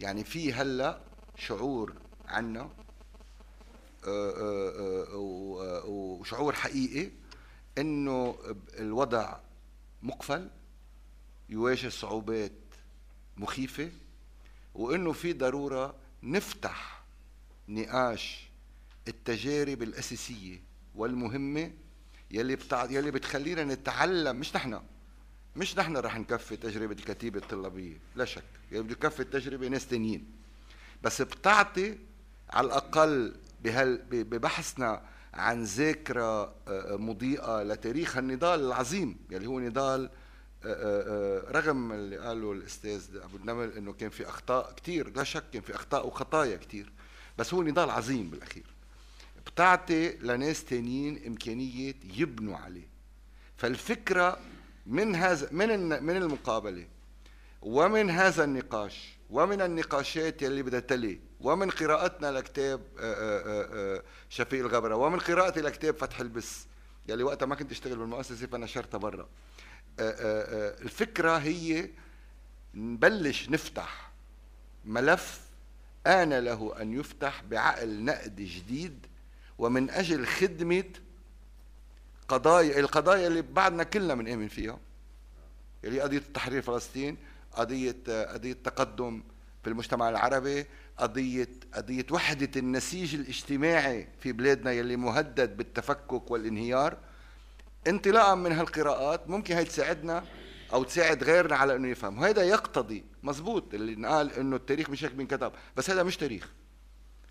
يعني 0.00 0.24
في 0.24 0.52
هلأ 0.52 1.00
شعور 1.36 1.94
عنا 2.26 2.60
آه، 2.60 2.64
آه، 2.64 2.68
آه، 2.68 2.89
وشعور 5.94 6.52
حقيقي 6.54 7.10
إنه 7.78 8.38
الوضع 8.78 9.36
مقفل 10.02 10.50
يواجه 11.48 11.88
صعوبات 11.88 12.52
مخيفة 13.36 13.90
وإنه 14.74 15.12
في 15.12 15.32
ضرورة 15.32 15.94
نفتح 16.22 17.02
نقاش 17.68 18.48
التجارب 19.08 19.82
الأساسية 19.82 20.62
والمهمة 20.94 21.70
يلي 22.30 22.56
بتع... 22.56 22.84
يلي 22.84 23.10
بتخلينا 23.10 23.64
نتعلم. 23.64 24.36
مش 24.36 24.56
نحن 24.56 24.80
مش 25.56 25.78
نحن 25.78 25.96
رح 25.96 26.18
نكفي 26.18 26.56
تجربة 26.56 26.92
الكتيبة 26.92 27.38
الطلابية 27.38 27.98
لا 28.16 28.24
شك. 28.24 28.44
يلي 28.72 28.82
بده 28.82 28.92
يكفي 28.92 29.20
التجربة 29.20 29.68
ناس 29.68 29.86
تانيين. 29.86 30.26
بس 31.02 31.22
بتعطي 31.22 31.98
على 32.50 32.66
الأقل 32.66 33.34
بهال 33.62 34.02
ببحثنا 34.10 35.02
عن 35.34 35.64
ذاكرة 35.64 36.42
آه، 36.42 36.54
آه، 36.68 36.96
مضيئة 36.96 37.62
لتاريخ 37.62 38.16
النضال 38.16 38.60
العظيم 38.60 39.16
يلي 39.30 39.46
هو 39.46 39.60
نضال 39.60 40.10
آه، 40.64 41.44
رغم 41.50 41.92
اللي 41.92 42.16
قاله 42.16 42.52
الأستاذ 42.52 43.16
أبو 43.16 43.36
النمل 43.36 43.72
إنه 43.72 43.92
كان 43.92 44.10
في 44.10 44.28
أخطاء 44.28 44.72
كثير 44.72 45.16
لا 45.16 45.24
شك 45.24 45.44
كان 45.52 45.62
في 45.62 45.74
أخطاء 45.74 46.06
وخطايا 46.06 46.56
كثير 46.56 46.92
بس 47.38 47.54
هو 47.54 47.62
نضال 47.62 47.90
عظيم 47.90 48.30
بالأخير. 48.30 48.66
بتعطي 49.46 50.16
لناس 50.16 50.64
تانيين 50.64 51.26
إمكانية 51.26 51.94
يبنوا 52.16 52.56
عليه. 52.56 52.88
فالفكرة 53.56 54.38
من 54.86 55.14
هذا 55.14 55.48
من 55.52 56.02
من 56.04 56.16
المقابلة 56.16 56.86
ومن 57.62 58.10
هذا 58.10 58.44
النقاش 58.44 59.18
ومن 59.30 59.60
النقاشات 59.60 60.42
يلي 60.42 60.62
بدها 60.62 60.80
تلي 60.80 61.29
ومن 61.40 61.70
قراءتنا 61.70 62.32
لكتاب 62.32 62.80
آه، 62.98 63.14
آه، 63.14 63.96
آه، 63.96 64.02
شفيق 64.28 64.64
الغبرة 64.64 64.94
ومن 64.94 65.18
قراءتي 65.18 65.60
لكتاب 65.60 65.96
فتح 65.96 66.20
البس. 66.20 66.66
يلي 67.08 67.22
وقتها 67.22 67.46
ما 67.46 67.54
كنت 67.54 67.70
اشتغل 67.72 67.96
بالمؤسسة 67.96 68.46
فنشرتها 68.46 68.98
برا. 68.98 69.28
الفكرة 69.98 71.36
هي 71.36 71.90
نبلش 72.74 73.48
نفتح 73.48 74.10
ملف 74.84 75.40
آن 76.06 76.32
له 76.38 76.82
أن 76.82 76.92
يفتح 77.00 77.42
بعقل 77.42 78.04
نقد 78.04 78.36
جديد 78.36 79.06
ومن 79.58 79.90
أجل 79.90 80.26
خدمة 80.26 80.84
قضايا 82.28 82.80
القضايا 82.80 83.26
اللي 83.26 83.42
بعدنا 83.42 83.82
كلنا 83.82 84.14
بنآمن 84.14 84.48
فيها. 84.48 84.78
اللي 85.84 86.00
قضية 86.00 86.22
تحرير 86.34 86.62
فلسطين 86.62 87.16
قضية 87.52 87.96
قضية 88.06 88.52
تقدم 88.52 89.22
في 89.62 89.70
المجتمع 89.70 90.08
العربي 90.08 90.66
قضية 91.00 91.48
قضية 91.74 92.06
وحدة 92.10 92.50
النسيج 92.56 93.14
الاجتماعي 93.14 94.08
في 94.20 94.32
بلادنا 94.32 94.72
يلي 94.72 94.96
مهدد 94.96 95.56
بالتفكك 95.56 96.30
والانهيار. 96.30 96.96
انطلاقا 97.88 98.34
من 98.34 98.52
هالقراءات 98.52 99.30
ممكن 99.30 99.54
هي 99.54 99.64
تساعدنا 99.64 100.24
أو 100.72 100.82
تساعد 100.82 101.24
غيرنا 101.24 101.56
على 101.56 101.76
إنه 101.76 101.88
يفهم. 101.88 102.18
وهذا 102.18 102.42
يقتضي 102.42 103.04
مزبوط 103.22 103.74
اللي 103.74 103.94
نقال 103.94 104.32
إنه 104.32 104.56
التاريخ 104.56 104.90
مش 104.90 105.04
هيك 105.04 105.12
بينكتب 105.12 105.52
بس 105.76 105.90
هذا 105.90 106.02
مش 106.02 106.16
تاريخ. 106.16 106.48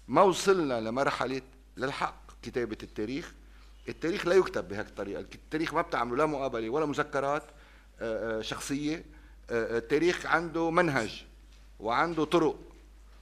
ما 0.08 0.22
وصلنا 0.22 0.82
لمرحلة 0.82 1.42
للحق 1.78 2.32
كتابة 2.42 2.78
التاريخ. 2.84 3.34
التاريخ 3.90 4.26
لا 4.26 4.36
يكتب 4.36 4.68
بهيك 4.68 4.88
الطريقة 4.88 5.20
التاريخ 5.20 5.74
ما 5.74 5.82
بتعمله 5.82 6.18
لا 6.18 6.26
مقابلة 6.26 6.70
ولا 6.70 6.86
مذكرات 6.86 7.44
آه، 8.02 8.40
آه، 8.40 8.42
شخصية. 8.42 9.06
آه، 9.50 9.78
التاريخ 9.78 10.26
عنده 10.26 10.70
منهج 10.72 11.26
وعنده 11.80 12.26
طرق. 12.26 12.69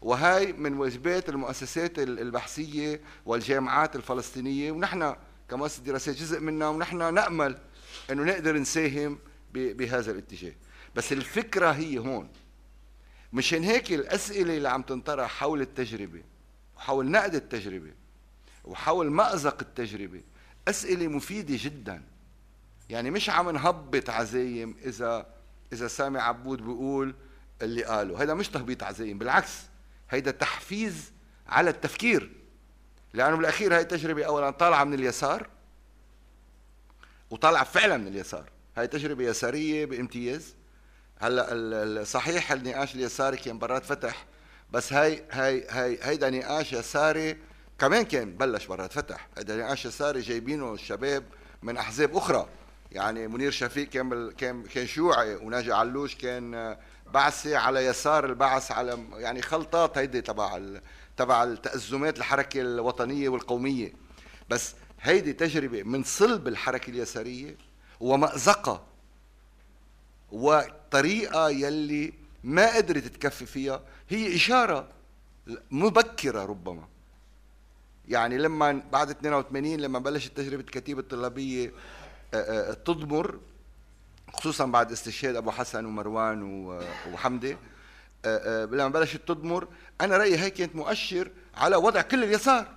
وهي 0.02 0.54
من 0.54 0.74
واجبات 0.74 1.30
المؤسسات 1.30 2.00
البحثية 2.00 3.02
والجامعات 3.26 3.96
الفلسطينية 3.96 4.72
ونحن 4.72 5.16
كمؤسسة 5.50 5.84
دراسات 5.84 6.16
جزء 6.16 6.40
منها 6.40 6.68
ونحن 6.68 7.14
نأمل 7.14 7.58
أنه 8.12 8.24
نقدر 8.24 8.58
نساهم 8.58 9.20
بهذا 9.54 10.12
الاتجاه. 10.12 10.54
بس 10.96 11.14
الفكرة 11.14 11.72
هي 11.72 11.98
هون 11.98 12.30
مشان 13.34 13.64
هيك 13.64 13.92
الأسئلة 13.92 14.58
اللي 14.58 14.70
عم 14.70 14.82
تنطرح 14.82 15.32
حول 15.32 15.62
التجربة 15.62 16.24
وحول 16.78 17.12
نقد 17.12 17.36
التجربة 17.36 17.92
وحول 18.66 19.12
مأزق 19.12 19.58
التجربة 19.62 20.22
أسئلة 20.68 21.08
مفيدة 21.08 21.58
جدا. 21.60 22.04
يعني 22.90 23.12
مش 23.12 23.30
عم 23.30 23.50
نهبط 23.50 24.10
عزايم 24.10 24.76
إذا 24.86 25.28
إذا 25.74 25.88
سامي 25.88 26.20
عبود 26.20 26.62
بيقول 26.62 27.16
اللي 27.62 27.84
قاله. 27.84 28.24
هذا 28.24 28.34
مش 28.34 28.50
تهبيط 28.50 28.84
عزايم 28.84 29.18
بالعكس. 29.18 29.54
هيدا 30.10 30.32
تحفيز 30.32 31.12
على 31.48 31.70
التفكير. 31.70 32.32
لأنه 33.14 33.38
بالأخير 33.38 33.76
هاي 33.76 33.82
التجربه 33.82 34.24
اولا 34.24 34.50
طالعة 34.50 34.84
من 34.84 34.94
اليسار 34.94 35.50
وطالعة 37.30 37.64
فعلا 37.64 37.98
من 37.98 38.08
اليسار. 38.08 38.50
هاي 38.78 38.88
تجربة 38.88 39.24
يسارية 39.24 39.86
بامتياز. 39.86 40.56
هلأ 41.20 42.04
صحيح 42.04 42.52
النقاش 42.52 42.96
اليساري 42.96 43.38
كان 43.38 43.60
برات 43.60 43.86
فتح 43.86 44.26
بس 44.72 44.94
هاي 44.94 45.24
هاي 45.32 45.68
هاي 45.70 46.00
هيدا 46.02 46.30
نقاش 46.30 46.74
يساري 46.74 47.38
كمان 47.80 48.04
كان 48.04 48.38
بلش 48.38 48.66
برات 48.66 48.94
فتح. 48.94 49.28
هيدا 49.38 49.58
نقاش 49.58 49.86
يساري 49.86 50.22
جايبينه 50.22 50.74
الشباب 50.74 51.24
من 51.64 51.78
أحزاب 51.78 52.18
أخرى. 52.18 52.50
يعني 52.92 53.28
منير 53.28 53.52
شفيق 53.52 53.90
كان 53.90 54.32
كان 54.32 54.64
كان 54.64 54.88
شيوعي 54.88 55.36
وناجي 55.36 55.74
علوش 55.74 56.16
كان 56.16 56.78
بعثه 57.14 57.58
على 57.58 57.86
يسار 57.86 58.26
البعث 58.26 58.72
على 58.72 59.00
يعني 59.14 59.42
خلطات 59.42 59.98
هيدي 59.98 60.22
تبع 60.22 60.60
تبع 61.18 61.44
التأزمات 61.44 62.18
الحركة 62.18 62.62
الوطنية 62.62 63.30
والقومية. 63.30 63.94
بس 64.50 64.76
هيدي 65.02 65.34
تجربة 65.34 65.84
من 65.84 66.04
صلب 66.04 66.48
الحركة 66.48 66.90
اليسارية 66.90 67.58
ومأزقة 68.00 68.84
وطريقة 70.32 71.50
يلي 71.50 72.14
ما 72.44 72.76
قدرت 72.76 73.04
تكفي 73.04 73.46
فيها. 73.46 73.82
هي 74.10 74.36
إشارة 74.36 74.88
مبكرة 75.72 76.46
ربما. 76.46 76.88
يعني 78.08 78.38
لما 78.38 78.82
بعد 78.92 79.10
82 79.10 79.78
لما 79.78 80.00
بلشت 80.00 80.38
تجربة 80.38 80.62
الكتيبة 80.62 81.00
الطلابية 81.00 81.74
تضمر 82.86 83.40
خصوصا 84.38 84.66
بعد 84.66 84.92
استشهاد 84.92 85.36
أبو 85.36 85.52
حسن 85.52 85.86
ومروان 85.86 86.42
وحمدي 87.14 87.58
آه، 88.26 88.64
آه، 88.64 88.66
لما 88.66 88.88
بلشت 88.88 89.22
تضمر 89.28 89.68
أنا 90.02 90.18
رأيي 90.18 90.38
هي 90.38 90.50
كانت 90.50 90.76
مؤشر 90.76 91.32
على 91.56 91.76
وضع 91.76 92.02
كل 92.02 92.24
اليسار 92.24 92.68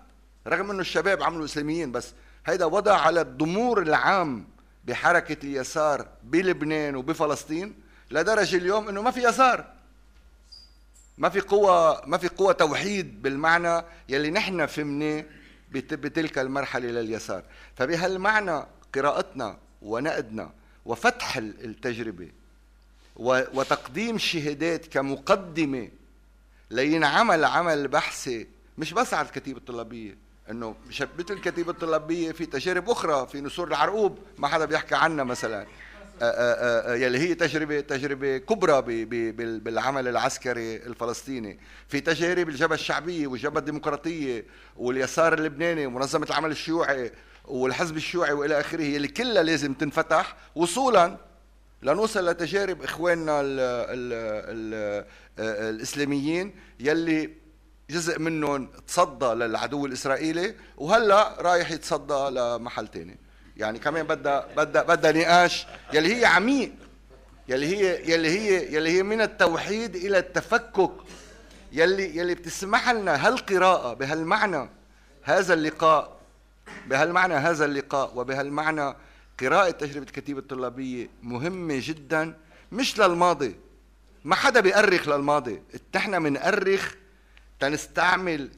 رغم 0.46 0.70
إنه 0.70 0.80
الشباب 0.80 1.22
عملوا 1.22 1.44
إسلاميين 1.44 1.92
بس 1.92 2.12
هيدا 2.46 2.64
وضع 2.64 2.96
على 2.96 3.20
الضمور 3.20 3.82
العام 3.82 4.46
بحركة 4.84 5.44
اليسار 5.44 6.08
بلبنان 6.22 6.96
وبفلسطين 6.96 7.74
لدرجة 8.10 8.56
اليوم 8.56 8.88
إنه 8.88 9.02
ما 9.02 9.10
في 9.10 9.28
يسار. 9.28 9.64
ما 11.18 11.28
في 11.28 11.40
قوة 11.40 12.06
ما 12.06 12.18
في 12.18 12.28
قوة 12.28 12.52
توحيد 12.52 13.22
بالمعنى 13.22 13.84
يلي 14.08 14.30
نحن 14.30 14.66
فهمناه 14.66 15.24
بتلك 15.70 16.38
المرحلة 16.38 16.88
لليسار. 16.88 17.42
فبهالمعنى 17.76 18.66
قراءتنا 18.94 19.58
ونقدنا 19.82 20.50
وفتح 20.84 21.36
التجربة. 21.36 22.28
وتقديم 23.16 24.18
شهادات 24.18 24.86
كمقدمة 24.86 25.88
لينعمل 26.70 27.44
عمل 27.44 27.88
بحثي 27.88 28.46
مش 28.78 28.92
بس 28.92 29.14
على 29.14 29.26
الكتيبة 29.26 29.58
الطلابية 29.58 30.16
إنه 30.50 30.74
مثل 31.18 31.34
الكتيبة 31.34 31.72
الطلابية 31.72 32.32
في 32.32 32.46
تجارب 32.46 32.90
أخرى 32.90 33.26
في 33.26 33.40
نسور 33.40 33.68
العرقوب 33.68 34.18
ما 34.38 34.48
حدا 34.48 34.64
بيحكي 34.64 34.94
عنها 34.94 35.24
مثلا. 35.24 35.66
يلي 36.94 37.18
هي 37.18 37.34
تجربه 37.34 37.80
تجربة 37.80 38.38
كبرى 38.38 39.04
بالعمل 39.58 40.08
العسكري 40.08 40.76
الفلسطيني. 40.76 41.58
في 41.88 42.00
تجارب 42.00 42.48
الجبهة 42.48 42.74
الشعبية 42.74 43.26
والجبهة 43.26 43.58
الديمقراطية 43.60 44.44
واليسار 44.76 45.34
اللبناني 45.34 45.86
ومنظمه 45.86 46.26
العمل 46.26 46.50
الشيوعي 46.50 47.12
والحزب 47.44 47.96
الشيوعي 47.96 48.32
والى 48.32 48.60
اخره 48.60 48.82
يلي 48.82 49.08
كلها 49.08 49.42
لازم 49.42 49.74
تنفتح 49.74 50.36
وصولا 50.54 51.16
لنوصل 51.82 52.28
لتجارب 52.28 52.82
إخواننا 52.82 53.40
ال 53.40 53.60
ال 53.60 54.12
ال 55.38 55.74
الإسلاميين 55.74 56.54
يلي 56.80 57.30
جزء 57.90 58.18
منهم 58.18 58.68
تصدى 58.86 59.26
للعدو 59.26 59.86
الإسرائيلي 59.86 60.54
وهلأ 60.76 61.36
رايح 61.38 61.70
يتصدى 61.70 62.30
لمحل 62.38 62.88
تاني. 62.88 63.18
يعني 63.56 63.78
كمان 63.78 64.06
بدها 64.06 64.46
بدها 64.56 64.82
بدها 64.82 65.12
نقاش 65.12 65.66
يلي 65.92 66.20
هي 66.20 66.24
عميق 66.24 66.72
يلي 67.48 67.66
هي 67.66 68.12
يلي 68.12 68.28
هي 68.28 68.74
يلي 68.74 68.90
هي 68.90 69.02
من 69.02 69.20
التوحيد 69.20 69.96
إلى 69.96 70.18
التفكك 70.18 70.92
يلي 71.72 72.16
يلي 72.16 72.34
بتسمح 72.34 72.90
لنا 72.90 73.26
هالقراءة 73.26 73.94
بهالمعنى. 73.94 74.70
هذا 75.22 75.54
اللقاء 75.54 76.19
بهالمعنى 76.86 77.34
هذا 77.34 77.64
اللقاء 77.64 78.18
وبهالمعنى 78.18 78.94
قراءة 79.40 79.70
تجربة 79.70 80.06
الكتيبة 80.06 80.40
الطلابية 80.40 81.08
مهمة 81.22 81.80
جدا 81.82 82.36
مش 82.72 82.98
للماضي. 82.98 83.56
ما 84.24 84.34
حدا 84.34 84.60
بيأرخ 84.60 85.08
للماضي. 85.08 85.62
نحن 85.94 86.22
بنأرخ 86.22 86.94
تنستعمل 87.60 88.50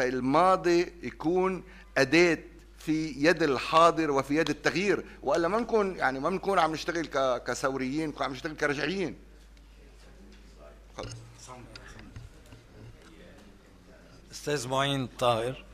الماضي 0.00 0.92
يكون 1.02 1.64
أداة 1.98 2.38
في 2.78 3.14
يد 3.16 3.42
الحاضر 3.42 4.10
وفي 4.10 4.36
يد 4.36 4.50
التغيير. 4.50 5.04
وإلا 5.22 5.48
ما 5.48 5.60
نكون 5.60 5.96
يعني 5.96 6.20
ما 6.20 6.30
بنكون 6.30 6.58
عم 6.58 6.72
نشتغل 6.72 7.06
كثوريين 7.38 8.14
عم 8.20 8.32
نشتغل 8.32 8.56
كرجعيين. 8.56 9.16
أستاذ 14.32 14.68
معين 14.68 15.06
طاهر. 15.06 15.69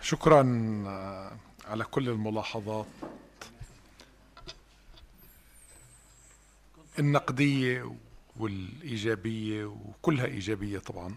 شكرا 0.00 0.42
آه، 0.86 1.36
على 1.64 1.84
كل 1.84 2.08
الملاحظات. 2.08 2.86
النقدية 6.98 7.94
والإيجابية 8.36 9.64
وكلها 9.64 10.24
إيجابية 10.26 10.78
طبعا. 10.78 11.14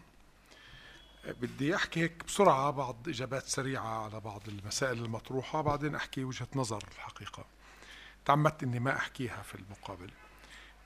بدي 1.41 1.75
أحكي 1.75 1.99
هيك 1.99 2.23
بسرعة 2.27 2.71
بعض 2.71 2.95
إجابات 3.09 3.43
سريعة 3.45 4.03
على 4.03 4.19
بعض 4.19 4.41
المسائل 4.47 4.97
المطروحة 5.05 5.61
بعدين 5.61 5.95
أحكي 5.95 6.23
وجهة 6.23 6.47
نظر 6.55 6.83
الحقيقة. 6.95 7.45
تعمدت 8.25 8.63
إني 8.63 8.79
ما 8.79 8.95
أحكيها 8.95 9.41
في 9.41 9.55
المقابلة 9.55 10.13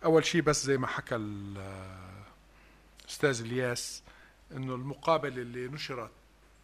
أول 0.06 0.26
شيء 0.26 0.42
بس 0.42 0.66
زي 0.66 0.78
ما 0.78 0.88
حكى 0.88 1.16
ال- 1.16 2.14
الأستاذ 3.02 3.42
الياس 3.42 4.03
إنه 4.56 4.76
المقابلة 4.76 5.42
اللي 5.42 5.68
نشرت 5.68 6.12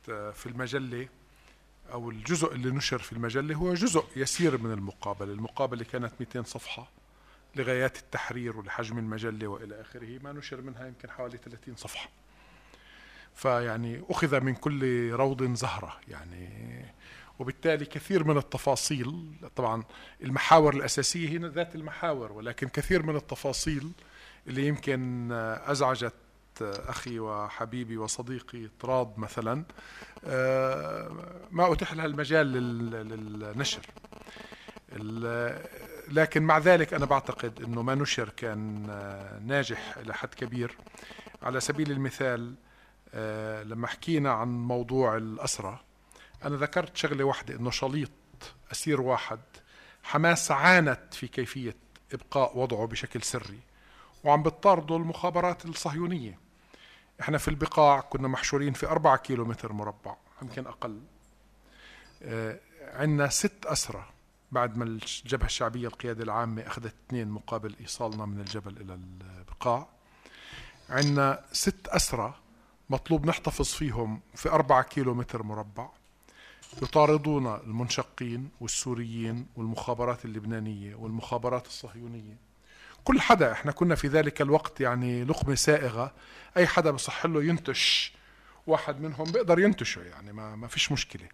آه، 0.10 0.32
في 0.32 0.46
المجلة 0.46 1.08
أو 1.92 2.10
الجزء 2.10 2.54
اللي 2.54 2.72
نشر 2.72 3.00
في 3.00 3.14
المجلة 3.14 3.56
هو 3.56 3.74
جزء 3.74 4.04
يسير 4.16 4.58
من 4.58 4.72
المقابلة. 4.72 5.34
المقابلة 5.34 5.84
كانت 5.84 6.12
200 6.20 6.44
صفحة 6.44 6.90
لغايات 7.56 7.98
التحرير 7.98 8.58
ولحجم 8.58 8.98
المجلة 8.98 9.48
وإلى 9.48 9.82
آخره. 9.82 10.20
ما 10.24 10.32
نشر 10.32 10.62
منها 10.62 10.88
يمكن 10.88 11.10
حوالي 11.10 11.38
30 11.38 11.76
صفحة. 11.76 12.10
فيعني 13.36 14.04
أخذ 14.10 14.42
من 14.42 14.56
كل 14.56 15.12
روض 15.12 15.54
زهرة 15.54 16.00
يعني. 16.08 16.86
وبالتالي 17.40 17.86
كثير 17.86 18.24
من 18.24 18.38
التفاصيل 18.38 19.32
طبعا 19.56 19.84
المحاور 20.24 20.74
الأساسية 20.74 21.30
هي 21.30 21.38
ذات 21.38 21.76
المحاور 21.76 22.32
ولكن 22.32 22.68
كثير 22.68 23.04
من 23.04 23.16
التفاصيل 23.16 23.92
اللي 24.48 24.68
يمكن 24.68 25.32
أزعجت 25.66 26.14
أخي 26.62 27.20
وحبيبي 27.20 27.98
وصديقي 27.98 28.68
طراد 28.80 29.14
مثلا 29.20 29.64
آه، 30.26 31.12
ما 31.52 31.74
أتيح 31.74 31.94
لها 31.94 32.06
المجال 32.06 32.48
لل- 32.54 32.92
للنشر. 33.40 33.82
لكن 36.12 36.44
مع 36.44 36.58
ذلك 36.58 36.94
أنا 36.94 37.06
بعتقد 37.06 37.62
أنه 37.64 37.82
ما 37.82 37.96
نشر 37.96 38.30
كان 38.30 38.88
آه، 38.90 39.40
ناجح 39.40 39.98
إلى 39.98 40.14
حد 40.14 40.34
كبير. 40.34 40.78
على 41.44 41.60
سبيل 41.60 41.92
المثال 41.92 42.56
آه، 43.14 43.64
لما 43.64 43.88
حكينا 43.88 44.32
عن 44.32 44.48
موضوع 44.48 45.18
الأسرة 45.18 45.82
أنا 46.46 46.56
ذكرت 46.56 46.98
شغلة 46.98 47.24
واحدة 47.24 47.56
أنه 47.56 47.72
شليط 47.72 48.10
أسير 48.72 49.02
واحد 49.02 49.40
حماس 50.04 50.52
عانت 50.52 51.00
في 51.14 51.28
كيفية 51.28 51.76
إبقاء 52.14 52.58
وضعه 52.58 52.86
بشكل 52.88 53.22
سري 53.24 53.60
وعم 54.24 54.44
بتطارده 54.44 54.96
المخابرات 54.96 55.66
الصهيونية. 55.66 56.40
إحنا 57.22 57.38
في 57.38 57.48
البقاع 57.48 58.00
كنا 58.00 58.28
محشورين 58.28 58.74
في 58.74 58.88
أربعة 58.88 59.18
كيلو 59.18 59.46
متر 59.46 59.74
مربع 59.74 60.16
يمكن 60.42 60.68
أقل. 60.68 61.02
آه، 62.22 62.60
عندنا 62.82 63.28
ست 63.28 63.66
أسرى 63.66 64.06
بعد 64.52 64.78
ما 64.78 64.84
الجبهة 64.84 65.46
الشعبية 65.46 65.88
القيادة 65.88 66.24
العامة 66.24 66.62
أخذت 66.68 66.94
اثنين 67.08 67.28
مقابل 67.28 67.76
إيصالنا 67.82 68.26
من 68.26 68.40
الجبل 68.40 68.78
إلى 68.78 69.00
البقاع. 69.40 69.88
عندنا 70.90 71.44
ست 71.52 71.88
أسرى 71.88 72.34
مطلوب 72.90 73.26
نحتفظ 73.26 73.66
فيهم 73.66 74.22
في 74.36 74.50
أربعة 74.50 74.84
كيلو 74.84 75.14
متر 75.14 75.44
مربع. 75.44 75.90
يطاردون 76.82 77.56
المنشقين 77.56 78.50
والسوريين 78.62 79.48
والمخابرات 79.56 80.26
اللبنانية 80.26 80.96
والمخابرات 80.96 81.68
الصهيونية. 81.68 82.49
كل 83.04 83.22
حدا 83.22 83.52
إحنا 83.52 83.72
كنا 83.72 83.96
في 83.96 84.08
ذلك 84.08 84.42
الوقت 84.42 84.82
يعني 84.82 85.24
لقمة 85.24 85.56
سائغة. 85.56 86.14
أي 86.58 86.68
حدا 86.68 86.92
بصح 86.92 87.26
له 87.26 87.44
ينتش 87.44 88.14
واحد 88.68 89.02
منهم 89.02 89.32
بيقدر 89.32 89.60
ينتشه 89.60 90.02
يعني 90.02 90.34
ما, 90.34 90.56
ما 90.56 90.68
فيش 90.68 90.92
مشكلة. 90.92 91.28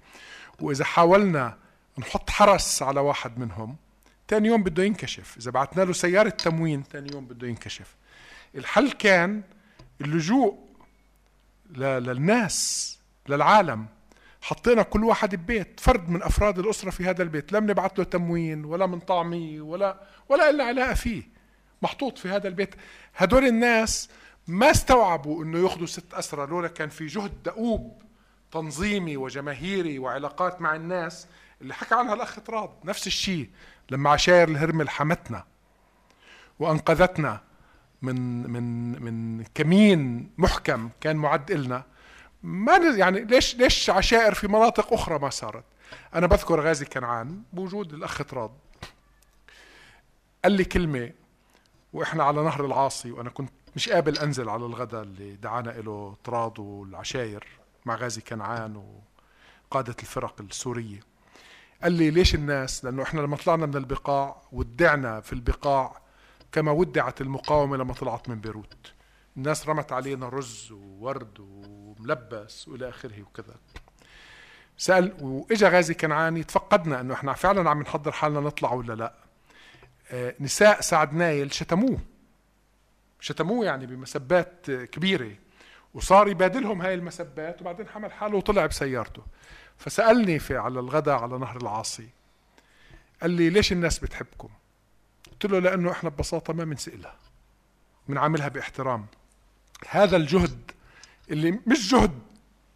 وإذا 0.59 0.85
حاولنا 0.85 1.57
نحط 1.97 2.29
حرس 2.29 2.81
على 2.83 2.99
واحد 2.99 3.39
منهم 3.39 3.75
تاني 4.27 4.47
يوم 4.47 4.63
بده 4.63 4.83
ينكشف. 4.83 5.37
إذا 5.37 5.51
بعتنا 5.51 5.83
له 5.83 5.93
سيارة 5.93 6.29
تموين 6.29 6.87
تاني 6.87 7.13
يوم 7.13 7.25
بده 7.25 7.47
ينكشف. 7.47 7.95
الحل 8.55 8.91
كان 8.91 9.41
اللجوء 10.01 10.59
للناس 11.75 12.99
للعالم. 13.29 13.85
حطينا 14.41 14.83
كل 14.83 15.03
واحد 15.03 15.35
ببيت. 15.35 15.79
فرد 15.79 16.09
من 16.09 16.23
أفراد 16.23 16.59
الأسرة 16.59 16.89
في 16.89 17.05
هذا 17.05 17.23
البيت. 17.23 17.51
لم 17.53 17.63
نبعث 17.71 17.91
له 17.99 18.03
تموين 18.03 18.65
ولا 18.65 18.85
من 18.85 18.99
طعميه 18.99 19.61
ولا 19.61 20.01
ولا 20.29 20.49
إلا 20.49 20.63
علاقة 20.63 20.93
فيه. 20.93 21.34
محطوط 21.85 22.17
في 22.17 22.29
هذا 22.29 22.47
البيت. 22.47 22.75
هدول 23.15 23.45
الناس 23.45 24.09
ما 24.47 24.71
استوعبوا 24.71 25.43
إنه 25.43 25.59
يأخذوا 25.59 25.87
ست 25.87 26.13
أسرى 26.13 26.47
لولا 26.47 26.67
كان 26.67 26.89
في 26.89 27.05
جهد 27.05 27.43
دؤوب 27.43 28.01
تنظيمي 28.51 29.17
وجماهيري 29.17 29.99
وعلاقات 29.99 30.61
مع 30.61 30.75
الناس 30.75 31.27
اللي 31.61 31.73
حكى 31.73 31.95
عنها 31.95 32.13
الأخ 32.13 32.39
طراد 32.39 32.69
نفس 32.83 33.07
الشيء 33.07 33.49
لما 33.91 34.09
عشاير 34.09 34.47
الهرمل 34.47 34.89
حمتنا 34.89 35.43
وأنقذتنا 36.59 37.41
من 38.01 38.49
من 38.51 38.63
من 39.03 39.43
كمين 39.55 40.29
محكم 40.37 40.89
كان 41.01 41.15
معد 41.15 41.51
لنا 41.51 41.83
ما 42.43 42.77
يعني 42.77 43.19
ليش 43.19 43.55
ليش 43.55 43.89
عشائر 43.89 44.33
في 44.33 44.47
مناطق 44.47 44.93
أخرى 44.93 45.19
ما 45.19 45.29
صارت؟ 45.29 45.63
أنا 46.15 46.27
بذكر 46.27 46.61
غازي 46.61 46.85
كنعان 46.85 47.43
بوجود 47.53 47.93
الأخ 47.93 48.21
طراد 48.21 48.51
قال 50.43 50.51
لي 50.51 50.63
كلمة 50.63 51.11
وإحنا 51.95 52.23
على 52.23 52.43
نهر 52.43 52.65
العاصي 52.65 53.11
وأنا 53.11 53.29
كنت 53.29 53.49
مش 53.75 53.89
قابل 53.89 54.17
أنزل 54.17 54.49
على 54.49 54.65
الغداء 54.65 55.01
اللي 55.03 55.35
دعانا 55.35 55.69
له 55.69 56.15
طراد 56.23 56.59
والعشاير 56.59 57.47
مع 57.85 57.95
غازي 57.95 58.21
كنعان 58.21 59.01
وقادة 59.71 59.95
الفرق 59.99 60.41
السورية. 60.41 60.99
قال 61.83 61.91
لي 61.91 62.11
ليش 62.11 62.35
الناس؟ 62.35 62.85
لأنه 62.85 63.03
إحنا 63.03 63.21
لما 63.21 63.35
طلعنا 63.35 63.65
من 63.65 63.75
البقاع 63.75 64.41
ودعنا 64.51 65.21
في 65.21 65.33
البقاع 65.33 66.01
كما 66.51 66.71
ودعت 66.71 67.21
المقاومة 67.21 67.77
لما 67.77 67.93
طلعت 67.93 68.29
من 68.29 68.39
بيروت. 68.39 68.93
الناس 69.37 69.69
رمت 69.69 69.91
علينا 69.91 70.29
رز 70.29 70.71
وورد 70.71 71.39
وملبس 71.39 72.67
وإلى 72.67 72.89
آخره 72.89 73.21
وكذا. 73.21 73.55
سأل 74.77 75.17
وإجا 75.21 75.69
غازي 75.69 75.93
كنعاني 75.93 76.43
تفقدنا 76.43 77.01
إنه 77.01 77.13
إحنا 77.13 77.33
فعلا 77.33 77.69
عم 77.69 77.81
نحضر 77.81 78.11
حالنا 78.11 78.39
نطلع 78.39 78.73
ولا 78.73 78.93
لأ؟ 78.93 79.24
نساء 80.39 80.81
سعد 80.81 81.13
نايل 81.13 81.53
شتموه. 81.53 81.99
شتموه 83.19 83.65
يعني 83.65 83.85
بمسبات 83.85 84.69
آه، 84.69 84.85
كبيرة. 84.85 85.31
وصار 85.93 86.27
يبادلهم 86.27 86.81
هاي 86.81 86.93
المسبات 86.93 87.61
وبعدين 87.61 87.87
حمل 87.87 88.11
حاله 88.11 88.37
وطلع 88.37 88.65
بسيارته. 88.65 89.23
فسألني 89.77 90.39
في 90.39 90.57
على 90.57 90.79
الغداء 90.79 91.15
على 91.15 91.37
نهر 91.37 91.57
العاصي. 91.57 92.09
قال 93.21 93.31
لي 93.31 93.49
ليش 93.49 93.71
الناس 93.71 93.99
بتحبكم؟ 93.99 94.49
قلت 95.31 95.45
له 95.45 95.59
لأنه 95.59 95.91
إحنا 95.91 96.09
ببساطة 96.09 96.53
ما 96.53 96.63
بنسألها. 96.63 97.15
بنعاملها 98.07 98.47
بإحترام. 98.47 99.05
هذا 99.89 100.17
الجهد 100.17 100.71
اللي 101.29 101.59
مش 101.67 101.91
جهد 101.91 102.19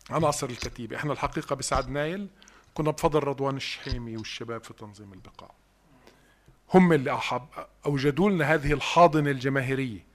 عناصر 0.10 0.49
الكتيبة. 0.49 0.95
إحنا 0.95 1.14
الحقيقة 1.14 1.56
بسعد 1.56 1.89
نايل 1.89 2.27
كنا 2.73 2.91
بفضل 2.91 3.23
رضوان 3.23 3.57
الشحيمي 3.57 4.18
والشباب 4.18 4.64
في 4.64 4.73
تنظيم 4.73 5.14
البقاع 5.14 5.51
هم 6.73 6.93
اللي 6.93 7.19
أوجدوا 7.85 8.29
لنا 8.29 8.53
هذه 8.53 8.73
الحاضنة 8.73 9.31
الجماهيرية. 9.31 10.09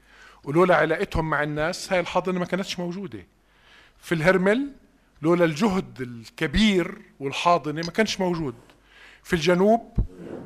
ولولا 0.44 0.76
علاقتهم 0.76 1.30
مع 1.30 1.42
الناس 1.42 1.92
هاي 1.92 2.00
الحاضنة 2.00 2.38
ما 2.38 2.44
كانتش 2.44 2.78
موجودة. 2.78 3.26
في 3.98 4.14
الهرمل 4.14 4.72
لولا 5.22 5.44
الجهد 5.44 6.00
الكبير 6.00 7.02
والحاضنة 7.20 7.82
ما 7.84 7.90
كانش 7.90 8.20
موجود. 8.20 8.54
في 9.22 9.32
الجنوب 9.32 9.98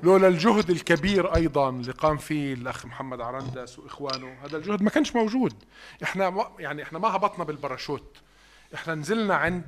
لولا 0.02 0.28
الجهد 0.28 0.70
الكبير 0.70 1.36
أيضا 1.36 1.70
اللي 1.70 1.92
قام 1.92 2.16
فيه 2.16 2.54
الاخ 2.54 2.86
محمد 2.86 3.20
عرندس 3.20 3.78
واخوانه 3.78 4.36
هذا 4.44 4.56
الجهد 4.56 4.82
ما 4.82 4.90
كانش 4.90 5.16
موجود. 5.16 5.54
إحنا 6.02 6.50
يعني 6.58 6.82
إحنا 6.82 6.98
ما 6.98 7.16
هبطنا 7.16 7.44
بالباراشوت. 7.44 8.16
إحنا 8.74 8.94
نزلنا 8.94 9.34
عند 9.34 9.66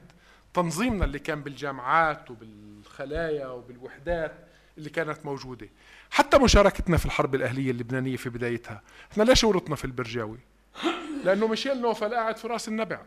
تنظيمنا 0.54 1.04
اللي 1.04 1.18
كان 1.18 1.42
بالجامعات 1.42 2.30
وبالخلايا 2.30 3.46
وبالوحدات 3.46 4.34
اللي 4.78 4.90
كانت 4.90 5.26
موجودة. 5.26 5.68
حتى 6.10 6.38
مشاركتنا 6.38 6.96
في 6.96 7.06
الحرب 7.06 7.34
الأهلية 7.34 7.70
اللبنانية 7.70 8.16
في 8.16 8.30
بدايتها. 8.30 8.82
إحنا 9.12 9.22
ليش 9.22 9.44
ورطنا 9.44 9.76
في 9.76 9.84
البرجاوي؟ 9.84 10.38
لأنه 11.24 11.46
ميشيل 11.46 11.80
نوفل 11.80 12.14
قاعد 12.14 12.36
في 12.36 12.48
رأس 12.48 12.68
النبع. 12.68 13.00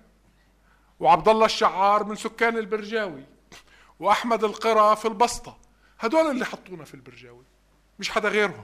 وعبد 0.99 1.29
الله 1.29 1.45
الشعار 1.45 2.03
من 2.03 2.15
سكان 2.15 2.57
البرجاوي. 2.57 3.23
وأحمد 3.99 4.43
القرى 4.43 4.95
في 4.95 5.07
البسطة. 5.07 5.57
هدول 5.99 6.31
اللي 6.31 6.45
حطونا 6.45 6.83
في 6.83 6.93
البرجاوي. 6.93 7.43
مش 7.99 8.09
حدا 8.09 8.29
غيرهم. 8.29 8.63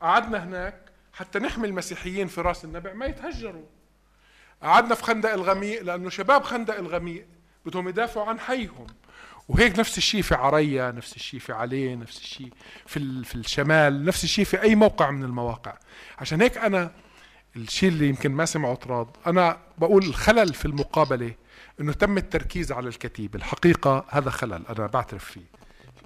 قعدنا 0.00 0.44
هناك 0.44 0.90
حتى 1.12 1.38
نحمي 1.38 1.68
المسيحيين 1.68 2.26
في 2.26 2.40
رأس 2.40 2.64
النبع. 2.64 2.92
ما 2.92 3.06
يتهجروا. 3.06 3.66
قعدنا 4.62 4.94
في 4.94 5.02
خندق 5.02 5.32
الغميق 5.32 5.82
لأنه 5.82 6.10
شباب 6.10 6.42
خندق 6.42 6.76
الغميق 6.76 7.26
بدهم 7.66 7.88
يدافعوا 7.88 8.26
عن 8.26 8.40
حيهم. 8.40 8.86
وهيك 9.50 9.78
نفس 9.78 9.98
الشيء 9.98 10.22
في 10.22 10.34
عريا 10.34 10.90
نفس 10.90 11.16
الشيء 11.16 11.40
في 11.40 11.52
علي 11.52 11.96
نفس 11.96 12.18
الشيء 12.18 12.52
في 12.86 13.24
في 13.24 13.34
الشمال 13.34 14.04
نفس 14.04 14.24
الشيء 14.24 14.44
في 14.44 14.62
أي 14.62 14.74
موقع 14.74 15.10
من 15.10 15.24
المواقع. 15.24 15.74
عشان 16.18 16.42
هيك 16.42 16.58
أنا 16.58 16.90
الشيء 17.56 17.88
اللي 17.88 18.08
يمكن 18.08 18.32
ما 18.32 18.44
سمعه 18.44 18.74
طراد 18.74 19.06
أنا 19.26 19.58
بقول 19.78 20.04
الخلل 20.04 20.54
في 20.54 20.64
المقابلة 20.64 21.34
إنه 21.80 21.92
تم 21.92 22.18
التركيز 22.18 22.72
على 22.72 22.88
الكتيب 22.88 23.34
الحقيقة 23.34 24.04
هذا 24.08 24.30
خلل 24.30 24.66
أنا 24.66 24.86
بعترف 24.86 25.24
فيه. 25.24 25.44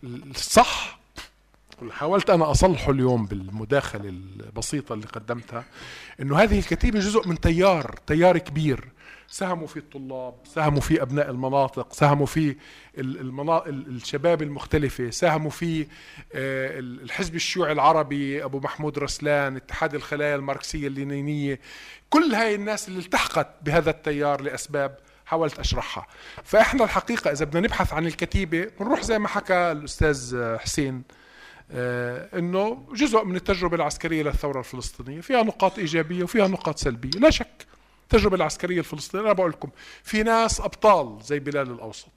الصح 0.04 0.98
حاولت 1.90 2.30
أنا 2.30 2.50
أصلحه 2.50 2.90
اليوم 2.90 3.26
بالمداخلة 3.26 4.08
البسيطة 4.08 4.92
اللي 4.92 5.06
قدمتها 5.06 5.64
إنه 6.20 6.38
هذه 6.38 6.58
الكتيبة 6.58 6.98
جزء 7.00 7.28
من 7.28 7.40
تيار 7.40 7.94
تيار 8.06 8.38
كبير. 8.38 8.88
ساهموا 9.28 9.66
فيه 9.66 9.80
الطلاب 9.80 10.34
ساهموا 10.44 10.80
فيه 10.80 11.02
أبناء 11.02 11.30
المناطق 11.30 11.92
ساهموا 11.92 12.26
المنا... 12.98 13.66
الشباب 13.66 14.42
المختلفة 14.42 15.10
ساهموا 15.10 15.50
فيه 15.50 15.88
آه، 16.34 16.78
الحزب 16.78 17.34
الشيوعي 17.34 17.72
العربي 17.72 18.44
أبو 18.44 18.60
محمود 18.60 18.98
رسلان 18.98 19.56
اتحاد 19.56 19.94
الخلايا 19.94 20.36
الماركسية 20.36 20.86
اللينينية. 20.86 21.60
كل 22.10 22.34
هاي 22.34 22.54
الناس 22.54 22.88
اللي 22.88 22.98
التحقت 22.98 23.48
بهذا 23.62 23.90
التيار 23.90 24.40
لأسباب 24.40 24.98
حاولت 25.26 25.58
أشرحها. 25.58 26.06
فإحنا 26.44 26.84
الحقيقة 26.84 27.32
إذا 27.32 27.44
بدنا 27.44 27.60
نبحث 27.60 27.92
عن 27.92 28.06
الكتيبة 28.06 28.70
بنروح 28.80 29.02
زي 29.02 29.18
ما 29.18 29.28
حكى 29.28 29.54
الأستاذ 29.54 30.36
حسين 30.58 31.02
آه، 31.70 32.38
إنه 32.38 32.86
جزء 32.92 33.24
من 33.24 33.36
التجربة 33.36 33.76
العسكرية 33.76 34.22
للثورة 34.22 34.58
الفلسطينية. 34.58 35.20
فيها 35.20 35.42
نقاط 35.42 35.78
إيجابية 35.78 36.22
وفيها 36.24 36.48
نقاط 36.48 36.78
سلبية. 36.78 37.20
لا 37.20 37.30
شك 37.30 37.66
التجربه 38.04 38.36
العسكرية 38.36 38.78
الفلسطينية. 38.78 39.24
أنا 39.24 39.32
بقول 39.32 39.50
لكم 39.50 39.68
في 40.02 40.22
ناس 40.22 40.60
أبطال 40.60 41.18
زي 41.22 41.38
بلال 41.38 41.70
الأوسط 41.70 42.08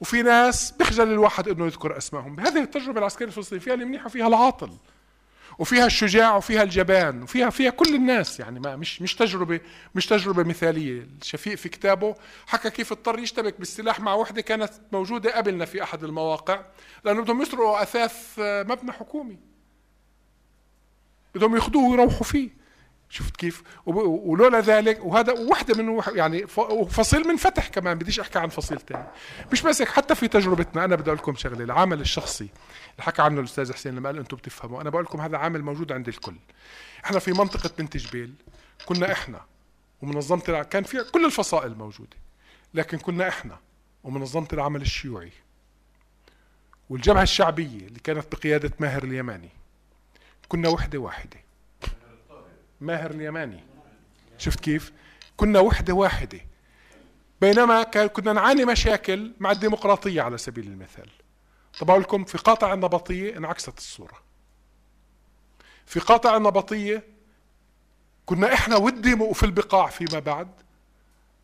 وفي 0.00 0.22
ناس 0.22 0.70
بخجل 0.70 1.12
الواحد 1.12 1.48
إنه 1.48 1.66
يذكر 1.66 1.96
أسمائهم. 1.96 2.40
هذه 2.40 2.62
التجربة 2.62 2.98
العسكرية 2.98 3.28
الفلسطينية 3.28 3.62
فيها 3.62 3.74
المنيح 3.74 4.06
وفيها 4.06 4.26
العاطل 4.26 4.70
وفيها 5.58 5.86
الشجاع 5.86 6.36
وفيها 6.36 6.62
الجبان 6.62 7.22
وفيها 7.22 7.50
فيها 7.50 7.70
كل 7.70 7.94
الناس. 7.94 8.40
يعني 8.40 8.60
ما 8.60 8.76
مش 8.76 9.02
مش 9.02 9.14
تجربة 9.14 9.60
مش 9.94 10.06
تجربة 10.06 10.42
مثالية. 10.42 11.06
الشفيق 11.22 11.54
في 11.54 11.68
كتابه 11.68 12.14
حكى 12.46 12.70
كيف 12.70 12.92
اضطر 12.92 13.18
يشتبك 13.18 13.58
بالسلاح 13.58 14.00
مع 14.00 14.14
وحدة 14.14 14.42
كانت 14.42 14.72
موجودة 14.92 15.36
قبلنا 15.36 15.64
في 15.64 15.82
أحد 15.82 16.04
المواقع 16.04 16.60
لأنه 17.04 17.22
بدهم 17.22 17.42
يسرقوا 17.42 17.82
أثاث 17.82 18.34
مبنى 18.38 18.92
حكومي. 18.92 19.38
بدهم 21.34 21.54
ياخذوه 21.54 21.90
ويروحوا 21.90 22.24
فيه. 22.24 22.61
شفت 23.12 23.36
كيف؟ 23.36 23.62
ولولا 23.86 24.60
ذلك 24.60 25.04
وهذا 25.04 25.32
وحده 25.32 25.82
من 25.82 26.02
يعني 26.14 26.46
فصيل 26.90 27.28
من 27.28 27.36
فتح 27.36 27.68
كمان 27.68 27.98
بديش 27.98 28.20
أحكي 28.20 28.38
عن 28.38 28.48
فصيل 28.48 28.80
ثاني 28.80 29.06
مش 29.52 29.62
بس 29.62 29.82
حتى 29.82 30.14
في 30.14 30.28
تجربتنا 30.28 30.84
أنا 30.84 30.96
بدي 30.96 31.10
أقول 31.10 31.18
لكم 31.18 31.34
شغلة 31.34 31.64
العمل 31.64 32.00
الشخصي 32.00 32.48
اللي 32.92 33.02
حكى 33.02 33.22
عنه 33.22 33.40
الأستاذ 33.40 33.72
حسين 33.72 33.94
لما 33.96 34.08
قال 34.08 34.18
إنتم 34.18 34.36
بتفهموا 34.36 34.80
أنا 34.80 34.90
بقول 34.90 35.04
لكم 35.04 35.20
هذا 35.20 35.36
عامل 35.36 35.62
موجود 35.62 35.92
عند 35.92 36.08
الكل. 36.08 36.36
إحنا 37.04 37.18
في 37.18 37.32
منطقة 37.32 37.70
بنت 37.78 37.96
جبيل 37.96 38.34
كنا 38.86 39.12
إحنا 39.12 39.40
ومنظمة 40.02 40.62
كان 40.62 40.82
في 40.82 41.04
كل 41.04 41.24
الفصائل 41.24 41.74
موجودة 41.74 42.16
لكن 42.74 42.98
كنا 42.98 43.28
إحنا 43.28 43.58
ومنظمة 44.04 44.48
العمل 44.52 44.82
الشيوعي 44.82 45.32
والجبهة 46.90 47.22
الشعبية 47.22 47.86
اللي 47.86 48.00
كانت 48.04 48.36
بقيادة 48.36 48.70
ماهر 48.80 49.04
اليماني 49.04 49.48
كنا 50.48 50.68
وحدة 50.68 50.98
واحدة. 50.98 51.41
ماهر 52.82 53.10
اليماني. 53.10 53.64
شفت 54.38 54.60
كيف؟ 54.60 54.92
كنا 55.36 55.60
وحدة 55.60 55.94
واحدة. 55.94 56.40
بينما 57.40 57.82
كنا 57.82 58.32
نعاني 58.32 58.64
مشاكل 58.64 59.32
مع 59.40 59.50
الديمقراطية 59.50 60.22
على 60.22 60.38
سبيل 60.38 60.66
المثال. 60.66 61.10
طب 61.80 61.90
أقول 61.90 62.02
لكم 62.02 62.24
في 62.24 62.38
قاطع 62.38 62.72
النبطية 62.72 63.36
انعكست 63.36 63.78
الصورة. 63.78 64.22
في 65.86 66.00
قاطع 66.00 66.36
النبطية 66.36 67.02
كنا 68.26 68.54
إحنا 68.54 68.76
ودي 68.76 69.34
في 69.34 69.42
البقاع 69.42 69.86
فيما 69.86 70.18
بعد. 70.18 70.48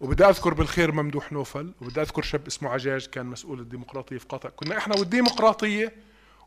وبدي 0.01 0.25
أذكر 0.25 0.55
بالخير 0.55 0.93
ممدوح 0.93 1.33
نوفل 1.33 1.73
وبدي 1.81 2.01
أذكر 2.01 2.23
شاب 2.23 2.47
اسمه 2.47 2.71
عجاج 2.71 3.07
كان 3.07 3.27
مسؤول 3.27 3.61
الديمقراطية 3.61 4.19
في 4.19 4.27
قاطع. 4.27 4.49
كنا 4.49 4.79
إحنا 4.79 4.97
والديمقراطية 4.99 5.93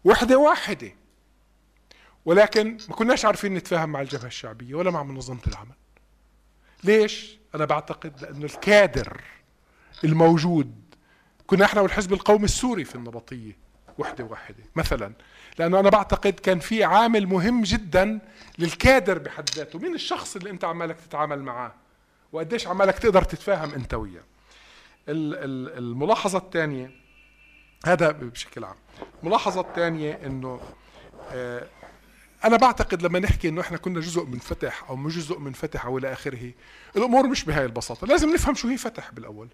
وحدة 0.03 0.37
واحدة. 0.37 0.91
ولكن 2.25 2.77
ما 2.89 2.95
كناش 2.95 3.25
عارفين 3.25 3.53
نتفاهم 3.53 3.89
مع 3.89 4.01
الجبهة 4.01 4.27
الشعبية 4.27 4.75
ولا 4.75 4.91
مع 4.91 5.03
منظمة 5.03 5.41
العمل. 5.47 5.75
ليش؟ 6.83 7.37
أنا 7.55 7.65
بعتقد 7.65 8.21
لأنه 8.21 8.45
الكادر 8.45 9.21
الموجود 10.03 10.81
كنا 11.47 11.65
إحنا 11.65 11.81
والحزب 11.81 12.13
القومي 12.13 12.45
السوري 12.45 12.83
في 12.83 12.95
النبطية 12.95 13.57
وحدة 13.97 14.23
واحدة 14.23 14.63
مثلا. 14.75 15.13
لأنه 15.59 15.79
أنا 15.79 15.89
بعتقد 15.89 16.33
كان 16.33 16.59
في 16.59 16.83
عامل 16.83 17.27
مهم 17.27 17.61
جدا 17.63 18.19
للكادر 18.59 19.17
بحد 19.17 19.49
ذاته. 19.49 19.79
مين 19.79 19.95
الشخص 19.95 20.35
اللي 20.35 20.49
أنت 20.49 20.63
عمالك 20.63 20.95
تتعامل 20.95 21.43
معاه؟ 21.43 21.73
وقديش 22.31 22.67
عمالك 22.67 22.99
تقدر 22.99 23.23
تتفاهم 23.23 23.73
أنت 23.73 23.93
وياه؟ 23.93 24.23
الملاحظة 25.07 26.37
الثانية 26.37 26.91
هذا 27.85 28.11
بشكل 28.11 28.63
عام. 28.63 28.75
الملاحظة 29.23 29.61
الثانية 29.61 30.19
أنه 30.25 30.59
آه 31.31 31.67
أنا 32.43 32.57
بعتقد 32.57 33.01
لما 33.01 33.19
نحكي 33.19 33.49
إنه 33.49 33.61
إحنا 33.61 33.77
كنا 33.77 33.99
جزء 33.99 34.25
من 34.25 34.39
فتح 34.39 34.89
أو 34.89 34.95
مش 34.95 35.17
جزء 35.17 35.39
من 35.39 35.53
فتح 35.53 35.85
أو 35.85 35.97
إلى 35.97 36.13
آخره 36.13 36.51
الأمور 36.95 37.27
مش 37.27 37.43
بهاي 37.43 37.65
البساطة. 37.65 38.07
لازم 38.07 38.33
نفهم 38.33 38.55
شو 38.55 38.67
هي 38.67 38.77
فتح 38.77 39.11
بالأول. 39.11 39.49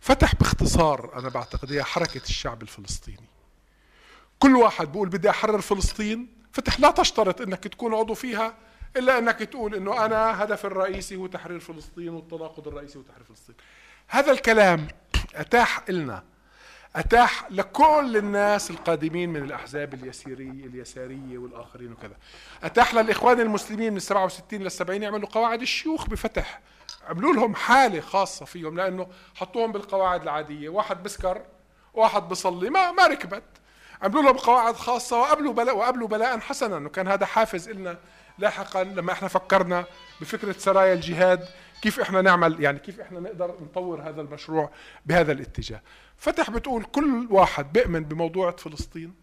فتح 0.00 0.34
باختصار 0.34 1.18
أنا 1.18 1.28
بعتقد 1.28 1.72
هي 1.72 1.82
حركة 1.82 2.22
الشعب 2.22 2.62
الفلسطيني. 2.62 3.28
كل 4.38 4.56
واحد 4.56 4.92
بيقول 4.92 5.08
بدي 5.08 5.30
أحرر 5.30 5.60
فلسطين 5.60 6.28
فتح 6.52 6.80
لا 6.80 6.90
تشترط 6.90 7.40
إنك 7.40 7.64
تكون 7.64 7.94
عضو 7.94 8.14
فيها 8.14 8.54
إلا 8.96 9.18
إنك 9.18 9.38
تقول 9.38 9.74
إنه 9.74 10.04
أنا 10.04 10.44
هدفي 10.44 10.64
الرئيسي 10.64 11.16
هو 11.16 11.26
تحرير 11.26 11.60
فلسطين 11.60 12.08
والتناقض 12.08 12.68
الرئيسي 12.68 12.98
هو 12.98 13.02
تحرير 13.02 13.24
فلسطين. 13.24 13.54
هذا 14.08 14.32
الكلام 14.32 14.88
أتاح 15.34 15.90
لنا 15.90 16.24
أتاح 16.96 17.50
لكل 17.50 18.16
الناس 18.16 18.70
القادمين 18.70 19.30
من 19.30 19.42
الأحزاب 19.42 19.94
اليسيرية 19.94 20.66
اليسارية 20.66 21.38
والآخرين 21.38 21.92
وكذا. 21.92 22.16
أتاح 22.62 22.94
للإخوان 22.94 23.40
المسلمين 23.40 23.92
من 23.92 23.98
67 23.98 24.60
لل 24.62 24.70
70 24.70 25.02
يعملوا 25.02 25.28
قواعد 25.28 25.62
الشيوخ 25.62 26.06
بفتح. 26.06 26.60
عملوا 27.08 27.34
لهم 27.34 27.54
حالة 27.54 28.00
خاصة 28.00 28.44
فيهم 28.44 28.76
لأنه 28.76 29.06
حطوهم 29.34 29.72
بالقواعد 29.72 30.22
العادية. 30.22 30.68
واحد 30.68 31.02
بسكر 31.02 31.42
واحد 31.94 32.28
بصلي 32.28 32.70
ما 32.70 32.92
ما 32.92 33.06
ركبت. 33.06 33.42
عملوا 34.02 34.22
لهم 34.22 34.36
قواعد 34.36 34.74
خاصة 34.74 35.20
وقبلوا 35.20 35.52
بلاء 35.52 35.76
وقبلوا 35.76 36.08
بلاء 36.08 36.38
حسنا. 36.38 36.86
وكان 36.86 37.08
هذا 37.08 37.26
حافز 37.26 37.70
لنا 37.70 37.98
لاحقا 38.38 38.84
لما 38.84 39.12
إحنا 39.12 39.28
فكرنا 39.28 39.84
بفكرة 40.20 40.52
سرايا 40.52 40.92
الجهاد 40.92 41.48
كيف 41.82 42.00
إحنا 42.00 42.22
نعمل 42.22 42.62
يعني 42.62 42.78
كيف 42.78 43.00
إحنا 43.00 43.20
نقدر 43.20 43.54
نطور 43.62 44.02
هذا 44.02 44.20
المشروع 44.20 44.70
بهذا 45.06 45.32
الاتجاه. 45.32 45.80
فتح 46.20 46.50
بتقول 46.50 46.84
كل 46.84 47.26
واحد 47.30 47.72
بيؤمن 47.72 48.04
بموضوع 48.04 48.50
فلسطين 48.50 49.14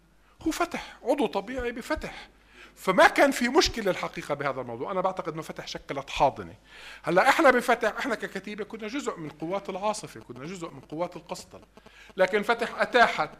هو 0.42 0.50
فتح 0.50 0.98
عضو 1.04 1.26
طبيعي 1.26 1.72
بفتح. 1.72 2.28
فما 2.74 3.08
كان 3.08 3.30
في 3.30 3.48
مشكلة 3.48 3.90
الحقيقة 3.90 4.34
بهذا 4.34 4.60
الموضوع. 4.60 4.90
أنا 4.90 5.00
بعتقد 5.00 5.32
إنه 5.32 5.42
فتح 5.42 5.66
شكلت 5.66 6.10
حاضنه 6.10 6.54
هلأ 7.02 7.28
إحنا 7.28 7.50
بفتح 7.50 7.98
إحنا 7.98 8.14
ككتيبة 8.14 8.64
كنا 8.64 8.88
جزء 8.88 9.18
من 9.18 9.28
قوات 9.28 9.70
العاصفة 9.70 10.20
كنا 10.20 10.44
جزء 10.44 10.70
من 10.70 10.80
قوات 10.80 11.16
القسطل 11.16 11.60
لكن 12.16 12.42
فتح 12.42 12.80
أتاحت 12.80 13.30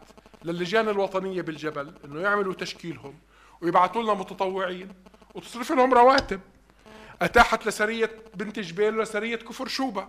للجان 0.43 0.89
الوطنية 0.89 1.41
بالجبل 1.41 1.93
إنه 2.05 2.21
يعملوا 2.21 2.53
تشكيلهم 2.53 3.19
ويبعثوا 3.61 4.03
لنا 4.03 4.13
متطوعين 4.13 4.89
وتصرف 5.35 5.71
لهم 5.71 5.93
رواتب. 5.93 6.39
أتاحت 7.21 7.67
لسرية 7.67 8.11
بنت 8.35 8.59
جبيل 8.59 8.97
ولسرية 8.97 9.35
كفر 9.35 9.67
شوبة. 9.67 10.07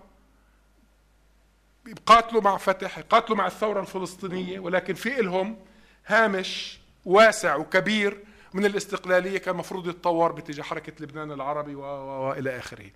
يقاتلوا 1.86 2.42
مع 2.42 2.56
فتح 2.56 2.98
يقاتلوا 2.98 3.38
مع 3.38 3.46
الثورة 3.46 3.80
الفلسطينية 3.80 4.58
ولكن 4.60 4.94
في 4.94 5.10
لهم 5.10 5.58
هامش 6.06 6.80
واسع 7.04 7.56
وكبير 7.56 8.24
من 8.54 8.64
الاستقلالية 8.64 9.38
كان 9.38 9.54
المفروض 9.54 9.88
يتطور 9.88 10.32
باتجاه 10.32 10.62
حركة 10.62 10.92
لبنان 11.00 11.32
العربي 11.32 11.74
وإلى 11.74 12.58
آخره. 12.58 12.90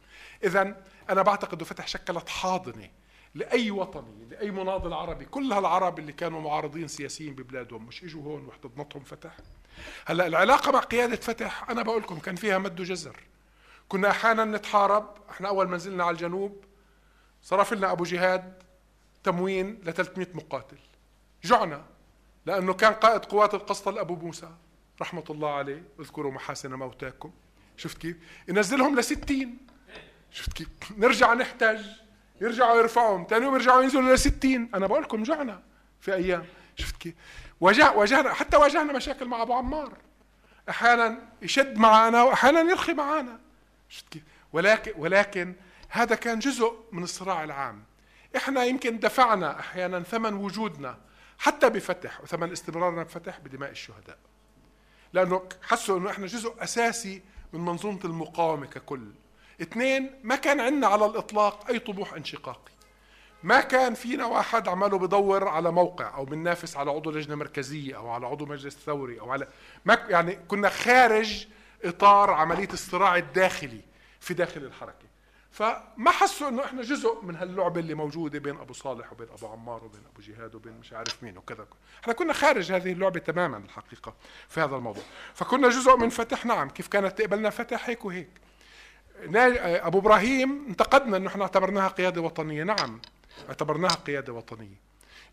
اذا 0.45 0.77
أنا 1.11 1.23
بعتقد 1.23 1.63
فتح 1.63 1.87
شكلت 1.87 2.29
حاضنة 2.29 2.91
لأي 3.35 3.71
وطني 3.71 4.25
لأي 4.31 4.51
مناضل 4.51 4.93
عربي 4.93 5.25
كل 5.25 5.53
هالعرب 5.53 5.99
اللي 5.99 6.13
كانوا 6.13 6.41
معارضين 6.41 6.89
سياسيين 6.89 7.35
ببلادهم 7.35 7.87
مش 7.87 8.05
إجوا 8.05 8.23
هون 8.23 8.45
واحتضنتهم 8.47 9.03
فتح 9.05 9.37
هلأ 10.07 10.27
العلاقة 10.27 10.73
مع 10.73 10.79
قيادة 10.79 11.17
فتح 11.17 11.71
أنا 11.71 11.83
بقول 11.83 12.03
لكم 12.03 12.19
كان 12.19 12.37
فيها 12.37 12.59
مد 12.59 12.81
وجزر 12.81 13.17
كنا 13.89 14.11
أحيانا 14.11 14.45
نتحارب 14.45 15.15
إحنا 15.31 15.49
أول 15.49 15.69
ما 15.69 15.77
نزلنا 15.77 16.05
على 16.05 16.15
الجنوب 16.15 16.65
صرف 17.43 17.73
لنا 17.73 17.93
أبو 17.93 18.05
جهاد 18.05 18.63
تموين 19.25 19.81
ل 19.85 19.93
300 19.93 20.29
مقاتل. 20.35 20.79
جعنا 21.45 21.85
لأنه 22.47 22.75
كان 22.75 22.93
قائد 22.93 23.25
قوات 23.25 23.55
القسطل 23.55 23.99
ابو 23.99 24.17
موسى. 24.17 24.49
رحمة 25.01 25.25
الله 25.31 25.55
عليه. 25.55 25.83
اذكروا 26.01 26.33
محاسن 26.33 26.75
موتاكم. 26.75 27.31
شفت 27.77 27.99
كيف؟ 27.99 28.17
ينزلهم 28.49 28.99
ل 28.99 29.05
60 29.05 29.59
شفت 30.31 30.53
كيف؟ 30.53 30.69
نرجع 30.97 31.35
نحتاج. 31.35 32.05
يرجعوا 32.41 32.79
يرفعهم 32.79 33.27
ثاني 33.31 33.45
يوم 33.45 33.55
يرجعوا 33.55 33.83
ينزلوا 33.83 34.15
ل 34.15 34.19
60 34.19 34.71
أنا 34.75 34.87
بقول 34.87 35.03
لكم 35.03 35.23
جعنا 35.23 35.63
في 36.01 36.15
أيام. 36.15 36.47
شفت 36.77 36.97
كيف؟ 36.97 37.15
واجه 37.61 37.93
واجهنا 37.93 38.33
حتى 38.33 38.57
واجهنا 38.57 38.93
مشاكل 38.93 39.25
مع 39.25 39.43
أبو 39.43 39.53
عمار. 39.53 39.93
أحيانا 40.69 41.19
يشد 41.43 41.79
معنا 41.79 42.23
واحيانا 42.23 42.61
يرخي 42.61 42.93
معنا 42.93 43.41
شفت 43.89 44.09
كيف؟ 44.09 44.23
ولكن 44.53 44.93
ولكن 44.97 45.55
هذا 45.89 46.15
كان 46.15 46.39
جزء 46.39 46.75
من 46.93 47.03
الصراع 47.03 47.45
العام. 47.45 47.85
إحنا 48.37 48.65
يمكن 48.65 48.99
دفعنا 48.99 49.61
أحيانا 49.61 50.01
ثمن 50.01 50.35
وجودنا 50.35 50.99
حتى 51.39 51.71
بفتح 51.71 52.21
وثمن 52.21 52.53
استمرارنا 52.53 53.03
بفتح 53.03 53.39
بدماء 53.39 53.71
الشهداء. 53.71 54.19
لأنه 55.13 55.49
حسوا 55.63 55.99
إنه 55.99 56.11
إحنا 56.11 56.27
جزء 56.27 56.55
أساسي 56.59 57.23
من 57.53 57.61
منظومة 57.61 58.01
المقاومة 58.05 58.67
ككل. 58.67 59.13
اثنين 59.63 60.11
ما 60.23 60.37
كان 60.37 60.61
عندنا 60.61 60.87
على 60.87 61.07
الإطلاق 61.07 61.71
أي 61.71 61.79
طموح 61.79 62.15
انشقاقي. 62.15 62.73
ما 63.43 63.61
كان 63.61 63.95
فينا 63.95 64.27
واحد 64.27 64.69
عماله 64.69 64.99
بدور 64.99 65.49
على 65.49 65.71
موقع 65.71 66.15
أو 66.15 66.25
بننافس 66.25 66.77
على 66.77 66.91
عضو 66.91 67.11
لجنة 67.11 67.35
مركزية 67.35 67.97
أو 67.97 68.11
على 68.11 68.27
عضو 68.27 68.47
مجلس 68.47 68.77
ثوري 68.77 69.21
أو 69.21 69.31
على 69.33 69.49
ما 69.85 69.95
يعني 70.09 70.39
كنا 70.49 70.69
خارج 70.69 71.47
إطار 71.85 72.31
عملية 72.31 72.69
الصراع 72.73 73.17
الداخلي 73.17 73.81
في 74.21 74.35
داخل 74.35 74.61
الحركة. 74.61 75.14
فما 75.55 76.11
حسوا 76.11 76.49
إنه 76.49 76.65
إحنا 76.65 76.83
جزء 76.83 77.23
من 77.23 77.37
هاللعبة 77.37 77.81
اللي 77.81 77.95
موجودة 77.95 78.39
بين 78.39 78.57
أبو 78.57 78.73
صالح 78.73 79.13
وبين 79.13 79.29
أبو 79.39 79.47
عمار 79.47 79.85
وبين 79.85 80.01
أبو 80.15 80.23
جهاد 80.23 80.55
وبين 80.55 80.73
مش 80.73 80.93
عارف 80.93 81.23
مين 81.23 81.39
وكذا. 81.39 81.67
إحنا 82.03 82.13
كنا 82.13 82.33
خارج 82.33 82.73
هذه 82.73 82.93
اللعبة 82.93 83.21
تماما 83.21 83.57
الحقيقة 83.57 84.15
في 84.49 84.61
هذا 84.61 84.77
الموضوع. 84.77 85.03
فكنا 85.35 85.69
جزء 85.69 85.97
من 85.97 86.09
فتح 86.09 86.47
نعم 86.47 86.71
كيف 86.71 86.89
كانت 86.89 87.19
تقبلنا 87.19 87.51
فتح 87.51 87.89
هيك 87.89 88.05
وهيك. 88.05 88.31
أبو 89.27 89.99
إبراهيم 89.99 90.67
انتقدنا 90.69 91.17
إنه 91.17 91.29
إحنا 91.29 91.43
اعتبرناها 91.43 91.89
قيادة 91.89 92.21
وطنية. 92.21 92.65
نعم 92.65 93.01
اعتبرناها 93.49 93.95
قيادة 93.95 94.33
وطنية. 94.33 94.81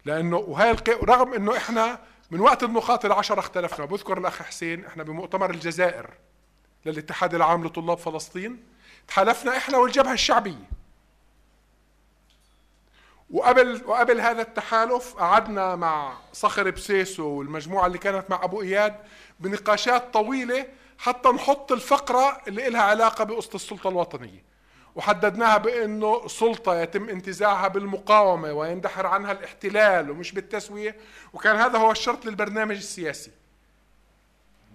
لأنه 0.06 0.38
وهي 0.38 0.76
رغم 0.88 1.34
إنه 1.34 1.58
إحنا 1.58 2.00
من 2.32 2.40
وقت 2.40 2.64
المقاتله 2.64 3.16
عشرة 3.16 3.40
اختلفنا. 3.40 3.86
بذكر 3.86 4.18
الأخ 4.18 4.42
حسين 4.42 4.86
إحنا 4.86 5.04
بمؤتمر 5.04 5.50
الجزائر 5.50 6.10
للاتحاد 6.86 7.36
العام 7.36 7.66
لطلاب 7.66 7.98
فلسطين. 7.98 8.71
تحالفنا 9.08 9.58
إحنا 9.58 9.78
والجبهة 9.78 10.14
الشعبية. 10.14 10.72
وقبل 13.32 13.82
وقبل 13.86 14.22
هذا 14.22 14.42
التحالف 14.42 15.14
قعدنا 15.14 15.76
مع 15.76 16.18
صخر 16.34 16.70
بسيسو 16.70 17.28
والمجموعة 17.28 17.88
اللي 17.88 17.98
كانت 17.98 18.30
مع 18.30 18.44
أبو 18.44 18.62
إياد 18.62 18.96
بنقاشات 19.40 20.14
طويلة 20.14 20.68
حتى 20.98 21.30
نحط 21.30 21.72
الفقرة 21.72 22.42
اللي 22.48 22.70
لها 22.70 22.82
علاقة 22.82 23.24
بقصه 23.24 23.56
السلطة 23.56 23.90
الوطنية. 23.90 24.44
وحددناها 24.96 25.58
بإنه 25.58 26.28
سلطة 26.28 26.76
يتم 26.76 27.10
انتزاعها 27.10 27.68
بالمقاومة 27.68 28.54
ويندحر 28.54 29.08
عنها 29.08 29.32
الاحتلال 29.32 30.12
ومش 30.12 30.32
بالتسوية. 30.32 30.96
وكان 31.34 31.56
هذا 31.56 31.80
هو 31.80 31.92
الشرط 31.92 32.26
للبرنامج 32.26 32.76
السياسي. 32.76 33.32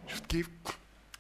شفت 0.09 0.27
كيف؟ 0.27 0.49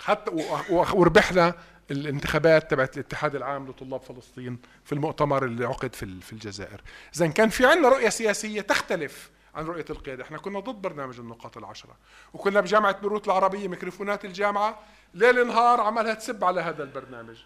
حتى 0.01 0.31
وربحنا 0.71 1.55
الانتخابات 1.91 2.71
تبعت 2.71 2.97
الاتحاد 2.97 3.35
العام 3.35 3.69
لطلاب 3.69 4.01
فلسطين 4.01 4.59
في 4.85 4.93
المؤتمر 4.93 5.45
اللي 5.45 5.65
عقد 5.65 5.95
في 5.95 6.21
في 6.21 6.33
الجزائر. 6.33 6.81
اذا 7.17 7.27
كان 7.27 7.49
في 7.49 7.67
عندنا 7.67 7.89
رؤية 7.89 8.09
سياسية 8.09 8.61
تختلف 8.61 9.31
عن 9.55 9.65
رؤية 9.65 9.85
القيادة. 9.91 10.23
إحنا 10.23 10.39
كنا 10.39 10.61
ضد 10.61 10.83
برنامج 10.83 11.19
النقاط 11.19 11.57
العشرة. 11.57 11.97
وكنا 12.33 12.61
بجامعة 12.61 13.01
بيروت 13.01 13.27
العربية 13.27 13.69
ميكروفونات 13.69 14.25
الجامعة 14.25 14.79
ليل 15.15 15.47
نهار 15.47 15.81
عملها 15.81 16.15
تسب 16.15 16.45
على 16.45 16.61
هذا 16.61 16.83
البرنامج. 16.83 17.37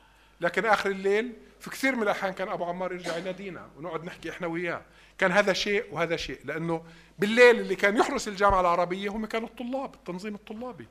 لكن 0.40 0.66
آخر 0.66 0.90
الليل 0.90 1.32
في 1.60 1.70
كثير 1.70 1.96
من 1.96 2.02
الأحيان 2.02 2.32
كان 2.32 2.48
أبو 2.48 2.64
عمار 2.64 2.92
يرجع 2.92 3.16
ينادينا 3.16 3.68
ونقعد 3.76 4.04
نحكي 4.04 4.30
إحنا 4.30 4.46
وياه. 4.46 4.82
كان 5.18 5.32
هذا 5.32 5.52
شيء 5.52 5.84
وهذا 5.92 6.16
شيء 6.16 6.40
لأنه 6.44 6.84
بالليل 7.18 7.60
اللي 7.60 7.76
كان 7.76 7.96
يحرس 7.96 8.28
الجامعة 8.28 8.60
العربية 8.60 9.10
هم 9.10 9.26
كانوا 9.26 9.48
الطلاب 9.48 9.94
التنظيم 9.94 10.34
الطلابي. 10.34 10.88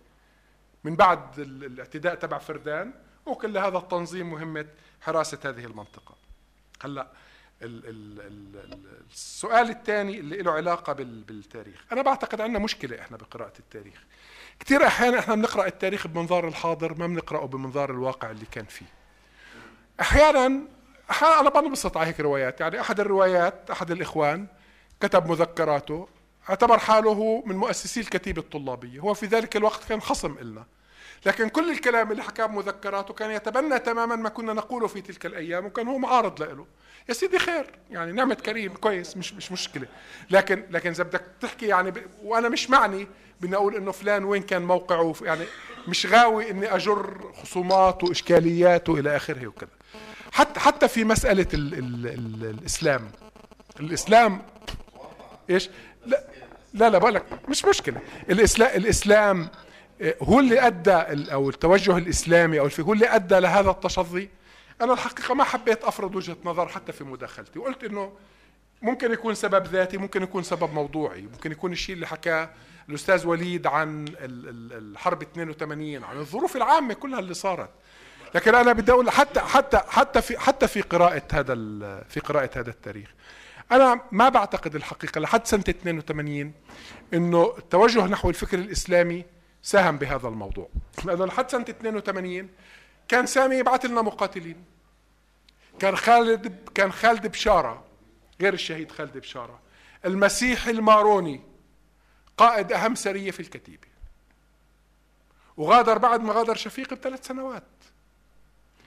من 0.83 0.95
بعد 0.95 1.39
الاعتداء 1.39 2.15
تبع 2.15 2.37
فردان 2.37 2.93
وكل 3.29 3.57
هذا 3.57 3.77
التنظيم 3.77 4.31
مهمة 4.31 4.65
حراسة 5.01 5.39
هذه 5.45 5.65
المنطقة. 5.65 6.15
هلأ 6.81 7.07
السؤال 9.11 9.69
الثاني 9.69 10.19
اللي 10.19 10.37
له 10.37 10.51
علاقة 10.51 10.93
بالتاريخ. 10.93 11.85
أنا 11.91 12.01
بعتقد 12.01 12.41
عندنا 12.41 12.59
مشكلة 12.59 13.01
إحنا 13.01 13.17
بقراءة 13.17 13.53
التاريخ. 13.59 14.03
كثير 14.59 14.87
أحيانا 14.87 15.19
إحنا 15.19 15.35
بنقرأ 15.35 15.67
التاريخ 15.67 16.07
بمنظار 16.07 16.47
الحاضر 16.47 16.93
ما 16.93 17.07
بنقرأه 17.07 17.45
بمنظار 17.45 17.91
الواقع 17.91 18.31
اللي 18.31 18.45
كان 18.51 18.65
فيه. 18.65 18.85
أحيانا 20.01 20.61
أحيانا 21.11 21.39
أنا 21.39 21.49
بنبسط 21.49 21.97
على 21.97 22.07
هيك 22.07 22.19
روايات. 22.19 22.61
يعني 22.61 22.81
أحد 22.81 22.99
الروايات 22.99 23.71
أحد 23.71 23.91
الإخوان 23.91 24.47
كتب 25.01 25.31
مذكراته. 25.31 26.07
اعتبر 26.49 26.79
حاله 26.79 27.43
من 27.45 27.55
مؤسسي 27.57 27.99
الكتيبة 27.99 28.41
الطلابية. 28.41 28.99
هو 28.99 29.13
في 29.13 29.25
ذلك 29.25 29.55
الوقت 29.55 29.83
كان 29.83 30.01
خصم 30.01 30.37
إلنا. 30.37 30.65
لكن 31.25 31.49
كل 31.49 31.71
الكلام 31.71 32.11
اللي 32.11 32.23
حكاه 32.23 32.45
بمذكراته 32.45 33.13
كان 33.13 33.31
يتبنى 33.31 33.79
تماما 33.79 34.15
ما 34.15 34.29
كنا 34.29 34.53
نقوله 34.53 34.87
في 34.87 35.01
تلك 35.01 35.25
الأيام 35.25 35.65
وكان 35.65 35.87
هو 35.87 35.97
معارض 35.97 36.41
له. 36.43 36.65
يا 37.09 37.13
سيدي 37.13 37.39
خير 37.39 37.65
يعني 37.91 38.11
نعمة 38.11 38.33
كريم 38.35 38.73
كويس 38.73 39.17
مش 39.17 39.33
مش 39.33 39.51
مشكلة. 39.51 39.87
لكن 40.29 40.63
لكن 40.69 40.89
إذا 40.89 41.03
بدك 41.03 41.21
تحكي 41.41 41.67
يعني 41.67 41.91
ب... 41.91 41.97
وأنا 42.23 42.49
مش 42.49 42.69
معني 42.69 43.07
بإني 43.41 43.55
أقول 43.55 43.75
إنه 43.75 43.91
فلان 43.91 44.23
وين 44.23 44.41
كان 44.41 44.61
موقعه 44.61 45.15
يعني 45.21 45.45
مش 45.87 46.05
غاوي 46.05 46.51
إني 46.51 46.75
أجر 46.75 47.31
خصومات 47.41 48.03
وإشكاليات 48.03 48.89
وإلى 48.89 49.15
آخره 49.15 49.47
وكذا. 49.47 49.69
حتى 50.31 50.59
حتى 50.59 50.87
في 50.87 51.03
مسألة 51.03 51.47
ال 51.53 51.73
ال 51.73 52.07
ال 52.07 52.49
الإسلام. 52.59 53.11
الإسلام 53.79 54.41
إيش؟ 55.49 55.69
لا 56.05 56.23
لا 56.73 56.89
لا 56.89 56.97
بقول 56.97 57.21
مش 57.49 57.65
مشكلة. 57.65 58.01
الإسلام 58.29 58.75
الإسلام 58.75 59.49
هو 60.01 60.39
اللي 60.39 60.67
أدى 60.67 60.91
أو 61.33 61.49
التوجه 61.49 61.97
الإسلامي 61.97 62.59
أو 62.59 62.69
هو 62.79 62.93
اللي 62.93 63.07
أدى 63.15 63.39
لهذا 63.39 63.69
التصدي 63.69 64.29
أنا 64.81 64.93
الحقيقة 64.93 65.33
ما 65.33 65.43
حبيت 65.43 65.83
أفرض 65.83 66.15
وجهة 66.15 66.37
نظر 66.45 66.67
حتى 66.67 66.91
في 66.91 67.03
مداخلتي. 67.03 67.59
وقلت 67.59 67.83
إنه 67.83 68.13
ممكن 68.81 69.11
يكون 69.11 69.35
سبب 69.35 69.67
ذاتي 69.67 69.97
ممكن 69.97 70.23
يكون 70.23 70.43
سبب 70.43 70.73
موضوعي. 70.73 71.21
ممكن 71.21 71.51
يكون 71.51 71.71
الشيء 71.71 71.95
اللي 71.95 72.07
حكاه 72.07 72.49
الأستاذ 72.89 73.27
وليد 73.27 73.67
عن 73.67 74.05
الحرب 74.19 75.21
82 75.21 76.03
عن 76.03 76.17
الظروف 76.17 76.55
العامة 76.55 76.93
كلها 76.93 77.19
اللي 77.19 77.33
صارت. 77.33 77.69
لكن 78.35 78.55
أنا 78.55 78.73
بدي 78.73 78.91
أقول 78.91 79.09
حتى 79.09 79.39
حتى 79.39 79.77
حتى 79.77 80.21
في 80.21 80.39
حتى 80.39 80.67
في 80.67 80.81
قراءة 80.81 81.23
هذا 81.31 81.53
في 82.09 82.19
قراءة 82.19 82.49
هذا 82.55 82.69
التاريخ. 82.69 83.09
أنا 83.71 84.01
ما 84.11 84.29
بعتقد 84.29 84.75
الحقيقة 84.75 85.19
لحد 85.19 85.47
سنة 85.47 85.63
82 85.69 86.53
إنه 87.13 87.53
التوجه 87.57 88.05
نحو 88.05 88.29
الفكر 88.29 88.57
الإسلامي 88.57 89.25
ساهم 89.61 89.97
بهذا 89.97 90.27
الموضوع. 90.27 90.69
لأنه 91.05 91.25
لحد 91.25 91.51
سنة 91.51 91.65
82 91.69 92.49
كان 93.07 93.25
سامي 93.25 93.55
يبعث 93.55 93.85
لنا 93.85 94.01
مقاتلين. 94.01 94.65
كان 95.79 95.95
خالد 95.97 96.69
كان 96.75 96.91
خالد 96.91 97.27
بشارة 97.27 97.85
غير 98.41 98.53
الشهيد 98.53 98.91
خالد 98.91 99.17
بشارة. 99.17 99.59
المسيحي 100.05 100.71
الماروني 100.71 101.41
قائد 102.37 102.71
أهم 102.71 102.95
سرية 102.95 103.31
في 103.31 103.39
الكتيبة. 103.39 103.87
وغادر 105.57 105.97
بعد 105.97 106.21
ما 106.21 106.33
غادر 106.33 106.55
شفيق 106.55 106.93
بثلاث 106.93 107.27
سنوات. 107.27 107.63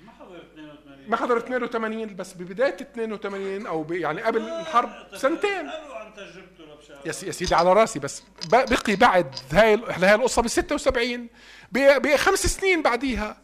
ما 0.04 0.12
حضر 0.12 0.36
82 0.36 1.10
ما 1.10 1.16
حضر 1.16 1.36
82 1.38 2.16
بس 2.16 2.32
ببداية 2.34 2.76
82 2.80 3.66
أو 3.66 3.82
ب- 3.82 3.92
يعني 3.92 4.22
قبل 4.22 4.40
الحرب 4.48 5.16
سنتين. 5.16 5.70
قالوا 5.70 5.94
عن 5.96 6.12
لبشار 6.12 6.44
يا 7.06 7.12
سي- 7.12 7.26
يا 7.26 7.32
سيدي 7.32 7.54
على 7.54 7.72
راسي 7.72 7.98
بس. 7.98 8.22
بقي 8.50 8.96
بعد 8.96 9.34
هاي 9.52 9.80
هاي 9.88 10.14
القصة 10.14 10.42
بال 10.42 10.50
76 10.50 11.28
بقي 11.72 12.18
خمس 12.18 12.46
سنين 12.46 12.82
بعديها. 12.82 13.36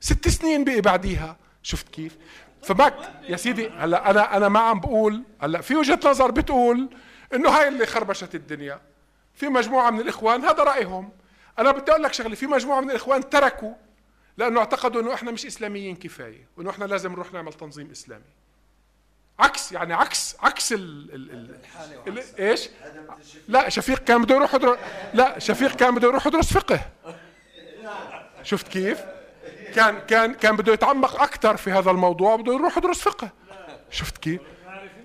ست 0.00 0.28
سنين 0.28 0.64
بقي 0.64 0.80
بعديها. 0.80 1.36
شفت 1.62 1.88
كيف؟ 1.88 2.16
فبك 2.62 2.94
يا 3.28 3.36
سيدي 3.36 3.68
هلأ 3.68 4.10
أنا 4.10 4.36
أنا 4.36 4.48
ما 4.48 4.60
عم 4.60 4.80
بقول 4.80 5.22
هلأ 5.40 5.60
في 5.60 5.74
وجهة 5.76 6.00
نظر 6.04 6.30
بتقول 6.30 6.88
إنه 7.34 7.48
هاي 7.50 7.68
اللي 7.68 7.86
خربشت 7.86 8.34
الدنيا. 8.34 8.80
في 9.34 9.48
مجموعة 9.48 9.90
من 9.90 10.00
الإخوان 10.00 10.44
هذا 10.44 10.62
رأيهم. 10.62 11.10
أنا 11.58 11.72
بدي 11.72 11.90
أقول 11.90 12.02
لك 12.02 12.12
شغلة 12.12 12.34
في 12.34 12.46
مجموعة 12.46 12.80
من 12.80 12.90
الإخوان 12.90 13.30
تركوا 13.30 13.72
لأنه 14.36 14.60
اعتقدوا 14.60 15.02
إنه 15.02 15.14
إحنا 15.14 15.30
مش 15.30 15.46
إسلاميين 15.46 15.96
كفاية 15.96 16.48
وإنه 16.56 16.70
إحنا 16.70 16.84
لازم 16.84 17.12
نروح 17.12 17.32
نعمل 17.32 17.52
تنظيم 17.52 17.90
إسلامي. 17.90 18.24
عكس 19.38 19.72
يعني 19.72 19.94
عكس 19.94 20.36
عكس 20.42 20.72
ال 20.72 20.78
ال 21.14 21.56
ال 22.08 22.22
إيش؟ 22.38 22.68
لا 23.48 23.68
شفيق 23.68 23.98
كان 23.98 24.22
بده 24.22 24.34
يروح 24.34 24.54
يدرس 24.54 24.78
لا 25.14 25.38
شفيق 25.38 25.76
كان 25.76 25.94
بده 25.94 26.08
يروح 26.08 26.26
يدرس 26.26 26.52
فقه 26.52 26.80
شفت 28.42 28.68
كيف؟ 28.68 29.00
كان 29.74 29.98
كان 29.98 30.34
كان 30.34 30.56
بده 30.56 30.72
يتعمق 30.72 31.22
أكثر 31.22 31.56
في 31.56 31.70
هذا 31.72 31.90
الموضوع 31.90 32.36
بده 32.36 32.52
يروح 32.54 32.78
يدرس 32.78 33.00
فقه 33.00 33.30
شفت 33.90 34.18
كيف؟ 34.18 34.40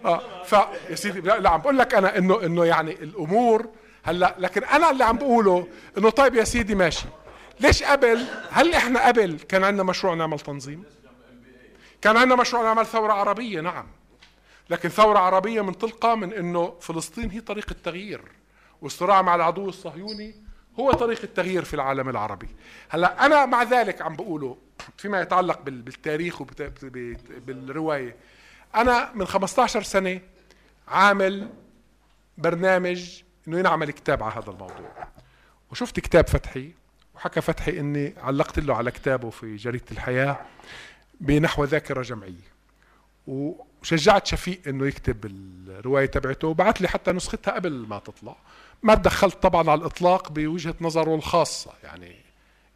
آه 0.06 0.44
ف 0.44 0.52
يا 0.90 0.96
سيدي 0.96 1.22
لا, 1.22 1.40
لا 1.40 1.50
عم 1.50 1.62
بقول 1.62 1.78
لك 1.78 1.96
أنا 1.96 2.18
إنه 2.18 2.46
إنه 2.46 2.66
يعني 2.66 2.92
الأمور 2.92 3.70
هلأ 4.04 4.36
لكن 4.40 4.64
أنا 4.64 4.92
اللي 4.92 5.04
عم 5.04 5.18
بقوله 5.18 5.68
إنه 5.98 6.10
طيب 6.10 6.36
يا 6.36 6.44
سيدي 6.44 6.76
ماشي 6.76 7.06
ليش 7.60 7.84
قبل 7.84 8.26
هل 8.52 8.74
إحنا 8.74 9.08
قبل 9.08 9.40
كان 9.50 9.64
عندنا 9.64 9.84
مشروع 9.84 10.14
نعمل 10.14 10.40
تنظيم؟ 10.40 10.84
كان 12.02 12.18
عندنا 12.18 12.36
مشروع 12.36 12.64
نعمل 12.64 12.86
ثورة 12.86 13.14
عربية 13.14 13.62
نعم 13.62 13.88
لكن 14.70 14.90
ثورة 14.90 15.20
عربية 15.20 15.62
منطلقة 15.62 16.16
من 16.16 16.34
إنه 16.34 16.76
فلسطين 16.82 17.32
هي 17.32 17.42
طريق 17.42 17.66
التغيير 17.72 18.22
والصراع 18.82 19.22
مع 19.22 19.36
العدو 19.36 19.70
الصهيوني 19.70 20.36
هو 20.80 20.92
طريق 20.92 21.20
التغيير 21.24 21.64
في 21.64 21.74
العالم 21.74 22.10
العربي. 22.10 22.48
هلأ 22.90 23.26
أنا 23.26 23.46
مع 23.46 23.64
ذلك 23.64 24.02
عم 24.02 24.16
بقوله 24.16 24.58
فيما 24.98 25.22
يتعلق 25.22 25.62
بال- 25.62 25.82
بالتاريخ 25.82 26.42
وبالرواية 26.42 28.16
أنا 28.76 29.12
من 29.16 29.26
15 29.26 29.84
سنة 29.84 30.20
عامل 30.88 31.50
برنامج 32.38 33.22
إنه 33.48 33.60
ينعمل 33.60 33.92
كتاب 33.92 34.24
على 34.24 34.34
هذا 34.34 34.52
الموضوع. 34.52 35.08
وشفت 35.72 36.00
كتاب 36.00 36.28
فتحي 36.28 36.72
وحكى 37.16 37.42
فتحي 37.42 37.80
إني 37.80 38.14
علقت 38.18 38.60
له 38.60 38.76
على 38.76 38.92
كتابه 38.92 39.30
في 39.30 39.56
جريدة 39.56 39.86
الحياة 39.92 40.40
بنحو 41.22 41.64
ذاكرة 41.64 42.02
جمعية. 42.02 42.57
وشجعت 43.28 44.28
شفيق 44.28 44.62
إنه 44.68 44.88
يكتب 44.88 45.26
الرواية 45.26 46.06
تبعته 46.06 46.48
وبعت 46.48 46.82
لي 46.82 46.88
حتى 46.88 47.12
نسختها 47.12 47.54
قبل 47.54 47.72
ما 47.88 48.00
تطلع. 48.00 48.36
ما 48.84 48.96
تدخلت 48.96 49.36
طبعا 49.44 49.70
على 49.70 49.80
الإطلاق 49.80 50.32
بوجهة 50.32 50.76
نظره 50.82 51.16
الخاصة. 51.16 51.72
يعني 51.84 52.16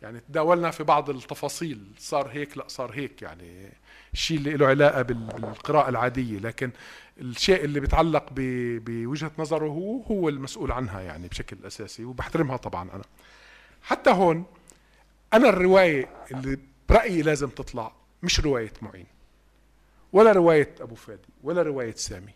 يعني 0.02 0.19
تداولنا 0.19 0.72
في 0.72 0.84
بعض 0.84 1.10
التفاصيل. 1.10 1.84
صار 1.98 2.28
هيك 2.32 2.57
لا 2.57 2.64
صار 2.68 2.91
هيك. 2.94 3.22
يعني 3.22 3.69
الشيء 4.14 4.38
اللي 4.38 4.53
له 4.53 4.68
علاقة 4.68 5.02
بال- 5.02 5.15
بالقراءة 5.41 5.90
العادية. 5.90 6.40
لكن 6.40 6.72
الشيء 7.22 7.64
اللي 7.65 7.80
بيتعلق 7.80 8.26
ب- 8.32 8.84
بوجهة 8.86 9.32
نظره 9.38 9.68
هو 9.68 10.02
هو 10.02 10.30
المسؤول 10.30 10.72
عنها 10.72 11.02
يعني 11.02 11.28
بشكل 11.28 11.57
أساسي 11.68 12.06
وبحترمها 12.06 12.57
طبعا 12.57 12.90
أنا. 12.94 13.03
حتى 13.84 14.10
هون 14.10 14.45
أنا 15.34 15.49
الرواية 15.49 16.10
اللي 16.32 16.57
برأيي 16.90 17.22
لازم 17.22 17.49
تطلع 17.49 17.91
مش 18.23 18.40
رواية 18.40 18.73
معين. 18.82 19.06
ولا 20.13 20.31
رواية 20.31 20.75
أبو 20.81 20.95
فادي 20.95 21.29
ولا 21.43 21.61
رواية 21.61 21.95
سامي. 21.95 22.33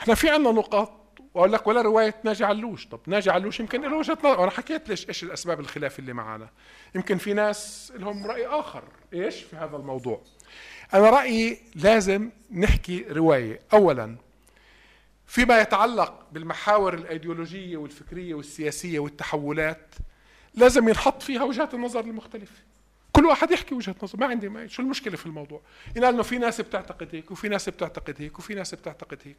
إحنا 0.00 0.14
في 0.14 0.30
عنا 0.30 0.50
نقاط 0.50 0.92
وأقول 1.34 1.52
لك 1.52 1.66
ولا 1.66 1.82
رواية 1.82 2.14
ناجي 2.24 2.44
علوش. 2.44 2.86
طب 2.86 3.00
ناجي 3.06 3.30
علوش 3.30 3.60
يمكن 3.60 3.82
له 3.82 3.96
وجهة 3.96 4.18
نظر. 4.24 4.40
وأنا 4.40 4.50
حكيت 4.50 4.88
ليش 4.88 5.08
إيش 5.08 5.22
الأسباب 5.22 5.60
الخلاف 5.60 5.98
اللي 5.98 6.12
معنا 6.12 6.48
يمكن 6.94 7.18
في 7.18 7.34
ناس 7.34 7.92
لهم 7.96 8.26
رأي 8.26 8.46
آخر 8.46 8.84
إيش؟ 9.12 9.42
في 9.42 9.56
هذا 9.56 9.76
الموضوع. 9.76 10.22
أنا 10.94 11.10
رأيي 11.10 11.58
لازم 11.74 12.30
نحكي 12.52 13.04
رواية. 13.10 13.60
اولا 13.72 14.16
فيما 15.26 15.60
يتعلق 15.60 16.26
بالمحاور 16.32 16.94
الأيديولوجية 16.94 17.76
والفكرية 17.76 18.34
والسياسية 18.34 18.98
والتحولات 18.98 19.94
لازم 20.54 20.88
ينحط 20.88 21.22
فيها 21.22 21.42
وجهات 21.42 21.74
النظر 21.74 22.00
المختلفة. 22.00 22.62
كل 23.16 23.26
واحد 23.26 23.50
يحكي 23.50 23.74
وجهة 23.74 23.94
نظر. 24.02 24.18
ما 24.18 24.26
عندي 24.26 24.48
ما 24.48 24.66
شو 24.66 24.82
المشكلة 24.82 25.16
في 25.16 25.26
الموضوع؟ 25.26 25.60
ينقال 25.96 26.14
إنه 26.14 26.22
في 26.22 26.38
ناس 26.38 26.60
بتعتقد 26.60 27.08
هيك 27.12 27.30
وفي 27.30 27.48
ناس 27.48 27.68
بتعتقد 27.68 28.14
هيك 28.18 28.38
وفي 28.38 28.54
ناس 28.54 28.74
بتعتقد 28.74 29.18
هيك. 29.24 29.36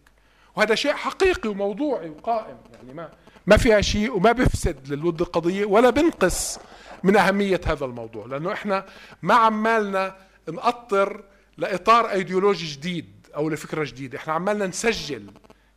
وهذا 0.55 0.75
شيء 0.75 0.93
حقيقي 0.93 1.49
وموضوعي 1.49 2.09
وقائم. 2.09 2.57
يعني 2.73 2.93
ما 2.93 3.11
ما 3.47 3.57
فيها 3.57 3.81
شيء 3.81 4.15
وما 4.15 4.31
بفسد 4.31 4.93
للود 4.93 5.21
القضية 5.21 5.65
ولا 5.65 5.89
بنقص 5.89 6.59
من 7.03 7.17
أهمية 7.17 7.61
هذا 7.65 7.85
الموضوع. 7.85 8.25
لأنه 8.25 8.53
إحنا 8.53 8.85
ما 9.21 9.33
عمالنا 9.33 10.15
نقطر 10.49 11.23
لإطار 11.57 12.11
إيديولوجي 12.11 12.73
جديد 12.73 13.27
أو 13.35 13.49
لفكرة 13.49 13.83
جديدة. 13.83 14.17
إحنا 14.17 14.33
عمالنا 14.33 14.67
نسجل 14.67 15.31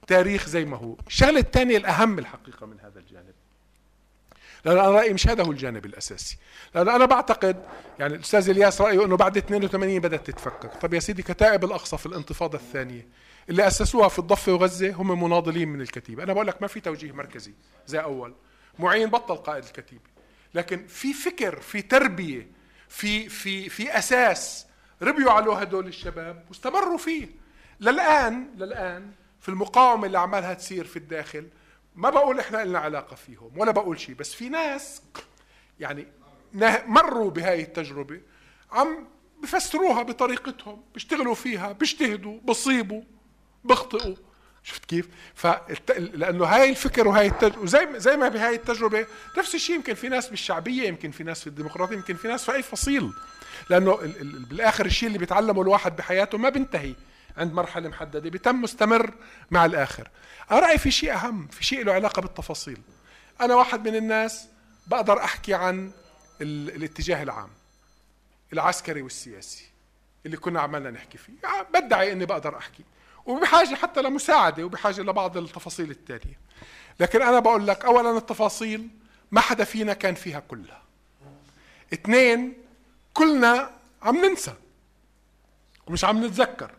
تاريخ 0.06 0.46
زي 0.46 0.64
ما 0.64 0.76
هو. 0.76 0.96
الشغلة 1.06 1.40
الثانية 1.40 1.76
الأهم 1.76 2.18
الحقيقة 2.18 2.66
من 2.66 2.80
هذا 2.80 2.98
الجانب 2.98 3.09
لأن 4.64 4.78
أنا 4.78 4.90
رأيي 4.90 5.12
مش 5.12 5.28
هذا 5.28 5.44
هو 5.44 5.50
الجانب 5.50 5.86
الأساسي. 5.86 6.36
لأن 6.74 6.88
أنا 6.88 7.04
بعتقد 7.04 7.64
يعني 7.98 8.14
الأستاذ 8.14 8.50
إلياس 8.50 8.80
رأيه 8.80 9.04
أنه 9.04 9.16
بعد 9.16 9.36
82 9.36 9.98
بدأت 9.98 10.26
تتفكك. 10.30 10.72
طب 10.80 10.94
يا 10.94 11.00
سيدي 11.00 11.22
كتائب 11.22 11.64
الأقصى 11.64 11.98
في 11.98 12.06
الانتفاضة 12.06 12.58
الثانية 12.58 13.08
اللي 13.48 13.66
أسسوها 13.66 14.08
في 14.08 14.18
الضفة 14.18 14.52
وغزة 14.52 14.92
هم 14.92 15.24
مناضلين 15.24 15.68
من 15.68 15.80
الكتيبة. 15.80 16.22
أنا 16.22 16.32
بقول 16.32 16.46
لك 16.46 16.62
ما 16.62 16.68
في 16.68 16.80
توجيه 16.80 17.12
مركزي 17.12 17.52
زي 17.86 17.98
أول. 18.00 18.34
معين 18.78 19.10
بطل 19.10 19.36
قائد 19.36 19.64
الكتيبة. 19.64 20.10
لكن 20.54 20.86
في 20.86 21.12
فكر 21.12 21.60
في 21.60 21.82
تربية 21.82 22.46
في 22.88 23.28
في 23.28 23.68
في 23.68 23.98
أساس 23.98 24.66
ربيوا 25.02 25.30
عليه 25.32 25.52
هدول 25.52 25.86
الشباب 25.86 26.44
واستمروا 26.48 26.98
فيه. 26.98 27.28
للآن 27.80 28.46
للآن 28.56 29.10
في 29.40 29.48
المقاومة 29.48 30.06
اللي 30.06 30.18
عمالها 30.18 30.54
تصير 30.54 30.84
في 30.84 30.96
الداخل 30.96 31.46
ما 31.96 32.10
بقول 32.10 32.40
إحنا 32.40 32.64
لنا 32.64 32.78
علاقة 32.78 33.16
فيهم 33.16 33.58
ولا 33.58 33.70
بقول 33.70 34.00
شيء 34.00 34.14
بس 34.14 34.34
في 34.34 34.48
ناس 34.48 35.02
يعني 35.80 36.06
مروا 36.86 37.30
بهاي 37.30 37.62
التجربة 37.62 38.20
عم 38.72 39.06
بفسروها 39.42 40.02
بطريقتهم 40.02 40.82
بيشتغلوا 40.94 41.34
فيها 41.34 41.72
بيجتهدوا 41.72 42.40
بصيبوا 42.44 43.02
بيخطئوا 43.64 44.16
شفت 44.62 44.84
كيف؟ 44.84 45.08
فالت... 45.34 45.90
لأنه 45.98 46.44
هاي 46.44 46.70
الفكر 46.70 47.08
وهاي 47.08 47.26
التج... 47.26 47.58
وزي 47.58 47.88
زي 47.96 48.16
ما 48.16 48.28
بهاي 48.28 48.54
التجربة 48.54 49.06
نفس 49.38 49.54
الشيء 49.54 49.76
يمكن 49.76 49.94
في 49.94 50.08
ناس 50.08 50.28
بالشعبية 50.28 50.88
يمكن 50.88 51.10
في 51.10 51.24
ناس 51.24 51.40
في 51.40 51.46
الديمقراطية 51.46 51.96
يمكن 51.96 52.14
في 52.14 52.28
ناس 52.28 52.44
في 52.44 52.52
أي 52.52 52.62
فصيل. 52.62 53.12
لأنه 53.70 53.94
ال... 53.94 54.20
ال... 54.20 54.44
بالآخر 54.44 54.86
الشيء 54.86 55.06
اللي 55.06 55.18
بيتعلمه 55.18 55.62
الواحد 55.62 55.96
بحياته 55.96 56.38
ما 56.38 56.48
بينتهي. 56.48 56.94
عند 57.40 57.52
مرحلة 57.52 57.88
محددة 57.88 58.30
بيتم 58.30 58.62
مستمر 58.62 59.14
مع 59.50 59.64
الآخر. 59.64 60.08
أنا 60.50 60.60
رايي 60.60 60.78
في 60.78 60.90
شيء 60.90 61.14
أهم 61.14 61.46
في 61.46 61.64
شيء 61.64 61.84
له 61.84 61.92
علاقة 61.92 62.22
بالتفاصيل. 62.22 62.82
أنا 63.40 63.54
واحد 63.54 63.88
من 63.88 63.96
الناس 63.96 64.46
بقدر 64.86 65.24
أحكي 65.24 65.54
عن 65.54 65.92
ال... 66.40 66.76
الاتجاه 66.76 67.22
العام 67.22 67.50
العسكري 68.52 69.02
والسياسي 69.02 69.70
اللي 70.26 70.36
كنا 70.36 70.60
عمالنا 70.60 70.90
نحكي 70.90 71.18
فيه. 71.18 71.32
يعني 71.42 71.66
بدعي 71.74 72.12
إني 72.12 72.26
بقدر 72.26 72.58
أحكي 72.58 72.84
وبحاجة 73.26 73.74
حتى 73.74 74.02
لمساعدة 74.02 74.64
وبحاجة 74.64 75.00
لبعض 75.00 75.36
التفاصيل 75.36 75.90
التانية 75.90 76.38
لكن 77.00 77.22
أنا 77.22 77.38
بقول 77.38 77.66
لك 77.66 77.84
اولا 77.84 78.18
التفاصيل 78.18 78.88
ما 79.30 79.40
حدا 79.40 79.64
فينا 79.64 79.92
كان 79.92 80.14
فيها 80.14 80.40
كلها. 80.40 80.82
اثنين 81.92 82.54
كلنا 83.14 83.70
عم 84.02 84.16
ننسى 84.24 84.54
ومش 85.86 86.04
عم 86.04 86.24
نتذكر. 86.24 86.70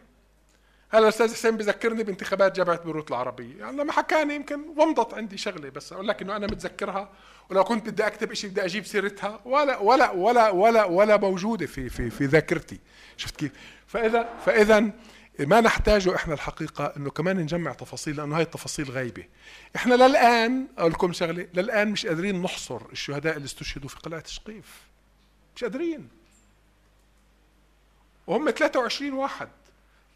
هلا 0.93 1.03
الاستاذ 1.03 1.33
حسين 1.33 1.57
بذكرني 1.57 2.03
بانتخابات 2.03 2.55
جامعة 2.55 2.83
بيروت 2.83 3.09
العربية. 3.09 3.59
يعني 3.59 3.77
لما 3.77 3.91
حكاني 3.91 4.35
يمكن 4.35 4.59
ومضت 4.77 5.13
عندي 5.13 5.37
شغلة 5.37 5.69
بس 5.69 5.93
أقول 5.93 6.07
لك 6.07 6.21
إنه 6.21 6.35
أنا 6.35 6.47
متذكرها 6.47 7.09
ولو 7.49 7.63
كنت 7.63 7.89
بدي 7.89 8.07
أكتب 8.07 8.33
شيء 8.33 8.49
بدي 8.49 8.65
أجيب 8.65 8.85
سيرتها 8.85 9.39
ولا 9.45 9.77
ولا 9.77 10.11
ولا 10.11 10.49
ولا 10.49 10.83
ولا 10.83 11.17
موجودة 11.17 11.65
في 11.65 11.89
في 11.89 12.09
في 12.09 12.25
ذاكرتي. 12.25 12.79
شفت 13.17 13.35
كيف؟ 13.35 13.51
فاذا 13.87 14.29
فإذا 14.45 14.91
ما 15.39 15.61
نحتاجه 15.61 16.15
إحنا 16.15 16.33
الحقيقة 16.33 16.93
إنه 16.97 17.09
كمان 17.09 17.37
نجمع 17.37 17.73
تفاصيل 17.73 18.15
لأنه 18.15 18.35
هاي 18.37 18.43
التفاصيل 18.43 18.91
غايبة. 18.91 19.23
إحنا 19.75 19.95
للآن 19.95 20.67
أقول 20.77 20.91
لكم 20.91 21.13
شغلة 21.13 21.47
للآن 21.53 21.91
مش 21.91 22.05
قادرين 22.05 22.41
نحصر 22.41 22.81
الشهداء 22.91 23.35
اللي 23.35 23.45
استشهدوا 23.45 23.89
في 23.89 23.95
قلعة 23.95 24.23
شقيف. 24.27 24.81
مش 25.55 25.63
قادرين. 25.63 26.07
وهم 28.27 28.51
23 28.51 29.13
واحد. 29.13 29.49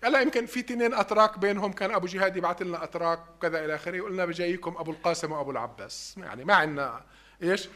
هلا 0.03 0.21
يمكن 0.21 0.45
في 0.45 0.61
تنين 0.61 0.93
أتراك 0.93 1.39
بينهم؟ 1.39 1.71
كان 1.71 1.91
أبو 1.91 2.07
جهاد 2.07 2.37
يبعث 2.37 2.61
لنا 2.61 2.83
أتراك 2.83 3.19
وكذا 3.35 3.65
إلى 3.65 3.75
آخره 3.75 4.01
وقلنا 4.01 4.25
بجايكم 4.25 4.75
أبو 4.77 4.91
القاسم 4.91 5.31
وأبو 5.31 5.51
العباس. 5.51 6.15
يعني 6.17 6.45
ما 6.45 6.55
عندنا 6.55 7.01
إيش؟ 7.43 7.69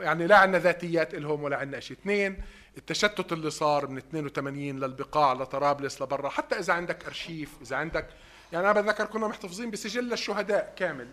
يعني 0.00 0.26
لا 0.26 0.36
عندنا 0.36 0.58
ذاتيات 0.58 1.14
إلهم 1.14 1.42
ولا 1.42 1.56
عندنا 1.56 1.80
شيء. 1.80 1.96
اثنين 1.96 2.42
التشتت 2.76 3.32
اللي 3.32 3.50
صار 3.50 3.86
من 3.86 3.98
82 3.98 4.80
للبقاع 4.80 5.32
لطرابلس 5.32 6.02
لبرا. 6.02 6.28
حتى 6.28 6.58
إذا 6.58 6.72
عندك 6.72 7.04
أرشيف 7.04 7.50
إذا 7.62 7.76
عندك 7.76 8.06
يعني 8.52 8.70
أنا 8.70 8.80
بتذكر 8.80 9.04
كنا 9.04 9.28
محتفظين 9.28 9.70
بسجل 9.70 10.12
الشهداء 10.12 10.74
كامل. 10.76 11.08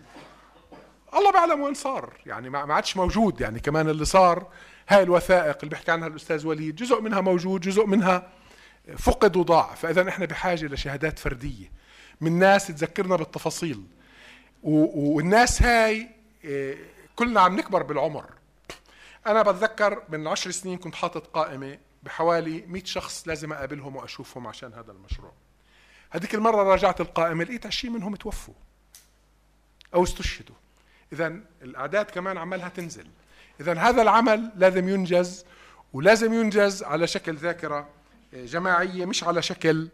الله 1.14 1.32
بيعلم 1.32 1.60
وين 1.60 1.74
صار. 1.74 2.12
يعني 2.26 2.50
ما 2.50 2.74
عادش 2.74 2.96
موجود. 2.96 3.40
يعني 3.40 3.60
كمان 3.60 3.88
اللي 3.88 4.04
صار 4.04 4.46
هاي 4.88 5.02
الوثائق 5.02 5.56
اللي 5.56 5.70
بيحكي 5.70 5.90
عنها 5.90 6.08
الأستاذ 6.08 6.46
وليد 6.46 6.76
جزء 6.76 7.00
منها 7.00 7.20
موجود 7.20 7.60
جزء 7.60 7.86
منها 7.86 8.28
فقد 8.98 9.36
وضاع 9.36 9.74
فإذا 9.74 10.08
إحنا 10.08 10.26
بحاجة 10.26 10.66
لشهادات 10.66 11.18
فردية 11.18 11.70
من 12.20 12.38
ناس 12.38 12.66
تذكرنا 12.66 13.16
بالتفاصيل. 13.16 13.82
والناس 14.62 15.62
هاي 15.62 16.08
آه، 16.44 16.76
كلنا 17.16 17.40
عم 17.40 17.56
نكبر 17.56 17.82
بالعمر. 17.82 18.24
أنا 19.26 19.42
بتذكر 19.42 20.02
من 20.08 20.26
عشر 20.26 20.50
سنين 20.50 20.78
كنت 20.78 20.94
حاطط 20.94 21.26
قائمة 21.26 21.78
بحوالي 22.02 22.64
100 22.66 22.84
شخص 22.84 23.28
لازم 23.28 23.52
أقابلهم 23.52 23.96
وأشوفهم 23.96 24.46
عشان 24.46 24.72
هذا 24.72 24.92
المشروع. 24.92 25.32
هذيك 26.10 26.34
المرة 26.34 26.62
راجعت 26.62 27.00
القائمة 27.00 27.44
لقيت 27.44 27.66
20 27.66 27.94
منهم 27.94 28.16
توفوا 28.16 28.54
أو 29.94 30.02
استشهدوا. 30.02 30.56
اذا 31.12 31.40
الأعداد 31.62 32.06
كمان 32.06 32.38
عمالها 32.38 32.68
تنزل. 32.68 33.06
اذا 33.60 33.78
هذا 33.78 34.02
العمل 34.02 34.52
لازم 34.56 34.88
ينجز 34.88 35.44
ولازم 35.92 36.32
ينجز 36.32 36.82
على 36.82 37.06
شكل 37.06 37.36
ذاكرة 37.36 37.88
جماعية 38.34 39.04
مش 39.04 39.24
على 39.24 39.42
شكل 39.42 39.88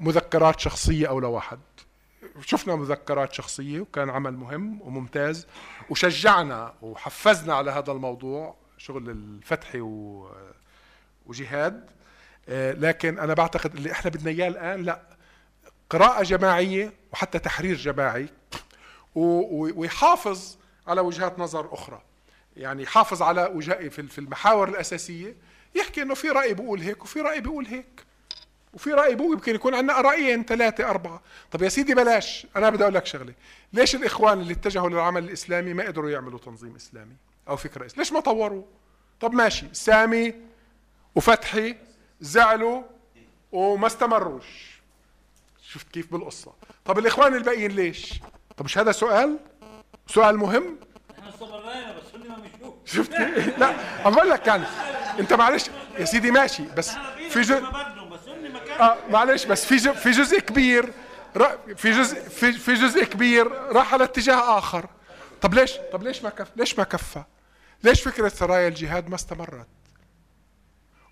مذكرات 0.00 0.60
شخصية 0.60 1.08
أو 1.08 1.20
لواحد 1.20 1.58
شفنا 2.40 2.76
مذكرات 2.76 3.32
شخصية 3.32 3.80
وكان 3.80 4.10
عمل 4.10 4.32
مهم 4.32 4.82
وممتاز 4.82 5.46
وشجعنا 5.90 6.74
وحفزنا 6.82 7.54
على 7.54 7.70
هذا 7.70 7.92
الموضوع 7.92 8.56
شغل 8.78 9.10
الفتحي 9.10 9.80
وجهاد. 11.26 11.90
لكن 12.48 13.18
أنا 13.18 13.34
بعتقد 13.34 13.74
اللي 13.74 13.92
إحنا 13.92 14.10
بدنا 14.10 14.30
إياه 14.30 14.48
الآن 14.48 14.82
لا 14.82 15.02
قراءة 15.90 16.22
جماعية 16.22 16.92
وحتى 17.12 17.38
تحرير 17.38 17.76
جماعي 17.76 18.28
ويحافظ 19.14 20.56
على 20.86 21.00
وجهات 21.00 21.38
نظر 21.38 21.74
أخرى. 21.74 22.02
يعني 22.56 22.82
يحافظ 22.82 23.22
على 23.22 23.44
وجه 23.54 23.88
في 23.88 24.18
المحاور 24.18 24.68
الأساسية 24.68 25.34
يحكي 25.76 26.02
إنه 26.02 26.14
في 26.14 26.28
رأي 26.28 26.54
بيقول 26.54 26.80
هيك 26.80 27.04
وفي 27.04 27.20
رأي 27.20 27.40
بيقول 27.40 27.66
هيك. 27.66 28.06
وفي 28.74 28.92
رأي 28.92 29.14
بيقول 29.14 29.32
يمكن 29.32 29.54
يكون 29.54 29.74
عندنا 29.74 30.00
رأيين 30.00 30.44
ثلاثة 30.44 30.90
أربعة. 30.90 31.22
طب 31.50 31.62
يا 31.62 31.68
سيدي 31.68 31.94
بلاش. 31.94 32.46
أنا 32.56 32.70
بدي 32.70 32.82
أقول 32.82 32.94
لك 32.94 33.06
شغلة. 33.06 33.34
ليش 33.72 33.94
الإخوان 33.94 34.40
اللي 34.40 34.52
اتجهوا 34.52 34.88
للعمل 34.90 35.24
الإسلامي 35.24 35.74
ما 35.74 35.84
قدروا 35.84 36.10
يعملوا 36.10 36.38
تنظيم 36.38 36.74
إسلامي 36.76 37.16
أو 37.48 37.56
فكرة 37.56 37.86
إسلامي؟ 37.86 37.98
ليش 37.98 38.12
ما 38.12 38.20
طوروا؟ 38.20 38.62
طب 39.20 39.32
ماشي. 39.34 39.66
سامي 39.72 40.34
وفتحي 41.14 41.76
زعلوا 42.20 42.82
وما 43.52 43.86
استمروش. 43.86 44.80
شفت 45.62 45.88
كيف 45.88 46.12
بالقصة. 46.12 46.52
طب 46.84 46.98
الإخوان 46.98 47.34
الباقيين 47.34 47.70
ليش؟ 47.70 48.20
طب 48.56 48.64
مش 48.64 48.78
هذا 48.78 48.92
سؤال؟ 48.92 49.38
سؤال 50.06 50.36
مهم؟ 50.36 50.78
إحنا 51.10 51.28
استمرينا 51.28 51.96
بس 51.98 52.14
هن 52.14 52.28
ما 52.28 52.36
مشوا 52.36 52.72
شفت 52.84 53.12
لا 53.58 53.66
عم 54.04 54.14
بقول 54.14 54.30
لك 54.30 54.46
يعني 54.46 54.64
انت 55.18 55.32
معلش 55.32 55.70
يا 55.98 56.04
سيدي 56.04 56.30
ماشي 56.30 56.62
بس 56.76 56.90
في 57.30 57.40
جزء 57.40 57.62
آه 58.80 58.96
معلش 59.10 59.44
بس 59.44 59.64
في 59.64 59.76
جزء 59.76 59.92
في 59.92 60.10
جزء 60.10 60.40
كبير 60.40 60.92
في 61.76 61.90
جزء 61.92 62.20
في, 62.28 62.52
في 62.52 62.74
جزء 62.74 63.04
كبير 63.04 63.52
راح 63.52 63.94
على 63.94 64.04
اتجاه 64.04 64.58
آخر. 64.58 64.86
طب 65.42 65.54
ليش؟ 65.54 65.72
طب 65.92 66.02
ليش 66.02 66.22
ما 66.22 66.30
كف 66.30 66.48
ليش 66.56 66.78
ما 66.78 66.84
كفى؟ 66.84 67.22
ليش 67.84 68.02
فكرة 68.02 68.28
سرايا 68.28 68.68
الجهاد 68.68 69.08
ما 69.08 69.14
استمرت؟ 69.14 69.66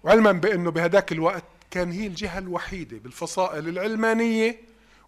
وعلما 0.03 0.33
بأنه 0.33 0.71
بهداك 0.71 1.13
الوقت 1.13 1.45
كان 1.71 1.93
هي 1.93 2.07
الجهة 2.07 2.39
الوحيدة 2.39 2.99
بالفصائل 2.99 3.69
العلمانية 3.69 4.61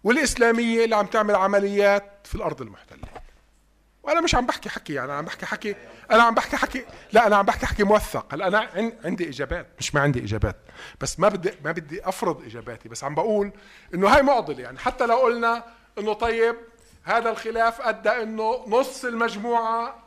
والإسلامية 0.03 0.85
اللي 0.85 0.95
عم 0.95 1.05
تعمل 1.05 1.35
عمليات 1.35 2.03
في 2.23 2.35
الأرض 2.35 2.61
المحتلة. 2.61 3.07
وأنا 4.07 4.21
مش 4.21 4.35
عم 4.35 4.45
بحكي 4.45 4.69
حكي 4.69 4.93
يعني 4.93 5.11
عم 5.11 5.25
بحكي 5.25 5.45
حكي 5.45 5.75
أنا 6.11 6.23
عم 6.23 6.33
بحكي 6.35 6.57
حكي 6.57 6.85
لا 7.11 7.27
أنا 7.27 7.35
عم 7.35 7.45
بحكي 7.45 7.65
حكي 7.65 7.83
موثق. 7.83 8.33
هلا 8.33 8.47
أنا 8.47 8.69
عندي 9.05 9.29
إجابات 9.29 9.67
مش 9.79 9.95
ما 9.95 10.01
عندي 10.01 10.23
إجابات 10.23 10.55
بس 11.01 11.19
ما 11.19 11.29
بدي 11.29 11.51
ما 11.65 11.71
بدي 11.71 12.09
أفرض 12.09 12.45
إجاباتي 12.45 12.89
بس 12.89 13.03
عم 13.03 13.15
بقول 13.15 13.51
إنه 13.93 14.07
هاي 14.07 14.21
معضلة 14.21 14.61
يعني 14.61 14.79
حتى 14.79 15.05
لو 15.05 15.15
قلنا 15.17 15.63
إنه 15.97 16.13
طيب 16.13 16.55
هذا 17.03 17.29
الخلاف 17.29 17.81
أدى 17.81 18.09
إنه 18.09 18.63
نص 18.67 19.05
المجموعة 19.05 20.03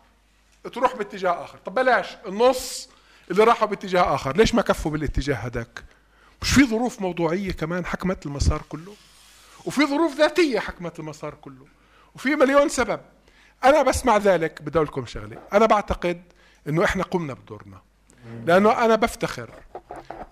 تروح 0.72 0.97
باتجاه 0.97 1.44
آخر. 1.44 1.59
طب 1.59 1.74
بلاش 1.74 2.16
النص 2.27 2.89
اللي 3.31 3.44
راحوا 3.44 3.68
باتجاه 3.68 4.14
آخر 4.14 4.36
ليش 4.36 4.55
ما 4.55 4.62
كفوا 4.62 4.90
بالاتجاه 4.90 5.35
هذاك 5.35 5.85
مش 6.43 6.52
في 6.52 6.66
ظروف 6.66 7.01
موضوعية 7.01 7.52
كمان 7.52 7.86
حكمت 7.86 8.27
المسار 8.27 8.62
كله؟ 8.68 8.94
وفي 9.64 9.86
ظروف 9.86 10.16
ذاتية 10.16 10.59
حكمت 10.59 10.98
المسار 11.01 11.35
كله؟ 11.35 11.66
وفي 12.14 12.36
مليون 12.36 12.68
سبب. 12.68 13.01
أنا 13.65 13.82
بس 13.82 14.07
مع 14.07 14.16
ذلك 14.16 14.62
بدي 14.62 14.78
أقول 14.78 14.89
لكم 14.89 15.07
شغلة. 15.07 15.43
أنا 15.53 15.66
بعتقد 15.66 16.23
إنه 16.69 16.85
إحنا 16.85 17.03
قمنا 17.03 17.35
بدورنا. 17.35 17.82
لأنه 18.47 18.85
أنا 18.85 18.97
بفتخر 18.97 19.51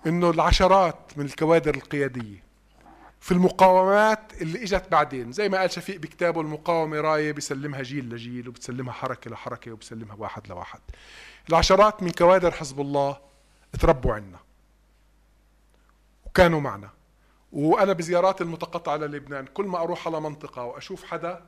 إنه 0.07 0.29
العشرات 0.29 0.97
من 1.17 1.25
الكوادر 1.25 1.75
القيادية 1.75 2.43
في 3.19 3.31
المقاومات 3.31 4.41
اللي 4.41 4.63
إجت 4.63 4.91
بعدين 4.91 5.31
زي 5.31 5.49
ما 5.49 5.57
قال 5.57 5.71
شفيق 5.71 5.99
بكتابه 5.99 6.41
المقاومة 6.41 7.01
راية 7.01 7.31
بيسلمها 7.31 7.81
جيل 7.81 8.09
لجيل 8.09 8.49
وبتسلمها 8.49 8.93
حركة 8.93 9.31
لحركة 9.31 9.71
وبسلمها 9.71 10.15
واحد 10.15 10.47
لواحد. 10.47 10.79
العشرات 11.49 12.03
من 12.03 12.11
كوادر 12.11 12.51
حزب 12.51 12.81
الله 12.81 13.17
تربوا 13.79 14.13
عنا 14.13 14.39
وكانوا 16.25 16.59
معنا. 16.59 16.89
وأنا 17.51 17.93
بزياراتي 17.93 18.43
المتقطعة 18.43 18.95
للبنان 18.95 19.45
كل 19.45 19.65
ما 19.65 19.77
أروح 19.83 20.07
على 20.07 20.21
منطقة 20.21 20.63
واشوف 20.63 21.03
حدا 21.03 21.45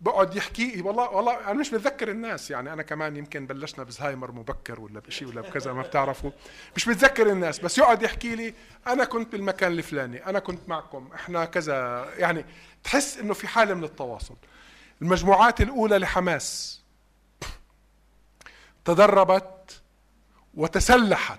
بقعد 0.00 0.36
يحكي. 0.36 0.82
والله 0.82 1.10
والله 1.10 1.50
أنا 1.50 1.52
مش 1.52 1.70
بتذكر 1.70 2.10
الناس. 2.10 2.50
يعني 2.50 2.72
أنا 2.72 2.82
كمان 2.82 3.16
يمكن 3.16 3.46
بلشنا 3.46 3.84
بزهايمر 3.84 4.32
مبكر 4.32 4.80
ولا 4.80 5.00
بشيء 5.00 5.28
ولا 5.28 5.40
بكذا 5.40 5.72
ما 5.72 5.82
بتعرفوا. 5.82 6.30
مش 6.76 6.88
بتذكر 6.88 7.30
الناس 7.30 7.58
بس 7.58 7.78
يقعد 7.78 8.02
يحكي 8.02 8.34
لي 8.34 8.54
أنا 8.86 9.04
كنت 9.04 9.32
بالمكان 9.32 9.72
الفلاني 9.72 10.26
أنا 10.26 10.38
كنت 10.38 10.68
معكم 10.68 11.08
إحنا 11.14 11.44
كذا. 11.44 12.08
يعني 12.18 12.44
تحس 12.84 13.18
إنه 13.18 13.34
في 13.34 13.48
حالة 13.48 13.74
من 13.74 13.84
التواصل. 13.84 14.36
المجموعات 15.02 15.60
الأولى 15.60 15.98
لحماس 15.98 16.80
تدربت 18.84 19.80
وتسلحت 20.54 21.38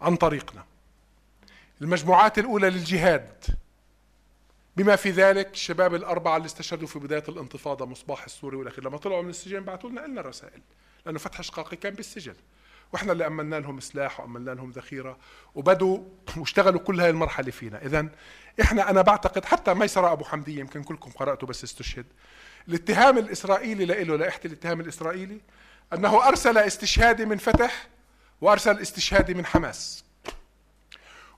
عن 0.00 0.16
طريقنا. 0.16 0.64
المجموعات 1.82 2.38
الأولى 2.38 2.70
للجهاد 2.70 3.44
بما 4.76 4.96
في 4.96 5.10
ذلك 5.10 5.52
الشباب 5.52 5.94
الأربعة 5.94 6.36
اللي 6.36 6.46
استشهدوا 6.46 6.88
في 6.88 6.98
بداية 6.98 7.24
الانتفاضة 7.28 7.86
مصباح 7.86 8.24
السوري 8.24 8.56
والأخير 8.56 8.84
لما 8.84 8.96
طلعوا 8.96 9.22
من 9.22 9.30
السجن 9.30 9.60
بعثوا 9.60 9.90
لنا 9.90 10.00
لنا 10.00 10.20
رسائل 10.20 10.60
لأنه 11.06 11.18
فتح 11.18 11.40
شقاقي 11.40 11.76
كان 11.76 11.94
بالسجن. 11.94 12.34
وإحنا 12.92 13.12
اللي 13.12 13.26
امنا 13.26 13.60
لهم 13.60 13.80
سلاح 13.80 14.20
وامنا 14.20 14.50
لهم 14.50 14.70
ذخيرة 14.70 15.18
وبدوا 15.54 15.98
واشتغلوا 16.36 16.80
كل 16.80 17.00
هاي 17.00 17.10
المرحلة 17.10 17.50
فينا. 17.50 17.86
اذا 17.86 18.08
إحنا 18.60 18.90
أنا 18.90 19.02
بعتقد 19.02 19.44
حتى 19.44 19.74
ميسرة 19.74 20.12
أبو 20.12 20.24
حمدية 20.24 20.60
يمكن 20.60 20.82
كلكم 20.82 21.10
قراته 21.10 21.46
بس 21.46 21.64
استشهد 21.64 22.06
الاتهام 22.68 23.18
الإسرائيلي 23.18 23.84
له 23.84 24.16
لائحه 24.16 24.40
الاتهام 24.44 24.80
الإسرائيلي 24.80 25.40
أنه 25.92 26.28
أرسل 26.28 26.58
استشهادي 26.58 27.24
من 27.24 27.36
فتح 27.36 27.88
وأرسل 28.40 28.78
استشهادي 28.78 29.34
من 29.34 29.46
حماس. 29.46 30.04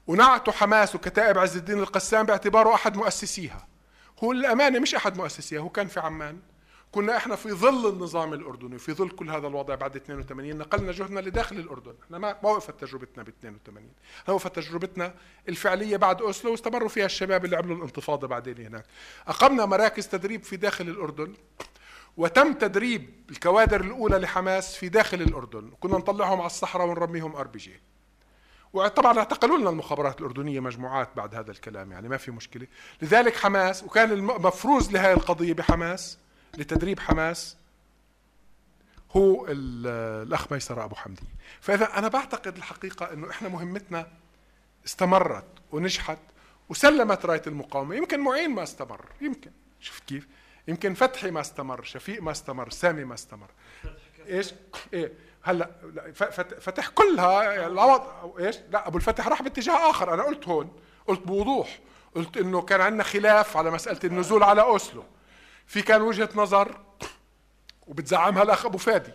ونعتوا 0.06 0.52
حماس 0.52 0.94
وكتائب 0.94 1.38
عز 1.38 1.56
الدين 1.56 1.78
القسام 1.78 2.26
باعتباره 2.26 2.74
أحد 2.74 2.96
مؤسسيها. 2.96 3.68
هو 4.24 4.32
الامانه 4.32 4.78
مش 4.78 4.94
أحد 4.94 5.16
مؤسسيها 5.16 5.60
هو 5.60 5.68
كان 5.68 5.86
في 5.86 6.00
عمان. 6.00 6.38
كنا 6.92 7.16
إحنا 7.16 7.36
في 7.36 7.52
ظل 7.52 7.88
النظام 7.88 8.32
الأردني 8.32 8.78
في 8.78 8.92
ظل 8.92 9.10
كل 9.10 9.30
هذا 9.30 9.46
الوضع 9.46 9.74
بعد 9.74 9.96
82 9.96 10.58
نقلنا 10.58 10.92
جهدنا 10.92 11.20
لداخل 11.20 11.56
الأردن. 11.56 11.94
إحنا 12.04 12.18
ما 12.18 12.36
وقفت 12.42 12.80
تجربتنا 12.80 13.22
ب 13.22 13.28
82 13.28 13.90
وقفت 14.28 14.56
تجربتنا 14.56 15.14
الفعلية 15.48 15.96
بعد 15.96 16.22
أوسلو 16.22 16.50
واستمروا 16.50 16.88
فيها 16.88 17.06
الشباب 17.06 17.44
اللي 17.44 17.56
عملوا 17.56 17.76
الانتفاضة 17.76 18.26
بعدين 18.26 18.66
هناك. 18.66 18.84
أقمنا 19.26 19.66
مراكز 19.66 20.08
تدريب 20.08 20.44
في 20.44 20.56
داخل 20.56 20.88
الأردن 20.88 21.34
وتم 22.16 22.52
تدريب 22.52 23.10
الكوادر 23.30 23.80
الأولى 23.80 24.18
لحماس 24.18 24.76
في 24.76 24.88
داخل 24.88 25.22
الأردن. 25.22 25.70
كنا 25.80 25.98
نطلعهم 25.98 26.38
على 26.38 26.46
الصحراء 26.46 26.86
ونرميهم 26.86 27.36
RPG. 27.36 27.80
وطبعا 28.72 29.18
اعتقلوا 29.18 29.58
لنا 29.58 29.70
المخابرات 29.70 30.20
الأردنية 30.20 30.60
مجموعات 30.60 31.08
بعد 31.16 31.34
هذا 31.34 31.50
الكلام 31.50 31.92
يعني 31.92 32.08
ما 32.08 32.16
في 32.16 32.30
مشكلة. 32.30 32.66
لذلك 33.02 33.36
حماس 33.36 33.82
وكان 33.82 34.10
المفروز 34.12 34.92
لهذه 34.92 35.12
القضية 35.12 35.52
بحماس 35.52 36.18
لتدريب 36.58 37.00
حماس 37.00 37.56
هو 39.16 39.46
الأخ 39.48 40.52
ميسر 40.52 40.84
أبو 40.84 40.94
حمدي. 40.94 41.26
فإذا 41.60 41.98
أنا 41.98 42.08
بعتقد 42.08 42.56
الحقيقة 42.56 43.12
أنه 43.12 43.30
إحنا 43.30 43.48
مهمتنا 43.48 44.06
استمرت 44.86 45.44
ونجحت 45.72 46.18
وسلمت 46.68 47.26
راية 47.26 47.42
المقاومة. 47.46 47.94
يمكن 47.94 48.20
معين 48.20 48.50
ما 48.50 48.62
استمر 48.62 49.04
يمكن. 49.20 49.50
شفت 49.80 50.04
كيف؟ 50.04 50.28
يمكن 50.68 50.94
فتحي 50.94 51.30
ما 51.30 51.40
استمر 51.40 51.82
شفيق 51.82 52.22
ما 52.22 52.30
استمر 52.30 52.70
سامي 52.70 53.04
ما 53.04 53.14
استمر. 53.14 53.48
إيش؟ 54.28 54.54
إيه. 54.94 55.12
هلا 55.42 55.70
فتح 56.60 56.88
كلها 56.88 57.66
العوض 57.66 58.02
إيش؟ 58.38 58.56
لا 58.70 58.88
أبو 58.88 58.96
الفتح 58.96 59.28
راح 59.28 59.42
باتجاه 59.42 59.90
آخر 59.90 60.14
أنا 60.14 60.22
قلت 60.22 60.48
هون 60.48 60.76
قلت 61.06 61.20
بوضوح 61.20 61.78
قلت 62.14 62.36
إنه 62.36 62.62
كان 62.62 62.80
عندنا 62.80 63.02
خلاف 63.02 63.56
على 63.56 63.70
مسألة 63.70 64.00
النزول 64.04 64.42
على 64.42 64.62
أوسلو. 64.62 65.04
في 65.66 65.82
كان 65.82 66.02
وجهة 66.02 66.28
نظر 66.34 66.80
وبتزعمها 67.86 68.42
الاخ 68.42 68.66
أبو 68.66 68.78
فادي 68.78 69.12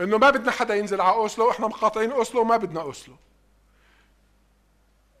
إنه 0.00 0.18
ما 0.18 0.30
بدنا 0.30 0.50
حدا 0.50 0.74
ينزل 0.74 1.00
على 1.00 1.14
أوسلو 1.14 1.46
وإحنا 1.46 1.66
مقاطعين 1.66 2.12
أوسلو 2.12 2.40
وما 2.40 2.56
بدنا 2.56 2.80
أوسلو. 2.80 3.14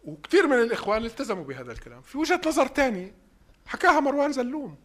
وكثير 0.04 0.46
من 0.46 0.62
الإخوان 0.62 1.04
التزموا 1.04 1.44
بهذا 1.44 1.72
الكلام. 1.72 2.02
في 2.02 2.18
وجهة 2.18 2.40
نظر 2.46 2.66
تاني 2.66 3.12
حكاها 3.66 4.00
مروان 4.00 4.32
زلوم. 4.32 4.76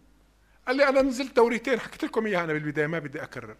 قال 0.67 0.75
لي 0.75 0.89
أنا 0.89 1.01
نزلت 1.01 1.35
دوريتين 1.35 1.79
حكيت 1.79 2.03
لكم 2.03 2.25
إياها 2.25 2.43
أنا 2.43 2.53
بالبداية 2.53 2.87
ما 2.87 2.99
بدي 2.99 3.23
أكرر. 3.23 3.55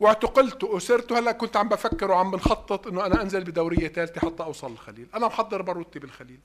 واعتقلت 0.00 0.64
واسرت 0.64 1.12
وهلا 1.12 1.32
كنت 1.32 1.56
عم 1.56 1.68
بفكر 1.68 2.10
وعم 2.10 2.30
بنخطط 2.30 2.86
إنه 2.86 3.06
أنا 3.06 3.22
أنزل 3.22 3.44
بدورية 3.44 3.88
ثالثه 3.88 4.20
حتى 4.20 4.42
أوصل 4.42 4.72
الخليل 4.72 5.08
أنا 5.14 5.26
محضر 5.26 5.62
باروتي 5.62 5.98
بالخليل. 5.98 6.40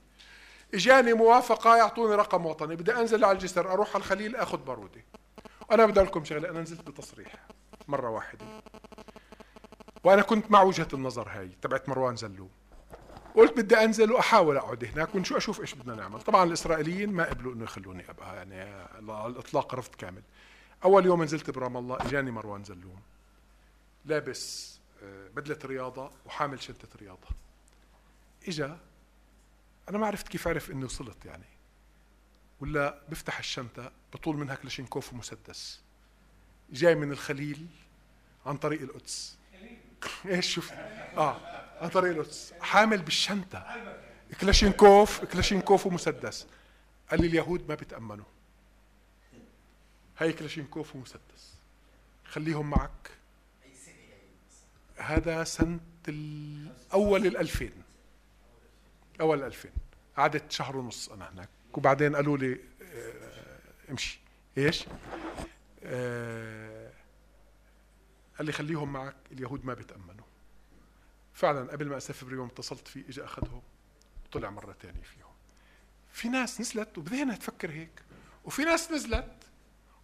إجاني 0.74 1.12
موافقة 1.12 1.76
يعطوني 1.76 2.14
رقم 2.14 2.46
وطني. 2.46 2.76
بدي 2.76 2.94
أنزل 2.94 3.24
على 3.24 3.32
الجسر 3.38 3.72
أروح 3.72 3.88
على 3.88 3.96
الخليل 3.96 4.36
أخذ 4.36 4.58
بارودي 4.58 5.04
وأنا 5.70 5.86
بدي 5.86 6.00
أقول 6.00 6.08
لكم 6.08 6.24
شغلة 6.24 6.50
أنا 6.50 6.60
نزلت 6.60 6.88
بتصريح 6.88 7.34
مرة 7.88 8.10
واحدة. 8.10 8.44
وأنا 10.04 10.22
كنت 10.22 10.50
مع 10.50 10.62
وجهة 10.62 10.88
النظر 10.94 11.28
هاي 11.28 11.50
تبعت 11.62 11.88
مروان 11.88 12.16
زلوم 12.16 12.50
قلت 13.34 13.56
بدي 13.56 13.76
أنزل 13.76 14.12
وأحاول 14.12 14.56
أقعد 14.56 14.84
هناك 14.84 15.14
ونشو 15.14 15.36
أشوف 15.36 15.60
إيش 15.60 15.74
بدنا 15.74 15.94
نعمل. 15.94 16.20
طبعا 16.20 16.44
الإسرائيليين 16.44 17.12
ما 17.12 17.24
قبلوا 17.24 17.54
إنه 17.54 17.64
يخلوني 17.64 18.10
أبقى 18.10 18.36
يعني 18.36 18.60
على 18.60 19.26
الإطلاق 19.26 19.74
رفض 19.74 19.94
كامل. 19.94 20.22
أول 20.84 21.06
يوم 21.06 21.22
نزلت 21.22 21.50
برام 21.50 21.76
الله 21.76 21.96
إجاني 21.96 22.30
مروان 22.30 22.64
زلوم 22.64 23.00
لابس 24.10 24.70
آه، 25.02 25.28
بدله 25.28 25.58
رياضة 25.64 26.10
وحامل 26.26 26.62
شنطة 26.62 26.88
رياضة. 27.00 27.28
إجا 28.48 28.78
أنا 29.88 29.98
ما 29.98 30.06
عرفت 30.06 30.28
كيف 30.28 30.48
عرف 30.48 30.70
إني 30.70 30.84
وصلت 30.84 31.24
يعني. 31.24 31.44
ولا 32.60 33.02
بفتح 33.08 33.38
الشنطة 33.38 33.92
بطول 34.12 34.36
منها 34.36 34.54
كلاشينكوف 34.54 35.12
ومسدس. 35.12 35.80
جاي 36.70 36.94
من 36.94 37.12
الخليل 37.12 37.66
عن 38.46 38.56
طريق 38.56 38.80
القدس. 38.80 39.38
إيش 40.26 40.54
شفت 40.54 40.72
آه 41.16 41.40
عن 41.80 41.88
طريق 41.88 42.16
القدس. 42.16 42.54
حامل 42.60 43.02
بالشنطة. 43.02 43.66
كلاشينكوف 44.40 45.24
كلاشينكوف 45.24 45.86
ومسدس. 45.86 46.46
قال 47.10 47.20
لي 47.20 47.26
اليهود 47.26 47.68
ما 47.68 47.74
بيتأمنوا. 47.74 48.24
هاي 50.18 50.32
كلاشينكوف 50.32 50.96
ومسدس. 50.96 51.54
خليهم 52.24 52.70
معك. 52.70 53.19
هذا 55.00 55.44
سنة 55.44 55.80
أول 56.92 57.26
الألفين. 57.26 57.72
أول 59.20 59.38
الألفين. 59.38 59.72
قعدت 60.16 60.52
شهر 60.52 60.76
ونص 60.76 61.08
أنا 61.08 61.30
هناك. 61.30 61.48
وبعدين 61.74 62.16
قالوا 62.16 62.38
لي 62.38 62.60
آه، 62.82 63.58
امشي. 63.90 64.20
إيش؟ 64.58 64.84
آه، 65.84 66.92
قال 68.38 68.46
لي 68.46 68.52
خليهم 68.52 68.92
معك 68.92 69.16
اليهود 69.32 69.64
ما 69.64 69.74
بيتأمنوا. 69.74 70.26
فعلا 71.34 71.72
قبل 71.72 71.88
ما 71.88 71.96
أسافر 71.96 72.32
يوم 72.32 72.48
اتصلت 72.48 72.88
فيه 72.88 73.04
إجا 73.08 73.24
أخذهم 73.24 73.62
طلع 74.32 74.50
مرة 74.50 74.76
تانية 74.80 75.02
فيهم. 75.02 75.30
في 76.12 76.28
ناس 76.28 76.60
نزلت 76.60 76.98
وبدينا 76.98 77.36
تفكر 77.36 77.70
هيك. 77.70 78.02
وفي 78.44 78.62
ناس 78.64 78.92
نزلت 78.92 79.32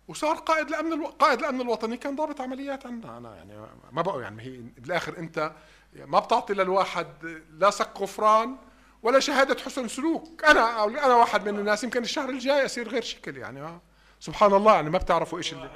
وصار 0.09 0.37
قائد 0.37 0.69
الامن 0.69 0.93
ألو... 0.93 1.07
قائد 1.07 1.39
الامن 1.39 1.61
الوطني 1.61 1.97
كان 1.97 2.17
ضابط 2.17 2.41
عمليات 2.41 2.87
عندنا. 2.87 3.17
أنا 3.19 3.37
يعني 3.37 3.67
ما 3.93 4.03
بقى 4.03 4.21
يعني 4.21 4.43
هي 4.43 4.61
بالآخر 4.79 5.19
أنت 5.19 5.53
ما 5.95 6.19
بتعطي 6.19 6.55
للواحد 6.55 7.41
لا 7.59 7.71
سق 7.71 7.99
غفران 8.03 8.57
ولا 9.03 9.21
شهادة 9.21 9.63
حسن 9.63 9.89
سلوك. 9.89 10.45
أنا 10.45 10.85
أنا 10.85 11.15
واحد 11.15 11.49
من 11.49 11.59
الناس 11.59 11.85
يمكن 11.85 12.03
الشهر 12.03 12.29
الجاي 12.29 12.65
اصير 12.65 12.89
غير 12.89 13.03
شكل 13.03 13.37
يعني 13.37 13.61
آه. 13.63 13.81
سبحان 14.21 14.53
الله 14.55 14.75
يعني 14.75 14.91
ما 14.91 14.99
بتعرفوا 14.99 15.39
إيش 15.39 15.53
اللي 15.53 15.71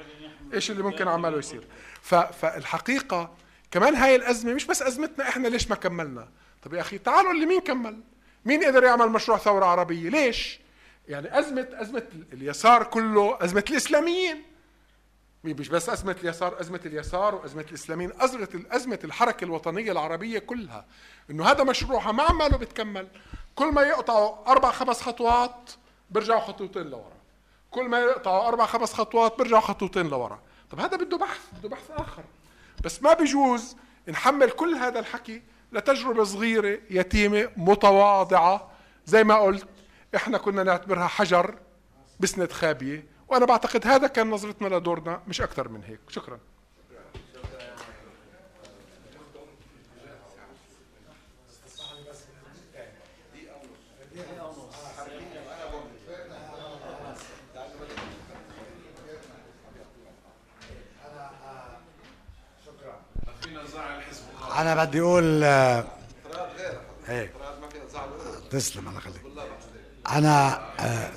إيش 0.53 0.71
اللي 0.71 0.83
ممكن 0.83 1.07
اعمله 1.07 1.37
يصير. 1.37 1.67
ف... 2.01 2.15
فالحقيقة 2.15 3.33
كمان 3.71 3.95
هاي 3.95 4.15
الأزمة 4.15 4.53
مش 4.53 4.65
بس 4.65 4.81
أزمتنا 4.81 5.29
إحنا 5.29 5.47
ليش 5.47 5.69
ما 5.69 5.75
كملنا؟ 5.75 6.29
طب 6.63 6.73
يا 6.73 6.81
أخي 6.81 6.97
تعالوا 6.97 7.31
اللي 7.31 7.45
مين 7.45 7.61
كمل؟ 7.61 7.99
مين 8.45 8.63
قدر 8.63 8.83
يعمل 8.83 9.09
مشروع 9.09 9.37
ثورة 9.37 9.65
عربية؟ 9.65 10.09
ليش؟ 10.09 10.59
يعني 11.07 11.39
أزمة 11.39 11.67
أزمة 11.73 12.07
اليسار 12.33 12.83
كله 12.83 13.37
أزمة 13.41 13.63
الإسلاميين. 13.69 14.43
مش 15.43 15.69
بس 15.69 15.89
أزمة 15.89 16.15
اليسار 16.23 16.61
أزمة 16.61 16.79
اليسار 16.85 17.35
وأزمة 17.35 17.65
الإسلاميين 17.69 18.11
أزمة 18.19 18.63
أزمة 18.71 18.99
الحركة 19.03 19.45
الوطنية 19.45 19.91
العربية 19.91 20.39
كلها. 20.39 20.85
إنه 21.29 21.45
هذا 21.45 21.63
مشروعها 21.63 22.11
ما 22.11 22.23
عماله 22.23 22.57
بتكمل. 22.57 23.07
كل 23.55 23.65
ما 23.65 23.81
يقطعوا 23.81 24.51
أربع 24.51 24.71
خمس 24.71 25.01
خطوات 25.01 25.71
بيرجعوا 26.09 26.39
خطوتين 26.39 26.83
لورا. 26.83 27.13
كل 27.71 27.83
ما 27.83 27.99
يقطعوا 27.99 28.47
أربع 28.47 28.65
خمس 28.65 28.93
خطوات 28.93 29.37
بيرجعوا 29.37 29.61
خطوتين 29.61 30.07
لورا. 30.07 30.39
طب 30.71 30.79
هذا 30.79 30.97
بده 30.97 31.17
بحث 31.17 31.39
بده 31.59 31.69
بحث 31.69 31.91
آخر. 31.91 32.23
بس 32.83 33.03
ما 33.03 33.13
بيجوز 33.13 33.75
نحمل 34.07 34.51
كل 34.51 34.75
هذا 34.75 34.99
الحكي 34.99 35.41
لتجربة 35.71 36.23
صغيرة 36.23 36.79
يتيمة 36.89 37.49
متواضعة. 37.57 38.71
زي 39.05 39.23
ما 39.23 39.39
قلت 39.39 39.67
إحنا 40.15 40.37
كنا 40.37 40.63
نعتبرها 40.63 41.07
حجر 41.07 41.55
بسند 42.19 42.51
خابية 42.51 43.05
وأنا 43.27 43.45
بعتقد 43.45 43.87
هذا 43.87 44.07
كان 44.07 44.29
نظرتنا 44.29 44.75
لدورنا 44.75 45.21
مش 45.27 45.41
أكثر 45.41 45.67
من 45.69 45.83
هيك. 45.83 45.99
شكرا. 46.09 46.39
أنا 64.57 64.85
بدي 64.85 65.01
أقول 65.01 65.43
آه، 65.43 65.85
إيه 67.09 67.33
تسلم 68.51 68.87
الله 68.87 68.97
يخليك. 68.97 69.30
أنا 70.09 70.61
آه، 70.79 71.11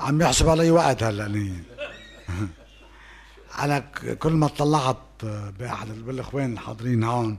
عم 0.00 0.20
يحسب 0.22 0.48
علي 0.48 0.70
وقت 0.70 1.02
هلأ. 1.02 1.26
أنا 3.62 3.78
كل 4.18 4.32
ما 4.32 4.46
طلعت 4.48 4.96
آه، 5.24 5.50
بأحد 5.50 5.90
ال- 5.90 6.02
بالإخوان 6.02 6.52
الحاضرين 6.52 7.04
هون 7.04 7.36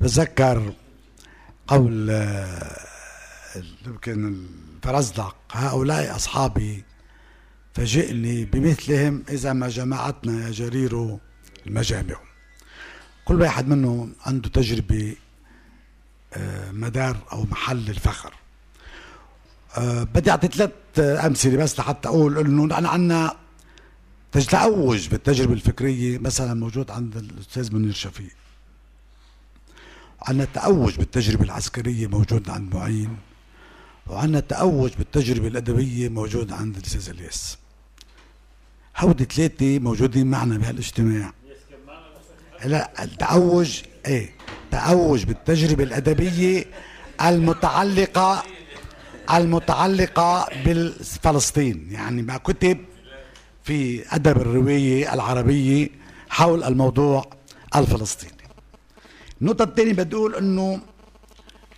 بتذكر 0.00 0.72
قول 1.66 2.10
آه، 2.10 2.76
يمكن 3.86 4.46
الفرزدق 4.76 5.36
هؤلاء 5.52 6.16
أصحابي 6.16 6.84
فجئني 7.74 8.44
بمثلهم 8.44 9.24
إذا 9.28 9.52
ما 9.52 9.68
جمعتنا 9.68 10.46
يا 10.46 10.50
جرير 10.50 11.18
المجامع 11.66 12.16
كل 13.24 13.40
واحد 13.40 13.68
منهم 13.68 14.14
عنده 14.26 14.48
تجربة 14.48 15.16
آه، 16.34 16.70
مدار 16.70 17.16
أو 17.32 17.42
محل 17.44 17.88
الفخر 17.90 18.34
آه، 19.76 20.02
بدي 20.02 20.30
أعطي 20.30 20.48
ثلاث 20.48 20.70
أمثلة 20.98 21.56
بس 21.56 21.78
لحتى 21.78 22.08
أقول 22.08 22.38
إنه 22.38 22.78
أنا 22.78 22.88
عنا 22.88 23.36
تج- 24.32 24.46
تأوج 24.46 25.08
بالتجربة 25.08 25.52
الفكرية 25.52 26.18
مثلا 26.18 26.54
موجود 26.54 26.90
عند 26.90 27.16
الأستاذ 27.16 27.74
منير 27.74 27.92
شفيق. 27.92 28.30
عندنا 30.22 30.44
تأوج 30.54 30.96
بالتجربة 30.96 31.44
العسكرية 31.44 32.06
موجود 32.06 32.50
عند 32.50 32.74
معين 32.74 33.16
وعندنا 34.06 34.40
تأوج 34.40 34.90
بالتجربة 34.98 35.48
الأدبية 35.48 36.08
موجود 36.08 36.52
عند 36.52 36.76
الأستاذ 36.76 37.08
إلياس. 37.10 37.58
هودي 38.96 39.24
ثلاثة 39.24 39.78
موجودين 39.78 40.26
معنا 40.26 40.58
بهالاجتماع. 40.58 41.32
لا 42.64 43.04
التأوج 43.04 43.80
إيه؟ 44.06 44.30
تأوج 44.70 45.24
بالتجربة 45.24 45.84
الأدبية 45.84 46.64
المتعلقة 47.22 48.42
المتعلقة 49.36 50.48
بالفلسطين. 50.64 51.88
يعني 51.90 52.22
مع 52.22 52.36
كتب 52.36 52.78
في 53.62 54.04
أدب 54.14 54.36
الرواية 54.36 55.14
العربية 55.14 55.88
حول 56.28 56.64
الموضوع 56.64 57.30
الفلسطيني. 57.76 58.32
النقطة 59.42 59.62
الثانية 59.62 59.92
بدي 59.92 60.16
أقول 60.16 60.34
أنه 60.34 60.80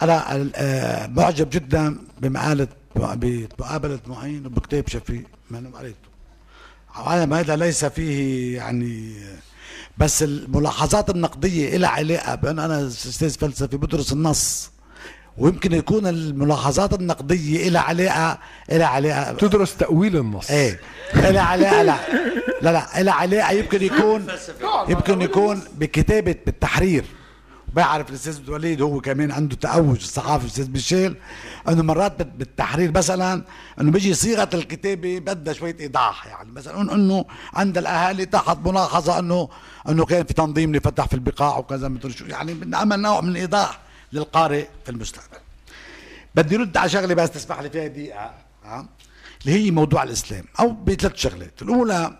أنا 0.03 0.49
آه، 0.55 1.07
معجب 1.07 1.51
جدا 1.51 1.99
بمقالة 2.21 2.69
بمقابلة 2.97 4.01
معين 4.07 4.47
وبكتاب 4.47 4.89
شفيق 4.89 5.25
ما 5.51 5.59
أنا 5.59 5.71
قريته 5.79 6.11
عالم 6.95 7.35
هذا 7.35 7.57
ليس 7.57 7.85
فيه 7.85 8.57
يعني 8.57 9.15
بس 9.99 10.23
الملاحظات 10.23 11.11
النقدية 11.11 11.77
إلى 11.77 11.87
علاقة 11.87 12.35
بأن 12.35 12.59
أنا 12.59 12.87
أستاذ 12.87 13.31
فلسفي 13.39 13.77
بدرس 13.77 14.13
النص 14.13 14.71
ويمكن 15.41 15.73
يكون 15.73 16.07
الملاحظات 16.07 16.93
النقدية 16.93 17.69
لها 17.69 17.81
علاقه 17.81 18.39
لها 18.71 18.87
علاقه 18.87 19.33
تدرس 19.33 19.77
تأويل 19.77 20.17
النص. 20.17 20.51
إيه. 20.51 20.81
لها 21.15 21.43
علاقه 21.43 21.83
لا. 21.83 21.97
لا 22.63 22.73
لا. 22.73 23.03
لها 23.03 23.13
علاقة 23.15 23.53
يمكن 23.53 23.83
يكون 23.83 24.27
يمكن 24.89 25.23
يكون 25.23 25.63
بكتابه 25.79 26.37
بالتحرير. 26.47 27.05
بعرف 27.75 28.11
الأستاذ 28.11 28.51
وليد 28.51 28.83
هو 28.83 29.01
كمان 29.01 29.31
عنده 29.33 29.57
تأوج 29.57 29.97
الصحافي 29.97 30.45
الاستاذ 30.45 30.71
ميشيل 30.71 31.17
إنه 31.69 31.83
مرات 31.83 32.23
بالتحرير 32.23 32.93
مثلا 32.93 33.45
إنه 33.81 33.91
بيجي 33.91 34.15
صيغة 34.15 34.49
الكتابة 34.55 35.19
بدها 35.19 35.55
شوية 35.55 35.77
إيضاح 35.81 36.27
يعني. 36.27 36.53
مثلا 36.53 36.95
انه 36.95 37.25
عند 37.55 37.79
الأهالي 37.79 38.27
تحت 38.27 38.59
ملاحظة 38.65 39.19
انه 39.19 39.49
إنه 39.89 40.05
كان 40.05 40.25
في 40.25 40.35
تنظيم 40.35 40.75
لفتح 40.77 41.07
في 41.07 41.15
البقاع 41.15 41.59
وكذا 41.59 41.89
مثل 41.89 42.13
شو 42.13 42.25
يعني 42.25 42.55
بنعمل 42.55 43.01
نوع 43.01 43.21
من 43.21 43.29
الإيضاح. 43.29 43.90
للقارئ 44.13 44.67
في 44.85 44.91
المستقبل. 44.91 45.39
بدي 46.35 46.57
رد 46.57 46.77
على 46.77 46.89
شغلة 46.89 47.15
بس 47.15 47.31
تسمح 47.31 47.61
لي 47.61 47.71
فيها 47.71 47.87
دقيقة 47.87 48.35
ها؟ 48.65 48.89
اللي 49.43 49.53
هي 49.53 49.71
موضوع 49.71 50.03
الإسلام 50.03 50.45
أو 50.61 50.73
بثلاث 50.73 51.17
شغلات. 51.17 51.63
الأولى 51.63 52.19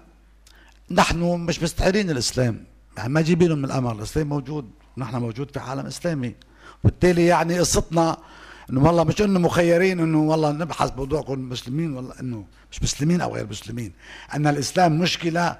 نحن 0.91 1.23
مش 1.23 1.63
مستعيرين 1.63 2.11
الإسلام. 2.11 2.65
يعني 2.97 3.09
ما 3.09 3.21
جايبينه 3.21 3.55
من 3.55 3.65
القمر 3.65 3.93
الإسلام 3.93 4.29
موجود 4.29 4.71
نحن 4.97 5.17
موجود 5.17 5.51
في 5.51 5.61
عالم 5.61 5.87
إسلامي. 5.87 6.35
وبالتالي 6.85 7.27
يعني 7.27 7.59
قصتنا 7.59 8.17
إنه 8.71 8.85
والله 8.85 9.05
مش 9.05 9.23
إنه 9.23 9.39
مخيرين 9.39 10.01
إنه 10.01 10.19
والله 10.19 10.53
نبحث 10.53 10.93
موضوع 10.97 11.23
كون 11.23 11.39
مسلمين 11.39 11.93
والله 11.93 12.21
إنه 12.21 12.45
مش 12.73 12.83
مسلمين 12.83 13.21
أو 13.21 13.35
غير 13.35 13.47
مسلمين. 13.47 13.93
أن 14.35 14.47
الإسلام 14.47 14.99
مشكلة 14.99 15.57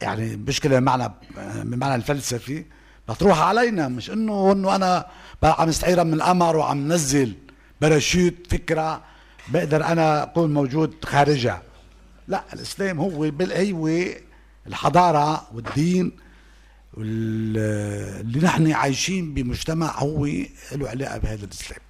يعني 0.00 0.36
مشكلة 0.36 0.78
بمعنى 0.78 1.12
بمعنى 1.64 1.94
الفلسفي 1.94 2.64
بتروح 3.08 3.38
علينا 3.38 3.88
مش 3.88 4.10
إنه 4.10 4.52
إنه 4.52 4.76
أنا 4.76 5.06
عم 5.44 5.68
استعيرها 5.68 6.04
من 6.04 6.14
القمر 6.14 6.56
وعم 6.56 6.92
نزل 6.92 7.32
باراشوت 7.80 8.34
فكرة 8.50 9.02
بقدر 9.48 9.84
أنا 9.84 10.22
أكون 10.22 10.54
موجود 10.54 10.94
خارجها. 11.04 11.62
لا 12.28 12.42
الإسلام 12.52 13.00
هو 13.00 13.24
هو 13.24 14.14
الحضارة 14.66 15.46
والدين 15.54 16.12
وال- 16.94 18.20
اللي 18.26 18.40
نحن 18.40 18.72
عايشين 18.72 19.34
بمجتمع 19.34 19.98
هو 19.98 20.26
له 20.72 20.88
علاقة 20.88 21.18
بهذا 21.18 21.44
الإسلام. 21.44 21.80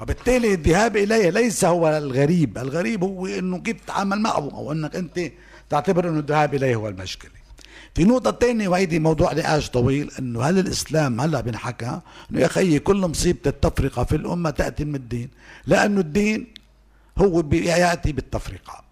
وبالتالي 0.00 0.54
الذهاب 0.54 0.96
إليه 0.96 1.30
ليس 1.30 1.64
هو 1.64 1.88
الغريب 1.88 2.58
الغريب 2.58 3.04
هو 3.04 3.26
إنه 3.26 3.58
كيف 3.58 3.80
تتعامل 3.80 4.20
معه 4.20 4.36
أو 4.54 4.72
إنك 4.72 4.96
أنت 4.96 5.20
تعتبر 5.70 6.08
إنه 6.08 6.18
الذهاب 6.18 6.54
إليه 6.54 6.74
هو 6.76 6.88
المشكلة. 6.88 7.43
في 7.94 8.04
نقطة 8.04 8.30
تانية 8.30 8.68
وهيدي 8.68 8.98
موضوع 8.98 9.32
نقاش 9.32 9.70
طويل 9.70 10.10
إنه 10.18 10.42
هل 10.42 10.58
الإسلام 10.58 11.20
هلأ 11.20 11.40
بنحكى 11.40 12.00
إنه 12.30 12.40
يا 12.40 12.46
أخي 12.46 12.78
كل 12.78 12.96
مصيبة 12.96 13.40
التفرقة 13.46 14.04
في 14.04 14.16
الأمة 14.16 14.50
تأتي 14.50 14.84
من 14.84 14.94
الدين؟ 14.94 15.30
لأنه 15.66 16.00
الدين 16.00 16.46
هو 17.18 17.42
بيأتي 17.42 18.12
بالتفرقة. 18.12 18.84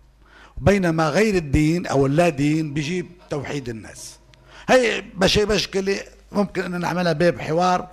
بينما 0.58 1.08
غير 1.08 1.34
الدين 1.34 1.86
أو 1.86 2.06
اللا 2.06 2.28
دين 2.28 2.74
بيجيب 2.74 3.06
توحيد 3.30 3.68
الناس. 3.68 4.18
هي 4.68 5.04
مش 5.16 5.38
مشكلة 5.38 6.00
ممكن 6.32 6.62
إن 6.74 6.80
نعملها 6.80 7.12
باب 7.12 7.40
حوار 7.40 7.88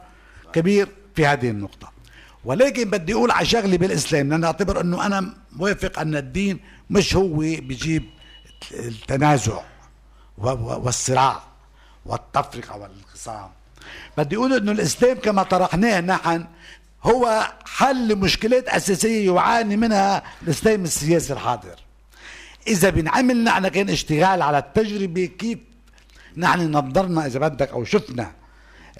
كبير 0.54 0.88
في 1.16 1.26
هذه 1.26 1.50
النقطة. 1.50 1.92
ولكن 2.46 2.90
بدي 2.90 3.14
أقول 3.14 3.32
على 3.32 3.46
شغلة 3.46 3.78
بالإسلام 3.78 4.30
لأن 4.30 4.44
أعتبر 4.44 4.82
إنه 4.82 5.06
أنا 5.06 5.34
موافق 5.52 6.00
أن 6.00 6.16
الدين 6.16 6.60
مش 6.90 7.16
هو 7.16 7.38
بيجيب 7.38 8.04
التنازع. 8.74 9.60
والصراع 10.42 11.44
والتفرقة 12.06 12.78
والانقسام. 12.78 13.50
بدي 14.18 14.36
أقول 14.36 14.54
إنه 14.54 14.72
الإسلام 14.72 15.18
كما 15.18 15.44
طرحناه 15.44 16.02
نحن 16.02 16.46
هو 17.04 17.48
حل 17.66 18.16
مشكلات 18.16 18.68
أساسية 18.68 19.34
يعاني 19.34 19.78
منها 19.78 20.24
الإسلام 20.44 20.84
السياسي 20.84 21.34
الحاضر. 21.34 21.80
إذا 22.68 22.90
بنعمل 22.90 23.44
نحن 23.44 23.68
كان 23.68 23.90
اشتغال 23.90 24.42
على 24.42 24.58
التجربة 24.58 25.26
كيف 25.26 25.60
نحن 26.38 26.72
نظرنا 26.72 27.26
إذا 27.26 27.40
بدك 27.40 27.70
أو 27.70 27.84
شفنا 27.84 28.32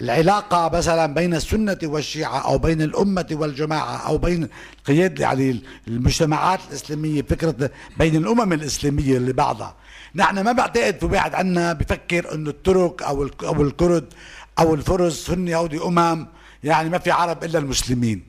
العلاقة 0.02 0.70
مثلا 0.78 1.14
بين 1.14 1.34
السنة 1.34 1.78
والشيعة 1.84 2.40
أو 2.40 2.58
بين 2.58 2.82
الأمة 2.82 3.28
والجماعة 3.32 3.98
أو 4.08 4.18
بين 4.18 4.50
قيادة 4.86 5.22
يعني 5.24 5.64
المجتمعات 5.88 6.60
الإسلامية 6.70 7.22
فكرة 7.22 7.70
بين 7.98 8.16
الأمم 8.16 8.54
الإسلامية 8.54 9.18
اللي 9.18 9.34
بعضها. 9.34 9.76
نحن 10.16 10.40
ما 10.40 10.52
بعتقد 10.52 10.98
في 11.00 11.06
واحد 11.06 11.34
عنا 11.36 11.74
بفكر 11.74 12.34
أنه 12.34 12.50
الترك 12.50 13.02
الك- 13.02 13.44
أو 13.44 13.62
الكرد 13.62 14.14
أو 14.60 14.74
الفرس 14.74 15.30
هن 15.30 15.54
هودي 15.54 15.82
أمم 15.84 16.28
يعني 16.64 16.90
ما 16.90 16.98
في 16.98 17.12
عرب 17.12 17.44
إلا 17.44 17.60
المسلمين. 17.60 18.24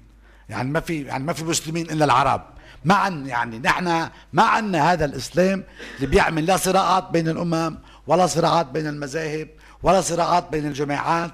يعني 0.48 0.70
ما 0.70 0.80
في 0.80 1.02
يعني 1.02 1.24
ما 1.24 1.32
في 1.32 1.44
مسلمين 1.44 1.90
إلا 1.90 2.04
العرب. 2.04 2.42
معا 2.84 3.08
يعني 3.08 3.58
نحن 3.58 4.08
ما 4.32 4.42
عنا 4.42 4.92
هذا 4.92 5.04
الإسلام 5.04 5.64
اللي 5.96 6.06
بيعمل 6.06 6.46
لا 6.46 6.56
صراعات 6.56 7.10
بين 7.10 7.28
الأمم 7.28 7.78
ولا 8.06 8.26
صراعات 8.26 8.66
بين 8.66 8.86
المذاهب 8.86 9.48
ولا 9.82 10.00
صراعات 10.00 10.50
بين 10.50 10.66
الجماعات. 10.66 11.30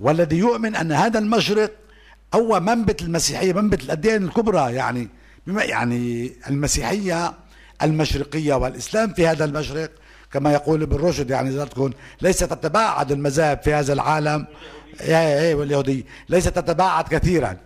والذي 0.00 0.36
يؤمن 0.38 0.76
أن 0.76 0.92
هذا 0.92 1.18
المشرق 1.18 1.72
هو 2.34 2.60
منبت 2.60 3.02
المسيحية 3.02 3.52
منبت 3.52 3.82
الأديان 3.82 4.24
الكبرى 4.24 4.74
يعني 4.74 5.08
بما 5.46 5.62
يعني 5.64 6.32
المسيحية 6.48 7.32
المشرقية 7.82 8.54
والإسلام 8.54 9.14
في 9.14 9.26
هذا 9.26 9.44
المشرق 9.44 9.90
كما 10.32 10.52
يقول 10.52 10.82
ابن 10.82 10.96
رشد 10.96 11.30
يعني 11.30 11.48
إذا 11.48 11.64
تكون 11.64 11.92
ليس 12.20 12.38
تتباعد 12.38 13.12
المذاهب 13.12 13.62
في 13.62 13.74
هذا 13.74 13.92
العالم 13.92 14.46
إيه 15.00 15.40
إيه 15.40 15.54
واليهودية 15.54 16.02
ليس 16.28 16.44
تتباعد 16.44 17.08
كثيرا. 17.08 17.56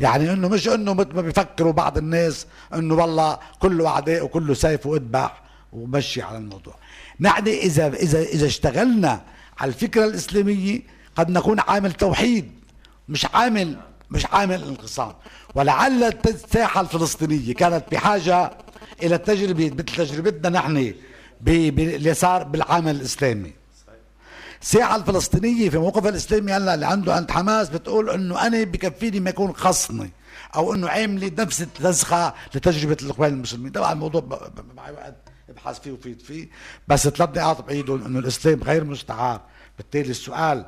يعني 0.00 0.32
إنه 0.32 0.48
مش 0.48 0.68
إنه 0.68 0.94
مثل 0.94 1.14
ما 1.14 1.22
بيفكروا 1.22 1.72
بعض 1.72 1.98
الناس 1.98 2.46
إنه 2.74 2.94
والله 2.94 3.38
كله 3.58 3.88
أعداء 3.88 4.24
وكله 4.24 4.54
سيف 4.54 4.86
واذبح 4.86 5.42
ومشي 5.72 6.22
على 6.22 6.38
الموضوع. 6.38 6.74
نحن 7.20 7.48
إذا 7.48 7.86
إذا 7.86 8.22
إذا 8.22 8.46
اشتغلنا 8.46 9.20
على 9.58 9.68
الفكرة 9.68 10.04
الإسلامية 10.04 10.80
قد 11.16 11.30
نكون 11.30 11.60
عامل 11.60 11.92
توحيد 11.92 12.52
مش 13.08 13.26
عامل 13.34 13.76
مش 14.10 14.26
عامل 14.26 14.64
انقسام. 14.64 15.12
ولعل 15.54 16.04
الساحة 16.26 16.80
الفلسطينية 16.80 17.54
كانت 17.54 17.84
بحاجة 17.92 18.50
إلى 19.02 19.14
التجربة 19.14 19.70
مثل 19.70 19.84
تجربتنا 19.84 20.48
نحن 20.58 20.94
ب- 21.40 21.74
باللي 21.74 22.14
صار 22.14 22.42
بالعمل 22.42 22.96
الإسلامي. 22.96 23.52
الساحه 24.62 24.96
الفلسطينية 24.96 25.70
في 25.70 25.78
موقفها 25.78 26.08
الإسلامي 26.10 26.52
هلا 26.52 26.74
اللي 26.74 26.86
عنده 26.86 27.14
عند 27.14 27.30
حماس 27.30 27.68
بتقول 27.68 28.10
إنه 28.10 28.46
أنا 28.46 28.64
بكفيني 28.64 29.20
ما 29.20 29.30
يكون 29.30 29.52
خصني 29.52 30.10
أو 30.54 30.74
إنه 30.74 30.88
عاملي 30.88 31.32
نفس 31.38 31.66
النسخه 31.80 32.34
لتجربة 32.54 32.96
الإخوان 33.02 33.32
المسلمين. 33.32 33.72
طبعا 33.72 33.92
الموضوع 33.92 34.40
معي 34.76 34.92
وقت 34.92 35.14
ابحث 35.50 35.80
فيه 35.80 35.92
وفيد 35.92 36.20
فيه 36.20 36.48
بس 36.88 37.08
ثلاث 37.08 37.38
نقاط 37.38 37.64
بعيدهم 37.64 38.04
إنه 38.04 38.18
الإسلام 38.18 38.62
غير 38.62 38.84
مستعار. 38.84 39.40
بالتالي 39.78 40.10
السؤال 40.10 40.66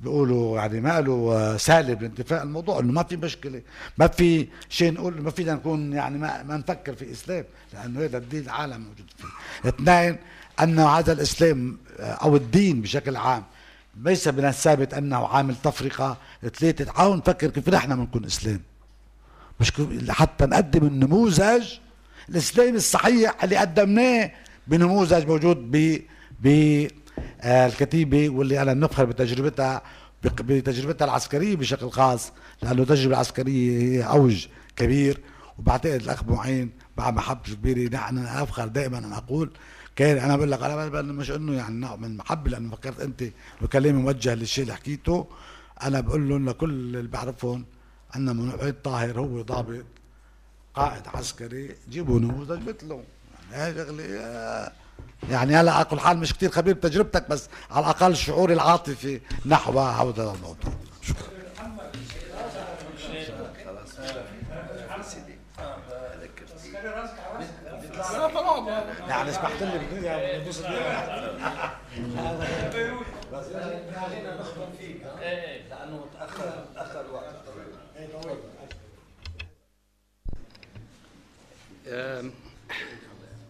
بيقولوا 0.00 0.58
يعني 0.58 0.80
ما 0.80 1.00
له 1.00 1.56
سالب 1.56 2.02
لانتفاء 2.02 2.42
الموضوع 2.42 2.80
انه 2.80 2.92
ما 2.92 3.02
في 3.02 3.16
مشكلة 3.16 3.62
ما 3.98 4.06
في 4.06 4.48
شيء 4.68 4.92
نقول 4.92 5.22
ما 5.22 5.30
فينا 5.30 5.54
نكون 5.54 5.92
يعني 5.92 6.18
ما, 6.18 6.42
ما 6.42 6.56
نفكر 6.56 6.94
في 6.94 7.12
إسلام 7.12 7.44
لأنه 7.72 8.04
هذا 8.04 8.18
الدين 8.18 8.42
العالم 8.42 8.80
موجود 8.80 9.06
فيه. 9.16 9.68
اثنين 9.68 10.16
أن 10.60 10.78
هذا 10.78 11.12
الإسلام 11.12 11.78
أو 11.98 12.36
الدين 12.36 12.82
بشكل 12.82 13.16
عام 13.16 13.44
ليس 14.02 14.28
من 14.28 14.44
الثابت 14.44 14.94
أنه 14.94 15.26
عامل 15.26 15.54
تفرقة 15.56 16.16
ثلاثة 16.42 16.84
تعالوا 16.84 17.16
نفكر 17.16 17.50
كيف 17.50 17.68
نحن 17.68 17.96
بنكون 17.96 18.24
إسلام. 18.24 18.60
مش 19.60 19.72
حتى 20.08 20.46
نقدم 20.46 20.86
النموذج 20.86 21.74
الإسلامي 22.28 22.76
الصحيح 22.76 23.44
اللي 23.44 23.56
قدمناه 23.56 24.30
بنموذج 24.66 25.26
موجود 25.26 25.56
ب 25.56 26.00
ب 26.42 26.48
آه، 27.40 27.66
الكتيبة 27.66 28.28
واللي 28.28 28.62
أنا 28.62 28.74
نفخر 28.74 29.04
بتجربتها 29.04 29.82
بتجربتها 30.24 31.04
العسكرية 31.04 31.56
بشكل 31.56 31.90
خاص 31.90 32.32
لأنه 32.62 32.82
التجربه 32.82 33.14
العسكريه 33.14 33.82
هي 33.82 34.02
أوج 34.02 34.46
كبير. 34.76 35.20
وبعتقد 35.58 35.94
الأخ 36.02 36.24
معين 36.24 36.70
مع 36.96 37.10
محبه 37.10 37.54
كبيره 37.54 37.94
نحن 37.96 38.18
افخر 38.18 38.66
دائما. 38.68 38.98
ان 38.98 39.12
أقول 39.12 39.50
كان 39.96 40.18
أنا 40.18 40.36
بقول 40.36 40.50
لك 40.52 40.62
أنا 40.62 40.88
ب- 40.88 41.04
مش 41.04 41.30
إنه 41.30 41.52
يعني 41.54 41.74
نوع 41.74 41.96
من 41.96 42.04
المحبه 42.04 42.50
لأنه 42.50 42.70
فكرت 42.76 43.00
أنت 43.00 43.24
بكلامي 43.60 44.02
موجه 44.02 44.34
للشيء 44.34 44.62
اللي 44.64 44.74
حكيته. 44.74 45.26
أنا 45.82 46.00
بقول 46.00 46.28
لهم 46.28 46.48
لكل 46.48 46.70
اللي 46.70 47.08
بعرفهم 47.08 47.64
ان 48.16 48.36
منوعين 48.36 48.74
طاهر 48.84 49.20
هو 49.20 49.42
ضابط 49.42 49.84
قائد 50.74 51.02
عسكري 51.14 51.74
جيبوا 51.90 52.20
نموذج 52.20 52.68
مثله 52.68 53.02
يعني 53.52 53.62
هاي 53.64 53.74
شغلة 53.86 54.04
آه، 54.04 54.72
يعني 55.30 55.56
هلا 55.56 55.72
على 55.72 55.84
كل 55.84 56.00
حال 56.00 56.18
مش 56.18 56.32
كتير 56.32 56.50
خبير 56.50 56.74
بتجربتك 56.74 57.28
بس 57.30 57.48
على 57.70 57.84
الأقل 57.84 58.16
شعوري 58.16 58.54
العاطفي 58.54 59.20
نحو 59.46 59.78
هذا 59.78 60.22
الموضوع 60.22 60.72
يعني 69.08 69.32
سمحت 69.32 69.62
لي 69.62 69.78
بدنيا 69.78 70.38
بنص 70.44 70.58
لأنه 75.70 76.04
متاخر 76.14 76.64
متاخر 76.70 77.00
الوقت 77.00 77.34
آم، 81.88 82.32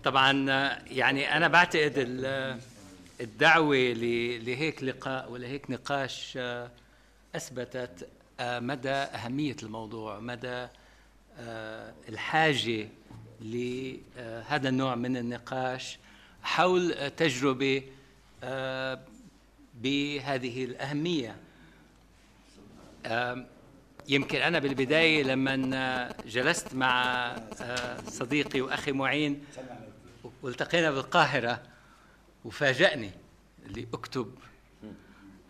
طبعا 0.05 0.51
آه، 0.51 0.79
يعني 0.91 1.37
أنا 1.37 1.49
بعتقد 1.49 1.93
ال- 1.97 2.61
الدعوة 3.21 3.77
لهيك 4.43 4.83
لقاء 4.83 5.31
ولهيك 5.31 5.71
نقاش 5.71 6.35
آه، 6.37 6.71
أثبتت 7.37 8.09
آه، 8.41 8.61
مدى 8.61 8.89
أهمية 8.91 9.57
الموضوع 9.63 10.19
مدى 10.21 10.67
آه، 11.39 11.93
الحاجة 12.09 12.89
لهذا 13.41 14.69
النوع 14.69 14.95
من 14.95 15.17
النقاش 15.17 15.99
حول 16.43 16.93
آه، 16.93 17.09
تجربة 17.09 17.83
آه، 18.45 18.99
بهذه 19.75 20.65
الأهمية. 20.65 21.37
يمكن 24.09 24.39
أنا 24.39 24.59
بالبداية 24.59 25.23
لما 25.23 26.13
جلست 26.27 26.75
مع 26.75 27.27
آه، 27.61 28.01
صديقي 28.09 28.61
وأخي 28.61 28.93
معين 28.93 29.45
والتقينا 30.43 30.91
بالقاهرة 30.91 31.63
وفاجأني 32.45 33.11
اللي 33.67 33.87
أكتب 33.95 34.35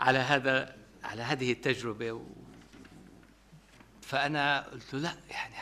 على 0.01 0.19
هذا 0.19 0.77
على 1.05 1.23
هذه 1.23 1.53
التجربة 1.53 2.13
و 2.13 2.23
فأنا 4.03 4.61
قلت 4.73 4.95
له 4.95 5.01
لا 5.01 5.15
يعني 5.31 5.55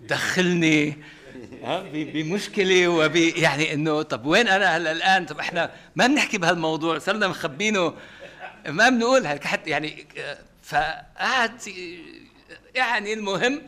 دخلني 0.00 0.98
بمشكلة 1.92 2.88
وب 2.88 3.16
يعني 3.16 3.72
إنه 3.74 4.02
طب 4.02 4.26
وين 4.26 4.48
أنا 4.48 4.76
هلأ 4.76 4.92
الآن؟ 4.92 5.26
طب 5.26 5.38
إحنا 5.38 5.74
ما 5.96 6.06
بنحكي 6.06 6.38
بهالموضوع 6.38 6.98
صرنا 6.98 7.28
مخبينه 7.28 7.94
ما 8.66 8.88
بنقول 8.88 9.26
هيك 9.26 9.44
حتى 9.44 9.70
يعني 9.70 10.06
فقعد 10.62 11.60
يعني 12.74 13.12
المهم 13.12 13.62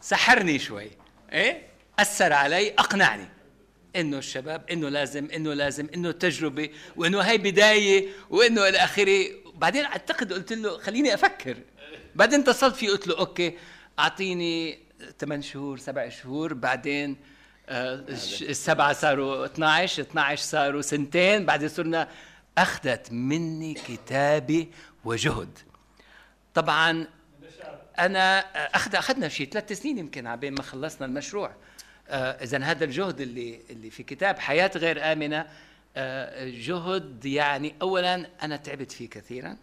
سحرني 0.00 0.58
شوي 0.58 0.90
إيه؟ 1.32 1.66
أثر 1.98 2.32
علي 2.32 2.70
أقنعني. 2.70 3.28
إنه 3.96 4.18
الشباب 4.18 4.70
إنه 4.70 4.88
لازم 4.88 5.28
إنه 5.30 5.54
لازم 5.54 5.88
إنه 5.94 6.08
التجربة 6.08 6.70
وإنه 6.96 7.20
هي 7.20 7.38
بداية 7.38 8.08
وإنه 8.30 8.68
إلى 8.68 8.78
اخره 8.78 9.24
بعدين 9.54 9.84
أعتقد 9.84 10.32
قلت 10.32 10.52
له 10.52 10.78
خليني 10.78 11.14
أفكر. 11.14 11.56
بعدين 12.14 12.40
اتصلت 12.40 12.76
فيه 12.76 12.90
قلت 12.90 13.06
له 13.06 13.18
أوكي 13.18 13.58
أعطيني 13.98 14.78
8 15.20 15.42
شهور 15.42 15.78
سبع 15.78 16.08
شهور. 16.08 16.54
بعدين 16.54 17.16
آه، 17.68 18.04
السبعة 18.42 18.92
صاروا 18.92 19.46
12 19.46 20.02
12 20.02 20.42
صاروا 20.42 20.80
سنتين. 20.80 21.46
بعدين 21.46 21.68
صرنا 21.68 22.08
أخذت 22.58 23.12
مني 23.12 23.74
كتابه 23.74 24.66
وجهد. 25.04 25.58
طبعا 26.54 27.06
أنا 27.98 28.38
أخذ 28.76 28.94
أخذنا 28.96 29.28
شيء 29.28 29.48
ثلاث 29.50 29.72
سنين 29.72 29.98
يمكن 29.98 30.26
عبين 30.26 30.54
ما 30.54 30.62
خلصنا 30.62 31.06
المشروع. 31.06 31.54
اذا 32.12 32.58
هذا 32.58 32.84
الجهد 32.84 33.20
اللي 33.20 33.60
اللي 33.70 33.90
في 33.90 34.02
كتاب 34.02 34.38
حياة 34.38 34.70
غير 34.76 35.12
آمنة 35.12 35.46
آه، 35.96 36.48
جهد 36.48 37.24
يعني 37.24 37.74
اولا 37.82 38.26
أنا 38.42 38.56
تعبت 38.56 38.92
فيه 38.92 39.08
كثيرا 39.08 39.56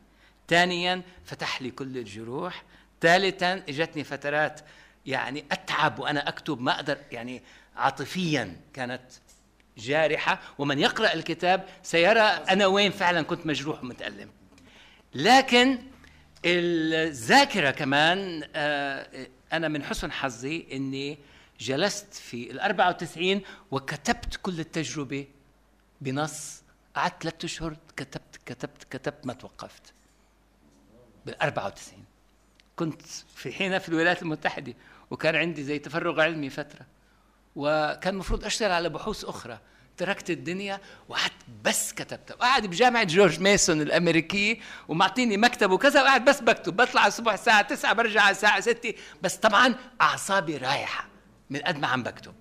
ثانيا 0.48 1.02
فتح 1.26 1.62
لي 1.62 1.72
كل 1.72 1.98
الجروح 1.98 2.64
ثالثا 3.02 3.54
إجتني 3.54 4.04
فترات 4.04 4.62
يعني 5.06 5.46
أتعب 5.52 6.00
وأنا 6.00 6.30
أكتب 6.30 6.62
ما 6.62 6.76
أقدر 6.76 6.98
يعني 7.12 7.42
عاطفيا 7.76 8.56
كانت 8.74 9.02
جارحة 9.78 10.40
ومن 10.58 10.80
يقرأ 10.80 11.14
الكتاب 11.14 11.66
سيرى 11.84 12.22
أنا 12.22 12.66
وين 12.66 12.92
فعلا 12.92 13.22
كنت 13.22 13.46
مجروح 13.46 13.84
ومتألم. 13.84 14.30
لكن 15.16 15.80
الذاكرة 16.46 17.72
كمان 17.72 18.44
آه، 18.56 19.28
أنا 19.54 19.68
من 19.68 19.84
حسن 19.84 20.12
حظي 20.12 20.68
إني 20.72 21.18
جلست 21.60 22.14
في 22.14 22.52
ال 22.52 22.60
94 22.60 23.42
وكتبت 23.72 24.36
كل 24.36 24.60
التجربة 24.60 25.28
بنص 26.02 26.62
قعدت 26.96 27.24
ثلاثة 27.24 27.46
أشهر 27.46 27.78
كتبت 27.98 28.40
كتبت 28.46 28.84
كتبت 28.84 29.26
ما 29.26 29.34
توقفت. 29.34 29.94
بال 31.26 31.42
94 31.42 32.04
كنت 32.76 33.02
في 33.36 33.52
حينها 33.52 33.80
في 33.80 33.90
الولايات 33.90 34.22
المتحدة 34.22 34.74
وكان 35.12 35.36
عندي 35.36 35.64
زي 35.64 35.80
تفرغ 35.80 36.22
علمي 36.22 36.50
فترة. 36.50 36.86
وكان 37.56 38.14
المفروض 38.14 38.46
أشتغل 38.46 38.72
على 38.72 38.90
بحوث 38.90 39.26
أخرى. 39.26 39.60
تركت 39.98 40.30
الدنيا 40.30 40.80
وقعدت 41.10 41.34
بس 41.64 41.94
كتبت 41.94 42.32
وقاعد 42.32 42.66
بجامعة 42.66 43.04
جورج 43.04 43.40
ميسون 43.40 43.82
الأمريكية 43.82 44.60
ومعطيني 44.88 45.38
مكتب 45.38 45.72
وكذا 45.72 46.02
وقاعد 46.02 46.26
بس 46.26 46.42
بكتب. 46.42 46.76
بطلع 46.76 47.08
الصبح 47.08 47.34
الساعة 47.34 47.62
9 47.62 47.94
برجع 47.94 48.22
على 48.22 48.32
الساعة 48.32 48.60
6 48.60 48.94
بس 49.22 49.36
طبعا 49.36 49.76
أعصابي 50.02 50.58
رايحة. 50.58 51.09
من 51.50 51.60
قد 51.60 51.80
ما 51.80 51.88
عم 51.88 52.04
بكتب. 52.04 52.34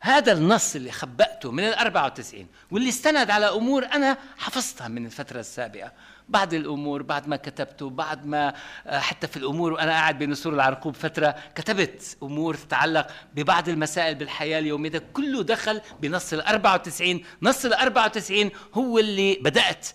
هذا 0.00 0.32
النص 0.32 0.76
اللي 0.76 0.92
خبأته 0.92 1.50
من 1.50 1.64
ال 1.64 1.74
94 1.74 2.46
واللي 2.70 2.88
استند 2.88 3.30
على 3.30 3.46
أمور 3.46 3.84
أنا 3.84 4.18
حفظتها 4.38 4.88
من 4.88 5.06
الفترة 5.06 5.40
السابقة. 5.40 5.92
بعض 6.28 6.54
الأمور 6.54 7.02
بعد 7.02 7.28
ما 7.28 7.36
كتبته 7.36 7.90
بعد 7.90 8.26
ما 8.26 8.54
آه، 8.86 8.98
حتى 8.98 9.26
في 9.26 9.36
الأمور 9.36 9.72
وأنا 9.72 9.90
قاعد 9.90 10.18
بنسور 10.18 10.54
العرقوب 10.54 10.94
فترة 10.94 11.34
كتبت 11.54 12.16
أمور 12.22 12.54
تتعلق 12.54 13.06
ببعض 13.34 13.68
المسائل 13.68 14.14
بالحياة 14.14 14.58
اليومية. 14.58 14.90
ده 14.90 15.02
كله 15.12 15.42
دخل 15.42 15.80
بنص 16.00 16.32
ال 16.32 16.40
94 16.40 17.24
نص 17.42 17.64
ال 17.64 17.74
94 17.74 18.50
هو 18.74 18.98
اللي 18.98 19.34
بدأت 19.34 19.88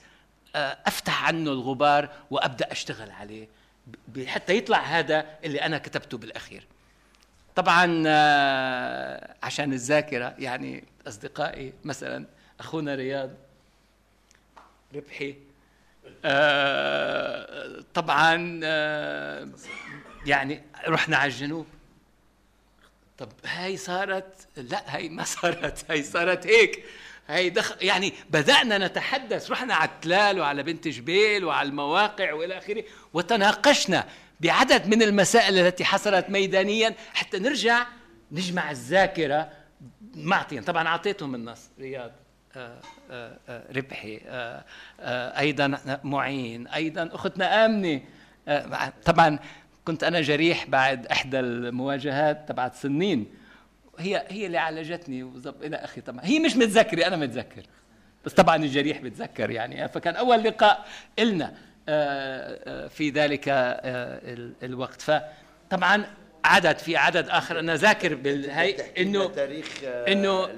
آه، 0.56 0.78
أفتح 0.86 1.26
عنه 1.26 1.52
الغبار 1.52 2.10
وأبدأ 2.32 2.72
أشتغل 2.72 3.12
عليه 3.12 3.50
حتى 4.26 4.58
يطلع 4.58 4.80
هذا 4.80 5.26
اللي 5.44 5.62
أنا 5.62 5.78
كتبته 5.78 6.18
بالأخير. 6.18 6.68
طبعا 7.58 8.04
آه، 8.08 9.36
عشان 9.44 9.74
الذاكرة 9.74 10.36
يعني 10.40 10.84
أصدقائي 11.08 11.74
مثلا 11.84 12.26
أخونا 12.60 12.96
رياض 12.96 13.30
ربحي 14.96 15.36
آه، 16.26 17.84
طبعا 17.94 18.60
آه، 18.64 19.50
يعني 20.26 20.64
رحنا 20.88 21.18
على 21.18 21.32
الجنوب. 21.32 21.68
طب 23.18 23.30
هاي 23.46 23.78
صارت؟ 23.78 24.48
لا 24.58 24.96
هاي 24.96 25.10
ما 25.10 25.24
صارت 25.24 25.92
هاي 25.92 26.04
صارت 26.04 26.48
هيك. 26.48 26.84
هاي 27.28 27.50
دخل 27.50 27.76
يعني 27.82 28.14
بدأنا 28.30 28.88
نتحدث. 28.88 29.52
رحنا 29.52 29.76
على 29.76 29.90
التلال 29.90 30.40
وعلى 30.40 30.64
بنت 30.64 30.88
جبيل 30.88 31.46
وعلى 31.46 31.70
المواقع 31.70 32.34
وإلى 32.34 32.58
آخره 32.58 32.84
وتناقشنا. 33.14 34.08
بعدد 34.40 34.88
من 34.88 35.02
المسائل 35.02 35.60
التي 35.60 35.86
حصلت 35.86 36.30
ميدانيا. 36.30 36.94
حتى 37.14 37.40
نرجع 37.40 37.86
نجمع 38.32 38.72
الذاكرة 38.72 39.50
معطيا. 40.16 40.62
طبعا 40.62 40.88
أعطيتهم 40.88 41.36
النص. 41.36 41.70
رياض 41.80 42.12
آه، 42.56 42.80
آه، 43.12 43.38
آه، 43.50 43.64
ربحي 43.76 44.22
أيضا 45.40 45.80
معين 46.04 46.68
أيضا 46.68 47.10
أختنا 47.14 47.66
آمنة. 47.66 48.02
آه، 48.48 48.94
طبعا 49.06 49.40
كنت 49.86 50.04
أنا 50.04 50.22
جريح 50.22 50.66
بعد 50.66 51.06
إحدى 51.06 51.40
المواجهات 51.40 52.50
تبعت 52.50 52.76
سنين. 52.76 53.26
هي 54.00 54.26
هي 54.30 54.46
اللي 54.46 54.58
عالجتني 54.58 55.24
وزب 55.24 55.64
إلى 55.64 55.76
أخي. 55.76 56.02
طبعا 56.02 56.20
هي 56.24 56.40
مش 56.40 56.56
متذكرة 56.56 57.08
أنا 57.08 57.16
متذكر. 57.16 57.64
بس 58.26 58.34
طبعا 58.34 58.56
الجريح 58.56 58.98
بتذكر 58.98 59.50
يعني. 59.50 59.88
فكان 59.88 60.16
أول 60.16 60.44
لقاء 60.44 60.86
آه، 61.20 61.52
في 62.90 63.10
ذلك 63.16 63.50
آه، 63.50 64.20
ال- 64.34 64.54
الوقت. 64.64 65.02
فطبعا 65.02 66.06
عدد 66.46 66.78
في 66.78 66.98
عدد 66.98 67.30
آخر. 67.30 67.60
أنا 67.60 67.76
ذاكر 67.76 68.16
بالهي 68.16 68.76
إنه 68.98 69.26
تاريخ 69.28 69.66
إنه 69.84 70.50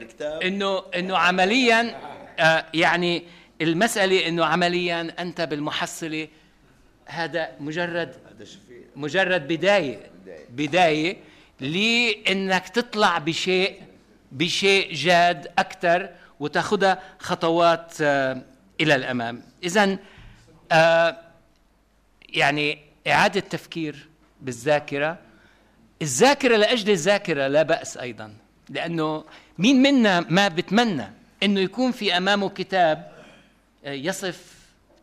إنه 0.44 0.84
إنه 0.96 1.18
عمليا 1.18 1.96
آه، 2.40 2.66
يعني 2.74 3.24
المسألة 3.62 4.28
إنه 4.28 4.46
عمليا 4.46 5.14
أنت 5.20 5.42
بالمحصلة 5.42 6.28
هذا 7.06 7.50
مجرد 7.60 8.16
مجرد 8.96 9.48
بداية. 9.48 10.00
بداية. 10.50 11.18
لإنك 11.60 12.70
تطلع 12.70 13.18
بشيء 13.18 13.82
بشيء 14.32 14.94
جاد 14.94 15.48
أكثر 15.58 16.10
وتاخذها 16.40 17.00
خطوات 17.20 17.94
آه، 18.02 18.42
إلى 18.82 18.96
الأمام. 18.96 19.42
اذا 19.64 19.98
يعني 22.30 22.80
إعادة 23.08 23.40
تفكير 23.40 24.08
بالذاكرة. 24.42 25.18
الذاكرة 26.02 26.58
لأجل 26.58 26.90
الذاكرة 26.90 27.48
لا 27.48 27.64
بأس 27.64 27.98
أيضا 27.98 28.34
لأنه 28.70 29.24
مين 29.58 29.82
منا 29.82 30.20
ما 30.20 30.48
بتمنى 30.48 31.12
إنه 31.44 31.60
يكون 31.60 31.92
في 31.92 32.18
أمامه 32.18 32.50
كتاب 32.50 33.12
آه، 33.86 33.92
يصف 33.92 34.54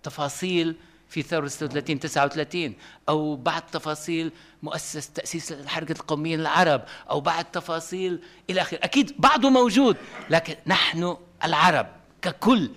تفاصيل 0.02 0.74
في 1.08 1.22
ثورة 1.22 1.46
36 1.46 2.00
39 2.00 2.74
أو 3.08 3.36
بعض 3.36 3.62
تفاصيل 3.72 4.32
مؤسس 4.62 5.10
تأسيس 5.10 5.52
الحركة 5.52 5.92
القومية 5.92 6.36
للعرب 6.36 6.82
أو 7.10 7.20
بعض 7.20 7.44
تفاصيل 7.44 8.20
إلى 8.50 8.60
آخره. 8.60 8.78
أكيد 8.82 9.14
بعضه 9.18 9.50
موجود 9.50 9.96
لكن 10.30 10.54
نحن 10.66 11.16
العرب 11.44 11.86
ككل 12.22 12.70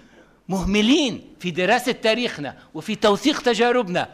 مهملين 0.49 1.35
في 1.39 1.51
دراسة 1.51 1.91
تاريخنا 1.91 2.57
وفي 2.73 2.95
توثيق 2.95 3.41
تجاربنا. 3.41 4.09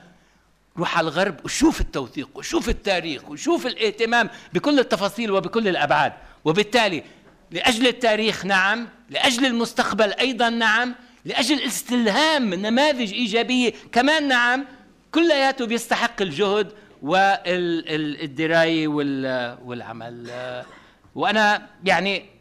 روح 0.77 0.97
على 0.97 1.07
الغرب 1.07 1.45
وشوف 1.45 1.81
التوثيق 1.81 2.29
وشوف 2.35 2.69
التاريخ 2.69 3.29
وشوف 3.29 3.67
الاهتمام 3.67 4.29
بكل 4.53 4.79
التفاصيل 4.79 5.31
وبكل 5.31 5.67
الأبعاد. 5.67 6.13
وبالتالي 6.45 7.03
لأجل 7.51 7.87
التاريخ 7.87 8.45
نعم 8.45 8.87
لأجل 9.09 9.45
المستقبل 9.45 10.13
أيضا 10.13 10.49
نعم 10.49 10.95
لأجل 11.25 11.61
استلهام 11.61 12.53
نماذج 12.53 13.13
إيجابية 13.13 13.73
كمان 13.91 14.27
نعم. 14.27 14.65
كلياته 15.11 15.65
بيستحق 15.65 16.21
الجهد 16.21 16.71
والدراية 17.01 18.87
والعمل. 19.63 20.31
وأنا 21.15 21.69
يعني 21.85 22.34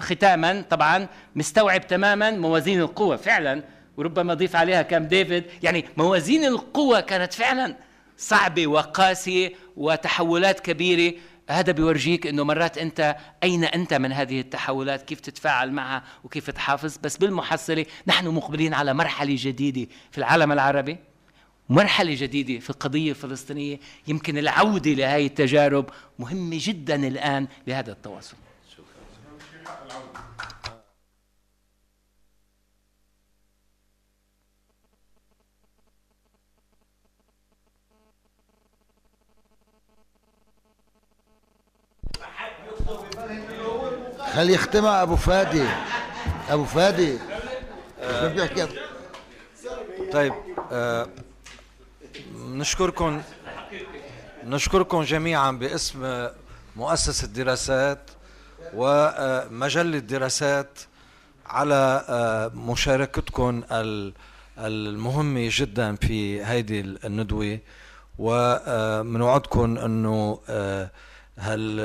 ختاما 0.00 0.64
طبعا 0.70 1.08
مستوعب 1.36 1.86
تماما 1.86 2.30
موازين 2.30 2.80
القوى 2.80 3.18
فعلا 3.18 3.62
وربما 3.96 4.32
اضيف 4.32 4.56
عليها 4.56 4.82
كام 4.82 5.04
ديفيد. 5.04 5.44
يعني 5.62 5.84
موازين 5.96 6.44
القوى 6.44 7.02
كانت 7.02 7.32
فعلا 7.32 7.76
صعبة 8.16 8.66
وقاسية 8.66 9.52
وتحولات 9.76 10.60
كبيرة. 10.60 11.14
هذا 11.50 11.72
بيورجيك 11.72 12.26
إنه 12.26 12.44
مرات 12.44 12.78
أنت 12.78 13.16
أين 13.42 13.64
أنت 13.64 13.94
من 13.94 14.12
هذه 14.12 14.40
التحولات؟ 14.40 15.02
كيف 15.02 15.20
تتفاعل 15.20 15.72
معها 15.72 16.02
وكيف 16.24 16.50
تحافظ؟ 16.50 16.96
بس 17.02 17.16
بالمحصلة 17.16 17.86
نحن 18.06 18.28
مقبلين 18.28 18.74
على 18.74 18.94
مرحلة 18.94 19.36
جديدة 19.38 19.90
في 20.10 20.18
العالم 20.18 20.52
العربي 20.52 20.96
مرحلة 21.68 22.14
جديدة 22.14 22.60
في 22.60 22.70
القضية 22.70 23.10
الفلسطينية. 23.10 23.80
يمكن 24.08 24.38
العودة 24.38 24.90
لهذه 24.90 25.26
التجارب 25.26 25.90
مهمة 26.18 26.58
جدا 26.60 27.06
الآن 27.06 27.46
لهذا 27.66 27.92
التواصل. 27.92 28.36
خلي 44.38 44.52
يختمها 44.52 45.02
أبو 45.02 45.16
فادي؟ 45.16 45.64
أبو 46.50 46.64
فادي. 46.64 47.18
شو 48.20 48.28
بيحكي 48.28 48.66
طيب 50.12 50.32
آه 50.72 51.08
نشكركم 52.36 53.22
نشكركم 54.44 55.02
جميعا 55.02 55.50
باسم 55.50 56.28
مؤسسة 56.76 57.26
دراسات 57.26 58.10
ومجلة 58.74 59.98
دراسات 59.98 60.78
على 61.46 62.04
آه، 62.08 62.48
مشاركتكم 62.54 63.62
المهمة 64.58 65.48
جدا 65.52 65.96
في 65.96 66.42
هذه 66.42 66.80
الندوة. 66.80 67.58
ومنوعدكم 68.18 69.78
إنه 69.78 70.40
هل 71.38 71.78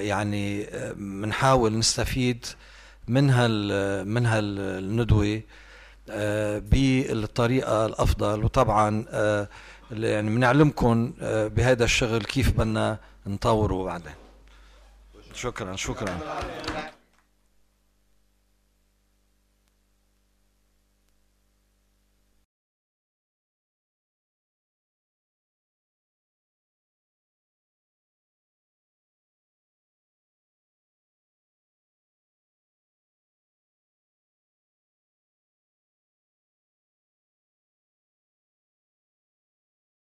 يعني 0.00 0.66
بنحاول 0.94 1.78
نستفيد 1.78 2.46
من 3.08 3.30
هال 3.30 4.08
من 4.08 4.26
هالندوة 4.26 5.40
آه، 6.10 6.58
بالطريقة 6.58 7.86
الأفضل. 7.86 8.44
وطبعا 8.44 9.04
آه، 9.10 9.48
يعني 9.90 10.30
بنعلمكم 10.30 11.12
آه، 11.20 11.46
بهذا 11.46 11.84
الشغل 11.84 12.24
كيف 12.24 12.52
بدنا 12.52 12.98
نطوره 13.26 13.84
بعدين. 13.84 14.12
شكرا 15.34 15.76
شكرا. 15.76 16.18